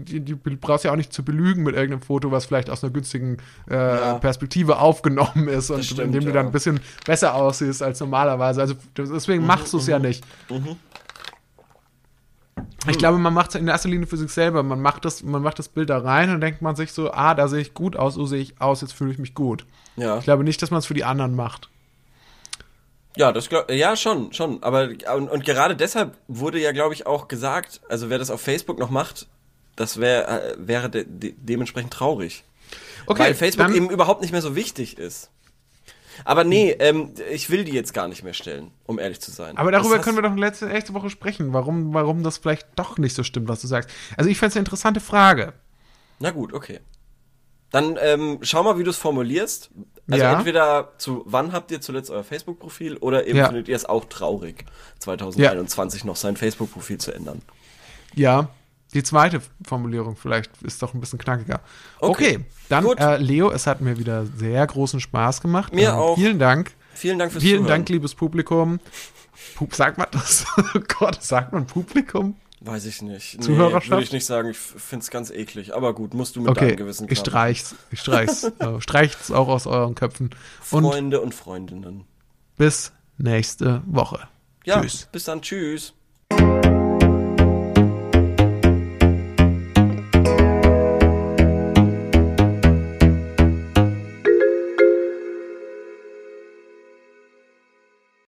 die, 0.03 0.19
die, 0.19 0.35
brauchst 0.35 0.83
ja 0.83 0.91
auch 0.91 0.97
nicht 0.97 1.13
zu 1.13 1.23
belügen 1.23 1.63
mit 1.63 1.75
irgendeinem 1.75 2.01
Foto, 2.01 2.31
was 2.31 2.45
vielleicht 2.45 2.69
aus 2.69 2.83
einer 2.83 2.91
günstigen 2.91 3.37
äh, 3.69 3.75
Ja. 3.75 4.13
Perspektive 4.15 4.79
aufgenommen 4.79 5.47
ist 5.47 5.69
und 5.69 5.85
stimmt, 5.85 6.01
indem 6.01 6.21
du 6.21 6.27
ja. 6.27 6.33
dann 6.33 6.47
ein 6.47 6.51
bisschen 6.51 6.81
besser 7.05 7.35
aussiehst 7.35 7.81
als 7.81 7.99
normalerweise. 8.01 8.61
Also 8.61 8.75
deswegen 8.97 9.45
machst 9.45 9.71
du 9.71 9.77
es 9.77 9.87
ja 9.87 9.97
nicht. 9.97 10.25
Ich 12.87 12.97
glaube, 12.97 13.17
man 13.17 13.33
macht 13.33 13.49
es 13.49 13.55
in 13.55 13.67
erster 13.67 13.89
Linie 13.89 14.07
für 14.07 14.17
sich 14.17 14.31
selber. 14.31 14.63
Man 14.63 14.81
macht, 14.81 15.05
das, 15.05 15.23
man 15.23 15.41
macht 15.41 15.59
das 15.59 15.69
Bild 15.69 15.89
da 15.89 15.99
rein 15.99 16.29
und 16.31 16.41
denkt 16.41 16.61
man 16.61 16.75
sich 16.75 16.91
so, 16.91 17.11
ah, 17.11 17.35
da 17.35 17.47
sehe 17.47 17.61
ich 17.61 17.73
gut 17.73 17.95
aus, 17.95 18.15
so 18.15 18.25
sehe 18.25 18.41
ich 18.41 18.61
aus, 18.61 18.81
jetzt 18.81 18.93
fühle 18.93 19.11
ich 19.11 19.19
mich 19.19 19.33
gut. 19.33 19.65
Ja. 19.95 20.17
Ich 20.17 20.23
glaube 20.23 20.43
nicht, 20.43 20.61
dass 20.61 20.71
man 20.71 20.79
es 20.79 20.85
für 20.85 20.93
die 20.93 21.03
anderen 21.03 21.35
macht. 21.35 21.69
Ja, 23.15 23.31
das 23.31 23.49
glaub, 23.49 23.69
ja 23.69 23.95
schon, 23.95 24.31
schon. 24.33 24.63
Aber 24.63 24.89
und, 25.15 25.29
und 25.29 25.43
gerade 25.43 25.75
deshalb 25.75 26.15
wurde 26.27 26.59
ja, 26.59 26.71
glaube 26.71 26.93
ich, 26.93 27.05
auch 27.05 27.27
gesagt, 27.27 27.81
also 27.89 28.09
wer 28.09 28.17
das 28.17 28.29
auf 28.29 28.41
Facebook 28.41 28.79
noch 28.79 28.91
macht, 28.91 29.27
das 29.75 29.99
wär, 29.99 30.27
äh, 30.29 30.55
wäre 30.57 30.89
de 30.89 31.05
de 31.07 31.33
dementsprechend 31.37 31.91
traurig. 31.91 32.43
Okay, 33.07 33.23
Weil 33.23 33.35
Facebook 33.35 33.69
eben 33.73 33.89
überhaupt 33.89 34.21
nicht 34.21 34.31
mehr 34.31 34.41
so 34.41 34.55
wichtig 34.55 34.97
ist. 34.97 35.31
Aber 36.25 36.43
nee, 36.43 36.71
ähm, 36.79 37.13
ich 37.31 37.49
will 37.49 37.63
die 37.63 37.71
jetzt 37.73 37.93
gar 37.93 38.07
nicht 38.07 38.23
mehr 38.23 38.33
stellen, 38.33 38.71
um 38.85 38.99
ehrlich 38.99 39.19
zu 39.21 39.31
sein. 39.31 39.57
Aber 39.57 39.71
darüber 39.71 39.95
Das 39.97 40.03
können 40.05 40.17
wir 40.17 40.21
doch 40.21 40.35
letzte, 40.35 40.67
nächste 40.67 40.93
Woche 40.93 41.09
sprechen, 41.09 41.53
warum, 41.53 41.93
warum 41.93 42.23
das 42.23 42.37
vielleicht 42.37 42.67
doch 42.75 42.97
nicht 42.97 43.15
so 43.15 43.23
stimmt, 43.23 43.47
was 43.47 43.61
du 43.61 43.67
sagst. 43.67 43.89
Also 44.17 44.29
ich 44.29 44.37
fände 44.37 44.49
es 44.51 44.55
eine 44.55 44.61
interessante 44.61 44.99
Frage. 44.99 45.53
Na 46.19 46.31
gut, 46.31 46.53
okay. 46.53 46.79
Dann 47.71 47.97
ähm, 48.01 48.39
schau 48.41 48.63
mal, 48.63 48.77
wie 48.79 48.83
du 48.83 48.89
es 48.89 48.97
formulierst. 48.97 49.69
Also 50.09 50.23
Ja. 50.23 50.37
entweder 50.37 50.93
zu 50.97 51.21
wann 51.25 51.51
habt 51.51 51.69
ihr 51.71 51.81
zuletzt 51.81 52.09
euer 52.09 52.23
Facebook-Profil 52.23 52.97
oder 52.97 53.27
eben 53.27 53.37
Ja. 53.37 53.45
findet 53.47 53.67
ihr 53.67 53.75
es 53.75 53.85
auch 53.85 54.05
traurig, 54.05 54.65
2021 54.99 56.03
noch 56.03 56.15
sein 56.15 56.35
Facebook-Profil 56.35 56.97
zu 56.97 57.11
ändern. 57.13 57.41
Ja, 58.15 58.49
die 58.93 59.03
zweite 59.03 59.41
Formulierung 59.65 60.15
vielleicht 60.15 60.61
ist 60.63 60.81
doch 60.81 60.93
ein 60.93 60.99
bisschen 60.99 61.19
knackiger. 61.19 61.59
Okay, 61.99 62.37
Okay, 62.37 62.45
dann 62.69 62.85
äh, 62.97 63.17
Leo, 63.17 63.51
es 63.51 63.67
hat 63.67 63.81
mir 63.81 63.97
wieder 63.99 64.25
sehr 64.25 64.65
großen 64.65 64.99
Spaß 64.99 65.41
gemacht. 65.41 65.73
Mir 65.73 65.89
Ähm, 65.89 65.95
auch. 65.95 66.15
Vielen 66.15 66.39
Dank. 66.39 66.71
Vielen 66.93 67.19
Dank 67.19 67.31
fürs 67.31 67.43
Vielen 67.43 67.59
Zuhören. 67.63 67.69
Dank, 67.85 67.89
liebes 67.89 68.15
Publikum. 68.15 68.79
Pup, 69.55 69.73
sagt 69.75 69.97
man 69.97 70.07
das? 70.11 70.45
Oh 70.75 70.79
Gott, 70.99 71.21
sagt 71.23 71.53
man 71.53 71.65
Publikum? 71.65 72.35
Weiß 72.61 72.85
ich 72.85 73.01
nicht. 73.01 73.35
Nee, 73.39 73.45
Zuhörerschaft? 73.45 73.89
würde 73.89 74.03
ich 74.03 74.11
nicht 74.11 74.25
sagen. 74.25 74.49
Ich 74.49 74.57
finde 74.57 75.03
es 75.03 75.09
ganz 75.09 75.31
eklig. 75.31 75.73
Aber 75.73 75.93
gut, 75.95 76.13
musst 76.13 76.35
du 76.35 76.41
mit 76.41 76.49
Okay, 76.49 76.67
deinem 76.67 76.75
Gewissen 76.75 77.07
ich 77.09 77.23
klarmachen. 77.23 77.55
streich's. 77.55 77.75
Ich 77.91 77.99
streich's. 78.01 78.43
äh, 78.43 78.51
streicht's 78.81 79.31
auch 79.31 79.47
aus 79.47 79.65
euren 79.65 79.95
Köpfen. 79.95 80.31
Und 80.71 80.83
Freunde 80.83 81.21
und 81.21 81.33
Freundinnen. 81.33 82.03
bis 82.57 82.91
nächste 83.17 83.81
Woche. 83.85 84.27
Ja, 84.65 84.81
Tschüss. 84.81 85.07
bis 85.11 85.23
dann. 85.23 85.41
Tschüss. 85.41 85.93